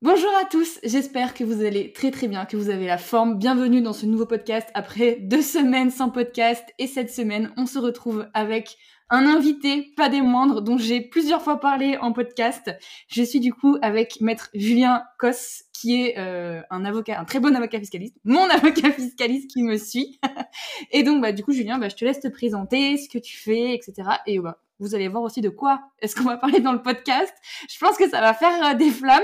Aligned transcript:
Bonjour 0.00 0.30
à 0.40 0.44
tous, 0.44 0.78
j'espère 0.84 1.34
que 1.34 1.42
vous 1.42 1.64
allez 1.64 1.92
très 1.92 2.12
très 2.12 2.28
bien, 2.28 2.46
que 2.46 2.56
vous 2.56 2.70
avez 2.70 2.86
la 2.86 2.98
forme. 2.98 3.36
Bienvenue 3.36 3.82
dans 3.82 3.92
ce 3.92 4.06
nouveau 4.06 4.26
podcast 4.26 4.68
après 4.74 5.16
deux 5.20 5.42
semaines 5.42 5.90
sans 5.90 6.08
podcast 6.08 6.64
et 6.78 6.86
cette 6.86 7.10
semaine 7.10 7.52
on 7.56 7.66
se 7.66 7.80
retrouve 7.80 8.28
avec 8.32 8.76
un 9.10 9.26
invité, 9.26 9.92
pas 9.96 10.08
des 10.08 10.22
moindres, 10.22 10.62
dont 10.62 10.78
j'ai 10.78 11.00
plusieurs 11.00 11.42
fois 11.42 11.58
parlé 11.58 11.96
en 11.96 12.12
podcast. 12.12 12.70
Je 13.08 13.24
suis 13.24 13.40
du 13.40 13.52
coup 13.52 13.76
avec 13.82 14.20
maître 14.20 14.50
Julien 14.54 15.02
Cos, 15.18 15.64
qui 15.72 16.00
est 16.00 16.16
euh, 16.16 16.60
un 16.70 16.84
avocat, 16.84 17.18
un 17.18 17.24
très 17.24 17.40
bon 17.40 17.56
avocat 17.56 17.80
fiscaliste, 17.80 18.14
mon 18.22 18.48
avocat 18.50 18.92
fiscaliste 18.92 19.50
qui 19.50 19.64
me 19.64 19.76
suit. 19.78 20.20
et 20.92 21.02
donc 21.02 21.20
bah 21.20 21.32
du 21.32 21.42
coup 21.42 21.52
Julien, 21.52 21.80
bah, 21.80 21.88
je 21.88 21.96
te 21.96 22.04
laisse 22.04 22.20
te 22.20 22.28
présenter, 22.28 22.98
ce 22.98 23.08
que 23.08 23.18
tu 23.18 23.36
fais, 23.36 23.74
etc. 23.74 24.10
Et 24.28 24.38
vous 24.78 24.94
allez 24.94 25.08
voir 25.08 25.22
aussi 25.22 25.40
de 25.40 25.48
quoi 25.48 25.80
est-ce 26.00 26.14
qu'on 26.14 26.24
va 26.28 26.36
parler 26.36 26.60
dans 26.60 26.72
le 26.72 26.82
podcast. 26.82 27.34
Je 27.68 27.78
pense 27.78 27.96
que 27.96 28.08
ça 28.08 28.20
va 28.20 28.34
faire 28.34 28.70
euh, 28.70 28.74
des 28.74 28.90
flammes. 28.90 29.22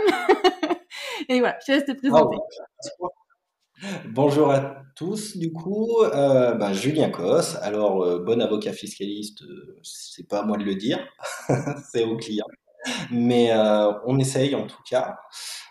et 1.28 1.40
voilà, 1.40 1.58
je 1.60 1.66
te 1.66 1.72
laisse 1.72 1.84
te 1.84 1.92
présenter. 1.92 2.36
Bonjour 4.06 4.50
à 4.50 4.76
tous, 4.96 5.36
du 5.36 5.52
coup, 5.52 6.00
euh, 6.02 6.54
ben, 6.54 6.72
Julien 6.72 7.10
Cos. 7.10 7.56
Alors, 7.60 8.02
euh, 8.02 8.18
bon 8.20 8.40
avocat 8.40 8.72
fiscaliste, 8.72 9.42
euh, 9.42 9.78
c'est 9.82 10.28
pas 10.28 10.40
à 10.40 10.42
moi 10.44 10.56
de 10.56 10.64
le 10.64 10.74
dire, 10.74 11.04
c'est 11.92 12.04
au 12.04 12.16
client. 12.16 12.46
Mais 13.10 13.50
on 14.06 14.18
essaye 14.18 14.54
en 14.54 14.66
tout 14.66 14.82
cas. 14.88 15.16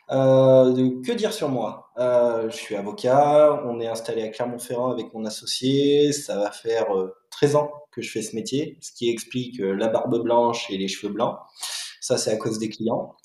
Que 0.10 1.12
dire 1.12 1.34
sur 1.34 1.50
moi? 1.50 1.92
Je 1.98 2.56
suis 2.56 2.76
avocat, 2.76 3.62
on 3.66 3.80
est 3.80 3.88
installé 3.88 4.24
à 4.24 4.30
Clermont-Ferrand 4.30 4.92
avec 4.92 5.14
mon 5.14 5.26
associé, 5.26 6.12
ça 6.12 6.38
va 6.38 6.52
faire 6.52 6.88
13 7.32 7.56
ans 7.56 7.72
que 7.92 8.02
je 8.02 8.12
fais 8.12 8.22
ce 8.22 8.36
métier, 8.36 8.78
ce 8.82 8.92
qui 8.92 9.10
explique 9.10 9.60
la 9.60 9.88
barbe 9.88 10.24
blanche 10.24 10.70
et 10.70 10.78
les 10.78 10.88
cheveux 10.88 11.14
blancs. 11.14 11.38
Ça, 12.02 12.18
c'est 12.18 12.32
à 12.32 12.38
cause 12.38 12.60
des 12.60 12.70
clients. 12.70 13.16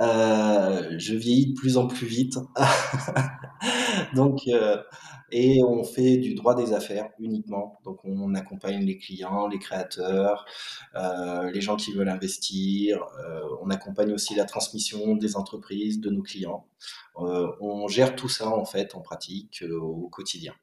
Euh, 0.00 0.94
je 0.98 1.14
vieillis 1.14 1.54
de 1.54 1.54
plus 1.54 1.78
en 1.78 1.86
plus 1.86 2.06
vite. 2.06 2.36
Donc, 4.14 4.42
euh, 4.48 4.82
et 5.30 5.62
on 5.64 5.84
fait 5.84 6.18
du 6.18 6.34
droit 6.34 6.54
des 6.54 6.72
affaires 6.72 7.10
uniquement. 7.18 7.80
Donc, 7.84 8.04
on 8.04 8.34
accompagne 8.34 8.84
les 8.84 8.98
clients, 8.98 9.48
les 9.48 9.58
créateurs, 9.58 10.46
euh, 10.94 11.50
les 11.50 11.60
gens 11.60 11.76
qui 11.76 11.92
veulent 11.92 12.08
investir. 12.08 13.02
Euh, 13.18 13.40
on 13.62 13.70
accompagne 13.70 14.12
aussi 14.12 14.34
la 14.34 14.44
transmission 14.44 15.16
des 15.16 15.36
entreprises, 15.36 16.00
de 16.00 16.10
nos 16.10 16.22
clients. 16.22 16.66
Euh, 17.18 17.50
on 17.60 17.88
gère 17.88 18.14
tout 18.16 18.28
ça 18.28 18.48
en 18.48 18.64
fait 18.64 18.94
en 18.94 19.00
pratique 19.00 19.62
euh, 19.62 19.78
au 19.80 20.08
quotidien. 20.08 20.54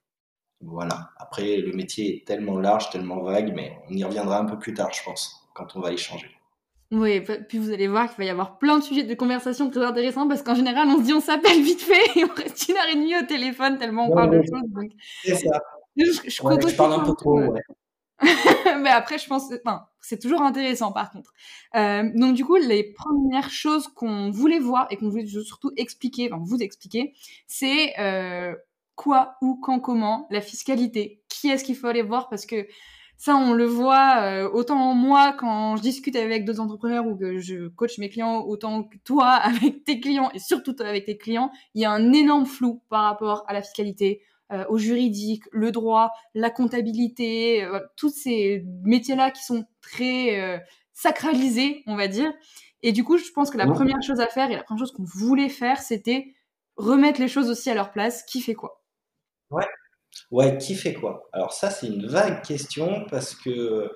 Voilà. 0.61 1.09
Après, 1.17 1.57
le 1.57 1.73
métier 1.73 2.17
est 2.17 2.27
tellement 2.27 2.57
large, 2.57 2.89
tellement 2.89 3.21
vague, 3.21 3.53
mais 3.53 3.77
on 3.89 3.93
y 3.95 4.03
reviendra 4.03 4.39
un 4.39 4.45
peu 4.45 4.57
plus 4.57 4.73
tard, 4.73 4.93
je 4.93 5.03
pense, 5.03 5.47
quand 5.53 5.75
on 5.75 5.81
va 5.81 5.91
échanger. 5.91 6.29
Oui, 6.93 7.21
puis 7.21 7.57
vous 7.57 7.71
allez 7.71 7.87
voir 7.87 8.07
qu'il 8.07 8.17
va 8.17 8.25
y 8.25 8.29
avoir 8.29 8.59
plein 8.59 8.77
de 8.77 8.83
sujets 8.83 9.03
de 9.03 9.15
conversation 9.15 9.69
très 9.71 9.83
intéressants 9.83 10.27
parce 10.27 10.43
qu'en 10.43 10.53
général, 10.53 10.87
on 10.87 10.99
se 10.99 11.03
dit 11.03 11.13
on 11.13 11.21
s'appelle 11.21 11.61
vite 11.63 11.81
fait 11.81 12.19
et 12.19 12.23
on 12.23 12.33
reste 12.33 12.69
une 12.69 12.75
heure 12.75 12.87
et 12.91 12.95
demie 12.95 13.17
au 13.17 13.25
téléphone 13.25 13.79
tellement 13.79 14.07
on 14.09 14.13
parle 14.13 14.29
de 14.29 14.43
choses. 14.43 14.91
C'est 15.23 15.35
ça. 15.35 15.59
Je, 15.97 16.05
je, 16.05 16.29
je 16.29 16.75
parle 16.75 16.93
un 16.93 17.03
peu 17.03 17.13
trop. 17.15 17.39
Ouais. 17.39 17.61
Mais 18.81 18.89
après, 18.89 19.17
je 19.17 19.27
pense, 19.27 19.51
enfin, 19.65 19.85
c'est 20.01 20.19
toujours 20.19 20.43
intéressant 20.43 20.91
par 20.91 21.11
contre. 21.11 21.33
Euh, 21.75 22.09
donc 22.13 22.35
du 22.35 22.45
coup, 22.45 22.57
les 22.57 22.83
premières 22.83 23.49
choses 23.49 23.87
qu'on 23.87 24.29
voulait 24.29 24.59
voir 24.59 24.87
et 24.91 24.97
qu'on 24.97 25.09
voulait 25.09 25.25
surtout 25.25 25.71
expliquer, 25.77 26.31
enfin 26.31 26.43
vous 26.45 26.59
expliquer, 26.59 27.13
c'est 27.47 27.99
euh, 27.99 28.53
quoi, 28.95 29.35
où, 29.41 29.59
quand, 29.61 29.79
comment, 29.79 30.27
la 30.29 30.41
fiscalité. 30.41 31.21
Qui 31.27 31.49
est-ce 31.49 31.63
qu'il 31.63 31.75
faut 31.75 31.87
aller 31.87 32.03
voir? 32.03 32.29
Parce 32.29 32.45
que 32.45 32.67
ça, 33.23 33.37
on 33.37 33.53
le 33.53 33.63
voit 33.63 34.21
euh, 34.23 34.49
autant 34.51 34.93
moi 34.93 35.33
quand 35.39 35.77
je 35.77 35.81
discute 35.81 36.17
avec 36.17 36.43
d'autres 36.43 36.59
entrepreneurs 36.59 37.07
ou 37.07 37.15
que 37.15 37.39
je 37.39 37.69
coach 37.69 37.97
mes 37.97 38.09
clients, 38.09 38.41
autant 38.41 38.83
que 38.83 38.97
toi 39.05 39.27
avec 39.29 39.85
tes 39.85 40.01
clients 40.01 40.29
et 40.33 40.39
surtout 40.39 40.73
toi 40.73 40.87
avec 40.87 41.05
tes 41.05 41.17
clients, 41.17 41.49
il 41.73 41.81
y 41.81 41.85
a 41.85 41.91
un 41.91 42.11
énorme 42.11 42.45
flou 42.45 42.81
par 42.89 43.03
rapport 43.03 43.45
à 43.47 43.53
la 43.53 43.61
fiscalité, 43.61 44.23
euh, 44.51 44.65
au 44.67 44.77
juridique, 44.77 45.45
le 45.53 45.71
droit, 45.71 46.11
la 46.33 46.49
comptabilité, 46.49 47.63
euh, 47.63 47.79
tous 47.95 48.09
ces 48.09 48.65
métiers-là 48.83 49.31
qui 49.31 49.41
sont 49.41 49.63
très 49.79 50.41
euh, 50.41 50.59
sacralisés, 50.91 51.81
on 51.87 51.95
va 51.95 52.09
dire. 52.09 52.33
Et 52.81 52.91
du 52.91 53.05
coup, 53.05 53.17
je 53.17 53.31
pense 53.31 53.51
que 53.51 53.57
la 53.57 53.67
première 53.67 54.01
chose 54.01 54.19
à 54.19 54.27
faire 54.27 54.51
et 54.51 54.55
la 54.57 54.63
première 54.63 54.79
chose 54.79 54.91
qu'on 54.91 55.05
voulait 55.05 55.47
faire, 55.47 55.79
c'était 55.79 56.35
remettre 56.75 57.21
les 57.21 57.29
choses 57.29 57.49
aussi 57.49 57.69
à 57.69 57.73
leur 57.73 57.93
place. 57.93 58.23
Qui 58.23 58.41
fait 58.41 58.53
quoi? 58.53 58.83
Ouais. 59.49 59.65
Ouais, 60.31 60.57
qui 60.57 60.75
fait 60.75 60.93
quoi? 60.93 61.29
Alors 61.31 61.53
ça, 61.53 61.69
c'est 61.69 61.87
une 61.87 62.07
vague 62.07 62.41
question 62.43 63.05
parce 63.09 63.35
que 63.35 63.89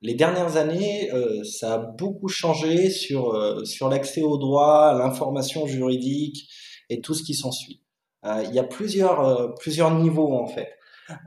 les 0.00 0.14
dernières 0.14 0.56
années, 0.56 1.10
euh, 1.12 1.42
ça 1.42 1.74
a 1.74 1.78
beaucoup 1.78 2.28
changé 2.28 2.90
sur, 2.90 3.34
euh, 3.34 3.64
sur 3.64 3.88
l'accès 3.88 4.22
au 4.22 4.38
droit, 4.38 4.94
l'information 4.96 5.66
juridique 5.66 6.48
et 6.88 7.00
tout 7.00 7.14
ce 7.14 7.22
qui 7.22 7.34
s'ensuit. 7.34 7.82
Euh, 8.24 8.44
il 8.48 8.54
y 8.54 8.58
a 8.58 8.64
plusieurs, 8.64 9.54
plusieurs 9.54 9.92
niveaux 9.94 10.32
en 10.34 10.46
fait. 10.46 10.68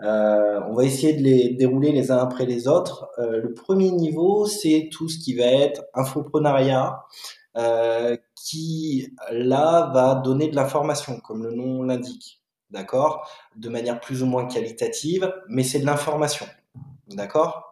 On 0.03 0.73
va 0.75 0.85
essayer 0.85 1.13
de 1.13 1.23
les 1.23 1.55
dérouler 1.55 1.91
les 1.91 2.11
uns 2.11 2.17
après 2.17 2.45
les 2.45 2.67
autres. 2.67 3.09
Le 3.17 3.51
premier 3.53 3.89
niveau, 3.89 4.45
c'est 4.45 4.89
tout 4.91 5.09
ce 5.09 5.17
qui 5.17 5.33
va 5.33 5.45
être 5.45 5.83
infoprenariat, 5.95 6.99
qui 8.35 9.07
là 9.31 9.89
va 9.91 10.21
donner 10.23 10.49
de 10.49 10.55
l'information, 10.55 11.19
comme 11.19 11.43
le 11.43 11.51
nom 11.55 11.81
l'indique, 11.81 12.40
d'accord, 12.71 13.29
de 13.55 13.69
manière 13.69 13.99
plus 13.99 14.23
ou 14.23 14.25
moins 14.25 14.47
qualitative, 14.47 15.33
mais 15.47 15.63
c'est 15.63 15.79
de 15.79 15.85
l'information, 15.85 16.45
d'accord? 17.07 17.71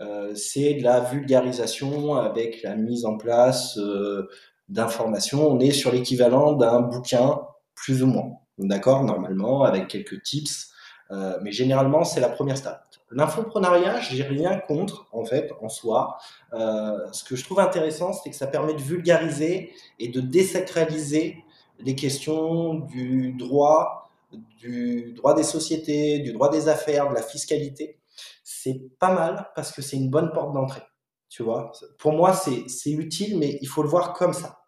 Euh, 0.00 0.34
c'est 0.34 0.74
de 0.74 0.82
la 0.82 1.00
vulgarisation 1.00 2.16
avec 2.16 2.62
la 2.62 2.74
mise 2.74 3.04
en 3.06 3.16
place 3.16 3.78
euh, 3.78 4.28
d'informations. 4.68 5.48
On 5.48 5.60
est 5.60 5.70
sur 5.70 5.92
l'équivalent 5.92 6.52
d'un 6.52 6.80
bouquin, 6.80 7.40
plus 7.74 8.02
ou 8.02 8.06
moins, 8.06 8.32
d'accord, 8.58 9.04
normalement, 9.04 9.62
avec 9.62 9.88
quelques 9.88 10.22
tips 10.22 10.70
euh, 11.10 11.38
mais 11.42 11.52
généralement, 11.52 12.02
c'est 12.02 12.20
la 12.20 12.30
première 12.30 12.56
stade. 12.56 12.80
L'infoprenariat, 13.10 14.00
j'ai 14.00 14.22
rien 14.22 14.58
contre, 14.58 15.06
en 15.12 15.22
fait, 15.24 15.52
en 15.60 15.68
soi. 15.68 16.16
Ce 16.50 17.22
que 17.22 17.36
je 17.36 17.44
trouve 17.44 17.60
intéressant, 17.60 18.14
c'est 18.14 18.30
que 18.30 18.36
ça 18.36 18.46
permet 18.46 18.72
de 18.72 18.80
vulgariser 18.80 19.72
et 19.98 20.08
de 20.08 20.20
désacraliser 20.22 21.44
les 21.78 21.94
questions 21.94 22.74
du 22.74 23.32
droit, 23.32 24.03
du 24.58 25.12
droit 25.14 25.34
des 25.34 25.44
sociétés, 25.44 26.18
du 26.20 26.32
droit 26.32 26.50
des 26.50 26.68
affaires, 26.68 27.08
de 27.10 27.14
la 27.14 27.22
fiscalité. 27.22 28.00
C'est 28.42 28.82
pas 28.98 29.12
mal 29.12 29.50
parce 29.54 29.72
que 29.72 29.82
c'est 29.82 29.96
une 29.96 30.10
bonne 30.10 30.32
porte 30.32 30.54
d'entrée. 30.54 30.82
Tu 31.28 31.42
vois, 31.42 31.72
pour 31.98 32.12
moi, 32.12 32.32
c'est 32.32 32.90
utile, 32.90 33.38
mais 33.38 33.58
il 33.60 33.66
faut 33.66 33.82
le 33.82 33.88
voir 33.88 34.12
comme 34.12 34.32
ça. 34.32 34.60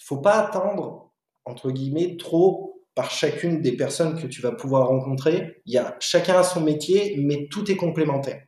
Il 0.00 0.04
faut 0.04 0.18
pas 0.18 0.34
attendre, 0.34 1.12
entre 1.44 1.70
guillemets, 1.70 2.16
trop 2.16 2.84
par 2.94 3.10
chacune 3.10 3.60
des 3.60 3.76
personnes 3.76 4.20
que 4.20 4.26
tu 4.26 4.40
vas 4.40 4.52
pouvoir 4.52 4.88
rencontrer. 4.88 5.62
Il 5.66 5.74
y 5.74 5.78
a 5.78 5.96
chacun 6.00 6.38
a 6.38 6.42
son 6.42 6.60
métier, 6.60 7.16
mais 7.18 7.48
tout 7.50 7.70
est 7.70 7.76
complémentaire. 7.76 8.42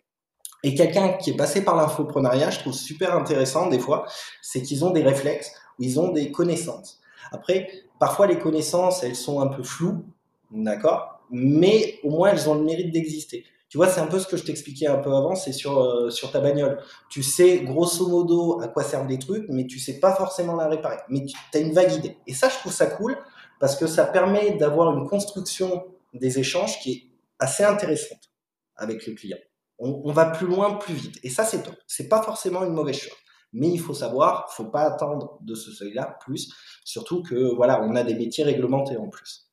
Et 0.65 0.75
quelqu'un 0.75 1.13
qui 1.13 1.31
est 1.31 1.37
passé 1.37 1.65
par 1.65 1.77
l'infoprenariat, 1.77 2.51
je 2.51 2.59
trouve 2.59 2.73
super 2.73 3.15
intéressant 3.15 3.69
des 3.69 3.79
fois, 3.79 4.07
c'est 4.43 4.63
qu'ils 4.63 4.85
ont 4.85 4.91
des 4.91 5.03
réflexes 5.03 5.53
ou 5.79 5.85
ils 5.85 6.01
ont 6.01 6.13
des 6.13 6.33
connaissances. 6.33 7.01
Après, 7.31 7.69
parfois 8.01 8.27
les 8.27 8.39
connaissances, 8.39 9.03
elles 9.05 9.17
sont 9.17 9.41
un 9.41 9.49
peu 9.49 9.63
floues, 9.63 10.05
d'accord, 10.51 11.21
mais 11.31 11.99
au 12.03 12.11
moins 12.11 12.31
elles 12.31 12.49
ont 12.49 12.55
le 12.55 12.65
mérite 12.65 12.93
d'exister. 12.93 13.45
Tu 13.69 13.77
vois, 13.77 13.89
c'est 13.89 14.01
un 14.01 14.07
peu 14.07 14.19
ce 14.19 14.27
que 14.27 14.39
je 14.39 14.45
t'expliquais 14.45 14.87
un 14.87 14.97
peu 14.97 15.15
avant, 15.15 15.35
c'est 15.35 15.53
sur, 15.53 15.79
euh, 15.79 16.09
sur 16.09 16.31
ta 16.31 16.41
bagnole. 16.41 16.83
Tu 17.11 17.23
sais 17.23 17.61
grosso 17.61 18.09
modo 18.09 18.61
à 18.63 18.69
quoi 18.69 18.83
servent 18.83 19.09
les 19.09 19.19
trucs, 19.19 19.45
mais 19.51 19.67
tu 19.67 19.79
sais 19.79 20.01
pas 20.01 20.15
forcément 20.15 20.57
la 20.57 20.69
réparer. 20.69 20.97
Mais 21.11 21.25
tu 21.27 21.37
as 21.53 21.61
une 21.61 21.75
vague 21.75 21.93
idée. 21.93 22.17
Et 22.27 22.33
ça, 22.33 22.49
je 22.49 22.57
trouve 22.57 22.73
ça 22.73 22.87
cool 22.87 23.19
parce 23.61 23.77
que 23.77 23.87
ça 23.87 24.07
permet 24.07 24.53
d'avoir 24.53 24.97
une 24.97 25.07
construction 25.07 25.87
des 26.15 26.39
échanges 26.39 26.81
qui 26.81 26.93
est 26.93 27.03
assez 27.39 27.63
intéressante 27.63 28.31
avec 28.77 29.07
le 29.07 29.13
client. 29.13 29.39
On, 29.79 30.01
on 30.03 30.13
va 30.13 30.27
plus 30.27 30.47
loin, 30.47 30.75
plus 30.77 30.95
vite. 30.95 31.19
Et 31.23 31.29
ça, 31.29 31.45
c'est 31.45 31.63
top. 31.63 31.77
C'est 31.87 32.09
pas 32.09 32.23
forcément 32.23 32.65
une 32.65 32.73
mauvaise 32.73 32.97
chose. 32.97 33.19
Mais 33.53 33.69
il 33.69 33.81
faut 33.81 33.95
savoir, 33.95 34.51
faut 34.53 34.67
pas 34.67 34.83
attendre 34.83 35.39
de 35.43 35.55
ce 35.55 35.73
seuil-là 35.73 36.19
plus. 36.25 36.55
Surtout 36.85 37.23
que, 37.23 37.55
voilà, 37.55 37.83
on 37.83 37.95
a 37.97 38.03
des 38.03 38.15
métiers 38.15 38.45
réglementés 38.45 38.97
en 38.97 39.09
plus. 39.09 39.48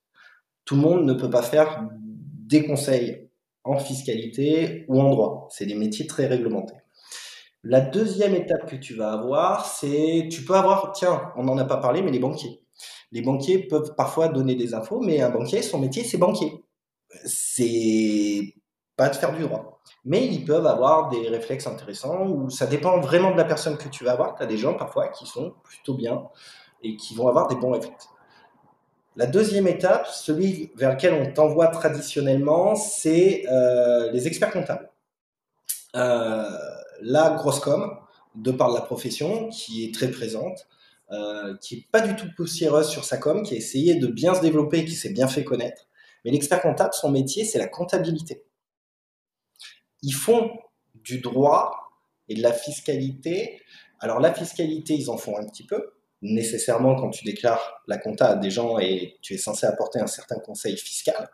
Tout 0.65 0.75
le 0.75 0.81
monde 0.81 1.05
ne 1.05 1.13
peut 1.13 1.29
pas 1.29 1.43
faire 1.43 1.87
des 2.01 2.65
conseils 2.65 3.29
en 3.63 3.77
fiscalité 3.77 4.85
ou 4.87 5.01
en 5.01 5.09
droit. 5.09 5.47
C'est 5.51 5.65
des 5.65 5.75
métiers 5.75 6.07
très 6.07 6.27
réglementés. 6.27 6.75
La 7.63 7.81
deuxième 7.81 8.35
étape 8.35 8.69
que 8.69 8.75
tu 8.75 8.93
vas 8.95 9.11
avoir, 9.11 9.65
c'est, 9.65 10.27
tu 10.31 10.43
peux 10.43 10.53
avoir, 10.53 10.91
tiens, 10.91 11.31
on 11.35 11.43
n'en 11.43 11.57
a 11.57 11.65
pas 11.65 11.77
parlé, 11.77 12.03
mais 12.03 12.11
les 12.11 12.19
banquiers. 12.19 12.61
Les 13.11 13.21
banquiers 13.21 13.59
peuvent 13.59 13.95
parfois 13.95 14.27
donner 14.27 14.55
des 14.55 14.75
infos, 14.75 14.99
mais 14.99 15.21
un 15.21 15.31
banquier, 15.31 15.63
son 15.63 15.79
métier, 15.79 16.03
c'est 16.03 16.19
banquier. 16.19 16.63
C'est 17.25 18.53
pas 18.95 19.09
de 19.09 19.15
faire 19.15 19.33
du 19.33 19.41
droit. 19.41 19.81
Mais 20.03 20.27
ils 20.27 20.45
peuvent 20.45 20.67
avoir 20.67 21.09
des 21.09 21.27
réflexes 21.27 21.65
intéressants, 21.65 22.27
ou 22.27 22.49
ça 22.51 22.67
dépend 22.67 22.99
vraiment 22.99 23.31
de 23.31 23.37
la 23.37 23.45
personne 23.45 23.77
que 23.77 23.89
tu 23.89 24.03
vas 24.03 24.11
avoir. 24.11 24.35
Tu 24.35 24.43
as 24.43 24.45
des 24.45 24.57
gens 24.57 24.75
parfois 24.75 25.07
qui 25.07 25.25
sont 25.25 25.55
plutôt 25.63 25.95
bien 25.95 26.23
et 26.83 26.95
qui 26.95 27.15
vont 27.15 27.27
avoir 27.27 27.47
des 27.47 27.55
bons 27.55 27.71
réflexes. 27.71 28.09
La 29.17 29.27
deuxième 29.27 29.67
étape, 29.67 30.07
celui 30.07 30.71
vers 30.75 30.91
lequel 30.91 31.13
on 31.13 31.31
t'envoie 31.31 31.67
traditionnellement, 31.67 32.75
c'est 32.75 33.45
euh, 33.49 34.11
les 34.11 34.27
experts 34.27 34.51
comptables. 34.51 34.89
Euh, 35.95 36.49
la 37.01 37.29
grosse 37.31 37.61
com, 37.61 37.97
de 38.35 38.51
par 38.51 38.69
la 38.71 38.81
profession, 38.81 39.47
qui 39.47 39.85
est 39.85 39.93
très 39.93 40.11
présente, 40.11 40.67
euh, 41.11 41.55
qui 41.61 41.75
est 41.75 41.87
pas 41.91 42.01
du 42.01 42.15
tout 42.17 42.27
poussiéreuse 42.35 42.89
sur 42.89 43.05
sa 43.05 43.17
com, 43.17 43.43
qui 43.43 43.53
a 43.53 43.57
essayé 43.57 43.95
de 43.95 44.07
bien 44.07 44.35
se 44.35 44.41
développer, 44.41 44.83
qui 44.83 44.95
s'est 44.95 45.13
bien 45.13 45.29
fait 45.29 45.45
connaître. 45.45 45.87
Mais 46.25 46.31
l'expert 46.31 46.61
comptable, 46.61 46.93
son 46.93 47.09
métier, 47.09 47.45
c'est 47.45 47.59
la 47.59 47.67
comptabilité. 47.67 48.43
Ils 50.01 50.13
font 50.13 50.51
du 50.93 51.19
droit 51.19 51.89
et 52.27 52.35
de 52.35 52.41
la 52.41 52.51
fiscalité. 52.51 53.61
Alors 54.01 54.19
la 54.19 54.33
fiscalité, 54.33 54.93
ils 54.95 55.09
en 55.09 55.17
font 55.17 55.37
un 55.37 55.45
petit 55.45 55.65
peu. 55.65 55.93
Nécessairement, 56.27 56.95
quand 56.95 57.11
tu 57.11 57.23
déclares 57.23 57.83
la 57.87 57.97
compta 57.97 58.29
à 58.29 58.35
des 58.35 58.49
gens 58.49 58.79
et 58.79 59.17
tu 59.21 59.35
es 59.35 59.37
censé 59.37 59.67
apporter 59.67 59.99
un 59.99 60.07
certain 60.07 60.39
conseil 60.39 60.75
fiscal. 60.75 61.29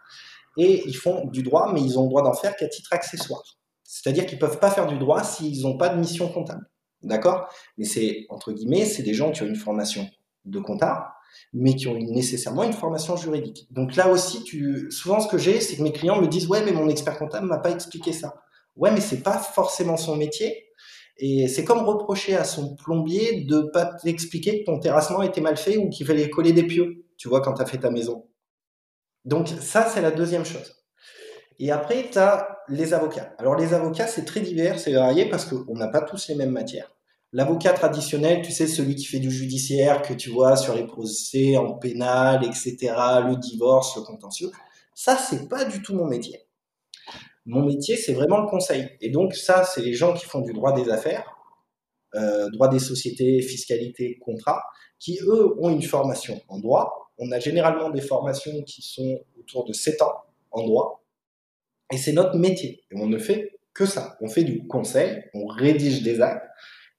Et 0.58 0.84
ils 0.86 0.96
font 0.96 1.26
du 1.26 1.44
droit, 1.44 1.72
mais 1.74 1.82
ils 1.82 1.98
ont 1.98 2.04
le 2.04 2.10
droit 2.10 2.24
d'en 2.24 2.34
faire 2.34 2.58
qu'à 2.58 2.68
titre 2.68 2.92
accessoire. 2.92 3.42
C'est-à-dire 3.84 4.26
qu'ils 4.26 4.40
peuvent 4.40 4.60
pas 4.60 4.70
faire 4.70 4.88
du 4.88 4.98
droit 4.98 5.24
s'ils 5.24 5.62
n'ont 5.62 5.78
pas 5.78 5.90
de 5.90 5.98
mission 5.98 6.28
comptable. 6.28 6.70
D'accord? 7.04 7.48
Mais 7.78 7.86
c'est, 7.86 8.26
entre 8.30 8.52
guillemets, 8.52 8.86
c'est 8.86 9.04
des 9.04 9.14
gens 9.14 9.32
qui 9.32 9.44
ont 9.44 9.48
une 9.48 9.56
formation 9.56 10.08
de 10.46 10.60
comptable, 10.60 11.06
mais 11.54 11.76
qui 11.76 11.88
ont 11.88 11.98
nécessairement 11.98 12.64
une 12.64 12.74
formation 12.74 13.16
juridique. 13.16 13.68
Donc 13.72 13.96
là 13.96 14.10
aussi, 14.10 14.44
tu, 14.44 14.92
souvent 14.92 15.20
ce 15.20 15.28
que 15.28 15.38
j'ai, 15.38 15.62
c'est 15.62 15.78
que 15.78 15.84
mes 15.84 15.94
clients 15.94 16.22
me 16.22 16.28
disent, 16.28 16.48
ouais, 16.48 16.64
mais 16.64 16.74
mon 16.74 16.90
expert 16.90 17.18
comptable 17.18 17.48
m'a 17.48 17.60
pas 17.60 17.72
expliqué 17.72 18.12
ça. 18.12 18.44
Ouais, 18.76 18.92
mais 18.92 19.02
c'est 19.02 19.22
pas 19.22 19.38
forcément 19.38 19.98
son 19.98 20.16
métier. 20.16 20.68
Et 21.23 21.47
c'est 21.47 21.63
comme 21.63 21.85
reprocher 21.85 22.35
à 22.35 22.44
son 22.44 22.75
plombier 22.75 23.45
de 23.45 23.62
pas 23.62 23.85
t'expliquer 23.85 24.62
que 24.62 24.65
ton 24.65 24.79
terrassement 24.79 25.21
était 25.21 25.39
mal 25.39 25.56
fait 25.56 25.77
ou 25.77 25.88
qu'il 25.88 26.06
fallait 26.07 26.31
coller 26.31 26.51
des 26.51 26.63
pieux, 26.63 27.06
tu 27.15 27.29
vois, 27.29 27.41
quand 27.41 27.53
tu 27.53 27.62
as 27.62 27.68
fait 27.68 27.77
ta 27.77 27.91
maison. 27.91 28.25
Donc 29.23 29.47
ça, 29.47 29.88
c'est 29.88 30.01
la 30.01 30.09
deuxième 30.09 30.45
chose. 30.45 30.83
Et 31.59 31.69
après, 31.69 32.09
tu 32.12 32.18
as 32.18 32.57
les 32.69 32.95
avocats. 32.95 33.35
Alors 33.38 33.56
les 33.56 33.75
avocats, 33.75 34.07
c'est 34.07 34.25
très 34.25 34.39
divers, 34.39 34.79
c'est 34.79 34.94
varié 34.94 35.29
parce 35.29 35.45
qu'on 35.45 35.75
n'a 35.75 35.88
pas 35.88 36.01
tous 36.01 36.27
les 36.27 36.33
mêmes 36.33 36.50
matières. 36.50 36.91
L'avocat 37.33 37.73
traditionnel, 37.73 38.41
tu 38.41 38.51
sais, 38.51 38.65
celui 38.65 38.95
qui 38.95 39.06
fait 39.06 39.19
du 39.19 39.29
judiciaire, 39.29 40.01
que 40.01 40.13
tu 40.13 40.31
vois 40.31 40.56
sur 40.56 40.73
les 40.73 40.88
procès 40.88 41.56
en 41.56 41.73
pénal, 41.73 42.44
etc., 42.44 42.77
le 43.27 43.35
divorce, 43.35 43.95
le 43.95 44.01
contentieux, 44.01 44.50
ça, 44.95 45.15
c'est 45.18 45.47
pas 45.47 45.65
du 45.65 45.83
tout 45.83 45.94
mon 45.94 46.06
métier. 46.06 46.39
Mon 47.46 47.66
métier, 47.66 47.98
c'est 47.98 48.14
vraiment 48.14 48.42
le 48.42 48.48
conseil. 48.48 48.90
Et 49.02 49.10
donc, 49.10 49.34
ça, 49.34 49.64
c'est 49.64 49.82
les 49.82 49.94
gens 49.94 50.14
qui 50.14 50.26
font 50.26 50.42
du 50.42 50.54
droit 50.54 50.74
des 50.74 50.90
affaires, 50.90 51.26
euh, 52.16 52.50
droit 52.52 52.68
des 52.68 52.80
sociétés, 52.80 53.42
fiscalité, 53.42 54.20
contrat, 54.20 54.64
qui, 55.00 55.20
eux, 55.24 55.56
ont 55.60 55.70
une 55.70 55.82
formation 55.82 56.40
en 56.48 56.60
droit. 56.60 57.12
On 57.18 57.32
a 57.32 57.40
généralement 57.40 57.90
des 57.90 58.02
formations 58.02 58.62
qui 58.64 58.82
sont 58.82 59.20
autour 59.40 59.66
de 59.66 59.74
7 59.74 60.02
ans 60.02 60.14
en 60.52 60.64
droit. 60.64 61.04
Et 61.92 61.98
c'est 61.98 62.14
notre 62.14 62.38
métier. 62.38 62.84
Et 62.92 62.96
on 62.98 63.08
ne 63.08 63.18
fait 63.18 63.52
que 63.74 63.86
ça. 63.86 64.18
On 64.22 64.28
fait 64.28 64.44
du 64.44 64.68
conseil, 64.68 65.24
on 65.34 65.46
rédige 65.48 66.04
des 66.04 66.22
actes, 66.22 66.46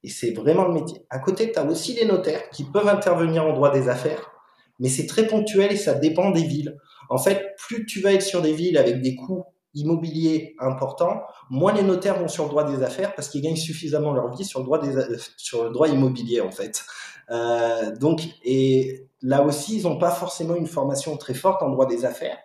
et 0.02 0.08
c'est 0.08 0.32
vraiment 0.32 0.66
le 0.66 0.74
métier. 0.74 0.98
À 1.10 1.18
côté, 1.18 1.52
tu 1.52 1.58
as 1.58 1.64
aussi 1.64 1.94
les 1.94 2.04
notaires 2.04 2.48
qui 2.50 2.64
peuvent 2.64 2.88
intervenir 2.88 3.44
en 3.46 3.52
droit 3.52 3.70
des 3.70 3.88
affaires, 3.88 4.30
mais 4.80 4.88
c'est 4.88 5.06
très 5.06 5.26
ponctuel 5.26 5.72
et 5.72 5.76
ça 5.76 5.94
dépend 5.94 6.30
des 6.30 6.42
villes. 6.42 6.76
En 7.08 7.18
fait, 7.18 7.54
plus 7.56 7.86
tu 7.86 8.00
vas 8.00 8.12
être 8.12 8.22
sur 8.22 8.42
des 8.42 8.52
villes 8.52 8.78
avec 8.78 9.00
des 9.00 9.14
coûts 9.14 9.44
immobiliers 9.74 10.54
importants, 10.58 11.22
moins 11.50 11.72
les 11.72 11.82
notaires 11.82 12.18
vont 12.18 12.28
sur 12.28 12.44
le 12.44 12.50
droit 12.50 12.64
des 12.64 12.82
affaires 12.82 13.14
parce 13.14 13.28
qu'ils 13.28 13.42
gagnent 13.42 13.56
suffisamment 13.56 14.12
leur 14.12 14.34
vie 14.34 14.44
sur 14.44 14.60
le 14.60 14.64
droit, 14.64 14.78
des, 14.78 14.96
euh, 14.96 15.18
sur 15.36 15.64
le 15.64 15.70
droit 15.70 15.88
immobilier, 15.88 16.40
en 16.40 16.50
fait. 16.50 16.84
Euh, 17.30 17.94
donc, 17.96 18.22
et 18.44 19.08
là 19.22 19.42
aussi, 19.42 19.78
ils 19.78 19.84
n'ont 19.84 19.98
pas 19.98 20.10
forcément 20.10 20.54
une 20.54 20.66
formation 20.66 21.16
très 21.16 21.34
forte 21.34 21.62
en 21.62 21.70
droit 21.70 21.86
des 21.86 22.04
affaires. 22.04 22.38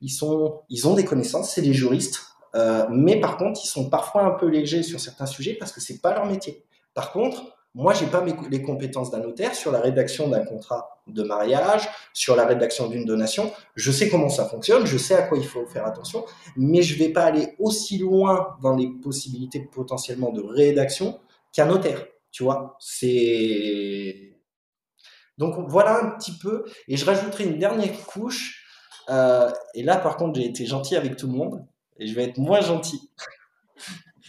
Ils, 0.00 0.10
sont, 0.10 0.62
ils 0.70 0.88
ont 0.88 0.94
des 0.94 1.04
connaissances, 1.04 1.52
c'est 1.52 1.62
des 1.62 1.74
juristes, 1.74 2.22
euh, 2.54 2.86
mais 2.90 3.20
par 3.20 3.36
contre, 3.36 3.60
ils 3.62 3.68
sont 3.68 3.90
parfois 3.90 4.22
un 4.24 4.30
peu 4.32 4.46
légers 4.46 4.82
sur 4.82 4.98
certains 4.98 5.26
sujets 5.26 5.54
parce 5.54 5.72
que 5.72 5.80
c'est 5.80 6.00
pas 6.00 6.14
leur 6.14 6.26
métier. 6.26 6.64
Par 6.94 7.12
contre, 7.12 7.42
moi, 7.74 7.94
j'ai 7.94 8.06
pas 8.06 8.24
les 8.50 8.62
compétences 8.62 9.10
d'un 9.10 9.20
notaire 9.20 9.54
sur 9.54 9.70
la 9.70 9.80
rédaction 9.80 10.28
d'un 10.28 10.44
contrat 10.44 11.02
de 11.06 11.22
mariage, 11.22 11.88
sur 12.12 12.34
la 12.34 12.44
rédaction 12.44 12.88
d'une 12.88 13.04
donation. 13.04 13.52
Je 13.76 13.92
sais 13.92 14.08
comment 14.08 14.28
ça 14.28 14.46
fonctionne, 14.46 14.86
je 14.86 14.98
sais 14.98 15.14
à 15.14 15.22
quoi 15.22 15.38
il 15.38 15.46
faut 15.46 15.64
faire 15.66 15.86
attention, 15.86 16.24
mais 16.56 16.82
je 16.82 16.98
vais 16.98 17.10
pas 17.10 17.24
aller 17.24 17.54
aussi 17.58 17.98
loin 17.98 18.56
dans 18.60 18.74
les 18.74 18.88
possibilités 18.88 19.60
potentiellement 19.60 20.32
de 20.32 20.42
rédaction 20.42 21.20
qu'un 21.52 21.66
notaire. 21.66 22.04
Tu 22.32 22.42
vois, 22.42 22.76
c'est 22.80 24.30
donc 25.40 25.54
voilà 25.68 26.04
un 26.04 26.10
petit 26.10 26.36
peu. 26.36 26.64
Et 26.86 26.98
je 26.98 27.04
rajouterai 27.06 27.44
une 27.44 27.58
dernière 27.58 28.04
couche. 28.04 28.62
Euh, 29.08 29.50
et 29.74 29.82
là, 29.82 29.96
par 29.96 30.16
contre, 30.18 30.38
j'ai 30.38 30.46
été 30.46 30.66
gentil 30.66 30.96
avec 30.96 31.16
tout 31.16 31.26
le 31.26 31.32
monde 31.32 31.66
et 31.98 32.06
je 32.06 32.14
vais 32.14 32.24
être 32.24 32.38
moins 32.38 32.60
gentil. 32.60 33.10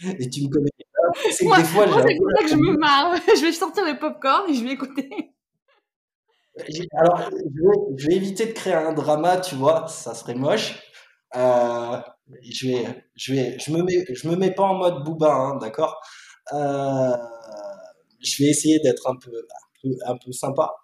et 0.18 0.28
tu 0.30 0.42
me 0.42 0.48
connais 0.48 0.70
c'est 1.30 1.44
que 1.44 1.56
des 1.56 1.64
fois, 1.64 1.86
j'ai. 1.86 1.92
C'est 2.08 2.16
pour 2.16 2.30
ça 2.36 2.44
que 2.44 2.50
je 2.50 2.56
me 2.56 2.76
marre. 2.76 3.16
je 3.36 3.44
vais 3.44 3.52
sortir 3.52 3.84
le 3.84 3.98
popcorn 3.98 4.50
et 4.50 4.54
je 4.54 4.64
vais 4.64 4.72
écouter. 4.72 5.32
Alors, 6.92 7.30
je 7.96 8.06
vais, 8.06 8.16
éviter 8.16 8.46
de 8.46 8.52
créer 8.52 8.74
un 8.74 8.92
drama, 8.92 9.38
tu 9.38 9.54
vois, 9.54 9.88
ça 9.88 10.14
serait 10.14 10.34
moche. 10.34 10.82
Euh, 11.34 11.98
je 12.42 12.68
vais, 12.68 13.04
je 13.16 13.32
vais, 13.32 13.58
je 13.58 13.72
me 13.72 13.82
mets, 13.82 14.04
je 14.12 14.28
me 14.28 14.36
mets 14.36 14.50
pas 14.50 14.64
en 14.64 14.74
mode 14.74 15.02
booba, 15.02 15.32
hein, 15.32 15.56
d'accord? 15.56 15.98
Euh, 16.52 17.16
je 18.20 18.42
vais 18.42 18.50
essayer 18.50 18.80
d'être 18.80 19.08
un 19.08 19.16
peu, 19.16 19.32
un 20.06 20.16
peu, 20.16 20.32
sympa. 20.32 20.74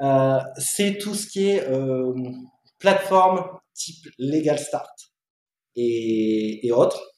Euh, 0.00 0.38
c'est 0.58 0.96
tout 0.98 1.14
ce 1.14 1.26
qui 1.26 1.48
est 1.48 1.66
plateforme 2.78 3.44
type 3.74 4.06
Legal 4.18 4.58
Start 4.58 5.12
et, 5.74 6.66
et 6.66 6.72
autres. 6.72 7.09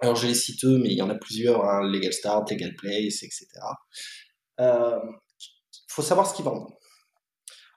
Alors 0.00 0.14
je 0.16 0.26
les 0.26 0.34
cite 0.34 0.64
eux, 0.64 0.78
mais 0.78 0.90
il 0.90 0.96
y 0.96 1.02
en 1.02 1.10
a 1.10 1.14
plusieurs, 1.14 1.64
hein, 1.64 1.82
Legal 1.82 2.12
Start, 2.12 2.50
Legal 2.50 2.74
Place, 2.74 3.22
etc. 3.22 3.46
Il 4.58 4.64
euh, 4.64 4.98
faut 5.88 6.02
savoir 6.02 6.26
ce 6.26 6.34
qu'ils 6.34 6.44
vendent. 6.44 6.68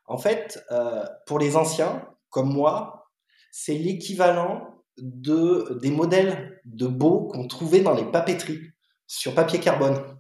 En 0.06 0.18
fait, 0.18 0.64
euh, 0.72 1.06
pour 1.26 1.40
les 1.40 1.56
anciens, 1.56 2.08
comme 2.30 2.54
moi, 2.54 3.10
c'est 3.52 3.74
l'équivalent 3.74 4.84
de, 4.98 5.80
des 5.82 5.90
modèles 5.90 6.60
de 6.66 6.88
beaux 6.88 7.28
qu'on 7.28 7.48
trouvait 7.48 7.82
dans 7.82 7.94
les 7.94 8.06
papeteries 8.06 8.72
sur 9.08 9.34
papier 9.34 9.60
carbone. 9.60 10.18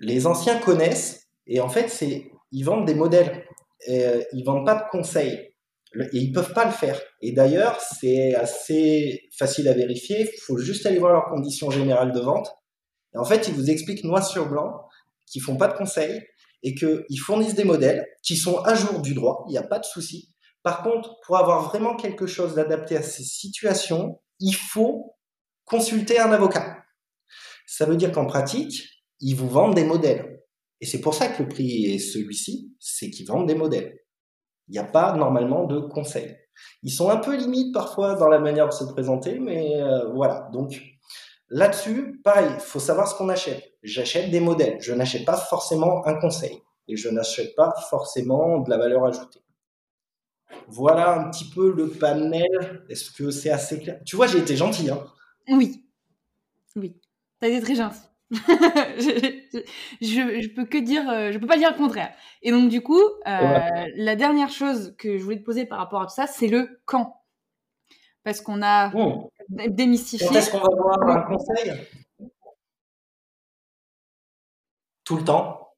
Les 0.00 0.26
anciens 0.26 0.58
connaissent, 0.58 1.28
et 1.46 1.60
en 1.60 1.68
fait, 1.68 2.04
ils 2.52 2.64
vendent 2.64 2.86
des 2.86 2.94
modèles. 2.94 3.46
Et, 3.86 4.04
euh, 4.04 4.22
ils 4.32 4.44
vendent 4.44 4.66
pas 4.66 4.74
de 4.74 4.90
conseils 4.90 5.47
et 5.94 6.18
ils 6.18 6.32
peuvent 6.32 6.52
pas 6.52 6.64
le 6.64 6.70
faire. 6.70 7.00
Et 7.22 7.32
d'ailleurs, 7.32 7.80
c'est 7.80 8.34
assez 8.34 9.28
facile 9.36 9.68
à 9.68 9.72
vérifier. 9.72 10.30
Il 10.32 10.40
faut 10.40 10.58
juste 10.58 10.84
aller 10.86 10.98
voir 10.98 11.12
leurs 11.12 11.28
conditions 11.28 11.70
générales 11.70 12.12
de 12.12 12.20
vente. 12.20 12.50
Et 13.14 13.18
en 13.18 13.24
fait, 13.24 13.48
ils 13.48 13.54
vous 13.54 13.70
expliquent 13.70 14.04
noir 14.04 14.26
sur 14.26 14.48
blanc 14.48 14.82
qu'ils 15.26 15.42
font 15.42 15.56
pas 15.56 15.68
de 15.68 15.76
conseils 15.76 16.22
et 16.62 16.74
qu'ils 16.74 17.20
fournissent 17.20 17.54
des 17.54 17.64
modèles 17.64 18.06
qui 18.22 18.36
sont 18.36 18.58
à 18.58 18.74
jour 18.74 19.00
du 19.00 19.14
droit. 19.14 19.44
Il 19.48 19.52
n'y 19.52 19.58
a 19.58 19.62
pas 19.62 19.78
de 19.78 19.84
souci. 19.84 20.34
Par 20.62 20.82
contre, 20.82 21.16
pour 21.24 21.36
avoir 21.38 21.62
vraiment 21.68 21.96
quelque 21.96 22.26
chose 22.26 22.54
d'adapté 22.54 22.96
à 22.96 23.02
ces 23.02 23.22
situations, 23.22 24.20
il 24.40 24.54
faut 24.54 25.16
consulter 25.64 26.18
un 26.18 26.32
avocat. 26.32 26.78
Ça 27.66 27.86
veut 27.86 27.96
dire 27.96 28.12
qu'en 28.12 28.26
pratique, 28.26 28.82
ils 29.20 29.34
vous 29.34 29.48
vendent 29.48 29.74
des 29.74 29.84
modèles. 29.84 30.42
Et 30.80 30.86
c'est 30.86 31.00
pour 31.00 31.14
ça 31.14 31.28
que 31.28 31.42
le 31.42 31.48
prix 31.48 31.86
est 31.86 31.98
celui-ci, 31.98 32.74
c'est 32.78 33.10
qu'ils 33.10 33.26
vendent 33.26 33.48
des 33.48 33.54
modèles. 33.54 33.98
Il 34.68 34.72
n'y 34.72 34.78
a 34.78 34.84
pas 34.84 35.14
normalement 35.14 35.64
de 35.64 35.80
conseils. 35.80 36.36
Ils 36.82 36.90
sont 36.90 37.10
un 37.10 37.16
peu 37.16 37.36
limites 37.36 37.72
parfois 37.72 38.14
dans 38.14 38.28
la 38.28 38.38
manière 38.38 38.68
de 38.68 38.74
se 38.74 38.84
présenter, 38.84 39.38
mais 39.38 39.80
euh, 39.80 40.10
voilà. 40.12 40.48
Donc 40.52 40.80
là-dessus, 41.48 42.20
pareil, 42.22 42.50
il 42.54 42.60
faut 42.60 42.80
savoir 42.80 43.08
ce 43.08 43.14
qu'on 43.14 43.28
achète. 43.28 43.62
J'achète 43.82 44.30
des 44.30 44.40
modèles. 44.40 44.78
Je 44.80 44.92
n'achète 44.92 45.24
pas 45.24 45.36
forcément 45.36 46.06
un 46.06 46.14
conseil 46.14 46.60
et 46.88 46.96
je 46.96 47.08
n'achète 47.08 47.54
pas 47.54 47.72
forcément 47.88 48.58
de 48.58 48.70
la 48.70 48.78
valeur 48.78 49.04
ajoutée. 49.04 49.40
Voilà 50.66 51.18
un 51.18 51.30
petit 51.30 51.48
peu 51.48 51.72
le 51.72 51.88
panel. 51.88 52.84
Est-ce 52.88 53.10
que 53.10 53.30
c'est 53.30 53.50
assez 53.50 53.80
clair? 53.80 54.00
Tu 54.04 54.16
vois, 54.16 54.26
j'ai 54.26 54.38
été 54.38 54.56
gentil. 54.56 54.90
Hein 54.90 55.02
oui. 55.48 55.84
Oui. 56.76 57.00
T'as 57.40 57.48
été 57.48 57.60
très 57.60 57.74
gentil. 57.74 58.00
je, 58.30 59.70
je, 60.00 60.54
peux 60.54 60.66
que 60.66 60.76
dire, 60.78 61.08
euh, 61.08 61.32
je 61.32 61.38
peux 61.38 61.46
pas 61.46 61.56
dire 61.56 61.70
le 61.70 61.76
contraire. 61.76 62.12
Et 62.42 62.50
donc 62.50 62.68
du 62.68 62.82
coup, 62.82 63.00
euh, 63.00 63.86
la 63.96 64.16
dernière 64.16 64.50
chose 64.50 64.94
que 64.98 65.16
je 65.16 65.24
voulais 65.24 65.38
te 65.38 65.44
poser 65.44 65.64
par 65.64 65.78
rapport 65.78 66.02
à 66.02 66.06
tout 66.06 66.14
ça, 66.14 66.26
c'est 66.26 66.48
le 66.48 66.80
quand. 66.84 67.22
Parce 68.24 68.42
qu'on 68.42 68.62
a 68.62 68.92
oh. 68.94 69.30
démystifié. 69.48 70.26
Quand 70.28 70.34
est-ce 70.34 70.50
qu'on 70.50 70.58
va 70.58 70.94
avoir 70.94 71.16
un 71.16 71.22
conseil? 71.22 71.72
Tout 75.04 75.16
le 75.16 75.24
temps. 75.24 75.74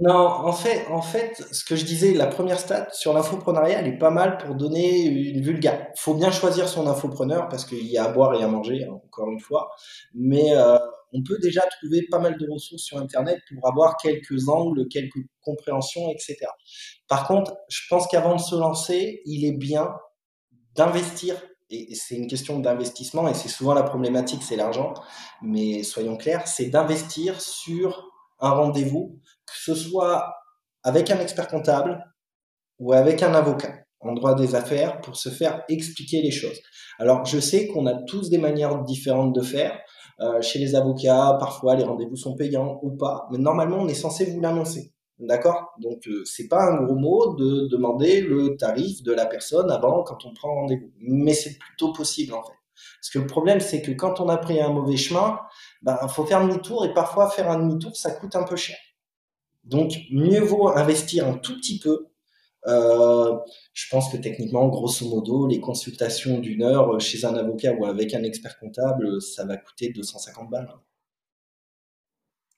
Non, 0.00 0.14
en 0.14 0.52
fait, 0.52 0.86
en 0.90 1.02
fait, 1.02 1.44
ce 1.50 1.64
que 1.64 1.74
je 1.74 1.84
disais, 1.84 2.14
la 2.14 2.28
première 2.28 2.60
stat 2.60 2.88
sur 2.92 3.12
l'infoprenariat, 3.12 3.80
elle 3.80 3.88
est 3.88 3.98
pas 3.98 4.10
mal 4.10 4.38
pour 4.38 4.54
donner 4.54 5.06
une 5.06 5.42
vulgare. 5.42 5.88
Faut 5.96 6.14
bien 6.14 6.30
choisir 6.30 6.68
son 6.68 6.86
infopreneur 6.86 7.48
parce 7.48 7.64
qu'il 7.64 7.84
y 7.84 7.98
a 7.98 8.04
à 8.04 8.08
boire 8.08 8.34
et 8.34 8.44
à 8.44 8.46
manger, 8.46 8.84
hein, 8.84 8.92
encore 8.92 9.28
une 9.28 9.40
fois. 9.40 9.70
Mais 10.14 10.54
euh, 10.56 10.78
on 11.12 11.24
peut 11.24 11.38
déjà 11.42 11.62
trouver 11.80 12.06
pas 12.08 12.20
mal 12.20 12.38
de 12.38 12.46
ressources 12.48 12.84
sur 12.84 12.98
Internet 12.98 13.40
pour 13.52 13.68
avoir 13.68 13.96
quelques 13.96 14.48
angles, 14.48 14.86
quelques 14.86 15.18
compréhensions, 15.42 16.08
etc. 16.10 16.36
Par 17.08 17.26
contre, 17.26 17.56
je 17.68 17.80
pense 17.90 18.06
qu'avant 18.06 18.36
de 18.36 18.40
se 18.40 18.54
lancer, 18.54 19.20
il 19.24 19.44
est 19.44 19.56
bien 19.56 19.96
d'investir 20.76 21.34
et 21.70 21.94
c'est 21.94 22.14
une 22.14 22.28
question 22.28 22.60
d'investissement, 22.60 23.28
et 23.28 23.34
c'est 23.34 23.48
souvent 23.48 23.74
la 23.74 23.82
problématique, 23.82 24.42
c'est 24.42 24.56
l'argent, 24.56 24.94
mais 25.42 25.82
soyons 25.82 26.16
clairs, 26.16 26.48
c'est 26.48 26.66
d'investir 26.66 27.42
sur 27.42 28.10
un 28.40 28.50
rendez-vous, 28.50 29.18
que 29.50 29.72
ce 29.72 29.74
soit 29.74 30.34
avec 30.82 31.10
un 31.10 31.18
expert 31.20 31.48
comptable 31.48 32.04
ou 32.78 32.92
avec 32.92 33.22
un 33.22 33.34
avocat 33.34 33.74
en 34.00 34.12
droit 34.12 34.34
des 34.34 34.54
affaires 34.54 35.00
pour 35.00 35.16
se 35.16 35.28
faire 35.28 35.62
expliquer 35.68 36.22
les 36.22 36.30
choses. 36.30 36.60
Alors, 36.98 37.24
je 37.24 37.40
sais 37.40 37.66
qu'on 37.66 37.86
a 37.86 37.94
tous 37.94 38.30
des 38.30 38.38
manières 38.38 38.82
différentes 38.84 39.34
de 39.34 39.42
faire. 39.42 39.78
Euh, 40.20 40.42
chez 40.42 40.58
les 40.58 40.74
avocats, 40.74 41.36
parfois 41.38 41.76
les 41.76 41.84
rendez-vous 41.84 42.16
sont 42.16 42.34
payants 42.34 42.80
ou 42.82 42.96
pas, 42.96 43.28
mais 43.30 43.38
normalement 43.38 43.76
on 43.76 43.86
est 43.86 43.94
censé 43.94 44.24
vous 44.24 44.40
l'annoncer. 44.40 44.92
D'accord? 45.20 45.72
Donc 45.78 46.06
euh, 46.08 46.24
c'est 46.24 46.48
pas 46.48 46.64
un 46.64 46.82
gros 46.82 46.96
mot 46.96 47.34
de 47.34 47.68
demander 47.68 48.20
le 48.20 48.56
tarif 48.56 49.02
de 49.04 49.12
la 49.12 49.26
personne 49.26 49.70
avant 49.70 50.02
quand 50.02 50.24
on 50.24 50.34
prend 50.34 50.52
rendez-vous. 50.54 50.90
Mais 51.00 51.34
c'est 51.34 51.56
plutôt 51.56 51.92
possible 51.92 52.34
en 52.34 52.42
fait. 52.42 52.52
Parce 53.00 53.10
que 53.12 53.20
le 53.20 53.26
problème 53.26 53.60
c'est 53.60 53.80
que 53.80 53.92
quand 53.92 54.20
on 54.20 54.28
a 54.28 54.38
pris 54.38 54.60
un 54.60 54.70
mauvais 54.70 54.96
chemin, 54.96 55.38
ben 55.82 55.96
faut 56.08 56.24
faire 56.24 56.44
demi-tour 56.44 56.84
et 56.84 56.92
parfois 56.94 57.30
faire 57.30 57.48
un 57.48 57.60
demi-tour 57.60 57.96
ça 57.96 58.10
coûte 58.10 58.34
un 58.34 58.42
peu 58.44 58.56
cher. 58.56 58.76
Donc 59.68 59.98
mieux 60.10 60.40
vaut 60.40 60.68
investir 60.68 61.28
un 61.28 61.34
tout 61.34 61.56
petit 61.56 61.78
peu. 61.78 62.08
Euh, 62.66 63.36
je 63.72 63.86
pense 63.90 64.10
que 64.10 64.16
techniquement, 64.16 64.66
grosso 64.68 65.08
modo, 65.08 65.46
les 65.46 65.60
consultations 65.60 66.38
d'une 66.38 66.62
heure 66.62 67.00
chez 67.00 67.24
un 67.24 67.34
avocat 67.34 67.72
ou 67.72 67.86
avec 67.86 68.14
un 68.14 68.22
expert 68.24 68.58
comptable, 68.58 69.22
ça 69.22 69.44
va 69.44 69.56
coûter 69.56 69.90
250 69.90 70.50
balles. 70.50 70.68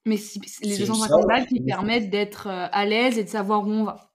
Mais 0.06 0.16
si, 0.16 0.40
les 0.62 0.78
250 0.78 1.26
balles 1.26 1.46
qui 1.46 1.60
permettent 1.60 2.10
d'être 2.10 2.46
euh, 2.46 2.68
à 2.72 2.86
l'aise 2.86 3.18
et 3.18 3.24
de 3.24 3.28
savoir 3.28 3.66
où 3.66 3.70
on 3.70 3.84
va. 3.84 4.10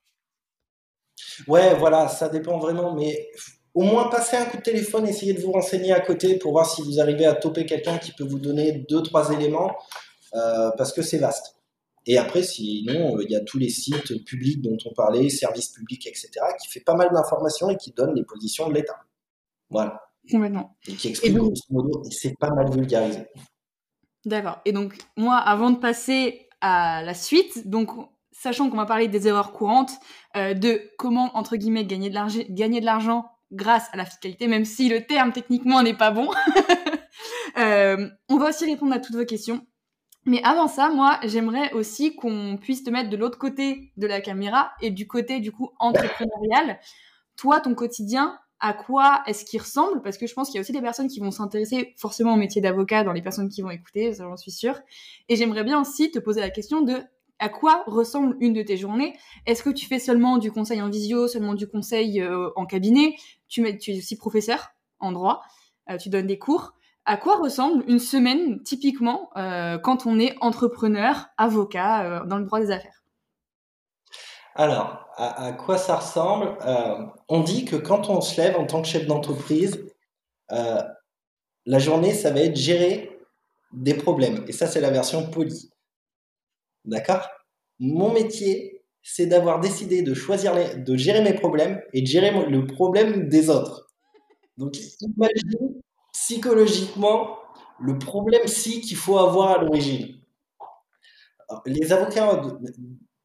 Ouais, 1.47 1.75
voilà, 1.75 2.07
ça 2.07 2.29
dépend 2.29 2.57
vraiment, 2.57 2.95
mais 2.95 3.29
au 3.73 3.83
moins 3.83 4.09
passer 4.09 4.37
un 4.37 4.45
coup 4.45 4.57
de 4.57 4.63
téléphone, 4.63 5.07
essayez 5.07 5.33
de 5.33 5.41
vous 5.41 5.51
renseigner 5.51 5.91
à 5.91 5.99
côté 5.99 6.37
pour 6.37 6.53
voir 6.53 6.65
si 6.65 6.81
vous 6.81 6.99
arrivez 6.99 7.25
à 7.25 7.35
toper 7.35 7.65
quelqu'un 7.65 7.97
qui 7.97 8.13
peut 8.13 8.23
vous 8.23 8.39
donner 8.39 8.85
deux, 8.89 9.03
trois 9.03 9.31
éléments, 9.31 9.75
euh, 10.33 10.71
parce 10.77 10.91
que 10.91 11.01
c'est 11.01 11.17
vaste. 11.17 11.54
Et 12.07 12.17
après, 12.17 12.43
sinon, 12.43 13.17
euh, 13.17 13.23
il 13.23 13.31
y 13.31 13.35
a 13.35 13.41
tous 13.41 13.57
les 13.57 13.69
sites 13.69 14.23
publics 14.25 14.61
dont 14.61 14.77
on 14.85 14.93
parlait, 14.93 15.29
services 15.29 15.69
publics, 15.69 16.05
etc., 16.05 16.29
qui 16.61 16.69
fait 16.69 16.81
pas 16.81 16.95
mal 16.95 17.09
d'informations 17.11 17.69
et 17.69 17.77
qui 17.77 17.91
donnent 17.91 18.15
les 18.15 18.23
positions 18.23 18.69
de 18.69 18.75
l'État. 18.75 18.99
Voilà. 19.69 20.01
Complètement. 20.29 20.75
Et 20.87 20.93
qui 20.93 21.09
explique 21.09 21.33
grosso 21.33 21.63
modo, 21.69 22.03
et 22.05 22.11
c'est 22.11 22.35
pas 22.37 22.51
mal 22.51 22.71
vulgarisé. 22.71 23.25
D'accord. 24.25 24.59
Et 24.65 24.71
donc, 24.71 24.97
moi, 25.17 25.37
avant 25.37 25.71
de 25.71 25.77
passer 25.77 26.47
à 26.61 27.03
la 27.03 27.13
suite, 27.13 27.67
donc, 27.67 27.89
sachant 28.31 28.69
qu'on 28.69 28.77
va 28.77 28.85
parler 28.85 29.07
des 29.07 29.27
erreurs 29.27 29.51
courantes, 29.51 29.93
euh, 30.35 30.53
de 30.53 30.81
comment, 30.97 31.35
entre 31.35 31.55
guillemets, 31.55 31.85
gagner 31.85 32.09
de 32.09 32.85
l'argent 32.85 33.31
grâce 33.51 33.87
à 33.93 33.97
la 33.97 34.05
fiscalité, 34.05 34.47
même 34.47 34.65
si 34.65 34.89
le 34.89 35.05
terme 35.05 35.31
techniquement 35.31 35.81
n'est 35.83 35.95
pas 35.95 36.11
bon, 36.11 36.29
euh, 37.57 38.09
on 38.29 38.37
va 38.37 38.49
aussi 38.49 38.65
répondre 38.65 38.93
à 38.93 38.99
toutes 38.99 39.15
vos 39.15 39.25
questions. 39.25 39.65
Mais 40.25 40.41
avant 40.43 40.67
ça, 40.67 40.89
moi, 40.89 41.19
j'aimerais 41.23 41.71
aussi 41.73 42.15
qu'on 42.15 42.57
puisse 42.59 42.83
te 42.83 42.89
mettre 42.89 43.09
de 43.09 43.17
l'autre 43.17 43.37
côté 43.37 43.91
de 43.97 44.07
la 44.07 44.21
caméra 44.21 44.71
et 44.81 44.89
du 44.89 45.07
côté, 45.07 45.39
du 45.39 45.51
coup, 45.51 45.69
entrepreneurial. 45.79 46.79
Toi, 47.37 47.59
ton 47.59 47.75
quotidien, 47.75 48.39
à 48.59 48.73
quoi 48.73 49.21
est-ce 49.27 49.45
qu'il 49.45 49.61
ressemble? 49.61 50.01
Parce 50.01 50.17
que 50.17 50.25
je 50.25 50.33
pense 50.33 50.47
qu'il 50.47 50.55
y 50.55 50.57
a 50.59 50.61
aussi 50.61 50.71
des 50.71 50.81
personnes 50.81 51.07
qui 51.07 51.19
vont 51.19 51.31
s'intéresser 51.31 51.93
forcément 51.97 52.33
au 52.33 52.37
métier 52.37 52.61
d'avocat 52.61 53.03
dans 53.03 53.13
les 53.13 53.21
personnes 53.21 53.49
qui 53.49 53.61
vont 53.61 53.69
écouter, 53.69 54.13
j'en 54.13 54.37
suis 54.37 54.51
sûre. 54.51 54.79
Et 55.29 55.35
j'aimerais 55.35 55.63
bien 55.63 55.79
aussi 55.79 56.09
te 56.11 56.19
poser 56.19 56.41
la 56.41 56.49
question 56.49 56.81
de 56.81 57.03
à 57.37 57.49
quoi 57.49 57.83
ressemble 57.85 58.37
une 58.39 58.53
de 58.53 58.61
tes 58.61 58.77
journées? 58.77 59.13
Est-ce 59.45 59.61
que 59.61 59.69
tu 59.69 59.85
fais 59.85 59.99
seulement 59.99 60.37
du 60.37 60.51
conseil 60.51 60.81
en 60.81 60.89
visio, 60.89 61.27
seulement 61.27 61.53
du 61.53 61.67
conseil 61.67 62.21
euh, 62.21 62.49
en 62.55 62.65
cabinet? 62.65 63.15
Tu, 63.49 63.77
tu, 63.77 63.91
es 63.91 63.97
aussi 63.97 64.17
professeur 64.17 64.69
en 64.99 65.11
droit, 65.11 65.41
euh, 65.89 65.97
tu 65.97 66.09
donnes 66.09 66.27
des 66.27 66.39
cours. 66.39 66.74
À 67.05 67.17
quoi 67.17 67.37
ressemble 67.37 67.83
une 67.87 67.99
semaine 67.99 68.63
typiquement 68.63 69.29
euh, 69.37 69.77
quand 69.77 70.05
on 70.05 70.19
est 70.19 70.35
entrepreneur, 70.41 71.27
avocat 71.37 72.23
dans 72.25 72.37
le 72.37 72.45
droit 72.45 72.59
des 72.59 72.71
affaires? 72.71 73.03
Alors, 74.55 75.05
à, 75.17 75.51
quoi 75.51 75.77
ça 75.77 75.97
ressemble? 75.97 76.57
Euh, 76.65 77.05
On 77.27 77.41
dit 77.41 77.65
que 77.65 77.75
quand 77.75 78.09
on 78.09 78.21
se 78.21 78.39
lève 78.39 78.57
en 78.57 78.65
tant 78.65 78.81
que 78.81 78.87
chef 78.87 79.05
d'entreprise, 79.05 79.85
euh, 80.51 80.81
la 81.65 81.79
journée, 81.79 82.13
ça 82.13 82.31
va 82.31 82.39
être 82.39 82.55
gérer 82.55 83.19
des 83.73 83.93
problèmes. 83.93 84.45
Et 84.47 84.53
ça, 84.53 84.67
c'est 84.67 84.79
la 84.79 84.91
version 84.91 85.29
polie. 85.29 85.71
D'accord? 86.85 87.27
Mon 87.79 88.13
métier, 88.13 88.83
c'est 89.03 89.25
d'avoir 89.25 89.59
décidé 89.59 90.01
de 90.01 90.13
choisir, 90.13 90.55
les, 90.55 90.75
de 90.75 90.95
gérer 90.95 91.21
mes 91.21 91.33
problèmes 91.33 91.81
et 91.91 92.01
de 92.01 92.07
gérer 92.07 92.31
le 92.31 92.65
problème 92.65 93.27
des 93.27 93.49
autres. 93.49 93.93
Donc, 94.57 94.77
imagine 95.01 95.81
psychologiquement 96.15 97.37
le 97.79 97.97
problème 97.99 98.47
si 98.47 98.79
qu'il 98.81 98.95
faut 98.95 99.17
avoir 99.17 99.59
à 99.59 99.63
l'origine. 99.63 100.15
Les 101.65 101.91
avocats 101.91 102.41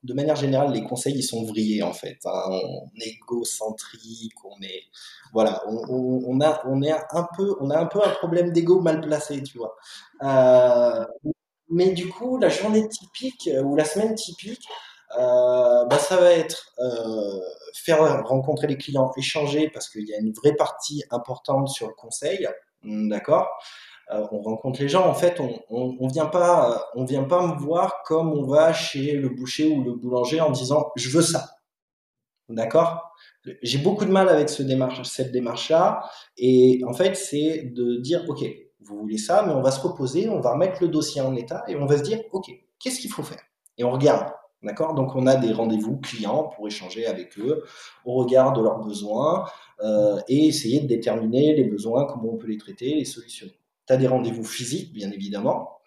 de 0.02 0.14
manière 0.14 0.36
générale, 0.36 0.72
les 0.72 0.82
conseils, 0.82 1.14
ils 1.14 1.22
sont 1.22 1.44
vrillés, 1.44 1.82
en 1.82 1.92
fait. 1.92 2.18
Hein. 2.24 2.48
On 2.48 2.88
est 3.00 3.08
égocentrique, 3.08 4.32
on 4.44 4.60
est, 4.62 4.84
voilà, 5.32 5.62
on, 5.68 6.40
a, 6.40 6.62
on 6.66 6.82
est 6.82 6.92
un 6.92 7.28
peu, 7.36 7.54
on 7.60 7.70
a 7.70 7.78
un 7.78 7.86
peu 7.86 8.02
un 8.02 8.10
problème 8.10 8.52
d'ego 8.52 8.80
mal 8.80 9.00
placé, 9.00 9.42
tu 9.42 9.58
vois. 9.58 9.76
Euh, 10.22 11.04
mais 11.68 11.90
du 11.92 12.08
coup, 12.08 12.38
la 12.38 12.48
journée 12.48 12.88
typique 12.88 13.48
euh, 13.48 13.62
ou 13.62 13.76
la 13.76 13.84
semaine 13.84 14.14
typique, 14.14 14.66
euh, 15.18 15.84
bah, 15.84 15.98
ça 15.98 16.16
va 16.16 16.32
être 16.32 16.74
faire 17.74 18.24
rencontrer 18.24 18.66
les 18.66 18.78
clients, 18.78 19.12
échanger, 19.16 19.68
parce 19.68 19.88
qu'il 19.88 20.08
y 20.08 20.14
a 20.14 20.18
une 20.18 20.32
vraie 20.32 20.54
partie 20.54 21.04
importante 21.10 21.68
sur 21.68 21.88
le 21.88 21.94
conseil, 21.94 22.48
d'accord 22.82 23.48
euh, 24.12 24.26
on 24.32 24.40
rencontre 24.42 24.80
les 24.80 24.88
gens. 24.88 25.06
En 25.06 25.14
fait, 25.14 25.38
on, 25.40 25.60
on, 25.68 26.08
vient 26.08 26.26
pas, 26.26 26.84
on 26.94 27.04
vient 27.04 27.24
pas 27.24 27.46
me 27.46 27.54
voir 27.54 28.02
comme 28.04 28.32
on 28.32 28.44
va 28.44 28.72
chez 28.72 29.12
le 29.12 29.28
boucher 29.28 29.68
ou 29.68 29.84
le 29.84 29.94
boulanger 29.94 30.40
en 30.40 30.50
disant 30.50 30.90
je 30.96 31.08
veux 31.10 31.22
ça. 31.22 31.50
D'accord? 32.48 33.12
J'ai 33.62 33.78
beaucoup 33.78 34.04
de 34.04 34.10
mal 34.10 34.28
avec 34.28 34.48
cette 34.48 34.66
démarche-là. 34.66 36.02
Et 36.36 36.80
en 36.86 36.92
fait, 36.92 37.14
c'est 37.14 37.70
de 37.72 38.00
dire 38.00 38.24
ok, 38.28 38.44
vous 38.80 38.98
voulez 38.98 39.18
ça, 39.18 39.44
mais 39.46 39.52
on 39.52 39.62
va 39.62 39.70
se 39.70 39.80
reposer, 39.80 40.28
on 40.28 40.40
va 40.40 40.52
remettre 40.52 40.82
le 40.82 40.88
dossier 40.88 41.20
en 41.20 41.34
état 41.36 41.62
et 41.68 41.76
on 41.76 41.86
va 41.86 41.96
se 41.98 42.02
dire 42.02 42.20
ok, 42.32 42.50
qu'est-ce 42.80 42.98
qu'il 42.98 43.12
faut 43.12 43.22
faire? 43.22 43.42
Et 43.78 43.84
on 43.84 43.92
regarde. 43.92 44.32
D'accord? 44.62 44.94
Donc 44.94 45.16
on 45.16 45.26
a 45.26 45.36
des 45.36 45.52
rendez-vous 45.52 45.96
clients 45.98 46.44
pour 46.44 46.66
échanger 46.66 47.06
avec 47.06 47.38
eux 47.38 47.64
au 48.04 48.14
regard 48.14 48.52
de 48.52 48.60
leurs 48.60 48.80
besoins 48.80 49.46
euh, 49.82 50.20
et 50.28 50.46
essayer 50.46 50.80
de 50.80 50.86
déterminer 50.86 51.54
les 51.54 51.64
besoins, 51.64 52.04
comment 52.04 52.34
on 52.34 52.36
peut 52.36 52.48
les 52.48 52.58
traiter, 52.58 52.94
les 52.94 53.06
solutionner 53.06 53.54
des 53.96 54.06
rendez-vous 54.06 54.44
physiques, 54.44 54.92
bien 54.92 55.10
évidemment. 55.10 55.80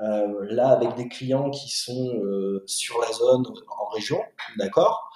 Euh, 0.00 0.46
là, 0.50 0.70
avec 0.70 0.94
des 0.94 1.08
clients 1.08 1.50
qui 1.50 1.70
sont 1.70 2.14
euh, 2.16 2.62
sur 2.66 3.00
la 3.00 3.12
zone 3.12 3.44
en 3.68 3.86
région, 3.86 4.20
d'accord? 4.58 5.10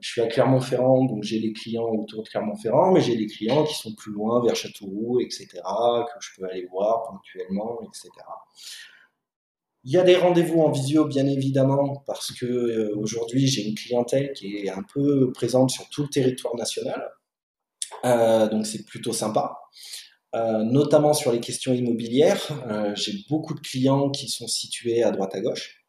Je 0.00 0.08
suis 0.08 0.20
à 0.20 0.26
Clermont-Ferrand, 0.26 1.04
donc 1.04 1.22
j'ai 1.22 1.38
des 1.38 1.52
clients 1.52 1.88
autour 1.88 2.24
de 2.24 2.28
Clermont-Ferrand, 2.28 2.90
mais 2.90 3.00
j'ai 3.00 3.16
des 3.16 3.28
clients 3.28 3.62
qui 3.62 3.74
sont 3.74 3.94
plus 3.94 4.10
loin, 4.10 4.42
vers 4.42 4.56
Châteauroux, 4.56 5.20
etc., 5.20 5.46
que 5.52 6.20
je 6.20 6.30
peux 6.36 6.44
aller 6.44 6.66
voir 6.66 7.04
ponctuellement, 7.04 7.78
etc. 7.82 8.10
Il 9.84 9.92
y 9.92 9.98
a 9.98 10.02
des 10.02 10.16
rendez-vous 10.16 10.60
en 10.60 10.70
visio, 10.70 11.06
bien 11.06 11.26
évidemment, 11.26 12.04
parce 12.06 12.32
que 12.32 12.92
aujourd'hui 12.94 13.48
j'ai 13.48 13.66
une 13.66 13.74
clientèle 13.74 14.32
qui 14.32 14.58
est 14.58 14.70
un 14.70 14.84
peu 14.94 15.32
présente 15.32 15.70
sur 15.70 15.88
tout 15.88 16.02
le 16.02 16.08
territoire 16.08 16.54
national, 16.56 17.10
donc 18.50 18.66
c'est 18.66 18.84
plutôt 18.84 19.12
sympa. 19.12 19.56
Euh, 20.34 20.64
notamment 20.64 21.12
sur 21.12 21.30
les 21.30 21.40
questions 21.40 21.74
immobilières. 21.74 22.40
Euh, 22.66 22.94
j'ai 22.94 23.12
beaucoup 23.28 23.52
de 23.54 23.60
clients 23.60 24.08
qui 24.08 24.28
sont 24.28 24.46
situés 24.46 25.02
à 25.02 25.10
droite 25.10 25.34
à 25.34 25.40
gauche, 25.40 25.84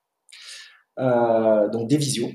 euh, 1.00 1.70
donc 1.70 1.88
des 1.88 1.96
visios. 1.96 2.30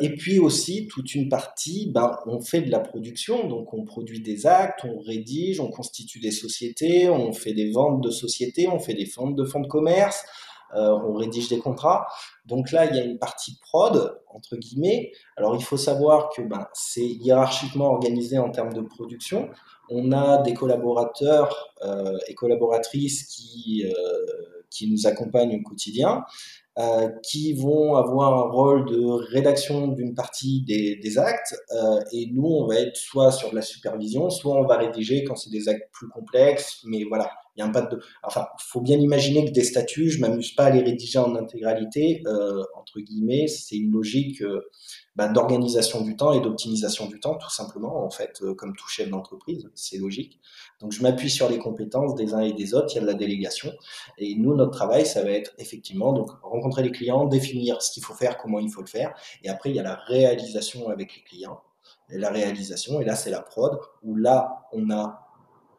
Et 0.00 0.16
puis 0.16 0.38
aussi 0.38 0.86
toute 0.86 1.14
une 1.14 1.28
partie, 1.28 1.90
ben, 1.92 2.18
on 2.26 2.40
fait 2.40 2.60
de 2.60 2.70
la 2.70 2.80
production, 2.80 3.48
donc 3.48 3.72
on 3.72 3.84
produit 3.84 4.20
des 4.20 4.46
actes, 4.46 4.84
on 4.84 4.98
rédige, 4.98 5.60
on 5.60 5.70
constitue 5.70 6.20
des 6.20 6.30
sociétés, 6.30 7.08
on 7.08 7.32
fait 7.32 7.54
des 7.54 7.70
ventes 7.70 8.02
de 8.02 8.10
sociétés, 8.10 8.68
on 8.68 8.78
fait 8.78 8.94
des 8.94 9.10
ventes 9.16 9.36
de 9.36 9.44
fonds 9.44 9.60
de 9.60 9.68
commerce, 9.68 10.24
on 10.74 11.14
rédige 11.14 11.48
des 11.48 11.58
contrats. 11.58 12.06
Donc 12.44 12.70
là, 12.70 12.84
il 12.86 12.96
y 12.96 13.00
a 13.00 13.04
une 13.04 13.18
partie 13.18 13.58
prod, 13.60 14.20
entre 14.28 14.56
guillemets. 14.56 15.10
Alors 15.36 15.56
il 15.56 15.62
faut 15.62 15.76
savoir 15.76 16.28
que 16.36 16.42
ben, 16.42 16.66
c'est 16.74 17.06
hiérarchiquement 17.06 17.86
organisé 17.86 18.38
en 18.38 18.50
termes 18.50 18.72
de 18.72 18.82
production 18.82 19.48
on 19.90 20.12
a 20.12 20.40
des 20.42 20.54
collaborateurs 20.54 21.74
euh, 21.82 22.16
et 22.28 22.34
collaboratrices 22.34 23.24
qui, 23.24 23.84
euh, 23.84 23.92
qui 24.70 24.90
nous 24.90 25.06
accompagnent 25.06 25.56
au 25.56 25.68
quotidien, 25.68 26.24
euh, 26.78 27.08
qui 27.22 27.52
vont 27.54 27.96
avoir 27.96 28.46
un 28.46 28.50
rôle 28.50 28.86
de 28.86 29.04
rédaction 29.32 29.88
d'une 29.88 30.14
partie 30.14 30.62
des, 30.62 31.18
actes, 31.18 31.54
et 32.12 32.30
nous, 32.32 32.46
on 32.46 32.66
va 32.66 32.76
être 32.76 32.96
soit 32.96 33.32
sur 33.32 33.50
de 33.50 33.56
la 33.56 33.62
supervision, 33.62 34.30
soit 34.30 34.54
on 34.54 34.66
va 34.66 34.76
rédiger 34.76 35.24
quand 35.24 35.36
c'est 35.36 35.50
des 35.50 35.68
actes 35.68 35.90
plus 35.92 36.08
complexes, 36.08 36.80
mais 36.84 37.04
voilà, 37.04 37.30
Il 37.56 37.60
y 37.60 37.62
a 37.62 37.66
un 37.66 37.70
pas 37.70 37.82
de, 37.82 38.00
enfin, 38.22 38.46
faut 38.58 38.80
bien 38.80 38.98
imaginer 38.98 39.44
que 39.44 39.50
des 39.50 39.64
statuts, 39.64 40.10
je 40.10 40.20
m'amuse 40.20 40.54
pas 40.54 40.64
à 40.64 40.70
les 40.70 40.82
rédiger 40.82 41.18
en 41.18 41.34
intégralité, 41.34 42.22
euh, 42.26 42.62
entre 42.76 43.00
guillemets, 43.00 43.48
c'est 43.48 43.76
une 43.76 43.90
logique 43.90 44.42
euh, 44.42 44.70
bah, 45.16 45.28
d'organisation 45.28 46.02
du 46.02 46.16
temps 46.16 46.32
et 46.32 46.40
d'optimisation 46.40 47.06
du 47.06 47.20
temps, 47.20 47.36
tout 47.36 47.50
simplement, 47.50 48.04
en 48.04 48.10
fait, 48.10 48.40
euh, 48.42 48.54
comme 48.54 48.74
tout 48.76 48.88
chef 48.88 49.10
d'entreprise, 49.10 49.68
c'est 49.74 49.98
logique. 49.98 50.40
Donc, 50.80 50.92
je 50.92 51.02
m'appuie 51.02 51.30
sur 51.30 51.48
les 51.48 51.58
compétences 51.58 52.14
des 52.14 52.34
uns 52.34 52.40
et 52.40 52.52
des 52.52 52.74
autres, 52.74 52.88
il 52.92 52.96
y 52.96 52.98
a 52.98 53.02
de 53.02 53.06
la 53.06 53.14
délégation, 53.14 53.72
et 54.18 54.34
nous, 54.36 54.54
notre 54.54 54.72
travail, 54.72 55.04
ça 55.04 55.22
va 55.22 55.30
être 55.30 55.52
effectivement 55.58 56.12
donc 56.12 56.30
rencontrer 56.42 56.82
les 56.82 56.92
clients, 56.92 57.26
définir 57.26 57.82
ce 57.82 57.92
qu'il 57.92 58.04
faut 58.04 58.14
faire, 58.14 58.38
comment 58.38 58.58
il 58.58 58.70
faut 58.70 58.82
le 58.82 58.86
faire, 58.86 59.14
et 59.42 59.48
après, 59.48 59.70
il 59.70 59.76
y 59.76 59.80
a 59.80 59.82
la 59.82 59.96
réalisation 59.96 60.88
avec 60.88 61.14
les 61.16 61.22
clients, 61.22 61.60
et 62.10 62.18
la 62.18 62.30
réalisation, 62.30 63.00
et 63.00 63.04
là, 63.04 63.16
c'est 63.16 63.30
la 63.30 63.42
prod, 63.42 63.78
où 64.02 64.16
là, 64.16 64.66
on 64.72 64.90
a 64.90 65.29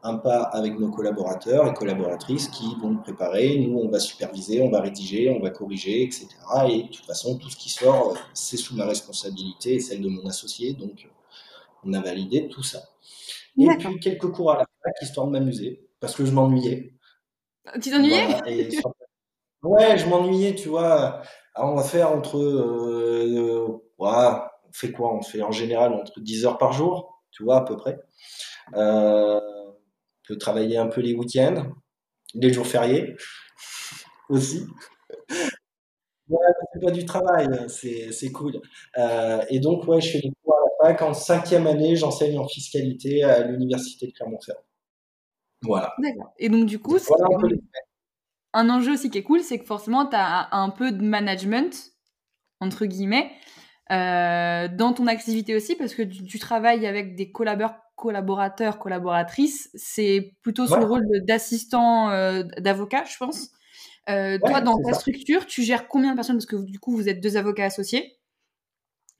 un 0.04 0.16
pas 0.16 0.44
avec 0.44 0.80
nos 0.80 0.90
collaborateurs 0.90 1.68
et 1.68 1.74
collaboratrices 1.74 2.48
qui 2.48 2.76
vont 2.82 2.98
préparer. 2.98 3.60
Nous, 3.60 3.78
on 3.78 3.90
va 3.90 4.00
superviser, 4.00 4.62
on 4.62 4.70
va 4.70 4.82
rédiger, 4.82 5.30
on 5.30 5.42
va 5.42 5.52
corriger, 5.52 6.04
etc. 6.04 6.28
Et 6.70 6.84
de 6.84 6.88
toute 6.88 7.06
façon, 7.06 7.38
tout 7.38 7.50
ce 7.50 7.58
qui 7.58 7.70
sort, 7.70 8.18
c'est 8.34 8.58
sous 8.58 8.76
ma 8.76 8.86
responsabilité 8.86 9.76
et 9.76 9.80
celle 9.80 10.02
de 10.02 10.10
mon 10.10 10.26
associé. 10.28 10.74
Donc, 10.74 11.08
on 11.84 11.94
a 11.94 12.02
validé 12.02 12.48
tout 12.48 12.64
ça. 12.64 12.80
Et 13.58 13.68
puis, 13.78 14.00
quelques 14.00 14.32
cours 14.32 14.52
à 14.52 14.58
la 14.58 14.66
fac, 14.84 14.94
histoire 15.02 15.28
de 15.28 15.32
m'amuser, 15.32 15.88
parce 16.00 16.16
que 16.16 16.26
je 16.26 16.32
m'ennuyais. 16.32 16.94
Tu 17.82 17.92
t'ennuyais 17.92 18.28
Ouais, 19.64 19.98
je 19.98 20.08
m'ennuyais, 20.08 20.56
tu 20.56 20.70
vois. 20.70 21.22
on 21.56 21.76
va 21.76 21.84
faire 21.84 22.12
entre... 22.12 22.38
Euh, 22.40 23.82
on 24.00 24.74
fait 24.74 24.92
quoi? 24.92 25.14
On 25.14 25.22
fait 25.22 25.44
en 25.44 25.52
général 25.52 25.94
entre 25.94 26.20
10 26.20 26.46
heures 26.46 26.58
par 26.58 26.74
jour, 26.74 27.22
tu 27.30 27.44
vois, 27.44 27.58
à 27.58 27.62
peu 27.62 27.78
près. 27.78 28.00
Euh, 28.76 29.40
travailler 30.36 30.78
un 30.78 30.88
peu 30.88 31.02
les 31.02 31.14
week-ends, 31.14 31.72
les 32.34 32.52
jours 32.54 32.68
fériés 32.68 33.16
aussi. 34.30 34.66
Ouais, 36.30 36.40
c'est 36.74 36.82
pas 36.82 36.92
du 36.92 37.06
travail, 37.06 37.48
c'est 37.68 38.32
cool. 38.32 38.62
Euh, 38.98 39.42
et 39.50 39.60
donc, 39.60 39.86
ouais, 39.88 40.00
je 40.00 40.12
fais 40.12 40.20
des 40.20 40.32
cours 40.44 40.56
à 40.56 40.86
la 40.86 40.94
fac. 40.94 41.02
En 41.02 41.14
cinquième 41.14 41.68
année, 41.68 41.98
j'enseigne 41.98 42.40
en 42.40 42.48
fiscalité 42.48 43.24
à 43.24 43.46
l'université 43.46 44.08
de 44.08 44.14
Clermont-Ferrand. 44.14 44.64
Voilà. 45.64 45.94
D'accord. 46.00 46.34
Et 46.40 46.48
donc, 46.48 46.68
du 46.68 46.80
coup, 46.80 46.98
un, 48.54 48.70
enjeu 48.70 48.94
aussi 48.94 49.10
qui 49.10 49.18
est 49.18 49.24
cool, 49.24 49.42
c'est 49.42 49.60
que 49.60 49.66
forcément, 49.66 50.06
tu 50.06 50.16
as 50.16 50.56
un 50.56 50.70
peu 50.70 50.94
de 50.94 51.04
management, 51.04 51.92
entre 52.62 52.86
guillemets, 52.86 53.32
euh, 53.92 54.70
dans 54.70 54.94
ton 54.94 55.08
activité 55.08 55.54
aussi, 55.54 55.76
parce 55.76 55.94
que 55.94 56.04
tu, 56.04 56.24
tu 56.24 56.40
travailles 56.40 56.88
avec 56.88 57.16
des 57.16 57.32
collaborateurs 57.32 57.91
collaborateurs, 58.02 58.80
collaboratrices, 58.80 59.70
c'est 59.76 60.34
plutôt 60.42 60.66
son 60.66 60.82
rôle 60.82 61.06
d'assistant 61.26 62.10
euh, 62.10 62.44
d'avocat, 62.58 63.06
je 63.06 63.16
pense. 63.18 63.52
Euh, 64.10 64.40
toi, 64.44 64.60
dans 64.62 64.82
ta 64.82 64.94
structure, 64.94 65.46
tu 65.46 65.62
gères 65.62 65.88
combien 65.88 66.12
de 66.12 66.16
personnes? 66.16 66.38
Parce 66.38 66.48
que 66.48 66.56
du 66.56 66.80
coup, 66.80 66.96
vous 66.96 67.08
êtes 67.08 67.22
deux 67.22 67.38
avocats 67.38 67.66
associés, 67.66 68.18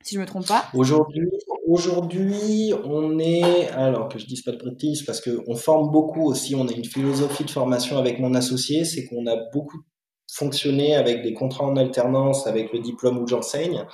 si 0.02 0.16
je 0.16 0.20
me 0.20 0.26
trompe 0.26 0.48
pas. 0.48 0.66
Aujourd'hui, 0.74 1.30
aujourd'hui, 1.68 2.74
on 2.84 3.20
est, 3.20 3.70
alors 3.70 4.10
que 4.10 4.18
je 4.18 4.26
dise 4.26 4.42
pas 4.42 4.52
de 4.52 4.64
bêtises, 4.64 5.04
parce 5.04 5.22
qu'on 5.22 5.56
forme 5.56 5.92
beaucoup 5.92 6.24
aussi, 6.24 6.56
on 6.56 6.68
a 6.68 6.72
une 6.72 6.86
philosophie 6.86 7.46
de 7.46 7.52
formation 7.52 8.00
avec 8.00 8.20
mon 8.20 8.34
associé, 8.34 8.84
c'est 8.84 9.06
qu'on 9.06 9.28
a 9.28 9.36
beaucoup 9.54 9.82
fonctionné 10.34 10.96
avec 10.96 11.22
des 11.22 11.36
contrats 11.36 11.66
en 11.66 11.76
alternance, 11.76 12.48
avec 12.48 12.74
le 12.74 12.80
diplôme 12.80 13.20
où 13.20 13.28
j'enseigne. 13.28 13.86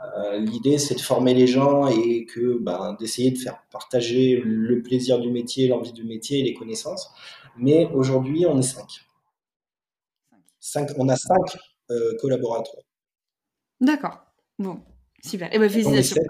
Euh, 0.00 0.38
l'idée, 0.38 0.78
c'est 0.78 0.94
de 0.94 1.00
former 1.00 1.34
les 1.34 1.46
gens 1.46 1.88
et 1.88 2.24
que 2.24 2.58
ben, 2.58 2.96
d'essayer 3.00 3.30
de 3.32 3.38
faire 3.38 3.62
partager 3.70 4.40
le 4.44 4.80
plaisir 4.82 5.18
du 5.18 5.30
métier, 5.30 5.68
l'envie 5.68 5.92
du 5.92 6.04
métier 6.04 6.40
et 6.40 6.42
les 6.42 6.54
connaissances. 6.54 7.10
Mais 7.56 7.86
aujourd'hui, 7.86 8.46
on 8.46 8.58
est 8.58 8.62
cinq. 8.62 9.04
cinq 10.60 10.90
on 10.96 11.08
a 11.08 11.16
cinq 11.16 11.58
euh, 11.90 12.16
collaborateurs. 12.20 12.84
D'accord. 13.80 14.18
Bon, 14.58 14.80
super. 15.24 15.48
Et 15.48 15.56
eh 15.56 15.58
ben, 15.58 15.68
félicitations. 15.68 16.22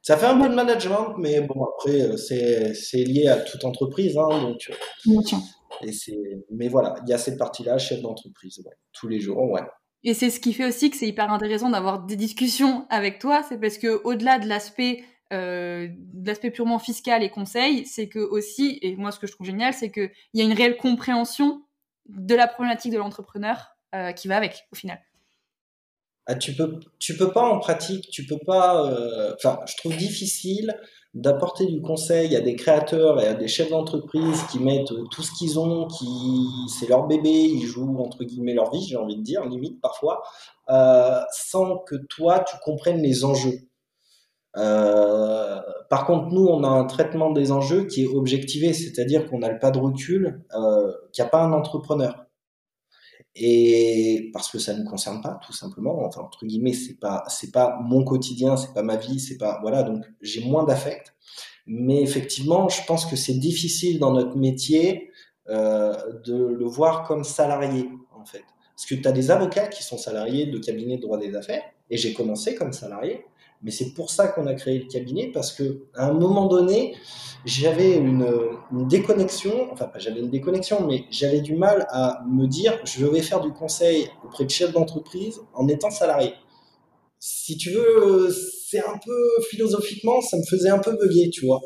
Ça 0.00 0.16
fait 0.16 0.26
un 0.26 0.40
peu 0.40 0.48
de 0.48 0.54
management, 0.54 1.16
mais 1.18 1.40
bon, 1.40 1.64
après, 1.64 2.00
euh, 2.02 2.16
c'est 2.16 3.04
lié 3.04 3.28
à 3.28 3.38
toute 3.38 3.64
entreprise. 3.64 4.16
Hein, 4.16 4.40
donc, 4.40 4.70
et 5.82 5.90
mais 6.50 6.68
voilà, 6.68 6.94
il 7.02 7.10
y 7.10 7.12
a 7.12 7.18
cette 7.18 7.38
partie-là, 7.38 7.78
chef 7.78 8.00
d'entreprise, 8.00 8.62
tous 8.92 9.08
les 9.08 9.20
jours, 9.20 9.50
ouais. 9.50 9.62
Et 10.04 10.14
c'est 10.14 10.30
ce 10.30 10.40
qui 10.40 10.52
fait 10.52 10.64
aussi 10.64 10.90
que 10.90 10.96
c'est 10.96 11.08
hyper 11.08 11.32
intéressant 11.32 11.70
d'avoir 11.70 12.04
des 12.04 12.16
discussions 12.16 12.86
avec 12.88 13.18
toi, 13.18 13.42
c'est 13.42 13.58
parce 13.58 13.78
que 13.78 14.00
au-delà 14.04 14.38
de 14.38 14.46
l'aspect 14.46 15.04
euh, 15.32 15.88
purement 16.54 16.78
fiscal 16.78 17.22
et 17.22 17.30
conseil, 17.30 17.84
c'est 17.84 18.08
que 18.08 18.20
aussi, 18.20 18.78
et 18.82 18.96
moi 18.96 19.10
ce 19.10 19.18
que 19.18 19.26
je 19.26 19.32
trouve 19.32 19.46
génial, 19.46 19.74
c'est 19.74 19.90
qu'il 19.90 20.10
y 20.34 20.40
a 20.40 20.44
une 20.44 20.52
réelle 20.52 20.76
compréhension 20.76 21.64
de 22.06 22.34
la 22.34 22.46
problématique 22.46 22.92
de 22.92 22.98
l'entrepreneur 22.98 23.76
euh, 23.94 24.12
qui 24.12 24.28
va 24.28 24.36
avec 24.36 24.66
au 24.72 24.76
final. 24.76 25.00
Ah, 26.30 26.34
tu 26.34 26.54
peux, 26.54 26.78
tu 26.98 27.16
peux 27.16 27.32
pas 27.32 27.42
en 27.42 27.58
pratique, 27.58 28.10
tu 28.10 28.26
peux 28.26 28.38
pas. 28.46 28.84
Euh, 28.84 29.34
enfin, 29.34 29.60
je 29.66 29.76
trouve 29.78 29.96
difficile 29.96 30.78
d'apporter 31.14 31.64
du 31.64 31.80
conseil 31.80 32.36
à 32.36 32.40
des 32.42 32.54
créateurs 32.54 33.18
et 33.22 33.26
à 33.26 33.32
des 33.32 33.48
chefs 33.48 33.70
d'entreprise 33.70 34.42
qui 34.52 34.58
mettent 34.58 34.92
tout 35.10 35.22
ce 35.22 35.32
qu'ils 35.38 35.58
ont, 35.58 35.86
qui 35.86 36.06
c'est 36.78 36.86
leur 36.86 37.06
bébé, 37.06 37.30
ils 37.30 37.64
jouent 37.64 37.98
entre 37.98 38.24
guillemets 38.24 38.52
leur 38.52 38.70
vie, 38.70 38.86
j'ai 38.86 38.96
envie 38.96 39.16
de 39.16 39.22
dire, 39.22 39.42
limite 39.46 39.80
parfois, 39.80 40.22
euh, 40.68 41.18
sans 41.32 41.78
que 41.78 41.96
toi 41.96 42.40
tu 42.40 42.56
comprennes 42.62 43.00
les 43.00 43.24
enjeux. 43.24 43.60
Euh, 44.58 45.60
par 45.88 46.04
contre, 46.06 46.28
nous, 46.28 46.46
on 46.46 46.62
a 46.62 46.68
un 46.68 46.84
traitement 46.84 47.30
des 47.30 47.52
enjeux 47.52 47.84
qui 47.86 48.04
est 48.04 48.06
objectivé, 48.08 48.74
c'est-à-dire 48.74 49.26
qu'on 49.30 49.38
n'a 49.38 49.54
pas 49.54 49.70
de 49.70 49.78
recul, 49.78 50.44
euh, 50.54 50.92
qu'il 51.12 51.24
n'y 51.24 51.26
a 51.26 51.30
pas 51.30 51.42
un 51.42 51.52
entrepreneur 51.54 52.27
et 53.40 54.30
parce 54.32 54.50
que 54.50 54.58
ça 54.58 54.74
ne 54.74 54.80
nous 54.80 54.88
concerne 54.88 55.20
pas 55.20 55.38
tout 55.46 55.52
simplement. 55.52 56.04
Enfin 56.04 56.22
entre 56.22 56.44
guillemets 56.44 56.72
c'est 56.72 56.98
pas 56.98 57.24
c'est 57.28 57.52
pas 57.52 57.78
mon 57.82 58.04
quotidien 58.04 58.56
c'est 58.56 58.72
pas 58.74 58.82
ma 58.82 58.96
vie 58.96 59.20
c'est 59.20 59.38
pas 59.38 59.58
voilà. 59.62 59.82
Donc 59.82 60.04
j'ai 60.20 60.44
moins 60.44 60.64
d'affect. 60.64 61.14
Mais 61.66 62.02
effectivement 62.02 62.68
je 62.68 62.80
pense 62.86 63.06
que 63.06 63.16
c'est 63.16 63.38
difficile 63.38 63.98
dans 63.98 64.12
notre 64.12 64.36
métier 64.36 65.10
euh, 65.48 65.94
de 66.24 66.36
le 66.36 66.66
voir 66.66 67.06
comme 67.06 67.24
salarié 67.24 67.88
en 68.14 68.24
fait. 68.24 68.44
Parce 68.76 68.86
que 68.86 68.94
tu 68.94 69.08
as 69.08 69.12
des 69.12 69.30
avocats 69.30 69.68
qui 69.68 69.82
sont 69.82 69.98
salariés 69.98 70.46
de 70.46 70.58
cabinet 70.58 70.96
de 70.96 71.02
droit 71.02 71.18
des 71.18 71.34
affaires 71.34 71.62
et 71.90 71.96
j'ai 71.96 72.12
commencé 72.12 72.54
comme 72.54 72.72
salarié 72.72 73.24
mais 73.62 73.70
c'est 73.70 73.92
pour 73.92 74.10
ça 74.10 74.28
qu'on 74.28 74.46
a 74.46 74.54
créé 74.54 74.78
le 74.78 74.86
cabinet, 74.86 75.30
parce 75.32 75.52
que 75.52 75.86
à 75.94 76.06
un 76.06 76.12
moment 76.12 76.46
donné, 76.46 76.94
j'avais 77.44 77.96
une, 77.96 78.26
déconnexion, 78.88 79.72
enfin 79.72 79.86
pas 79.86 79.98
j'avais 79.98 80.20
une 80.20 80.30
déconnexion, 80.30 80.86
mais 80.86 81.04
j'avais 81.10 81.40
du 81.40 81.56
mal 81.56 81.86
à 81.90 82.22
me 82.28 82.46
dire, 82.46 82.78
je 82.84 83.04
vais 83.06 83.22
faire 83.22 83.40
du 83.40 83.52
conseil 83.52 84.08
auprès 84.24 84.44
de 84.44 84.50
chefs 84.50 84.72
d'entreprise 84.72 85.40
en 85.54 85.66
étant 85.68 85.90
salarié. 85.90 86.34
Si 87.18 87.56
tu 87.56 87.70
veux, 87.70 88.30
c'est 88.30 88.84
un 88.84 88.98
peu 89.04 89.42
philosophiquement, 89.50 90.20
ça 90.20 90.36
me 90.36 90.44
faisait 90.44 90.70
un 90.70 90.78
peu 90.78 90.96
bugger, 90.96 91.30
tu 91.30 91.46
vois. 91.46 91.60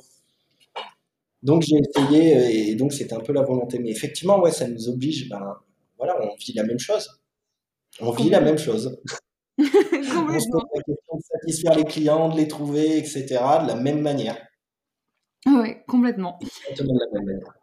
Donc 1.42 1.62
j'ai 1.62 1.76
essayé, 1.76 2.70
et 2.70 2.74
donc 2.76 2.92
c'était 2.92 3.14
un 3.14 3.20
peu 3.20 3.32
la 3.32 3.42
volonté. 3.42 3.78
Mais 3.78 3.90
effectivement, 3.90 4.40
ouais, 4.40 4.52
ça 4.52 4.68
nous 4.68 4.88
oblige, 4.88 5.28
ben 5.28 5.56
voilà, 5.98 6.16
on 6.22 6.34
vit 6.36 6.52
la 6.54 6.62
même 6.64 6.78
chose. 6.78 7.08
On 8.00 8.12
vit 8.12 8.30
la 8.30 8.40
même 8.40 8.58
chose. 8.58 8.98
On 9.58 9.64
se 9.64 10.50
pose 10.50 10.64
la 10.74 10.82
question 10.82 11.16
de 11.16 11.22
satisfaire 11.22 11.76
les 11.76 11.84
clients, 11.84 12.28
de 12.28 12.36
les 12.36 12.48
trouver, 12.48 12.98
etc. 12.98 13.26
de 13.62 13.68
la 13.68 13.76
même 13.76 14.00
manière. 14.00 14.36
Oui, 15.46 15.76
complètement. 15.86 16.38
Exactement 16.40 16.94
de 16.94 17.00
la 17.00 17.06
même 17.12 17.26
manière. 17.26 17.54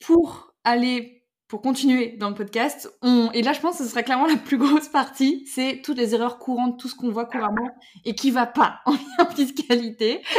Pour 0.00 0.54
aller, 0.64 1.24
pour 1.48 1.62
continuer 1.62 2.16
dans 2.18 2.28
le 2.28 2.34
podcast, 2.34 2.90
on, 3.02 3.30
et 3.32 3.42
là 3.42 3.52
je 3.52 3.60
pense 3.60 3.78
que 3.78 3.84
ce 3.84 3.90
sera 3.90 4.02
clairement 4.02 4.26
la 4.26 4.36
plus 4.36 4.58
grosse 4.58 4.88
partie, 4.88 5.46
c'est 5.46 5.80
toutes 5.82 5.98
les 5.98 6.14
erreurs 6.14 6.38
courantes, 6.38 6.78
tout 6.78 6.88
ce 6.88 6.94
qu'on 6.94 7.10
voit 7.10 7.26
couramment 7.26 7.70
et 8.04 8.14
qui 8.14 8.30
va 8.30 8.46
pas 8.46 8.80
en 8.86 9.26
fiscalité. 9.34 10.22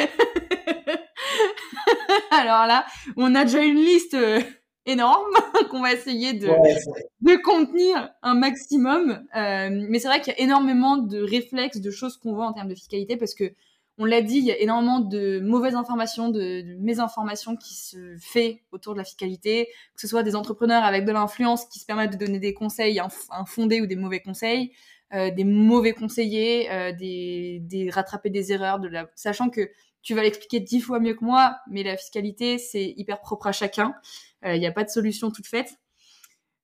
Alors 2.32 2.66
là, 2.66 2.86
on 3.18 3.36
a 3.36 3.46
déjà 3.46 3.64
une 3.64 3.78
liste 3.78 4.14
euh, 4.14 4.42
énorme 4.86 5.34
qu'on 5.70 5.82
va 5.82 5.94
essayer 5.94 6.34
de, 6.34 6.48
de 6.48 7.36
contenir 7.44 8.10
un 8.22 8.36
maximum. 8.36 9.24
Euh, 9.36 9.70
mais 9.90 10.00
c'est 10.00 10.08
vrai 10.08 10.22
qu'il 10.22 10.34
y 10.34 10.36
a 10.36 10.40
énormément 10.40 10.98
de 10.98 11.22
réflexes, 11.22 11.80
de 11.80 11.92
choses 11.92 12.18
qu'on 12.18 12.34
voit 12.34 12.48
en 12.48 12.54
termes 12.54 12.70
de 12.70 12.76
fiscalité 12.76 13.18
parce 13.18 13.36
que 13.36 13.54
on 13.98 14.06
l'a 14.06 14.22
dit, 14.22 14.38
il 14.38 14.46
y 14.46 14.52
a 14.52 14.58
énormément 14.58 15.00
de 15.00 15.40
mauvaises 15.42 15.76
informations, 15.76 16.30
de, 16.30 16.62
de 16.62 16.76
mésinformations 16.80 17.56
qui 17.56 17.76
se 17.76 18.16
fait 18.20 18.64
autour 18.72 18.94
de 18.94 18.98
la 18.98 19.04
fiscalité, 19.04 19.68
que 19.94 20.02
ce 20.02 20.08
soit 20.08 20.24
des 20.24 20.36
entrepreneurs 20.36 20.84
avec 20.84 21.06
de 21.06 21.12
l'influence 21.12 21.66
qui 21.66 21.78
se 21.78 21.86
permettent 21.86 22.14
de 22.14 22.26
donner 22.26 22.40
des 22.40 22.54
conseils 22.54 23.00
infondés 23.30 23.80
ou 23.80 23.86
des 23.86 23.98
mauvais 23.98 24.22
conseils, 24.22 24.72
euh, 25.14 25.30
des 25.30 25.44
mauvais 25.44 25.92
conseillers, 25.92 26.72
euh, 26.72 26.94
des, 26.94 27.60
des 27.64 27.90
rattraper 27.90 28.30
des 28.30 28.54
erreurs, 28.54 28.80
de 28.80 28.88
la, 28.88 29.10
sachant 29.14 29.50
que 29.50 29.70
tu 30.02 30.16
vas 30.16 30.24
l'expliquer 30.24 30.62
dix 30.62 30.80
fois 30.80 31.00
mieux 31.00 31.14
que 31.14 31.24
moi, 31.24 31.58
mais 31.70 31.84
la 31.84 31.98
fiscalité 31.98 32.58
c'est 32.58 32.94
hyper 32.96 33.20
propre 33.20 33.48
à 33.48 33.52
chacun. 33.52 33.94
Il 34.44 34.60
n'y 34.60 34.68
a 34.68 34.72
pas 34.72 34.84
de 34.84 34.90
solution 34.90 35.32
toute 35.32 35.48
faite. 35.48 35.78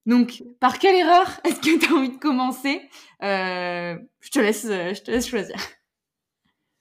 Donc, 0.05 0.43
par 0.59 0.79
quelle 0.79 0.95
erreur 0.95 1.39
est-ce 1.43 1.59
que 1.59 1.79
tu 1.79 1.91
as 1.91 1.95
envie 1.95 2.11
de 2.11 2.17
commencer? 2.17 2.81
Euh, 3.23 3.95
Je 4.21 4.29
te 4.29 4.39
laisse, 4.39 4.65
je 4.65 5.01
te 5.01 5.11
laisse 5.11 5.27
choisir. 5.27 5.57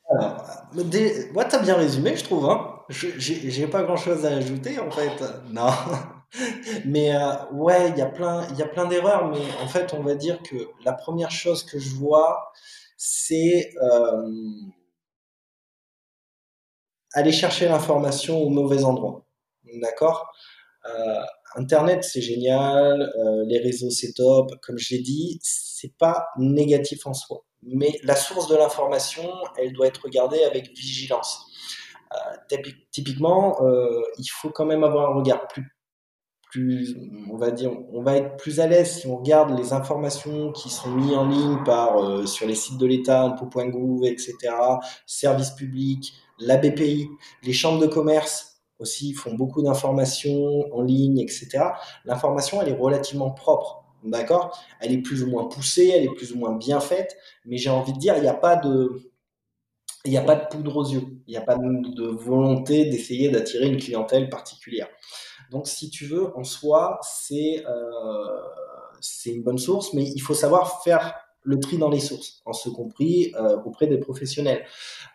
Alors, 0.08 0.46
tu 0.72 1.56
as 1.56 1.58
bien 1.58 1.74
résumé, 1.74 2.16
je 2.16 2.24
trouve. 2.24 2.48
Hein 2.48 2.76
j'ai 2.88 3.66
pas 3.66 3.82
grand 3.82 3.96
chose 3.96 4.24
à 4.24 4.36
ajouter 4.36 4.78
en 4.78 4.90
fait. 4.90 5.22
Non. 5.50 5.70
Mais 6.84 7.14
euh, 7.14 7.34
ouais, 7.52 7.90
il 7.90 7.98
y 7.98 8.02
a 8.02 8.06
plein, 8.06 8.86
d'erreurs. 8.86 9.28
Mais 9.28 9.40
en 9.62 9.68
fait, 9.68 9.94
on 9.94 10.02
va 10.02 10.14
dire 10.14 10.42
que 10.42 10.56
la 10.84 10.92
première 10.92 11.30
chose 11.30 11.64
que 11.64 11.78
je 11.78 11.94
vois, 11.94 12.52
c'est 12.96 13.72
euh, 13.82 14.30
aller 17.14 17.32
chercher 17.32 17.68
l'information 17.68 18.38
au 18.38 18.48
mauvais 18.48 18.84
endroit. 18.84 19.24
D'accord? 19.80 20.32
euh, 20.32 20.55
Internet, 21.56 22.04
c'est 22.04 22.20
génial. 22.20 23.02
Euh, 23.18 23.44
les 23.46 23.58
réseaux, 23.58 23.90
c'est 23.90 24.12
top. 24.12 24.50
Comme 24.62 24.78
je 24.78 24.94
l'ai 24.94 25.00
dit, 25.00 25.38
c'est 25.42 25.96
pas 25.96 26.28
négatif 26.38 27.06
en 27.06 27.14
soi. 27.14 27.44
Mais 27.62 27.98
la 28.04 28.14
source 28.14 28.48
de 28.48 28.56
l'information, 28.56 29.28
elle 29.56 29.72
doit 29.72 29.86
être 29.86 30.04
regardée 30.04 30.42
avec 30.44 30.70
vigilance. 30.76 31.46
Euh, 32.12 32.56
typiquement, 32.92 33.56
euh, 33.62 34.02
il 34.18 34.26
faut 34.26 34.50
quand 34.50 34.66
même 34.66 34.84
avoir 34.84 35.10
un 35.10 35.14
regard 35.14 35.48
plus 35.48 35.76
plus, 36.52 36.96
on 37.30 37.36
va 37.36 37.50
dire, 37.50 37.72
on 37.92 38.02
va 38.02 38.16
être 38.16 38.36
plus 38.36 38.60
à 38.60 38.66
l'aise 38.66 39.00
si 39.00 39.06
on 39.06 39.16
regarde 39.16 39.58
les 39.58 39.72
informations 39.72 40.52
qui 40.52 40.70
sont 40.70 40.90
mises 40.90 41.12
en 41.12 41.26
ligne 41.26 41.62
par 41.64 41.98
euh, 41.98 42.24
sur 42.24 42.46
les 42.46 42.54
sites 42.54 42.78
de 42.78 42.86
l'État, 42.86 43.22
impôts.gouv, 43.22 44.06
etc., 44.06 44.36
services 45.06 45.50
publics, 45.50 46.14
la 46.38 46.56
BPI, 46.56 47.08
les 47.42 47.52
chambres 47.52 47.80
de 47.80 47.86
commerce 47.86 48.55
aussi 48.78 49.12
font 49.12 49.34
beaucoup 49.34 49.62
d'informations 49.62 50.64
en 50.74 50.82
ligne, 50.82 51.18
etc. 51.18 51.48
L'information, 52.04 52.60
elle 52.62 52.68
est 52.68 52.76
relativement 52.76 53.30
propre, 53.30 53.84
d'accord? 54.04 54.58
Elle 54.80 54.92
est 54.92 55.02
plus 55.02 55.22
ou 55.22 55.30
moins 55.30 55.46
poussée, 55.46 55.92
elle 55.94 56.04
est 56.04 56.14
plus 56.14 56.32
ou 56.32 56.38
moins 56.38 56.52
bien 56.52 56.80
faite, 56.80 57.16
mais 57.44 57.56
j'ai 57.56 57.70
envie 57.70 57.92
de 57.92 57.98
dire, 57.98 58.16
il 58.16 58.22
n'y 58.22 58.28
a 58.28 58.34
pas 58.34 58.56
de, 58.56 59.10
il 60.04 60.10
n'y 60.10 60.18
a 60.18 60.22
pas 60.22 60.36
de 60.36 60.46
poudre 60.48 60.76
aux 60.76 60.88
yeux, 60.88 61.02
il 61.26 61.30
n'y 61.30 61.36
a 61.36 61.42
pas 61.42 61.56
de 61.56 62.06
volonté 62.06 62.86
d'essayer 62.86 63.28
d'attirer 63.28 63.66
une 63.66 63.78
clientèle 63.78 64.28
particulière. 64.28 64.88
Donc, 65.50 65.66
si 65.66 65.90
tu 65.90 66.06
veux, 66.06 66.36
en 66.36 66.44
soi, 66.44 66.98
c'est 67.02 67.64
euh, 67.66 68.40
une 69.26 69.42
bonne 69.42 69.58
source, 69.58 69.92
mais 69.94 70.04
il 70.04 70.20
faut 70.20 70.34
savoir 70.34 70.82
faire 70.82 71.14
le 71.42 71.60
tri 71.60 71.78
dans 71.78 71.88
les 71.88 72.00
sources, 72.00 72.42
en 72.44 72.52
ce 72.52 72.68
compris 72.68 73.32
euh, 73.36 73.56
auprès 73.64 73.86
des 73.86 73.98
professionnels. 73.98 74.64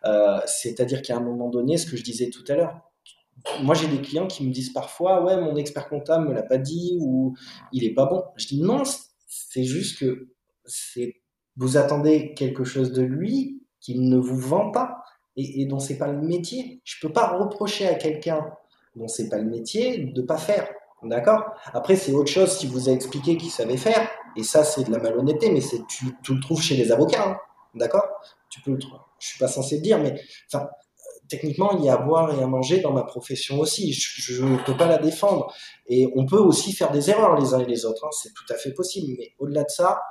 Euh, 0.06 0.40
c'est-à-dire 0.46 1.02
qu'à 1.02 1.18
un 1.18 1.20
moment 1.20 1.50
donné, 1.50 1.78
ce 1.78 1.86
que 1.86 1.98
je 1.98 2.04
disais 2.04 2.30
tout 2.30 2.44
à 2.48 2.56
l'heure, 2.56 2.91
moi 3.64 3.76
j'ai 3.76 3.88
des 3.88 4.02
clients 4.02 4.28
qui 4.28 4.46
me 4.46 4.52
disent 4.52 4.74
parfois, 4.74 5.24
ouais, 5.24 5.38
mon 5.38 5.56
expert 5.56 5.90
comptable 5.90 6.30
me 6.30 6.34
l'a 6.34 6.44
pas 6.44 6.58
dit 6.58 6.98
ou 7.00 7.36
il 7.72 7.84
est 7.84 7.94
pas 7.94 8.06
bon. 8.06 8.24
Je 8.36 8.48
dis 8.48 8.62
non, 8.62 8.84
c'est 9.28 9.64
juste 9.64 10.00
que 10.00 10.30
c'est 10.66 11.16
vous 11.58 11.78
attendez 11.78 12.34
quelque 12.34 12.64
chose 12.64 12.92
de 12.92 13.02
lui 13.02 13.62
qu'il 13.80 14.08
ne 14.08 14.18
vous 14.18 14.38
vend 14.38 14.72
pas 14.72 15.04
et, 15.36 15.62
et 15.62 15.66
dont 15.66 15.80
c'est 15.80 15.98
pas 15.98 16.08
le 16.08 16.22
métier. 16.22 16.82
Je 16.84 16.96
peux 17.02 17.12
pas 17.12 17.38
reprocher 17.38 17.88
à 17.88 17.96
quelqu'un 17.96 18.46
dont 18.96 19.08
c'est 19.08 19.30
pas 19.30 19.38
le 19.38 19.50
métier 19.50 20.06
de 20.06 20.22
pas 20.22 20.38
faire. 20.38 20.68
D'accord? 21.04 21.44
Après, 21.74 21.96
c'est 21.96 22.12
autre 22.12 22.32
chose 22.32 22.58
si 22.58 22.68
vous 22.68 22.88
a 22.88 22.92
expliqué 22.92 23.36
qu'il 23.36 23.50
savait 23.50 23.78
faire, 23.78 24.08
et 24.36 24.44
ça, 24.44 24.64
c'est 24.64 24.84
de 24.84 24.92
la 24.92 25.00
malhonnêteté, 25.00 25.52
mais 25.52 25.62
c'est 25.62 25.86
tu, 25.88 26.06
le 26.06 26.40
trouves 26.40 26.62
chez 26.62 26.76
les 26.76 26.92
avocats, 26.92 27.28
hein. 27.28 27.38
d'accord? 27.74 28.06
Tu 28.50 28.62
peux 28.62 28.72
le 28.72 28.78
trouver. 28.78 29.00
Je 29.20 29.28
suis 29.28 29.40
pas 29.40 29.48
censé 29.48 29.78
le 29.78 29.82
dire, 29.82 30.00
mais 30.00 30.22
enfin, 30.52 30.70
techniquement, 31.32 31.72
il 31.78 31.86
y 31.86 31.90
a 31.90 31.96
à 31.96 31.98
boire 31.98 32.38
et 32.38 32.44
à 32.44 32.48
manger 32.48 32.82
dans 32.82 32.92
ma 32.92 33.04
profession 33.04 33.60
aussi. 33.60 33.94
Je 33.94 34.44
ne 34.44 34.58
peux 34.64 34.78
pas 34.78 34.88
la 34.88 34.98
défendre. 34.98 35.52
Et 35.88 36.08
on 36.16 36.26
peut 36.26 36.38
aussi 36.38 36.74
faire 36.74 36.92
des 36.92 37.10
erreurs 37.10 37.36
les 37.40 37.54
uns 37.54 37.60
et 37.60 37.66
les 37.66 37.86
autres. 37.86 38.06
Hein. 38.06 38.12
C'est 38.12 38.34
tout 38.34 38.54
à 38.54 38.56
fait 38.56 38.74
possible. 38.74 39.16
Mais 39.18 39.32
au-delà 39.40 39.64
de 39.64 39.70
ça, 39.70 40.02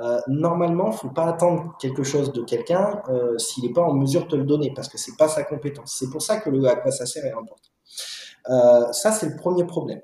euh, 0.00 0.18
normalement, 0.26 0.90
faut 0.90 1.10
pas 1.10 1.26
attendre 1.26 1.76
quelque 1.80 2.02
chose 2.02 2.32
de 2.32 2.42
quelqu'un 2.42 3.02
euh, 3.08 3.38
s'il 3.38 3.64
n'est 3.64 3.72
pas 3.72 3.82
en 3.82 3.94
mesure 3.94 4.24
de 4.24 4.28
te 4.28 4.36
le 4.36 4.44
donner, 4.44 4.72
parce 4.74 4.88
que 4.88 4.98
c'est 4.98 5.16
pas 5.16 5.28
sa 5.28 5.44
compétence. 5.44 5.96
C'est 5.98 6.10
pour 6.10 6.20
ça 6.20 6.38
que 6.40 6.50
le 6.50 6.66
à 6.66 6.76
quoi 6.76 6.90
ça 6.90 7.06
sert 7.06 7.24
est 7.24 7.32
important. 7.32 7.70
Euh, 8.50 8.92
ça, 8.92 9.12
c'est 9.12 9.28
le 9.28 9.36
premier 9.36 9.64
problème. 9.64 10.02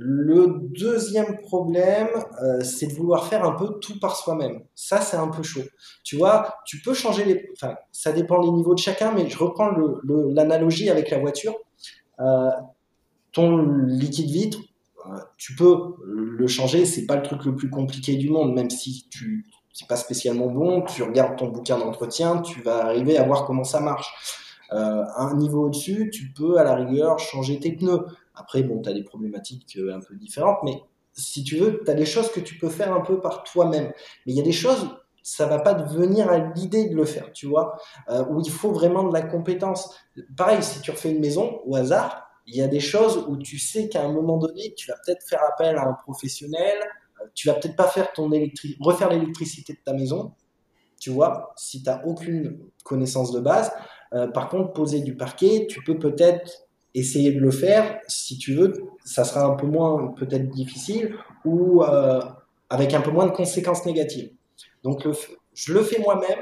Le 0.00 0.60
deuxième 0.78 1.38
problème, 1.38 2.06
euh, 2.40 2.60
c'est 2.60 2.86
de 2.86 2.92
vouloir 2.92 3.26
faire 3.26 3.44
un 3.44 3.50
peu 3.50 3.80
tout 3.80 3.98
par 3.98 4.14
soi-même. 4.14 4.62
Ça, 4.76 5.00
c'est 5.00 5.16
un 5.16 5.26
peu 5.26 5.42
chaud. 5.42 5.64
Tu 6.04 6.16
vois, 6.16 6.54
tu 6.64 6.80
peux 6.80 6.94
changer 6.94 7.24
les... 7.24 7.50
Enfin, 7.54 7.74
ça 7.90 8.12
dépend 8.12 8.40
des 8.40 8.50
niveaux 8.52 8.76
de 8.76 8.78
chacun, 8.78 9.10
mais 9.10 9.28
je 9.28 9.36
reprends 9.36 9.72
l'analogie 10.04 10.88
avec 10.88 11.10
la 11.10 11.18
voiture. 11.18 11.56
Euh, 12.20 12.50
ton 13.32 13.58
liquide 13.58 14.30
vitre, 14.30 14.58
euh, 15.06 15.18
tu 15.36 15.56
peux 15.56 15.94
le 16.04 16.46
changer, 16.46 16.86
c'est 16.86 17.04
pas 17.04 17.16
le 17.16 17.22
truc 17.22 17.44
le 17.44 17.56
plus 17.56 17.68
compliqué 17.68 18.14
du 18.14 18.30
monde, 18.30 18.54
même 18.54 18.70
si 18.70 19.08
tu 19.10 19.46
c'est 19.72 19.88
pas 19.88 19.96
spécialement 19.96 20.46
bon, 20.46 20.82
tu 20.82 21.02
regardes 21.02 21.36
ton 21.36 21.48
bouquin 21.48 21.76
d'entretien, 21.76 22.40
tu 22.42 22.62
vas 22.62 22.84
arriver 22.84 23.16
à 23.16 23.24
voir 23.24 23.46
comment 23.46 23.64
ça 23.64 23.80
marche. 23.80 24.12
Un 24.70 25.34
niveau 25.36 25.66
au-dessus, 25.66 26.10
tu 26.12 26.32
peux 26.32 26.58
à 26.58 26.64
la 26.64 26.74
rigueur 26.74 27.18
changer 27.20 27.60
tes 27.60 27.72
pneus. 27.72 28.04
Après, 28.38 28.62
bon, 28.62 28.80
tu 28.80 28.88
as 28.88 28.92
des 28.92 29.02
problématiques 29.02 29.76
euh, 29.76 29.94
un 29.94 30.00
peu 30.00 30.14
différentes, 30.14 30.58
mais 30.62 30.80
si 31.12 31.42
tu 31.42 31.56
veux, 31.56 31.82
tu 31.84 31.90
as 31.90 31.94
des 31.94 32.06
choses 32.06 32.30
que 32.30 32.40
tu 32.40 32.56
peux 32.56 32.68
faire 32.68 32.94
un 32.94 33.00
peu 33.00 33.20
par 33.20 33.42
toi-même. 33.42 33.92
Mais 34.24 34.32
il 34.32 34.36
y 34.36 34.40
a 34.40 34.44
des 34.44 34.52
choses, 34.52 34.88
ça 35.22 35.46
va 35.46 35.58
pas 35.58 35.74
te 35.74 35.92
venir 35.92 36.30
à 36.30 36.38
l'idée 36.38 36.88
de 36.88 36.94
le 36.94 37.04
faire, 37.04 37.32
tu 37.32 37.46
vois, 37.46 37.76
euh, 38.08 38.24
où 38.30 38.40
il 38.40 38.50
faut 38.50 38.70
vraiment 38.70 39.02
de 39.02 39.12
la 39.12 39.22
compétence. 39.22 39.94
Pareil, 40.36 40.62
si 40.62 40.80
tu 40.80 40.90
refais 40.92 41.10
une 41.10 41.20
maison 41.20 41.60
au 41.66 41.74
hasard, 41.74 42.30
il 42.46 42.56
y 42.56 42.62
a 42.62 42.68
des 42.68 42.80
choses 42.80 43.26
où 43.28 43.36
tu 43.36 43.58
sais 43.58 43.88
qu'à 43.88 44.04
un 44.04 44.12
moment 44.12 44.38
donné, 44.38 44.72
tu 44.74 44.88
vas 44.88 44.96
peut-être 45.04 45.26
faire 45.26 45.42
appel 45.52 45.76
à 45.76 45.86
un 45.86 45.94
professionnel, 45.94 46.78
euh, 47.20 47.26
tu 47.34 47.48
vas 47.48 47.54
peut-être 47.54 47.76
pas 47.76 47.88
faire 47.88 48.12
ton 48.12 48.30
refaire 48.80 49.10
l'électricité 49.10 49.72
de 49.72 49.80
ta 49.84 49.92
maison, 49.92 50.32
tu 51.00 51.10
vois, 51.10 51.52
si 51.56 51.82
tu 51.82 51.90
n'as 51.90 52.04
aucune 52.04 52.58
connaissance 52.84 53.32
de 53.32 53.40
base. 53.40 53.70
Par 54.32 54.48
contre, 54.48 54.72
poser 54.72 55.00
du 55.00 55.14
parquet, 55.14 55.66
tu 55.68 55.82
peux 55.84 55.98
peut-être 55.98 56.67
essayer 56.94 57.32
de 57.32 57.40
le 57.40 57.50
faire. 57.50 58.00
Si 58.08 58.38
tu 58.38 58.54
veux, 58.54 58.72
ça 59.04 59.24
sera 59.24 59.44
un 59.44 59.54
peu 59.54 59.66
moins 59.66 60.14
peut-être 60.18 60.48
difficile 60.50 61.14
ou 61.44 61.82
euh, 61.82 62.20
avec 62.70 62.94
un 62.94 63.00
peu 63.00 63.10
moins 63.10 63.26
de 63.26 63.32
conséquences 63.32 63.84
négatives. 63.86 64.30
Donc, 64.82 65.04
le, 65.04 65.12
je 65.54 65.72
le 65.72 65.82
fais 65.82 66.00
moi-même. 66.00 66.38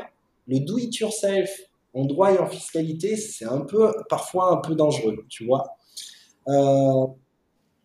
Le 0.49 0.61
do 0.61 0.79
it 0.79 0.97
yourself 0.99 1.51
en 1.95 2.05
droit 2.05 2.33
et 2.33 2.39
en 2.39 2.47
fiscalité, 2.47 3.17
c'est 3.17 3.47
un 3.47 3.61
peu, 3.61 3.93
parfois 4.09 4.53
un 4.53 4.59
peu 4.59 4.75
dangereux, 4.75 5.25
tu 5.29 5.47
vois. 5.47 5.65
Euh, 6.49 7.07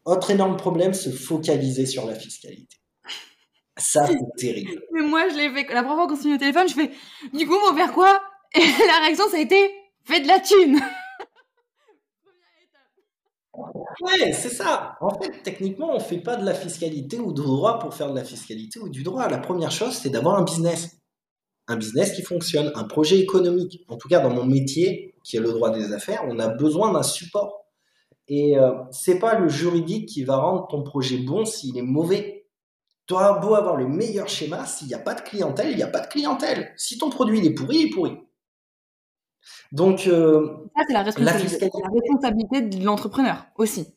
autre 0.06 0.32
énorme 0.32 0.58
problème, 0.58 0.94
se 0.94 1.10
focaliser 1.10 1.86
sur 1.86 2.06
la 2.06 2.16
fiscalité. 2.16 2.78
Ça, 3.78 4.06
c'est 4.06 4.18
terrible. 4.38 4.82
Mais 4.92 5.02
moi, 5.02 5.30
je 5.30 5.36
l'ai 5.36 5.50
fait. 5.50 5.74
La 5.74 5.84
première 5.84 5.98
fois 5.98 6.08
qu'on 6.08 6.16
s'est 6.16 6.28
mis 6.28 6.36
au 6.36 6.38
téléphone, 6.38 6.68
je 6.68 6.74
fais, 6.74 6.92
du 7.34 7.48
coup, 7.48 7.56
on 7.56 7.74
va 7.74 7.86
faire 7.86 7.94
quoi? 7.94 8.22
Et 8.54 8.60
la 8.60 9.06
réaction, 9.06 9.30
ça 9.30 9.38
a 9.38 9.40
été 9.40 9.72
fais 10.04 10.20
de 10.20 10.28
la 10.28 10.40
thune. 10.40 10.80
Ouais, 14.02 14.34
c'est 14.34 14.50
ça. 14.50 14.98
En 15.00 15.12
fait, 15.20 15.44
techniquement, 15.44 15.96
on 15.96 16.00
fait 16.00 16.20
pas 16.20 16.36
de 16.36 16.44
la 16.46 16.56
fiscalité 16.56 17.20
ou 17.20 17.34
du 17.34 17.42
droit 17.42 17.78
pour 17.80 17.94
faire 17.94 18.10
de 18.12 18.16
la 18.16 18.24
fiscalité 18.24 18.80
ou 18.80 18.90
du 18.90 19.04
droit. 19.04 19.28
La 19.30 19.38
première 19.38 19.72
chose, 19.72 19.94
c'est 19.94 20.10
d'avoir 20.10 20.38
un 20.40 20.44
business. 20.44 20.98
Un 21.68 21.78
business 21.78 22.14
qui 22.14 22.24
fonctionne, 22.24 22.72
un 22.76 22.84
projet 22.86 23.20
économique. 23.20 23.86
En 23.88 23.98
tout 23.98 24.08
cas, 24.08 24.20
dans 24.20 24.32
mon 24.32 24.46
métier, 24.46 25.14
qui 25.24 25.38
est 25.38 25.40
le 25.40 25.52
droit 25.52 25.70
des 25.70 25.94
affaires, 25.94 26.24
on 26.28 26.40
a 26.40 26.48
besoin 26.48 26.92
d'un 26.92 27.04
support. 27.04 27.66
Et 28.28 28.58
euh, 28.58 28.72
c'est 28.92 29.20
pas 29.20 29.38
le 29.38 29.50
juridique 29.50 30.10
qui 30.10 30.24
va 30.24 30.38
rendre 30.38 30.68
ton 30.68 30.84
projet 30.84 31.18
bon 31.18 31.46
s'il 31.46 31.78
est 31.78 31.84
mauvais. 31.84 32.48
Tu 33.08 33.14
auras 33.14 33.40
beau 33.40 33.56
avoir 33.56 33.76
le 33.76 33.88
meilleur 33.88 34.30
schéma, 34.30 34.66
s'il 34.66 34.88
n'y 34.88 34.94
a 34.94 35.00
pas 35.00 35.14
de 35.14 35.22
clientèle, 35.22 35.72
il 35.72 35.78
n'y 35.78 35.84
a 35.84 35.88
pas 35.88 36.00
de 36.00 36.08
clientèle. 36.08 36.74
Si 36.78 36.98
ton 36.98 37.10
produit 37.10 37.40
il 37.40 37.46
est 37.46 37.54
pourri, 37.54 37.78
il 37.78 37.88
est 37.88 37.90
pourri. 37.90 38.14
Donc, 39.72 40.08
euh, 40.08 40.48
ça, 40.76 40.84
c'est 40.88 40.94
la, 40.94 41.04
responsabilité 41.04 42.62
de 42.62 42.84
l'entrepreneur 42.84 43.46
aussi. 43.58 43.88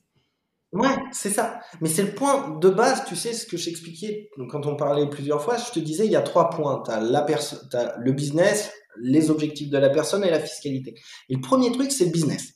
Ouais, 0.72 0.96
c'est 1.12 1.30
ça. 1.30 1.60
Mais 1.80 1.88
c'est 1.88 2.02
le 2.02 2.14
point 2.14 2.58
de 2.58 2.68
base, 2.68 3.04
tu 3.04 3.14
sais, 3.14 3.32
ce 3.32 3.46
que 3.46 3.56
j'expliquais 3.56 4.30
quand 4.50 4.66
on 4.66 4.74
parlait 4.74 5.08
plusieurs 5.08 5.40
fois, 5.40 5.56
je 5.56 5.70
te 5.70 5.78
disais, 5.78 6.06
il 6.06 6.12
y 6.12 6.16
a 6.16 6.22
trois 6.22 6.50
points. 6.50 6.82
Tu 6.84 6.90
as, 6.90 6.98
as, 6.98 7.96
le 7.98 8.12
business, 8.12 8.72
les 9.00 9.30
objectifs 9.30 9.70
de 9.70 9.78
la 9.78 9.90
personne 9.90 10.24
et 10.24 10.30
la 10.30 10.40
fiscalité. 10.40 10.94
Et 11.28 11.34
le 11.34 11.40
premier 11.40 11.70
truc, 11.70 11.92
c'est 11.92 12.06
le 12.06 12.10
business. 12.10 12.54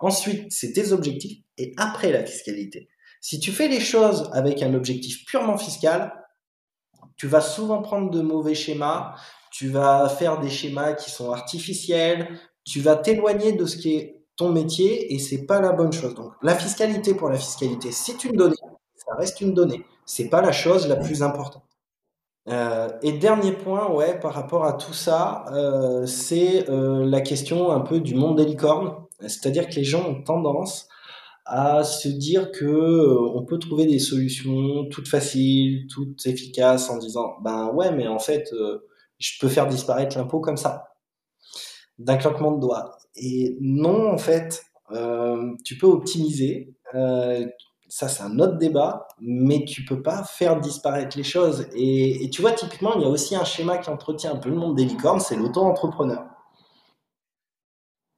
Ensuite, 0.00 0.46
c'est 0.50 0.72
tes 0.72 0.92
objectifs 0.92 1.42
et 1.58 1.72
après 1.76 2.12
la 2.12 2.24
fiscalité. 2.24 2.88
Si 3.20 3.38
tu 3.38 3.52
fais 3.52 3.68
les 3.68 3.80
choses 3.80 4.30
avec 4.32 4.62
un 4.62 4.74
objectif 4.74 5.24
purement 5.26 5.58
fiscal, 5.58 6.12
tu 7.16 7.26
vas 7.26 7.40
souvent 7.40 7.82
prendre 7.82 8.10
de 8.10 8.22
mauvais 8.22 8.54
schémas, 8.54 9.14
tu 9.50 9.68
vas 9.68 10.08
faire 10.08 10.40
des 10.40 10.50
schémas 10.50 10.92
qui 10.92 11.10
sont 11.10 11.32
artificiels, 11.32 12.28
tu 12.64 12.80
vas 12.80 12.96
t'éloigner 12.96 13.52
de 13.52 13.66
ce 13.66 13.76
qui 13.76 13.94
est 13.94 14.24
ton 14.36 14.50
métier 14.50 15.12
et 15.12 15.18
c'est 15.18 15.44
pas 15.44 15.60
la 15.60 15.72
bonne 15.72 15.92
chose. 15.92 16.14
Donc 16.14 16.32
la 16.42 16.54
fiscalité 16.54 17.14
pour 17.14 17.28
la 17.28 17.36
fiscalité, 17.36 17.92
c'est 17.92 18.24
une 18.24 18.36
donnée, 18.36 18.56
ça 18.94 19.14
reste 19.16 19.40
une 19.40 19.54
donnée, 19.54 19.84
c'est 20.06 20.28
pas 20.28 20.40
la 20.40 20.52
chose 20.52 20.88
la 20.88 20.96
plus 20.96 21.22
importante. 21.22 21.64
Euh, 22.48 22.88
et 23.02 23.12
dernier 23.12 23.52
point, 23.52 23.90
ouais, 23.92 24.18
par 24.18 24.32
rapport 24.32 24.64
à 24.64 24.72
tout 24.72 24.94
ça, 24.94 25.44
euh, 25.52 26.06
c'est 26.06 26.68
euh, 26.70 27.04
la 27.04 27.20
question 27.20 27.70
un 27.70 27.80
peu 27.80 28.00
du 28.00 28.14
monde 28.14 28.38
des 28.38 28.44
licornes. 28.44 28.94
C'est-à-dire 29.20 29.68
que 29.68 29.74
les 29.74 29.84
gens 29.84 30.08
ont 30.08 30.22
tendance 30.22 30.88
à 31.44 31.84
se 31.84 32.08
dire 32.08 32.50
que 32.52 33.16
on 33.34 33.44
peut 33.44 33.58
trouver 33.58 33.86
des 33.86 33.98
solutions 33.98 34.86
toutes 34.90 35.08
faciles, 35.08 35.86
toutes 35.92 36.26
efficaces 36.26 36.88
en 36.90 36.96
disant 36.96 37.36
ben 37.42 37.70
ouais, 37.74 37.92
mais 37.92 38.06
en 38.08 38.18
fait, 38.18 38.50
je 39.20 39.38
peux 39.38 39.48
faire 39.48 39.68
disparaître 39.68 40.18
l'impôt 40.18 40.40
comme 40.40 40.56
ça, 40.56 40.94
d'un 41.98 42.16
claquement 42.16 42.52
de 42.52 42.60
doigts. 42.60 42.98
Et 43.14 43.56
non, 43.60 44.10
en 44.10 44.18
fait, 44.18 44.64
euh, 44.90 45.52
tu 45.64 45.78
peux 45.78 45.86
optimiser. 45.86 46.74
Euh, 46.94 47.46
ça, 47.88 48.08
c'est 48.08 48.22
un 48.22 48.38
autre 48.38 48.56
débat, 48.56 49.06
mais 49.20 49.64
tu 49.64 49.84
peux 49.84 50.02
pas 50.02 50.24
faire 50.24 50.60
disparaître 50.60 51.16
les 51.16 51.24
choses. 51.24 51.68
Et, 51.74 52.24
et, 52.24 52.30
tu 52.30 52.40
vois, 52.40 52.52
typiquement, 52.52 52.94
il 52.94 53.02
y 53.02 53.04
a 53.04 53.08
aussi 53.08 53.36
un 53.36 53.44
schéma 53.44 53.78
qui 53.78 53.90
entretient 53.90 54.32
un 54.32 54.36
peu 54.36 54.48
le 54.48 54.56
monde 54.56 54.76
des 54.76 54.84
licornes, 54.84 55.20
c'est 55.20 55.36
l'auto-entrepreneur. 55.36 56.24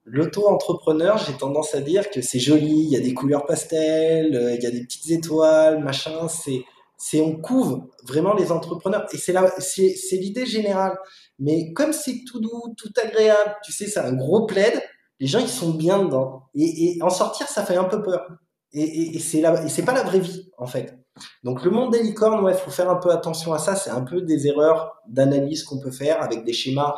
L'auto-entrepreneur, 0.05 1.17
j'ai 1.19 1.33
tendance 1.33 1.75
à 1.75 1.81
dire 1.81 2.11
que 2.11 2.21
c'est 2.21 2.39
joli, 2.39 2.83
il 2.85 2.91
y 2.91 2.97
a 2.97 3.01
des 3.01 3.15
couleurs 3.15 3.47
pastel, 3.47 4.37
euh, 4.37 4.55
il 4.55 4.63
y 4.63 4.67
a 4.67 4.71
des 4.71 4.83
petites 4.83 5.11
étoiles, 5.11 5.83
machin, 5.83 6.29
c'est, 6.29 6.65
c'est 7.05 7.21
on 7.21 7.35
couvre 7.35 7.89
vraiment 8.05 8.33
les 8.33 8.53
entrepreneurs 8.53 9.07
et 9.13 9.19
c'est 9.19 9.33
là, 9.33 9.53
c'est, 9.59 9.93
l'idée 10.13 10.47
générale. 10.47 10.97
Mais 11.41 11.73
comme 11.73 11.93
c'est 11.93 12.23
tout 12.25 12.39
doux, 12.39 12.75
tout 12.77 12.93
agréable, 13.03 13.57
tu 13.65 13.73
sais, 13.73 13.89
c'est 13.89 13.99
un 13.99 14.13
gros 14.13 14.47
plaid, 14.47 14.81
les 15.19 15.27
gens 15.27 15.41
ils 15.41 15.49
sont 15.49 15.71
bien 15.71 16.05
dedans 16.05 16.45
et, 16.55 16.97
en 17.03 17.11
sortir 17.11 17.49
ça 17.49 17.65
fait 17.65 17.75
un 17.75 17.85
peu 17.85 18.03
peur. 18.03 18.29
Et, 18.73 18.83
et, 18.83 19.17
et 19.17 19.19
c'est 19.19 19.41
là, 19.41 19.65
et 19.65 19.69
c'est 19.69 19.85
pas 19.85 19.95
la 19.95 20.05
vraie 20.05 20.21
vie 20.21 20.53
en 20.59 20.67
fait. 20.67 20.97
Donc 21.43 21.65
le 21.65 21.73
monde 21.73 21.91
des 21.93 22.05
licornes, 22.05 22.43
ouais, 22.45 22.55
faut 22.55 22.71
faire 22.71 22.89
un 22.89 22.97
peu 22.97 23.11
attention 23.11 23.53
à 23.53 23.59
ça. 23.59 23.75
C'est 23.75 23.91
un 23.91 24.03
peu 24.03 24.23
des 24.23 24.47
erreurs 24.47 25.03
d'analyse 25.09 25.65
qu'on 25.65 25.81
peut 25.81 25.91
faire 25.91 26.23
avec 26.23 26.45
des 26.45 26.53
schémas 26.53 26.95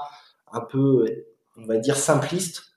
un 0.53 0.61
peu, 0.61 1.07
on 1.57 1.65
va 1.65 1.79
dire 1.79 1.97
simplistes 1.97 2.74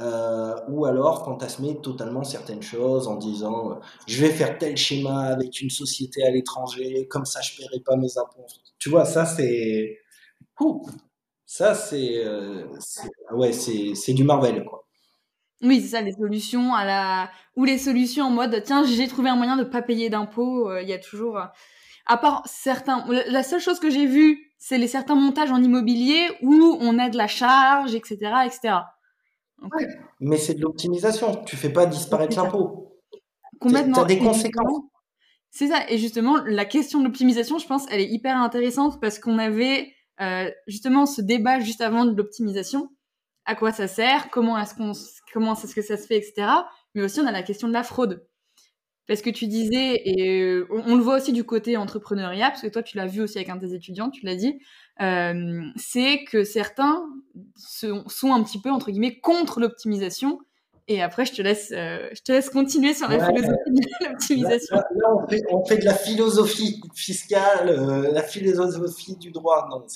euh, 0.00 0.54
ou 0.68 0.86
alors 0.86 1.22
fantasmer 1.24 1.78
totalement 1.82 2.24
certaines 2.24 2.62
choses 2.62 3.08
en 3.08 3.16
disant 3.16 3.72
euh, 3.72 3.74
je 4.06 4.22
vais 4.22 4.30
faire 4.30 4.56
tel 4.56 4.74
schéma 4.74 5.24
avec 5.26 5.60
une 5.60 5.68
société 5.68 6.24
à 6.24 6.30
l'étranger, 6.30 7.06
comme 7.10 7.26
ça 7.26 7.42
je 7.42 7.58
paierai 7.58 7.80
pas 7.80 7.96
mes 7.96 8.16
impôts. 8.16 8.46
Tu 8.78 8.88
vois, 8.88 9.04
ça 9.04 9.26
c'est. 9.26 9.98
Ça 11.44 11.74
c'est. 11.74 12.24
Euh, 12.24 12.66
ouais, 13.32 13.52
c'est 13.52 14.14
du 14.14 14.24
Marvel 14.24 14.64
quoi. 14.64 14.86
Oui, 15.60 15.80
c'est 15.82 15.88
ça, 15.88 16.00
les 16.00 16.12
solutions 16.12 16.74
à 16.74 16.84
la. 16.86 17.30
Ou 17.56 17.64
les 17.64 17.76
solutions 17.76 18.24
en 18.24 18.30
mode 18.30 18.62
tiens, 18.64 18.84
j'ai 18.84 19.08
trouvé 19.08 19.28
un 19.28 19.36
moyen 19.36 19.56
de 19.56 19.64
pas 19.64 19.82
payer 19.82 20.08
d'impôts. 20.08 20.74
Il 20.78 20.88
y 20.88 20.94
a 20.94 20.98
toujours. 20.98 21.38
À 22.06 22.16
part 22.16 22.42
certains. 22.46 23.04
La 23.28 23.42
seule 23.42 23.60
chose 23.60 23.78
que 23.78 23.90
j'ai 23.90 24.06
vue, 24.06 24.52
c'est 24.58 24.78
les 24.78 24.88
certains 24.88 25.16
montages 25.16 25.52
en 25.52 25.62
immobilier 25.62 26.30
où 26.40 26.78
on 26.80 26.98
a 26.98 27.10
de 27.10 27.18
la 27.18 27.26
charge, 27.26 27.94
etc. 27.94 28.16
etc. 28.46 28.78
Mais 30.20 30.36
c'est 30.36 30.54
de 30.54 30.62
l'optimisation. 30.62 31.42
Tu 31.44 31.56
fais 31.56 31.70
pas 31.70 31.86
disparaître 31.86 32.36
l'impôt. 32.36 32.98
Complètement. 33.60 33.94
Tu 33.94 34.00
as 34.00 34.04
des 34.04 34.18
conséquences. 34.18 34.80
C'est 35.50 35.68
ça. 35.68 35.84
Et 35.88 35.98
justement, 35.98 36.38
la 36.46 36.64
question 36.64 37.00
de 37.00 37.04
l'optimisation, 37.04 37.58
je 37.58 37.66
pense, 37.66 37.84
elle 37.90 38.00
est 38.00 38.08
hyper 38.08 38.36
intéressante 38.36 39.00
parce 39.00 39.18
qu'on 39.18 39.38
avait 39.38 39.92
euh, 40.20 40.50
justement 40.66 41.06
ce 41.06 41.20
débat 41.20 41.60
juste 41.60 41.80
avant 41.80 42.04
de 42.04 42.16
l'optimisation. 42.16 42.90
À 43.44 43.54
quoi 43.54 43.72
ça 43.72 43.88
sert? 43.88 44.30
Comment 44.30 44.58
est-ce 44.58 44.74
qu'on, 44.74 44.92
comment 45.32 45.54
est-ce 45.54 45.74
que 45.74 45.82
ça 45.82 45.96
se 45.96 46.06
fait, 46.06 46.16
etc. 46.16 46.46
Mais 46.94 47.02
aussi, 47.02 47.20
on 47.20 47.26
a 47.26 47.32
la 47.32 47.42
question 47.42 47.68
de 47.68 47.72
la 47.72 47.82
fraude. 47.82 48.26
Parce 49.08 49.20
que 49.20 49.30
tu 49.30 49.46
disais, 49.46 50.00
et 50.04 50.42
euh, 50.42 50.66
on, 50.70 50.94
le 50.94 51.02
voit 51.02 51.16
aussi 51.16 51.32
du 51.32 51.44
côté 51.44 51.76
entrepreneuriat, 51.76 52.50
parce 52.50 52.62
que 52.62 52.68
toi, 52.68 52.82
tu 52.82 52.96
l'as 52.96 53.06
vu 53.06 53.20
aussi 53.20 53.36
avec 53.36 53.48
un 53.48 53.56
de 53.56 53.66
tes 53.66 53.74
étudiants, 53.74 54.10
tu 54.10 54.24
l'as 54.24 54.36
dit, 54.36 54.60
euh, 55.00 55.62
c'est 55.76 56.24
que 56.24 56.44
certains 56.44 57.04
sont, 57.56 58.32
un 58.32 58.42
petit 58.42 58.60
peu, 58.60 58.70
entre 58.70 58.90
guillemets, 58.90 59.18
contre 59.20 59.60
l'optimisation. 59.60 60.38
Et 60.88 61.00
après, 61.00 61.24
je 61.24 61.32
te 61.32 61.42
laisse, 61.42 61.72
euh, 61.72 62.08
je 62.12 62.22
te 62.22 62.32
laisse 62.32 62.50
continuer 62.50 62.92
sur 62.92 63.08
la 63.08 63.24
philosophie 63.24 63.70
de 63.70 64.08
l'optimisation. 64.08 64.76
Là, 64.76 65.14
on, 65.14 65.28
fait, 65.28 65.42
on, 65.50 65.64
fait, 65.64 65.78
de 65.78 65.84
la 65.84 65.94
philosophie 65.94 66.80
fiscale, 66.94 68.10
la 68.12 68.22
philosophie 68.22 69.16
du 69.16 69.30
droit. 69.30 69.68
Non. 69.70 69.86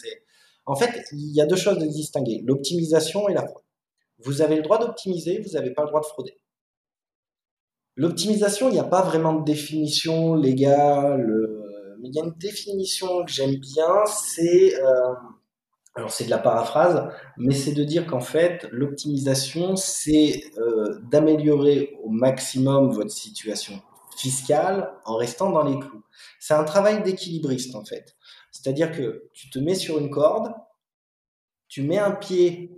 En 0.66 0.74
fait, 0.74 1.04
il 1.12 1.34
y 1.34 1.40
a 1.40 1.46
deux 1.46 1.56
choses 1.56 1.82
à 1.82 1.86
distinguer, 1.86 2.42
l'optimisation 2.44 3.28
et 3.28 3.34
la 3.34 3.46
fraude. 3.46 3.62
Vous 4.18 4.42
avez 4.42 4.56
le 4.56 4.62
droit 4.62 4.78
d'optimiser, 4.78 5.40
vous 5.40 5.52
n'avez 5.52 5.70
pas 5.70 5.82
le 5.82 5.88
droit 5.88 6.00
de 6.00 6.06
frauder. 6.06 6.38
L'optimisation, 7.96 8.68
il 8.68 8.72
n'y 8.72 8.78
a 8.78 8.84
pas 8.84 9.02
vraiment 9.02 9.34
de 9.34 9.44
définition 9.44 10.34
légale, 10.34 11.30
euh, 11.30 11.65
mais 12.00 12.08
il 12.08 12.14
y 12.14 12.20
a 12.20 12.24
une 12.24 12.34
définition 12.38 13.24
que 13.24 13.30
j'aime 13.30 13.56
bien, 13.56 14.04
c'est, 14.06 14.74
euh, 14.80 15.14
alors 15.94 16.10
c'est 16.10 16.24
de 16.24 16.30
la 16.30 16.38
paraphrase, 16.38 17.08
mais 17.36 17.54
c'est 17.54 17.72
de 17.72 17.84
dire 17.84 18.06
qu'en 18.06 18.20
fait, 18.20 18.66
l'optimisation, 18.70 19.76
c'est 19.76 20.44
euh, 20.58 20.98
d'améliorer 21.10 21.96
au 22.02 22.10
maximum 22.10 22.90
votre 22.90 23.10
situation 23.10 23.80
fiscale 24.16 24.92
en 25.04 25.16
restant 25.16 25.50
dans 25.50 25.64
les 25.64 25.78
clous. 25.78 26.02
C'est 26.40 26.54
un 26.54 26.64
travail 26.64 27.02
d'équilibriste 27.02 27.74
en 27.74 27.84
fait. 27.84 28.16
C'est-à-dire 28.50 28.92
que 28.92 29.28
tu 29.34 29.50
te 29.50 29.58
mets 29.58 29.74
sur 29.74 29.98
une 29.98 30.10
corde, 30.10 30.54
tu 31.68 31.82
mets 31.82 31.98
un 31.98 32.12
pied 32.12 32.76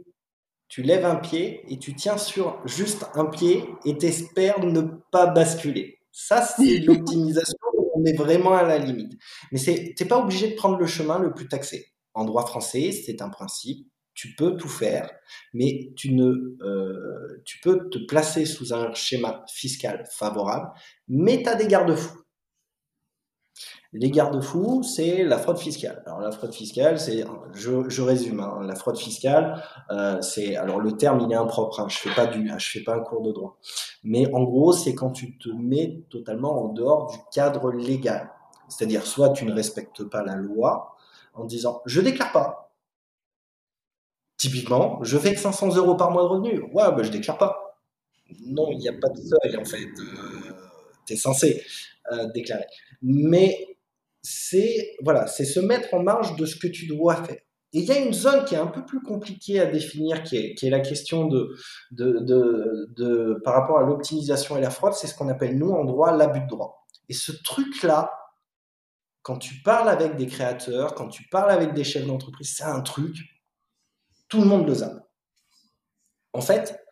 tu 0.68 0.82
lèves 0.82 1.06
un 1.06 1.16
pied 1.16 1.64
et 1.72 1.78
tu 1.78 1.94
tiens 1.94 2.18
sur 2.18 2.60
juste 2.66 3.06
un 3.14 3.24
pied 3.24 3.64
et 3.86 3.96
t'espères 3.96 4.64
ne 4.64 4.82
pas 5.10 5.26
basculer. 5.26 6.00
Ça, 6.12 6.42
c'est 6.42 6.78
l'optimisation. 6.86 7.56
On 7.98 8.04
est 8.04 8.16
vraiment 8.16 8.54
à 8.54 8.62
la 8.62 8.78
limite. 8.78 9.18
Mais 9.50 9.58
c'est, 9.58 9.94
t'es 9.96 10.04
pas 10.04 10.18
obligé 10.18 10.50
de 10.50 10.54
prendre 10.54 10.78
le 10.78 10.86
chemin 10.86 11.18
le 11.18 11.34
plus 11.34 11.48
taxé. 11.48 11.86
En 12.14 12.24
droit 12.24 12.46
français, 12.46 12.92
c'est 12.92 13.22
un 13.22 13.28
principe. 13.28 13.88
Tu 14.14 14.34
peux 14.34 14.56
tout 14.56 14.68
faire, 14.68 15.10
mais 15.54 15.92
tu 15.96 16.18
euh, 16.20 17.40
tu 17.44 17.60
peux 17.60 17.88
te 17.88 17.98
placer 17.98 18.46
sous 18.46 18.74
un 18.74 18.92
schéma 18.92 19.44
fiscal 19.48 20.04
favorable, 20.10 20.70
mais 21.06 21.42
tu 21.42 21.48
as 21.48 21.54
des 21.54 21.68
garde-fous. 21.68 22.18
Les 24.00 24.12
garde-fous, 24.12 24.84
c'est 24.84 25.24
la 25.24 25.38
fraude 25.38 25.58
fiscale. 25.58 26.04
Alors 26.06 26.20
la 26.20 26.30
fraude 26.30 26.54
fiscale, 26.54 27.00
c'est, 27.00 27.24
je, 27.52 28.00
résume, 28.00 28.38
hein, 28.38 28.60
la 28.62 28.76
fraude 28.76 28.96
fiscale, 28.96 29.60
euh, 29.90 30.22
c'est, 30.22 30.54
alors 30.54 30.78
le 30.78 30.92
terme 30.92 31.20
il 31.20 31.32
est 31.32 31.36
impropre, 31.36 31.80
hein, 31.80 31.88
je 31.88 31.98
fais 31.98 32.10
fais 32.10 32.84
pas 32.84 32.94
un 32.94 33.00
cours 33.00 33.22
de 33.22 33.32
droit, 33.32 33.58
mais 34.04 34.32
en 34.32 34.44
gros 34.44 34.72
c'est 34.72 34.94
quand 34.94 35.10
tu 35.10 35.36
te 35.36 35.48
mets 35.48 36.04
totalement 36.10 36.62
en 36.64 36.68
dehors 36.68 37.10
du 37.10 37.18
cadre 37.32 37.72
légal. 37.72 38.30
C'est-à-dire 38.68 39.04
soit 39.04 39.30
tu 39.30 39.44
ne 39.44 39.52
respectes 39.52 40.04
pas 40.04 40.22
la 40.22 40.36
loi 40.36 40.94
en 41.34 41.44
disant 41.44 41.82
je 41.84 42.00
déclare 42.00 42.30
pas. 42.30 42.72
Typiquement, 44.36 45.02
je 45.02 45.18
fais 45.18 45.34
que 45.34 45.40
500 45.40 45.74
euros 45.74 45.96
par 45.96 46.12
mois 46.12 46.22
de 46.22 46.28
revenus. 46.28 46.60
Ouais, 46.72 46.84
bah, 46.92 47.02
je 47.02 47.10
déclare 47.10 47.38
pas. 47.38 47.80
Non, 48.46 48.70
il 48.70 48.78
n'y 48.78 48.88
a 48.88 48.92
pas 48.92 49.08
de 49.08 49.16
seuil 49.16 49.56
en 49.56 49.64
fait. 49.64 49.88
Euh, 49.98 50.52
tu 51.04 51.14
es 51.14 51.16
censé 51.16 51.64
euh, 52.12 52.26
déclarer. 52.32 52.66
Mais 53.02 53.77
c'est 54.28 54.96
voilà, 55.02 55.26
c'est 55.26 55.44
se 55.44 55.60
mettre 55.60 55.94
en 55.94 56.02
marge 56.02 56.36
de 56.36 56.46
ce 56.46 56.56
que 56.56 56.66
tu 56.66 56.86
dois 56.86 57.16
faire. 57.16 57.40
Et 57.74 57.80
il 57.80 57.84
y 57.84 57.92
a 57.92 57.98
une 57.98 58.14
zone 58.14 58.46
qui 58.46 58.54
est 58.54 58.58
un 58.58 58.66
peu 58.66 58.84
plus 58.84 59.02
compliquée 59.02 59.60
à 59.60 59.66
définir, 59.66 60.22
qui 60.22 60.36
est, 60.36 60.70
la 60.70 60.80
question 60.80 61.26
de 61.26 61.54
par 63.44 63.54
rapport 63.54 63.78
à 63.78 63.82
l'optimisation 63.82 64.56
et 64.56 64.60
la 64.60 64.70
fraude, 64.70 64.94
c'est 64.94 65.06
ce 65.06 65.14
qu'on 65.14 65.28
appelle 65.28 65.58
nous 65.58 65.70
en 65.70 65.84
droit 65.84 66.16
l'abus 66.16 66.40
de 66.40 66.46
droit. 66.46 66.86
Et 67.08 67.14
ce 67.14 67.32
truc-là, 67.32 68.12
quand 69.22 69.36
tu 69.36 69.62
parles 69.62 69.88
avec 69.88 70.16
des 70.16 70.26
créateurs, 70.26 70.94
quand 70.94 71.08
tu 71.08 71.28
parles 71.28 71.50
avec 71.50 71.74
des 71.74 71.84
chefs 71.84 72.06
d'entreprise, 72.06 72.54
c'est 72.56 72.64
un 72.64 72.80
truc, 72.80 73.16
tout 74.28 74.40
le 74.40 74.46
monde 74.46 74.66
le 74.66 74.74
zappe. 74.74 75.06
En 76.32 76.40
fait, 76.40 76.82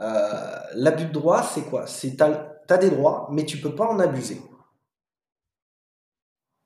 euh, 0.00 0.60
l'abus 0.74 1.06
de 1.06 1.12
droit, 1.12 1.42
c'est 1.42 1.64
quoi? 1.64 1.86
C'est 1.86 2.16
tu 2.16 2.22
as, 2.22 2.78
des 2.78 2.90
droits, 2.90 3.28
mais 3.32 3.44
tu 3.44 3.58
peux 3.58 3.74
pas 3.74 3.86
en 3.86 3.98
abuser. 3.98 4.40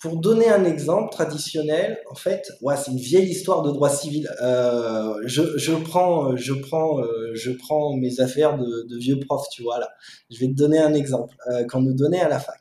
Pour 0.02 0.16
donner 0.16 0.48
un 0.48 0.64
exemple 0.64 1.12
traditionnel, 1.12 2.02
en 2.10 2.16
fait, 2.16 2.50
ouais, 2.60 2.76
c'est 2.76 2.90
une 2.90 2.98
vieille 2.98 3.28
histoire 3.30 3.62
de 3.62 3.70
droit 3.70 3.88
civil. 3.88 4.28
Euh, 4.42 5.14
je, 5.26 5.56
je, 5.56 5.72
prends, 5.72 6.36
je 6.36 6.54
prends, 6.54 6.98
euh, 6.98 7.30
je 7.34 7.52
prends 7.52 7.94
mes 7.96 8.18
affaires 8.18 8.58
de, 8.58 8.88
de, 8.88 8.98
vieux 8.98 9.20
prof, 9.20 9.46
tu 9.52 9.62
vois 9.62 9.78
là. 9.78 9.88
Je 10.28 10.40
vais 10.40 10.48
te 10.48 10.54
donner 10.54 10.80
un 10.80 10.92
exemple 10.92 11.36
euh, 11.52 11.64
qu'on 11.68 11.82
nous 11.82 11.94
donnait 11.94 12.20
à 12.20 12.28
la 12.28 12.40
fac. 12.40 12.60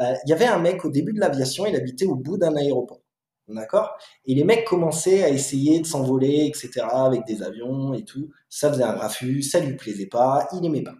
Euh, 0.00 0.12
il 0.26 0.30
y 0.30 0.32
avait 0.32 0.46
un 0.46 0.58
mec 0.58 0.84
au 0.84 0.88
début 0.88 1.12
de 1.12 1.20
l'aviation, 1.20 1.66
il 1.66 1.76
habitait 1.76 2.06
au 2.06 2.16
bout 2.16 2.36
d'un 2.36 2.56
aéroport, 2.56 3.02
d'accord? 3.46 3.96
Et 4.26 4.34
les 4.34 4.42
mecs 4.42 4.64
commençaient 4.64 5.22
à 5.22 5.28
essayer 5.28 5.78
de 5.78 5.86
s'envoler, 5.86 6.46
etc., 6.46 6.84
avec 6.90 7.24
des 7.26 7.44
avions 7.44 7.94
et 7.94 8.04
tout. 8.04 8.28
Ça 8.48 8.72
faisait 8.72 8.82
un 8.82 8.96
raffut, 8.96 9.42
ça 9.42 9.60
lui 9.60 9.76
plaisait 9.76 10.06
pas, 10.06 10.48
il 10.52 10.66
aimait 10.66 10.82
pas. 10.82 10.96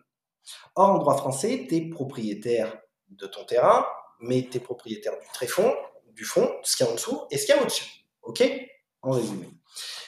Or, 0.76 0.90
en 0.90 0.98
droit 0.98 1.16
français, 1.16 1.66
tu 1.68 1.74
es 1.74 1.88
propriétaire 1.88 2.72
de 3.10 3.26
ton 3.26 3.44
terrain, 3.44 3.84
mais 4.22 4.48
tu 4.50 4.56
es 4.56 4.60
propriétaire 4.60 5.12
du 5.20 5.26
tréfond, 5.34 5.72
du 6.14 6.24
fond, 6.24 6.50
ce 6.62 6.76
qu'il 6.76 6.86
y 6.86 6.88
a 6.88 6.92
en 6.92 6.94
dessous 6.94 7.20
et 7.30 7.38
ce 7.38 7.46
qu'il 7.46 7.54
y 7.54 7.58
a 7.58 7.62
au-dessus. 7.62 8.06
OK? 8.22 8.42
En 9.02 9.10
résumé. 9.10 9.48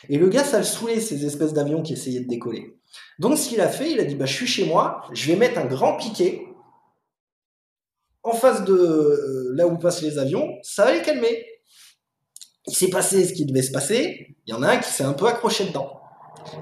Et 0.09 0.18
le 0.18 0.29
gars, 0.29 0.44
ça 0.44 0.59
le 0.59 0.64
saoulait, 0.64 1.00
ces 1.00 1.24
espèces 1.24 1.53
d'avions 1.53 1.83
qui 1.83 1.94
essayaient 1.94 2.20
de 2.20 2.29
décoller. 2.29 2.79
Donc, 3.18 3.38
ce 3.38 3.48
qu'il 3.48 3.61
a 3.61 3.68
fait, 3.68 3.90
il 3.90 4.00
a 4.00 4.05
dit 4.05 4.14
bah, 4.14 4.27
Je 4.27 4.35
suis 4.35 4.46
chez 4.46 4.66
moi, 4.66 5.03
je 5.12 5.27
vais 5.27 5.37
mettre 5.37 5.59
un 5.59 5.64
grand 5.64 5.96
piquet 5.96 6.46
en 8.22 8.33
face 8.33 8.64
de 8.64 8.72
euh, 8.72 9.53
là 9.55 9.66
où 9.66 9.77
passent 9.77 10.03
les 10.03 10.18
avions, 10.18 10.48
ça 10.62 10.87
va 10.87 10.92
les 10.92 11.03
calmer. 11.03 11.44
Il 12.66 12.74
s'est 12.74 12.88
passé 12.88 13.24
ce 13.27 13.35
qui 13.35 13.44
devait 13.44 13.62
se 13.62 13.70
passer, 13.70 14.37
il 14.46 14.50
y 14.50 14.57
en 14.57 14.62
a 14.62 14.68
un 14.68 14.79
qui 14.79 14.90
s'est 14.90 15.05
un 15.05 15.12
peu 15.12 15.27
accroché 15.27 15.66
dedans. 15.66 16.00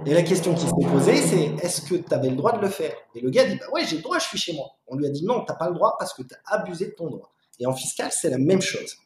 Et 0.05 0.15
la 0.15 0.23
question 0.23 0.55
qui 0.55 0.67
s'est 0.67 0.91
posée, 0.91 1.17
c'est 1.17 1.65
est-ce 1.65 1.83
que 1.83 1.95
tu 1.95 2.13
avais 2.15 2.31
le 2.31 2.37
droit 2.37 2.57
de 2.57 2.61
le 2.61 2.69
faire? 2.69 2.95
Et 3.15 3.21
le 3.21 3.31
gars 3.31 3.45
dit 3.45 3.57
bah 3.57 3.67
ouais, 3.73 3.85
j'ai 3.85 3.97
le 3.97 4.03
droit, 4.03 4.19
je 4.19 4.27
suis 4.27 4.39
chez 4.39 4.53
moi. 4.55 4.67
On 4.89 4.97
lui 4.97 5.07
a 5.07 5.11
dit 5.11 5.25
non, 5.25 5.45
t'as 5.45 5.55
pas 5.55 5.69
le 5.69 5.75
droit 5.75 5.97
parce 5.99 6.13
que 6.15 6.23
tu 6.23 6.35
as 6.35 6.55
abusé 6.55 6.87
de 6.87 6.93
ton 6.93 7.11
droit. 7.11 7.33
Et 7.63 7.67
en 7.67 7.75
fiscal, 7.75 8.11
c'est 8.13 8.29
la 8.29 8.39
même 8.39 8.61
chose. 8.61 8.97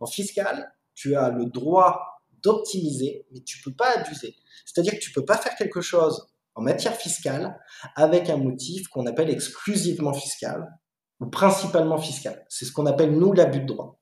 En 0.00 0.06
fiscal, 0.06 0.72
tu 0.94 1.16
as 1.16 1.30
le 1.30 1.46
droit 1.46 2.22
d'optimiser, 2.42 3.26
mais 3.32 3.40
tu 3.40 3.60
peux 3.62 3.72
pas 3.72 3.98
abuser. 3.98 4.36
C'est-à-dire 4.64 4.92
que 4.92 4.98
tu 4.98 5.10
peux 5.10 5.24
pas 5.24 5.36
faire 5.36 5.56
quelque 5.56 5.80
chose 5.80 6.28
en 6.54 6.62
matière 6.62 6.94
fiscale 6.94 7.58
avec 7.96 8.30
un 8.30 8.36
motif 8.36 8.86
qu'on 8.88 9.06
appelle 9.06 9.28
exclusivement 9.28 10.12
fiscal 10.12 10.72
ou 11.18 11.26
principalement 11.26 11.98
fiscal. 11.98 12.46
C'est 12.48 12.64
ce 12.64 12.72
qu'on 12.72 12.86
appelle, 12.86 13.10
nous, 13.12 13.32
l'abus 13.32 13.60
de 13.60 13.66
droit. 13.66 13.98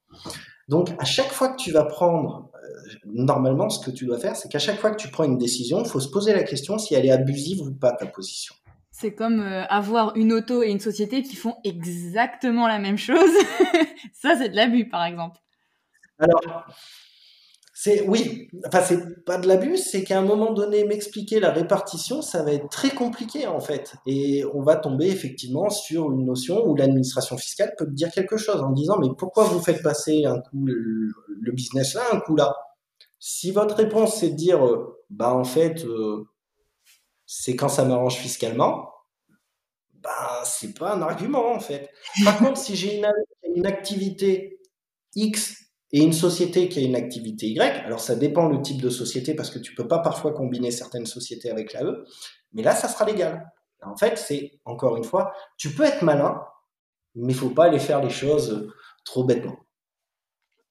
Donc, 0.68 0.90
à 0.98 1.04
chaque 1.04 1.32
fois 1.32 1.48
que 1.48 1.56
tu 1.56 1.72
vas 1.72 1.84
prendre, 1.84 2.50
euh, 2.54 2.94
normalement, 3.06 3.70
ce 3.70 3.84
que 3.84 3.90
tu 3.90 4.04
dois 4.04 4.18
faire, 4.18 4.36
c'est 4.36 4.50
qu'à 4.50 4.58
chaque 4.58 4.80
fois 4.80 4.90
que 4.90 5.00
tu 5.00 5.08
prends 5.08 5.24
une 5.24 5.38
décision, 5.38 5.82
il 5.82 5.88
faut 5.88 6.00
se 6.00 6.08
poser 6.08 6.34
la 6.34 6.42
question 6.42 6.78
si 6.78 6.94
elle 6.94 7.06
est 7.06 7.10
abusive 7.10 7.62
ou 7.62 7.72
pas, 7.72 7.92
ta 7.92 8.06
position. 8.06 8.54
C'est 9.04 9.12
comme 9.12 9.40
euh, 9.40 9.66
avoir 9.66 10.16
une 10.16 10.32
auto 10.32 10.62
et 10.62 10.70
une 10.70 10.80
société 10.80 11.22
qui 11.22 11.36
font 11.36 11.56
exactement 11.62 12.66
la 12.66 12.78
même 12.78 12.96
chose. 12.96 13.18
Ça, 14.14 14.34
c'est 14.38 14.48
de 14.48 14.56
l'abus, 14.56 14.88
par 14.88 15.04
exemple. 15.04 15.40
Alors, 16.18 16.40
c'est 17.74 18.08
oui, 18.08 18.48
enfin 18.66 18.80
c'est 18.80 19.22
pas 19.26 19.36
de 19.36 19.46
l'abus, 19.46 19.76
c'est 19.76 20.04
qu'à 20.04 20.18
un 20.18 20.22
moment 20.22 20.54
donné 20.54 20.84
m'expliquer 20.84 21.38
la 21.38 21.50
répartition, 21.50 22.22
ça 22.22 22.42
va 22.42 22.52
être 22.52 22.70
très 22.70 22.88
compliqué 22.88 23.46
en 23.46 23.60
fait, 23.60 23.96
et 24.06 24.42
on 24.54 24.62
va 24.62 24.76
tomber 24.76 25.08
effectivement 25.08 25.68
sur 25.68 26.10
une 26.12 26.24
notion 26.24 26.64
où 26.66 26.74
l'administration 26.74 27.36
fiscale 27.36 27.74
peut 27.76 27.84
te 27.84 27.90
dire 27.90 28.10
quelque 28.10 28.38
chose 28.38 28.62
en 28.62 28.70
disant 28.70 28.96
mais 28.98 29.08
pourquoi 29.18 29.44
vous 29.44 29.60
faites 29.60 29.82
passer 29.82 30.24
un 30.24 30.40
coup 30.40 30.64
le, 30.64 31.52
business 31.52 31.92
là, 31.92 32.02
un 32.12 32.20
coup 32.20 32.36
là? 32.36 32.54
Si 33.18 33.50
votre 33.50 33.74
réponse 33.74 34.16
c'est 34.16 34.30
de 34.30 34.36
dire 34.36 34.64
euh, 34.64 35.04
bah 35.10 35.34
en 35.34 35.44
fait 35.44 35.84
euh, 35.84 36.24
c'est 37.26 37.56
quand 37.56 37.68
ça 37.68 37.84
m'arrange 37.84 38.16
fiscalement, 38.16 38.93
bah 40.04 40.42
c'est 40.44 40.78
pas 40.78 40.94
un 40.94 41.02
argument 41.02 41.52
en 41.52 41.60
fait. 41.60 41.90
Par 42.24 42.38
contre 42.38 42.58
si 42.58 42.76
j'ai 42.76 42.98
une, 42.98 43.66
activité 43.66 44.60
X 45.14 45.56
et 45.92 46.02
une 46.02 46.12
société 46.12 46.68
qui 46.68 46.80
a 46.80 46.82
une 46.82 46.96
activité 46.96 47.46
Y, 47.46 47.84
alors 47.84 48.00
ça 48.00 48.14
dépend 48.14 48.46
le 48.46 48.60
type 48.60 48.82
de 48.82 48.90
société 48.90 49.34
parce 49.34 49.50
que 49.50 49.58
tu 49.58 49.74
peux 49.74 49.88
pas 49.88 50.00
parfois 50.00 50.32
combiner 50.32 50.70
certaines 50.70 51.06
sociétés 51.06 51.50
avec 51.50 51.72
la 51.72 51.84
E, 51.84 52.04
mais 52.52 52.62
là 52.62 52.74
ça 52.74 52.88
sera 52.88 53.04
légal. 53.04 53.50
En 53.82 53.96
fait, 53.96 54.16
c'est 54.16 54.60
encore 54.64 54.96
une 54.96 55.04
fois, 55.04 55.34
tu 55.58 55.70
peux 55.70 55.82
être 55.82 56.02
malin, 56.02 56.42
mais 57.14 57.34
faut 57.34 57.50
pas 57.50 57.66
aller 57.66 57.78
faire 57.78 58.02
les 58.02 58.10
choses 58.10 58.72
trop 59.04 59.24
bêtement. 59.24 59.56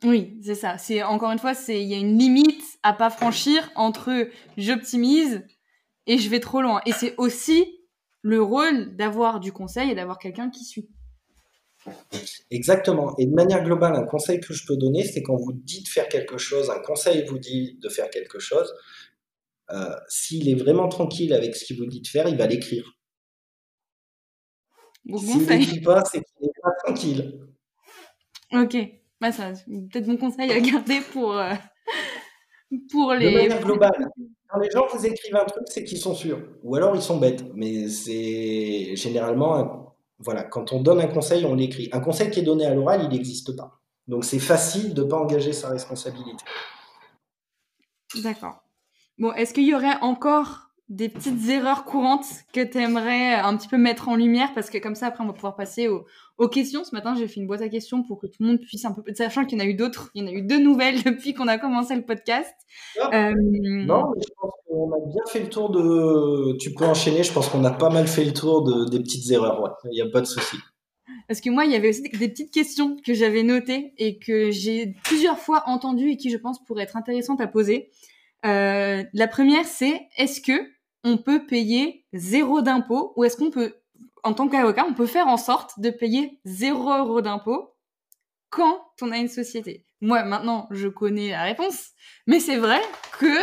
Oui, 0.04 0.40
c'est 0.44 0.56
ça. 0.56 0.78
C'est 0.78 1.04
encore 1.04 1.32
une 1.32 1.40
fois, 1.40 1.54
c'est 1.54 1.82
il 1.82 1.88
y 1.88 1.94
a 1.94 1.98
une 1.98 2.18
limite 2.18 2.64
à 2.82 2.94
pas 2.94 3.10
franchir 3.10 3.70
entre 3.76 4.28
j'optimise 4.58 5.46
et 6.08 6.18
je 6.18 6.30
vais 6.30 6.40
trop 6.40 6.62
loin. 6.62 6.82
Et 6.86 6.92
c'est 6.92 7.16
aussi 7.18 7.83
le 8.24 8.42
rôle 8.42 8.96
d'avoir 8.96 9.40
du 9.40 9.52
conseil 9.52 9.92
et 9.92 9.96
d'avoir 9.96 10.18
quelqu'un 10.18 10.50
qui 10.50 10.64
suit. 10.64 10.90
Exactement. 12.50 13.14
Et 13.18 13.26
de 13.26 13.34
manière 13.34 13.64
globale, 13.64 13.96
un 13.96 14.06
conseil 14.06 14.40
que 14.40 14.54
je 14.54 14.66
peux 14.66 14.78
donner, 14.78 15.04
c'est 15.04 15.22
quand 15.22 15.36
vous 15.36 15.52
dites 15.54 15.90
faire 15.90 16.08
quelque 16.08 16.38
chose, 16.38 16.70
un 16.70 16.80
conseil 16.80 17.26
vous 17.26 17.38
dit 17.38 17.78
de 17.82 17.90
faire 17.90 18.10
quelque 18.10 18.40
chose, 18.40 18.74
euh, 19.70 19.96
s'il 20.08 20.50
est 20.50 20.56
vraiment 20.56 20.88
tranquille 20.88 21.34
avec 21.34 21.56
ce 21.56 21.66
qu'il 21.66 21.78
vous 21.78 21.86
dit 21.86 22.02
de 22.02 22.08
faire, 22.08 22.28
il 22.28 22.38
va 22.38 22.48
l'écrire. 22.48 22.98
S'il 25.06 25.46
ne 25.46 25.58
dit 25.58 25.82
pas, 25.82 26.04
c'est 26.06 26.22
qu'il 26.22 26.46
n'est 26.48 26.54
pas 26.62 26.72
tranquille. 26.86 27.42
Ok. 28.54 28.78
Bah, 29.20 29.34
ça, 29.34 29.52
peut-être 29.52 30.08
mon 30.08 30.18
conseil 30.18 30.52
à 30.52 30.60
garder 30.62 31.02
pour, 31.12 31.38
euh, 31.38 31.54
pour 32.92 33.14
les. 33.14 33.32
De 33.32 33.38
manière 33.38 33.62
globale, 33.62 34.10
quand 34.48 34.60
les 34.60 34.70
gens 34.72 34.86
vous 34.94 35.06
écrivent 35.06 35.36
un 35.36 35.46
truc, 35.46 35.64
c'est 35.68 35.84
qu'ils 35.84 35.98
sont 35.98 36.16
sûrs. 36.16 36.42
Ou 36.64 36.76
alors 36.76 36.96
ils 36.96 37.02
sont 37.02 37.18
bêtes. 37.18 37.44
Mais 37.54 37.88
c'est 37.88 38.96
généralement 38.96 39.94
voilà, 40.20 40.44
quand 40.44 40.74
on 40.74 40.82
donne 40.82 41.02
un 41.02 41.08
conseil, 41.08 41.46
on 41.46 41.56
l'écrit. 41.56 41.90
Un 41.92 42.00
conseil 42.00 42.30
qui 42.30 42.40
est 42.40 42.44
donné 42.44 42.66
à 42.66 42.74
l'oral, 42.74 43.02
il 43.04 43.10
n'existe 43.10 43.56
pas. 43.56 43.80
Donc 44.08 44.26
c'est 44.26 44.40
facile 44.40 44.94
de 44.94 45.04
ne 45.04 45.10
pas 45.10 45.18
engager 45.18 45.54
sa 45.54 45.70
responsabilité. 45.70 46.44
D'accord. 48.22 48.64
Bon, 49.18 49.34
est-ce 49.34 49.54
qu'il 49.54 49.66
y 49.66 49.74
aurait 49.74 49.98
encore 50.02 50.73
des 50.90 51.10
petites 51.10 51.50
erreurs 51.50 51.86
courantes 51.86 52.26
que 52.54 52.64
tu 52.64 52.78
aimerais 52.78 53.36
un 53.36 53.56
petit 53.58 53.68
peu 53.68 53.78
mettre 53.78 54.10
en 54.10 54.16
lumière 54.16 54.54
Parce 54.54 54.70
que 54.70 54.78
comme 54.78 54.96
ça, 54.96 55.08
après, 55.08 55.24
on 55.24 55.28
va 55.28 55.34
pouvoir 55.34 55.56
passer 55.56 55.88
aux, 55.88 56.06
questions. 56.50 56.84
Ce 56.84 56.94
matin, 56.94 57.16
j'ai 57.18 57.28
fait 57.28 57.40
une 57.40 57.48
boîte 57.48 57.62
à 57.62 57.70
questions 57.70 58.04
pour 58.04 58.20
que 58.20 58.28
tout 58.28 58.42
le 58.42 58.48
monde 58.48 58.60
puisse 58.60 58.84
un 58.84 58.92
peu... 58.92 59.02
Sachant 59.16 59.46
qu'il 59.46 59.58
y 59.58 59.62
en 59.62 59.66
a 59.66 59.68
eu 59.68 59.76
d'autres, 59.76 60.12
il 60.14 60.24
y 60.24 60.28
en 60.28 60.30
a 60.30 60.34
eu 60.34 60.42
deux 60.42 60.60
nouvelles 60.60 61.02
depuis 61.06 61.34
qu'on 61.34 61.48
a 61.48 61.58
commencé 61.58 61.96
le 61.96 62.04
podcast. 62.04 62.54
Ah. 63.00 63.10
Euh, 63.14 63.34
non, 63.34 64.12
mais 64.14 64.22
je 64.22 64.34
pense 64.40 64.52
qu'on 64.68 64.92
a 64.92 65.08
bien 65.08 65.22
fait 65.28 65.40
le 65.40 65.50
tour 65.50 65.70
de... 65.70 66.58
Tu 66.58 66.74
peux 66.74 66.86
enchaîner, 66.86 67.24
je 67.24 67.32
pense 67.32 67.48
qu'on 67.48 67.64
a 67.64 67.72
pas 67.72 67.90
mal 67.90 68.08
fait 68.08 68.26
le 68.26 68.34
tour 68.34 68.64
de... 68.64 68.90
des 68.90 69.00
petites 69.00 69.32
erreurs. 69.32 69.78
Il 69.86 69.96
n'y 69.96 70.02
a 70.02 70.10
pas 70.12 70.22
de 70.22 70.28
souci. 70.28 70.58
Parce 71.28 71.40
que 71.40 71.50
moi, 71.50 71.66
il 71.66 71.72
y 71.72 71.76
avait 71.76 71.90
aussi 71.90 72.02
des 72.02 72.30
petites 72.30 72.54
questions 72.54 72.98
que 73.06 73.14
j'avais 73.14 73.44
notées 73.44 73.94
et 73.98 74.20
que 74.20 74.52
j'ai 74.52 74.96
plusieurs 75.06 75.38
fois 75.38 75.64
entendues 75.68 76.12
et 76.12 76.18
qui, 76.18 76.30
je 76.30 76.38
pense, 76.38 76.64
pourraient 76.66 76.84
être 76.84 76.98
intéressantes 76.98 77.40
à 77.40 77.48
poser. 77.48 77.90
Euh, 78.46 79.04
la 79.14 79.28
première, 79.28 79.66
c'est 79.66 80.08
est-ce 80.18 80.42
que 80.42 80.70
on 81.04 81.18
peut 81.18 81.46
payer 81.46 82.06
zéro 82.14 82.62
d'impôt 82.62 83.14
ou 83.16 83.24
est-ce 83.24 83.38
qu'on 83.38 83.52
peut, 83.52 83.76
en 84.24 84.34
tant 84.34 84.48
qu'avocat, 84.48 84.86
on 84.88 84.94
peut 84.94 85.06
faire 85.06 85.28
en 85.28 85.38
sorte 85.38 85.80
de 85.80 85.90
payer 85.90 86.40
zéro 86.46 86.92
euro 86.94 87.22
d'impôt 87.22 87.76
quand 88.50 88.82
on 89.02 89.12
a 89.12 89.18
une 89.18 89.28
société? 89.28 89.86
Moi, 90.02 90.24
maintenant, 90.24 90.68
je 90.72 90.88
connais 90.88 91.32
la 91.32 91.44
réponse, 91.44 91.92
mais 92.28 92.40
c'est 92.40 92.58
vrai 92.58 92.82
que 93.20 93.34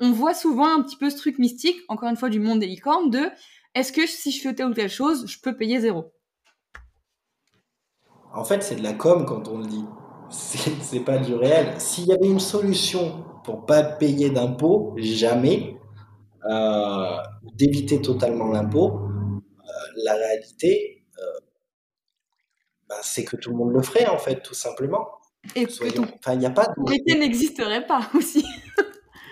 on 0.00 0.12
voit 0.12 0.34
souvent 0.34 0.74
un 0.74 0.82
petit 0.82 0.96
peu 0.96 1.10
ce 1.10 1.16
truc 1.16 1.38
mystique, 1.38 1.78
encore 1.88 2.08
une 2.08 2.16
fois 2.16 2.30
du 2.30 2.40
monde 2.40 2.60
des 2.60 2.66
licornes, 2.66 3.10
de 3.10 3.30
est-ce 3.74 3.92
que 3.92 4.06
si 4.06 4.30
je 4.30 4.40
fais 4.40 4.54
telle 4.54 4.66
ou 4.66 4.74
telle 4.74 4.90
chose, 4.90 5.26
je 5.26 5.38
peux 5.40 5.56
payer 5.56 5.80
zéro? 5.80 6.12
En 8.32 8.44
fait, 8.44 8.62
c'est 8.62 8.76
de 8.76 8.82
la 8.82 8.92
com 8.92 9.24
quand 9.26 9.48
on 9.48 9.58
le 9.58 9.66
dit. 9.66 9.84
C'est 10.30 11.00
pas 11.00 11.18
du 11.18 11.34
réel. 11.34 11.74
S'il 11.80 12.06
y 12.06 12.12
avait 12.12 12.28
une 12.28 12.40
solution 12.40 13.24
pour 13.44 13.66
pas 13.66 13.82
payer 13.82 14.30
d'impôts, 14.30 14.94
jamais, 14.98 15.76
euh, 16.48 17.16
d'éviter 17.54 18.00
totalement 18.00 18.48
l'impôt, 18.48 19.00
euh, 19.00 19.72
la 20.04 20.14
réalité, 20.14 21.04
euh, 21.18 21.22
bah, 22.88 22.96
c'est 23.02 23.24
que 23.24 23.36
tout 23.36 23.50
le 23.50 23.56
monde 23.56 23.72
le 23.72 23.82
ferait 23.82 24.06
en 24.06 24.18
fait, 24.18 24.42
tout 24.42 24.54
simplement. 24.54 25.06
Et 25.56 25.68
Soyons... 25.68 26.06
enfin, 26.18 26.34
il 26.34 26.44
a 26.44 26.50
pas 26.50 26.66
de... 26.66 27.18
n'existerait 27.18 27.86
pas 27.86 28.08
aussi. 28.14 28.44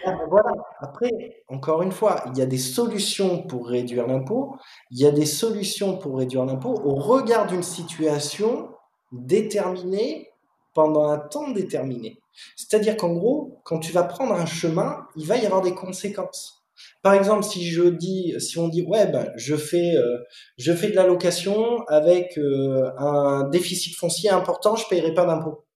Ah, 0.04 0.12
ben 0.12 0.26
voilà. 0.30 0.52
Après, 0.80 1.10
encore 1.48 1.82
une 1.82 1.90
fois, 1.90 2.22
il 2.28 2.38
y 2.38 2.40
a 2.40 2.46
des 2.46 2.56
solutions 2.56 3.42
pour 3.42 3.66
réduire 3.66 4.06
l'impôt. 4.06 4.56
Il 4.92 5.00
y 5.00 5.06
a 5.06 5.10
des 5.10 5.26
solutions 5.26 5.98
pour 5.98 6.18
réduire 6.18 6.44
l'impôt 6.44 6.80
au 6.84 6.94
regard 6.94 7.48
d'une 7.48 7.64
situation 7.64 8.70
déterminée 9.12 10.30
pendant 10.72 11.08
un 11.08 11.18
temps 11.18 11.50
déterminé. 11.50 12.20
C'est-à-dire 12.56 12.96
qu'en 12.96 13.12
gros, 13.12 13.60
quand 13.64 13.78
tu 13.78 13.92
vas 13.92 14.04
prendre 14.04 14.34
un 14.34 14.46
chemin, 14.46 15.06
il 15.16 15.26
va 15.26 15.36
y 15.36 15.46
avoir 15.46 15.62
des 15.62 15.74
conséquences. 15.74 16.58
Par 17.02 17.14
exemple, 17.14 17.44
si 17.44 17.68
je 17.68 17.82
dis, 17.82 18.34
si 18.38 18.58
on 18.58 18.68
dit, 18.68 18.82
ouais, 18.82 19.06
ben, 19.06 19.32
je 19.36 19.56
fais, 19.56 19.96
euh, 19.96 20.18
je 20.56 20.72
fais 20.72 20.90
de 20.90 20.96
la 20.96 21.06
location 21.06 21.84
avec 21.88 22.38
euh, 22.38 22.90
un 22.98 23.48
déficit 23.48 23.96
foncier 23.96 24.30
important, 24.30 24.76
je 24.76 24.86
paierai 24.88 25.14
pas 25.14 25.26
d'impôt. 25.26 25.66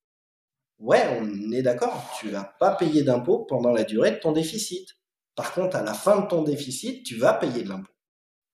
Ouais, 0.78 1.02
on 1.20 1.52
est 1.52 1.62
d'accord, 1.62 2.12
tu 2.18 2.28
vas 2.30 2.54
pas 2.58 2.74
payer 2.74 3.02
d'impôt 3.02 3.46
pendant 3.48 3.70
la 3.70 3.84
durée 3.84 4.12
de 4.12 4.16
ton 4.16 4.32
déficit. 4.32 4.88
Par 5.36 5.54
contre, 5.54 5.76
à 5.76 5.82
la 5.82 5.94
fin 5.94 6.20
de 6.20 6.26
ton 6.26 6.42
déficit, 6.42 7.04
tu 7.04 7.16
vas 7.16 7.34
payer 7.34 7.62
de 7.62 7.68
l'impôt. 7.68 7.92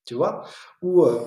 Tu 0.04 0.14
vois? 0.14 0.42
Ou 0.82 1.04
euh, 1.04 1.20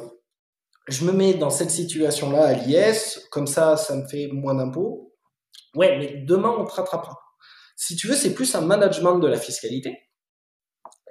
je 0.88 1.06
me 1.06 1.12
mets 1.12 1.34
dans 1.34 1.50
cette 1.50 1.72
situation-là 1.72 2.46
à 2.46 2.54
l'IS, 2.54 3.28
comme 3.32 3.48
ça, 3.48 3.78
ça 3.78 3.96
me 3.96 4.08
fait 4.08 4.28
moins 4.28 4.56
d'impôt. 4.56 5.11
Ouais, 5.76 5.98
mais 5.98 6.24
demain, 6.26 6.54
on 6.58 6.66
te 6.66 6.74
rattrapera. 6.74 7.18
Si 7.76 7.96
tu 7.96 8.08
veux, 8.08 8.16
c'est 8.16 8.34
plus 8.34 8.54
un 8.56 8.62
management 8.62 9.20
de 9.20 9.28
la 9.28 9.38
fiscalité 9.38 9.98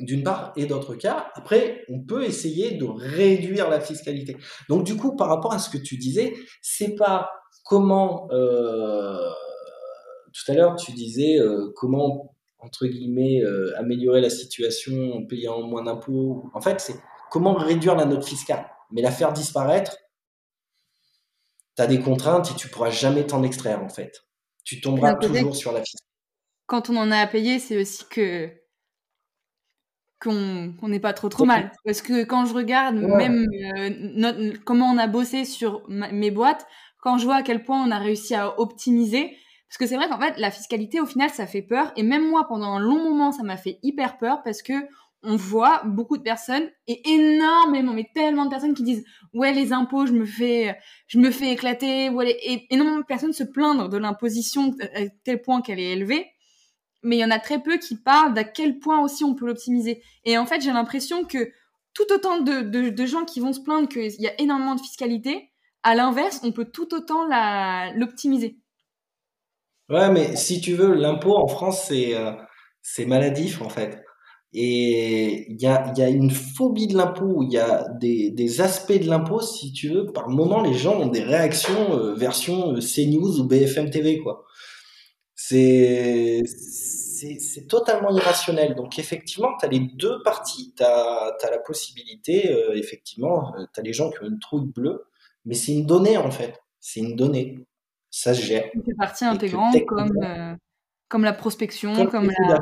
d'une 0.01 0.23
part, 0.23 0.53
et 0.57 0.67
d'autre 0.67 0.95
cas, 0.95 1.31
après, 1.35 1.85
on 1.89 2.01
peut 2.01 2.25
essayer 2.25 2.73
de 2.73 2.87
réduire 2.87 3.69
la 3.69 3.81
fiscalité. 3.81 4.37
Donc, 4.69 4.85
du 4.85 4.97
coup, 4.97 5.17
par 5.17 5.29
rapport 5.29 5.53
à 5.53 5.59
ce 5.59 5.71
que 5.71 5.79
tu 5.79 5.97
disais, 5.97 6.35
c'est 6.63 6.95
pas 6.95 7.31
comment, 7.65 8.29
euh, 8.33 9.31
tout 10.33 10.51
à 10.51 10.55
l'heure, 10.55 10.77
tu 10.77 10.93
disais 10.93 11.39
euh, 11.39 11.71
comment, 11.77 12.35
entre 12.59 12.87
guillemets, 12.87 13.43
euh, 13.43 13.79
améliorer 13.79 14.21
la 14.21 14.31
situation 14.31 15.13
en 15.13 15.27
payant 15.27 15.63
moins 15.63 15.85
d'impôts. 15.85 16.51
En 16.55 16.61
fait, 16.61 16.81
c'est 16.81 16.97
comment 17.31 17.55
réduire 17.55 17.95
la 17.95 18.07
note 18.07 18.25
fiscale. 18.25 18.67
Mais 18.91 19.03
la 19.03 19.11
faire 19.11 19.33
disparaître, 19.33 19.97
tu 21.77 21.83
as 21.83 21.87
des 21.87 22.01
contraintes 22.01 22.51
et 22.51 22.55
tu 22.55 22.69
pourras 22.69 22.91
jamais 22.91 23.27
t'en 23.27 23.43
extraire, 23.43 23.83
en 23.83 23.89
fait. 23.89 24.25
Tu 24.65 24.81
tomberas 24.81 25.15
toujours 25.15 25.57
sur 25.57 25.73
la 25.73 25.81
fiscalité. 25.81 26.07
Quand 26.67 26.91
on 26.91 26.97
en 26.97 27.11
a 27.11 27.19
à 27.19 27.27
payer, 27.27 27.59
c'est 27.59 27.77
aussi 27.81 28.05
que 28.09 28.51
qu'on 30.21 30.89
n'est 30.89 31.01
pas 31.01 31.15
trop 31.15 31.29
trop 31.29 31.47
mal. 31.47 31.73
Parce 31.85 32.03
que 32.03 32.25
quand 32.25 32.45
je 32.45 32.55
regarde 32.55 32.97
même 32.97 33.47
euh, 33.77 34.53
comment 34.65 34.91
on 34.91 34.99
a 34.99 35.07
bossé 35.07 35.45
sur 35.45 35.83
mes 35.89 36.31
boîtes, 36.31 36.67
quand 37.01 37.17
je 37.19 37.25
vois 37.25 37.37
à 37.37 37.43
quel 37.43 37.65
point 37.65 37.83
on 37.83 37.91
a 37.91 37.99
réussi 37.99 38.35
à 38.35 38.61
optimiser, 38.61 39.35
parce 39.69 39.79
que 39.79 39.87
c'est 39.87 39.97
vrai 39.97 40.09
qu'en 40.09 40.21
fait 40.21 40.37
la 40.37 40.51
fiscalité 40.51 41.01
au 41.01 41.07
final 41.07 41.31
ça 41.31 41.47
fait 41.47 41.63
peur 41.63 41.93
et 41.97 42.03
même 42.03 42.29
moi 42.29 42.47
pendant 42.49 42.75
un 42.75 42.81
long 42.81 43.03
moment 43.03 43.33
ça 43.33 43.43
m'a 43.43 43.57
fait 43.57 43.79
hyper 43.83 44.19
peur 44.19 44.43
parce 44.43 44.63
que 44.63 44.73
on 45.23 45.37
voit 45.37 45.83
beaucoup 45.85 46.17
de 46.17 46.23
personnes 46.23 46.71
et 46.87 47.03
énormément 47.09 47.93
mais 47.93 48.09
tellement 48.15 48.47
de 48.47 48.51
personnes 48.51 48.75
qui 48.75 48.83
disent 48.83 49.05
ouais 49.35 49.53
les 49.53 49.73
impôts 49.73 50.07
je 50.07 50.13
me 50.13 50.25
fais 50.25 50.79
je 51.07 51.19
me 51.19 51.31
fais 51.31 51.53
éclater 51.53 52.07
et 52.07 52.67
énormément 52.71 52.99
de 52.99 53.05
personnes 53.05 53.33
se 53.33 53.45
plaindre 53.45 53.89
de 53.89 53.99
l'imposition 53.99 54.75
à 54.95 55.09
tel 55.25 55.43
point 55.43 55.61
qu'elle 55.61 55.79
est 55.79 55.93
élevée 55.93 56.27
mais 57.03 57.17
il 57.17 57.21
y 57.21 57.25
en 57.25 57.31
a 57.31 57.39
très 57.39 57.63
peu 57.63 57.79
qui 57.79 57.97
parlent 57.97 58.35
d'à 58.35 58.45
quel 58.45 58.79
point 58.79 59.03
aussi 59.03 59.25
on 59.25 59.35
peut 59.35 59.47
l'optimiser. 59.47 60.03
Et 60.25 60.37
en 60.39 60.47
fait, 60.47 60.61
j'ai 60.61 60.73
l'impression 60.73 61.25
que 61.25 61.51
tout 61.95 62.13
autant 62.13 62.41
de, 62.41 62.61
de, 62.63 63.07
gens 63.07 63.25
qui 63.25 63.41
vont 63.41 63.53
se 63.53 63.61
plaindre 63.61 63.89
qu'il 63.89 64.21
y 64.21 64.29
a 64.29 64.41
énormément 64.41 64.75
de 64.75 64.81
fiscalité. 64.81 65.51
À 65.83 65.95
l'inverse, 65.95 66.41
on 66.45 66.53
peut 66.53 66.67
tout 66.67 66.95
autant 66.95 67.27
l'optimiser. 67.95 68.59
Ouais, 69.89 70.11
mais 70.11 70.37
si 70.37 70.61
tu 70.61 70.75
veux, 70.75 70.95
l'impôt 70.95 71.37
en 71.37 71.49
France, 71.49 71.87
c'est 71.87 72.15
euh, 72.15 73.07
maladif 73.07 73.61
en 73.61 73.69
fait. 73.69 74.05
Et 74.53 75.53
il 75.53 75.61
y 75.61 75.67
a, 75.67 75.93
y 75.97 76.03
a 76.03 76.09
une 76.09 76.31
phobie 76.31 76.89
de 76.89 76.97
l'impôt, 76.97 77.43
il 77.43 77.53
y 77.53 77.59
a 77.59 77.89
des, 78.01 78.31
des 78.31 78.61
aspects 78.61 78.93
de 78.93 79.09
l'impôt, 79.09 79.41
si 79.41 79.73
tu 79.73 79.91
veux, 79.91 80.07
par 80.07 80.29
moment, 80.29 80.61
les 80.61 80.75
gens 80.75 80.99
ont 80.99 81.07
des 81.07 81.23
réactions 81.23 81.97
euh, 81.97 82.15
version 82.15 82.75
euh, 82.75 82.81
CNews 82.81 83.39
ou 83.39 83.45
BFM 83.45 83.91
TV, 83.91 84.19
quoi. 84.19 84.45
C'est 85.35 86.43
c'est 87.21 87.67
totalement 87.67 88.11
irrationnel. 88.11 88.75
Donc 88.75 88.99
effectivement, 88.99 89.51
tu 89.59 89.67
as 89.67 89.69
les 89.69 89.81
deux 89.81 90.23
parties. 90.23 90.75
Tu 90.77 90.83
as, 90.83 91.51
la 91.51 91.59
possibilité, 91.59 92.53
euh, 92.53 92.75
effectivement, 92.77 93.55
euh, 93.57 93.67
tu 93.73 93.81
as 93.81 93.83
les 93.83 93.93
gens 93.93 94.11
qui 94.11 94.23
ont 94.23 94.27
une 94.27 94.39
trouille 94.39 94.67
bleue, 94.67 95.07
mais 95.45 95.55
c'est 95.55 95.73
une 95.73 95.87
donnée 95.87 96.17
en 96.17 96.31
fait. 96.31 96.61
C'est 96.79 97.01
une 97.01 97.17
donnée. 97.17 97.59
Ça 98.11 98.35
se 98.35 98.43
gère. 98.43 98.65
C'est 98.87 98.97
partie 98.97 99.25
intégrante 99.25 99.85
comme, 99.87 100.13
euh, 100.23 100.55
comme 101.09 101.25
la 101.25 101.33
prospection, 101.33 102.07
comme, 102.07 102.31
la... 102.49 102.61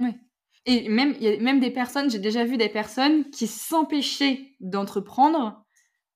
Oui. 0.00 0.14
Et 0.66 0.88
même, 0.88 1.14
il 1.20 1.22
y 1.22 1.28
a 1.28 1.38
même 1.38 1.60
des 1.60 1.70
personnes, 1.70 2.10
j'ai 2.10 2.18
déjà 2.18 2.44
vu 2.44 2.56
des 2.56 2.68
personnes 2.68 3.30
qui 3.30 3.46
s'empêchaient 3.46 4.56
d'entreprendre 4.60 5.64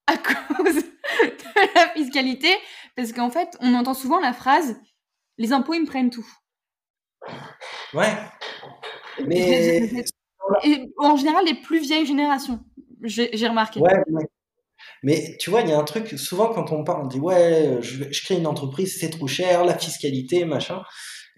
à 0.07 0.17
cause 0.57 0.77
de 0.77 1.75
la 1.75 1.89
fiscalité, 1.91 2.55
parce 2.97 3.13
qu'en 3.13 3.31
fait, 3.31 3.57
on 3.61 3.75
entend 3.75 3.95
souvent 3.95 4.21
la 4.21 4.33
phrase 4.33 4.77
les 5.39 5.53
impôts, 5.53 5.75
ils 5.75 5.81
me 5.81 5.87
prennent 5.87 6.11
tout. 6.11 6.27
Ouais. 7.93 8.15
Mais. 9.27 9.91
Et 10.63 10.93
en 10.99 11.17
général, 11.17 11.45
les 11.47 11.55
plus 11.55 11.81
vieilles 11.81 12.07
générations, 12.07 12.61
j'ai 13.03 13.49
remarqué. 13.49 13.81
Ouais, 13.81 14.03
Mais 15.03 15.37
tu 15.41 15.51
vois, 15.51 15.63
il 15.63 15.71
y 15.71 15.73
a 15.73 15.79
un 15.79 15.85
truc, 15.85 16.09
souvent 16.19 16.53
quand 16.53 16.71
on 16.71 16.85
parle, 16.85 17.05
on 17.05 17.09
dit 17.09 17.19
ouais, 17.19 17.79
je, 17.81 18.23
crée 18.23 18.37
une 18.37 18.47
entreprise, 18.47 18.99
c'est 19.01 19.11
trop 19.11 19.27
cher, 19.27 19.65
la 19.65 19.79
fiscalité, 19.79 20.45
machin. 20.45 20.83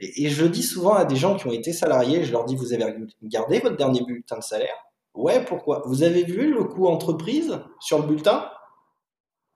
Et, 0.01 0.24
et, 0.24 0.28
je 0.28 0.42
le 0.42 0.49
dis 0.51 0.62
souvent 0.62 0.94
à 0.94 1.05
des 1.05 1.16
gens 1.16 1.36
qui 1.36 1.47
ont 1.47 1.53
été 1.53 1.72
salariés, 1.72 2.24
je 2.24 2.32
leur 2.32 2.44
dis 2.44 2.55
vous 2.55 2.72
avez 2.72 2.94
gardé 3.22 3.61
votre 3.61 3.76
dernier 3.76 4.03
bulletin 4.03 4.38
de 4.38 4.42
salaire? 4.42 4.76
Ouais, 5.14 5.42
pourquoi? 5.44 5.82
Vous 5.86 6.03
avez 6.03 6.24
vu 6.24 6.53
le 6.53 6.64
coût 6.64 6.86
entreprise 6.88 7.59
sur 7.80 7.99
le 7.99 8.07
bulletin? 8.07 8.51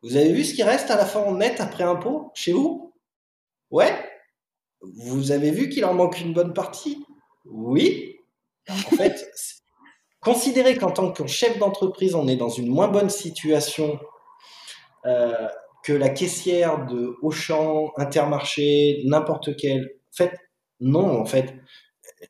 Vous 0.02 0.16
avez 0.16 0.32
vu 0.32 0.44
ce 0.44 0.54
qui 0.54 0.62
reste 0.62 0.90
à 0.90 0.96
la 0.96 1.04
fin 1.04 1.20
en 1.20 1.34
net 1.34 1.60
après 1.60 1.84
impôt 1.84 2.30
chez 2.34 2.52
vous? 2.52 2.94
Ouais? 3.70 3.92
Vous 4.80 5.32
avez 5.32 5.50
vu 5.50 5.68
qu'il 5.68 5.84
en 5.84 5.92
manque 5.92 6.20
une 6.20 6.32
bonne 6.32 6.54
partie? 6.54 7.04
Oui. 7.44 8.16
En 8.68 8.74
fait, 8.96 9.30
considérer 10.20 10.76
qu'en 10.76 10.90
tant 10.90 11.12
que 11.12 11.26
chef 11.26 11.58
d'entreprise, 11.58 12.14
on 12.14 12.26
est 12.28 12.36
dans 12.36 12.48
une 12.48 12.68
moins 12.68 12.88
bonne 12.88 13.10
situation 13.10 13.98
euh, 15.04 15.48
que 15.84 15.92
la 15.92 16.08
caissière 16.08 16.86
de 16.86 17.16
Auchan, 17.22 17.92
Intermarché, 17.96 19.02
n'importe 19.04 19.56
quel. 19.56 19.99
En 20.12 20.16
fait, 20.16 20.38
non, 20.80 21.20
en 21.20 21.24
fait. 21.24 21.54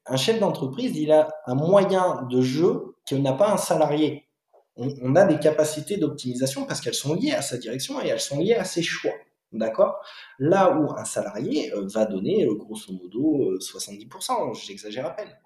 Un 0.07 0.16
chef 0.16 0.39
d'entreprise, 0.39 0.97
il 0.97 1.12
a 1.12 1.28
un 1.47 1.55
moyen 1.55 2.22
de 2.31 2.41
jeu 2.41 2.97
que 3.09 3.14
n'a 3.16 3.33
pas 3.33 3.53
un 3.53 3.57
salarié. 3.57 4.28
on 4.76 5.16
a 5.16 5.24
des 5.24 5.39
capacités 5.39 5.97
d'optimisation 5.97 6.64
parce 6.64 6.81
qu'elles 6.81 6.95
sont 6.95 7.14
liées 7.14 7.33
à 7.33 7.43
sa 7.43 7.59
direction 7.59 8.01
et 8.01 8.09
elles 8.09 8.20
sont 8.20 8.39
liées 8.39 8.55
à 8.55 8.64
ses 8.64 8.83
choix. 8.83 9.14
D'accord? 9.53 10.01
Là 10.39 10.76
où 10.76 10.93
un 10.97 11.05
salarié 11.05 11.72
euh, 11.74 11.87
va 11.93 12.05
donner 12.05 12.47
euh, 12.47 12.55
grosso 12.55 12.93
modo 12.93 13.57
70%, 13.59 14.51
euh, 14.51 14.55
j'exagère 14.55 15.07
à 15.07 15.11
peine. 15.11 15.37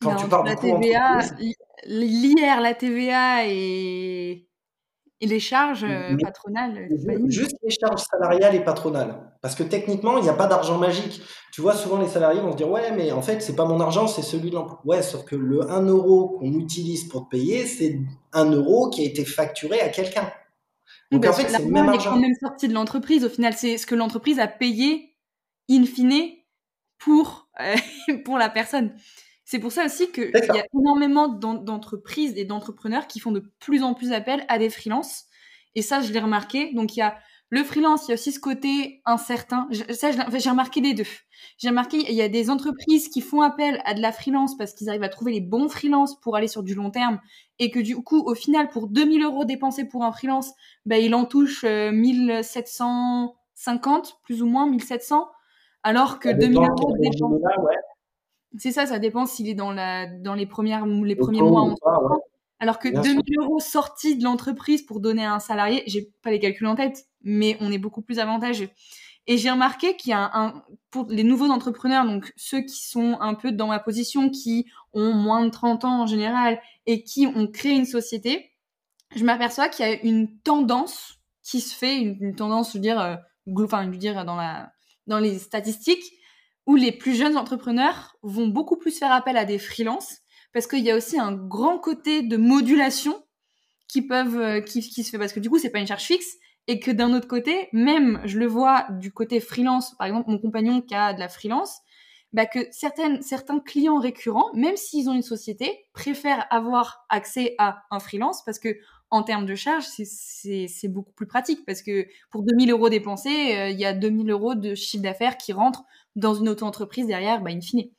Quand 0.00 0.16
tu 0.16 0.26
parles 0.28 0.46
la 0.46 0.56
TVA, 0.56 1.20
l'IR, 1.86 2.60
la 2.60 2.74
TVA 2.74 3.46
et, 3.46 4.48
et 5.20 5.26
les 5.26 5.40
charges 5.40 5.86
patronales. 6.20 6.88
Juste 7.28 7.56
les 7.62 7.70
charges 7.70 8.02
salariales 8.02 8.54
et 8.54 8.60
patronales. 8.60 9.14
Parce 9.40 9.54
que 9.54 9.62
techniquement, 9.62 10.18
il 10.18 10.24
n'y 10.24 10.28
a 10.28 10.34
pas 10.34 10.46
d'argent 10.46 10.78
magique. 10.78 11.22
Tu 11.52 11.60
vois, 11.60 11.74
souvent 11.74 11.98
les 11.98 12.08
salariés 12.08 12.40
vont 12.40 12.52
se 12.52 12.56
dire 12.56 12.68
Ouais, 12.68 12.90
mais 12.92 13.12
en 13.12 13.22
fait, 13.22 13.40
c'est 13.40 13.56
pas 13.56 13.64
mon 13.64 13.80
argent, 13.80 14.06
c'est 14.06 14.22
celui 14.22 14.50
de 14.50 14.54
l'emploi. 14.54 14.80
Ouais, 14.84 15.02
sauf 15.02 15.24
que 15.24 15.36
le 15.36 15.70
1 15.70 15.82
euro 15.86 16.38
qu'on 16.38 16.52
utilise 16.54 17.08
pour 17.08 17.24
te 17.24 17.36
payer, 17.36 17.66
c'est 17.66 18.00
1 18.32 18.50
euro 18.52 18.90
qui 18.90 19.02
a 19.02 19.04
été 19.04 19.24
facturé 19.24 19.80
à 19.80 19.88
quelqu'un. 19.88 20.30
Donc 21.10 21.26
en 21.26 21.32
fait, 21.32 21.48
c'est 21.48 21.64
même 21.66 21.92
est 21.92 21.98
quand 21.98 22.16
même 22.16 22.34
sorti 22.40 22.68
de 22.68 22.74
l'entreprise. 22.74 23.24
Au 23.24 23.28
final, 23.28 23.54
c'est 23.54 23.78
ce 23.78 23.86
que 23.86 23.94
l'entreprise 23.94 24.38
a 24.40 24.48
payé 24.48 25.14
in 25.70 25.84
fine 25.84 26.32
pour 26.98 27.48
euh, 27.60 27.76
pour 28.24 28.38
la 28.38 28.48
personne. 28.48 28.92
C'est 29.54 29.60
pour 29.60 29.70
ça 29.70 29.84
aussi 29.84 30.10
qu'il 30.10 30.32
y 30.34 30.58
a 30.58 30.66
énormément 30.74 31.28
d'entreprises 31.28 32.36
et 32.36 32.44
d'entrepreneurs 32.44 33.06
qui 33.06 33.20
font 33.20 33.30
de 33.30 33.44
plus 33.60 33.84
en 33.84 33.94
plus 33.94 34.10
appel 34.10 34.44
à 34.48 34.58
des 34.58 34.68
freelances. 34.68 35.26
Et 35.76 35.82
ça, 35.82 36.00
je 36.00 36.12
l'ai 36.12 36.18
remarqué. 36.18 36.74
Donc 36.74 36.96
il 36.96 36.98
y 36.98 37.02
a 37.02 37.16
le 37.50 37.62
freelance, 37.62 38.08
il 38.08 38.10
y 38.10 38.10
a 38.10 38.14
aussi 38.14 38.32
ce 38.32 38.40
côté 38.40 39.00
incertain. 39.04 39.68
Ça, 39.90 40.10
j'ai 40.10 40.50
remarqué 40.50 40.80
les 40.80 40.92
deux. 40.92 41.06
J'ai 41.56 41.68
remarqué, 41.68 41.98
il 41.98 42.16
y 42.16 42.22
a 42.22 42.28
des 42.28 42.50
entreprises 42.50 43.08
qui 43.08 43.20
font 43.20 43.42
appel 43.42 43.80
à 43.84 43.94
de 43.94 44.00
la 44.00 44.10
freelance 44.10 44.56
parce 44.56 44.74
qu'ils 44.74 44.88
arrivent 44.88 45.04
à 45.04 45.08
trouver 45.08 45.30
les 45.30 45.40
bons 45.40 45.68
freelances 45.68 46.20
pour 46.20 46.34
aller 46.34 46.48
sur 46.48 46.64
du 46.64 46.74
long 46.74 46.90
terme 46.90 47.20
et 47.60 47.70
que 47.70 47.78
du 47.78 47.94
coup, 47.94 48.24
au 48.26 48.34
final, 48.34 48.70
pour 48.70 48.88
2000 48.88 49.22
euros 49.22 49.44
dépensés 49.44 49.84
pour 49.84 50.02
un 50.02 50.10
freelance, 50.10 50.50
ben, 50.84 50.96
il 50.96 51.14
en 51.14 51.26
touche 51.26 51.62
1750, 51.62 54.06
euh, 54.06 54.10
plus 54.24 54.42
ou 54.42 54.46
moins 54.46 54.68
1700, 54.68 55.28
alors 55.84 56.18
que 56.18 56.30
2000 56.30 56.56
euros 56.56 56.92
dépensés. 56.98 57.44
C'est 58.58 58.72
ça, 58.72 58.86
ça 58.86 58.98
dépend 58.98 59.26
s'il 59.26 59.48
est 59.48 59.54
dans, 59.54 59.72
la, 59.72 60.06
dans 60.06 60.34
les, 60.34 60.46
premières, 60.46 60.86
les 60.86 61.16
premiers 61.16 61.42
mois. 61.42 61.74
Alors 62.60 62.78
que 62.78 62.88
2000 62.88 63.22
euros 63.40 63.58
sortis 63.58 64.16
de 64.16 64.24
l'entreprise 64.24 64.82
pour 64.82 65.00
donner 65.00 65.24
à 65.24 65.34
un 65.34 65.40
salarié, 65.40 65.82
j'ai 65.86 66.12
pas 66.22 66.30
les 66.30 66.38
calculs 66.38 66.66
en 66.66 66.76
tête, 66.76 67.06
mais 67.22 67.56
on 67.60 67.72
est 67.72 67.78
beaucoup 67.78 68.00
plus 68.00 68.18
avantageux. 68.18 68.70
Et 69.26 69.38
j'ai 69.38 69.50
remarqué 69.50 69.96
qu'il 69.96 70.10
y 70.10 70.14
a 70.14 70.30
un, 70.34 70.62
pour 70.90 71.06
les 71.08 71.24
nouveaux 71.24 71.48
entrepreneurs, 71.48 72.04
donc 72.04 72.32
ceux 72.36 72.60
qui 72.60 72.86
sont 72.86 73.18
un 73.20 73.34
peu 73.34 73.52
dans 73.52 73.68
ma 73.68 73.78
position, 73.78 74.28
qui 74.28 74.66
ont 74.92 75.14
moins 75.14 75.44
de 75.44 75.50
30 75.50 75.84
ans 75.84 76.02
en 76.02 76.06
général 76.06 76.60
et 76.86 77.02
qui 77.02 77.26
ont 77.26 77.46
créé 77.46 77.72
une 77.72 77.86
société, 77.86 78.50
je 79.16 79.24
m'aperçois 79.24 79.68
qu'il 79.68 79.86
y 79.86 79.88
a 79.88 80.02
une 80.02 80.38
tendance 80.40 81.20
qui 81.42 81.60
se 81.60 81.74
fait, 81.74 81.98
une, 81.98 82.34
tendance, 82.34 82.70
je 82.70 82.74
veux 82.74 82.82
dire, 82.82 83.00
euh, 83.00 83.16
enfin, 83.62 83.84
je 83.84 83.90
veux 83.90 83.96
dire, 83.96 84.24
dans 84.24 84.36
la, 84.36 84.72
dans 85.06 85.18
les 85.18 85.38
statistiques, 85.38 86.04
où 86.66 86.76
les 86.76 86.92
plus 86.92 87.14
jeunes 87.14 87.36
entrepreneurs 87.36 88.16
vont 88.22 88.48
beaucoup 88.48 88.76
plus 88.76 88.98
faire 88.98 89.12
appel 89.12 89.36
à 89.36 89.44
des 89.44 89.58
freelances 89.58 90.18
parce 90.52 90.66
qu'il 90.66 90.80
y 90.84 90.90
a 90.90 90.96
aussi 90.96 91.18
un 91.18 91.32
grand 91.32 91.78
côté 91.78 92.22
de 92.22 92.36
modulation 92.36 93.22
qui 93.88 94.02
peuvent, 94.02 94.40
euh, 94.40 94.60
qui, 94.60 94.82
se 94.82 95.10
fait 95.10 95.18
parce 95.18 95.32
que 95.32 95.40
du 95.40 95.50
coup, 95.50 95.58
c'est 95.58 95.70
pas 95.70 95.80
une 95.80 95.86
charge 95.86 96.04
fixe, 96.04 96.36
et 96.66 96.80
que 96.80 96.90
d'un 96.90 97.12
autre 97.12 97.28
côté, 97.28 97.68
même 97.72 98.20
je 98.24 98.38
le 98.38 98.46
vois 98.46 98.86
du 98.90 99.12
côté 99.12 99.40
freelance, 99.40 99.94
par 99.98 100.06
exemple 100.06 100.30
mon 100.30 100.38
compagnon 100.38 100.80
qui 100.80 100.94
a 100.94 101.12
de 101.12 101.20
la 101.20 101.28
freelance, 101.28 101.80
bah 102.32 102.46
que 102.46 102.60
certaines, 102.70 103.22
certains 103.22 103.60
clients 103.60 103.98
récurrents, 103.98 104.50
même 104.54 104.76
s'ils 104.76 105.08
ont 105.08 105.14
une 105.14 105.22
société, 105.22 105.84
préfèrent 105.92 106.46
avoir 106.50 107.04
accès 107.10 107.54
à 107.58 107.82
un 107.90 108.00
freelance 108.00 108.42
parce 108.44 108.58
que 108.58 108.76
en 109.10 109.22
termes 109.22 109.46
de 109.46 109.54
charges, 109.54 109.84
c'est 109.84 110.88
beaucoup 110.88 111.12
plus 111.12 111.26
pratique 111.26 111.64
parce 111.64 111.82
que 111.82 112.06
pour 112.30 112.42
2000 112.42 112.72
euros 112.72 112.88
dépensés, 112.88 113.54
euh, 113.54 113.68
il 113.68 113.78
y 113.78 113.84
a 113.84 113.92
2000 113.92 114.30
euros 114.30 114.54
de 114.56 114.74
chiffre 114.74 115.02
d'affaires 115.04 115.36
qui 115.36 115.52
rentrent 115.52 115.84
dans 116.16 116.34
une 116.34 116.48
auto-entreprise 116.48 117.06
derrière, 117.06 117.42
bah, 117.42 117.50
in 117.50 117.60
fine. 117.60 117.90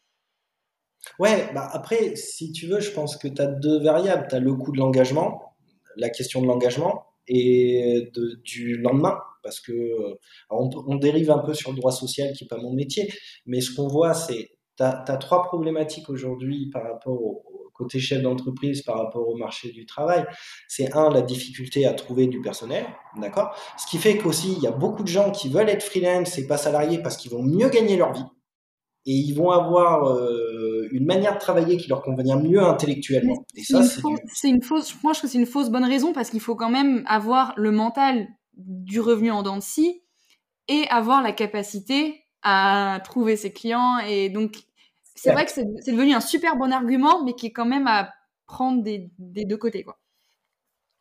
Ouais, 1.20 1.49
bah 1.53 1.70
après, 1.72 2.16
si 2.16 2.51
tu 2.51 2.68
veux, 2.68 2.80
je 2.80 2.91
pense 2.91 3.16
que 3.18 3.28
tu 3.28 3.41
as 3.41 3.47
deux 3.47 3.80
variables. 3.80 4.28
Tu 4.28 4.36
as 4.36 4.39
le 4.39 4.53
coût 4.55 4.72
de 4.72 4.78
l'engagement, 4.78 5.55
la 5.97 6.09
question 6.09 6.41
de 6.41 6.47
l'engagement, 6.47 7.05
et 7.28 8.11
de, 8.13 8.41
du 8.43 8.78
lendemain, 8.78 9.18
parce 9.43 9.59
que 9.59 10.18
on, 10.49 10.95
dérive 10.95 11.32
un 11.32 11.39
peu 11.39 11.53
sur 11.53 11.72
le 11.72 11.78
droit 11.78 11.91
social 11.91 12.34
qui 12.34 12.43
n'est 12.43 12.47
pas 12.47 12.57
mon 12.57 12.74
métier, 12.74 13.11
mais 13.45 13.61
ce 13.61 13.74
qu'on 13.74 13.88
voit, 13.88 14.13
c'est 14.13 14.51
tu 14.78 14.84
as, 14.84 15.18
trois 15.20 15.43
problématiques 15.43 16.09
aujourd'hui 16.09 16.70
par 16.72 16.84
rapport 16.84 17.22
au, 17.22 17.64
côté 17.76 17.99
chef 17.99 18.21
d'entreprise, 18.21 18.82
par 18.82 18.97
rapport 18.97 19.28
au 19.28 19.36
marché 19.36 19.71
du 19.71 19.86
travail. 19.86 20.26
C'est 20.67 20.95
un, 20.95 21.09
la 21.09 21.21
difficulté 21.21 21.86
à 21.86 21.93
trouver 21.93 22.28
du 22.28 22.41
personnel, 22.41 22.86
d'accord? 23.17 23.55
Ce 23.78 23.86
qui 23.86 23.97
fait 23.97 24.17
qu'aussi, 24.17 24.53
il 24.53 24.63
y 24.63 24.67
a 24.67 24.71
beaucoup 24.71 25.03
de 25.03 25.07
gens 25.07 25.32
qui 25.32 25.49
veulent 25.49 25.69
être 25.69 25.84
freelance 25.84 26.38
et 26.38 26.47
pas 26.47 26.57
salariés 26.57 26.99
parce 26.99 27.17
qu'ils 27.17 27.32
vont 27.32 27.43
mieux 27.43 27.69
gagner 27.69 27.97
leur 27.97 28.13
vie 28.13 28.26
et 29.07 29.13
ils 29.13 29.34
vont 29.34 29.51
avoir 29.51 30.09
euh, 30.09 30.88
une 30.91 31.05
manière 31.05 31.36
de 31.36 31.39
travailler 31.39 31.78
qui 31.78 31.89
leur 31.89 32.01
convient 32.01 32.38
mieux 32.38 32.61
intellectuellement. 32.61 33.45
Et 33.55 33.63
ça, 33.63 33.84
c'est 33.84 34.49
une, 34.49 34.63
fausse. 34.63 34.95
Moi, 35.03 35.13
je 35.13 35.19
trouve 35.19 35.21
que 35.21 35.28
c'est 35.28 35.38
une 35.38 35.45
fausse 35.45 35.69
bonne 35.69 35.86
raison 35.86 36.11
parce 36.11 36.32
qu'il 36.32 36.39
faut 36.39 36.55
quand 36.55 36.71
même 36.71 37.03
avoir 37.05 37.53
le 37.55 37.71
mental 37.71 38.28
du 38.57 38.99
revenu 38.99 39.30
en 39.30 39.43
dents 39.43 39.57
de 39.57 39.61
scie 39.61 40.01
et 40.67 40.86
avoir 40.89 41.21
la 41.21 41.34
capacité 41.34 42.23
à 42.41 42.99
trouver 43.03 43.38
ses 43.38 43.51
clients. 43.51 43.99
Et 43.99 44.30
donc, 44.30 44.63
c'est 45.16 45.32
vrai 45.32 45.45
que 45.45 45.51
c'est 45.51 45.66
devenu 45.66 46.13
un 46.13 46.22
super 46.22 46.57
bon 46.57 46.72
argument, 46.72 47.24
mais 47.24 47.34
qui 47.34 47.47
est 47.47 47.51
quand 47.51 47.66
même 47.66 47.88
à 47.88 48.11
prendre 48.45 48.84
des, 48.84 49.09
des 49.18 49.45
deux 49.45 49.57
côtés, 49.57 49.84
quoi. 49.84 49.97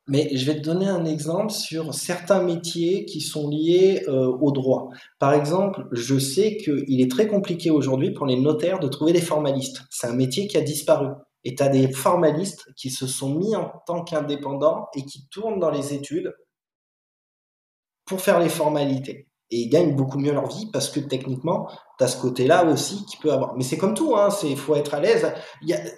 Mais 0.07 0.37
je 0.37 0.45
vais 0.45 0.61
te 0.61 0.65
donner 0.65 0.87
un 0.87 1.07
exemple 1.07 1.51
sur 1.51 1.95
certains 1.95 2.43
métiers 2.43 3.07
qui 3.07 3.23
sont 3.23 3.49
liés 3.49 4.05
euh, 4.07 4.27
au 4.27 4.53
droit. 4.53 4.91
Par 5.19 5.33
exemple, 5.33 5.87
je 5.93 6.19
sais 6.19 6.59
qu'il 6.59 7.01
est 7.01 7.11
très 7.11 7.27
compliqué 7.27 7.71
aujourd'hui 7.71 8.11
pour 8.11 8.27
les 8.27 8.39
notaires 8.39 8.81
de 8.81 8.89
trouver 8.89 9.15
des 9.15 9.23
formalistes. 9.23 9.81
C'est 9.89 10.07
un 10.07 10.15
métier 10.15 10.47
qui 10.47 10.59
a 10.59 10.61
disparu. 10.61 11.09
Et 11.43 11.55
tu 11.55 11.62
as 11.62 11.69
des 11.69 11.91
formalistes 11.91 12.69
qui 12.77 12.91
se 12.91 13.07
sont 13.07 13.35
mis 13.35 13.57
en 13.57 13.73
tant 13.87 14.05
qu'indépendants 14.05 14.89
et 14.95 15.07
qui 15.07 15.27
tournent 15.29 15.59
dans 15.59 15.71
les 15.71 15.95
études 15.95 16.35
pour 18.05 18.21
faire 18.21 18.41
les 18.41 18.51
formalités. 18.51 19.29
Et 19.51 19.59
ils 19.59 19.68
gagnent 19.68 19.95
beaucoup 19.95 20.18
mieux 20.18 20.32
leur 20.32 20.49
vie 20.49 20.68
parce 20.72 20.88
que 20.88 21.01
techniquement, 21.01 21.68
tu 21.99 22.05
as 22.05 22.09
ce 22.09 22.20
côté-là 22.20 22.64
aussi 22.64 23.05
qui 23.07 23.16
peut 23.18 23.32
avoir. 23.32 23.55
Mais 23.57 23.62
c'est 23.62 23.76
comme 23.76 23.95
tout, 23.95 24.16
hein, 24.16 24.28
il 24.42 24.57
faut 24.57 24.74
être 24.74 24.95
à 24.95 25.01
l'aise. 25.01 25.32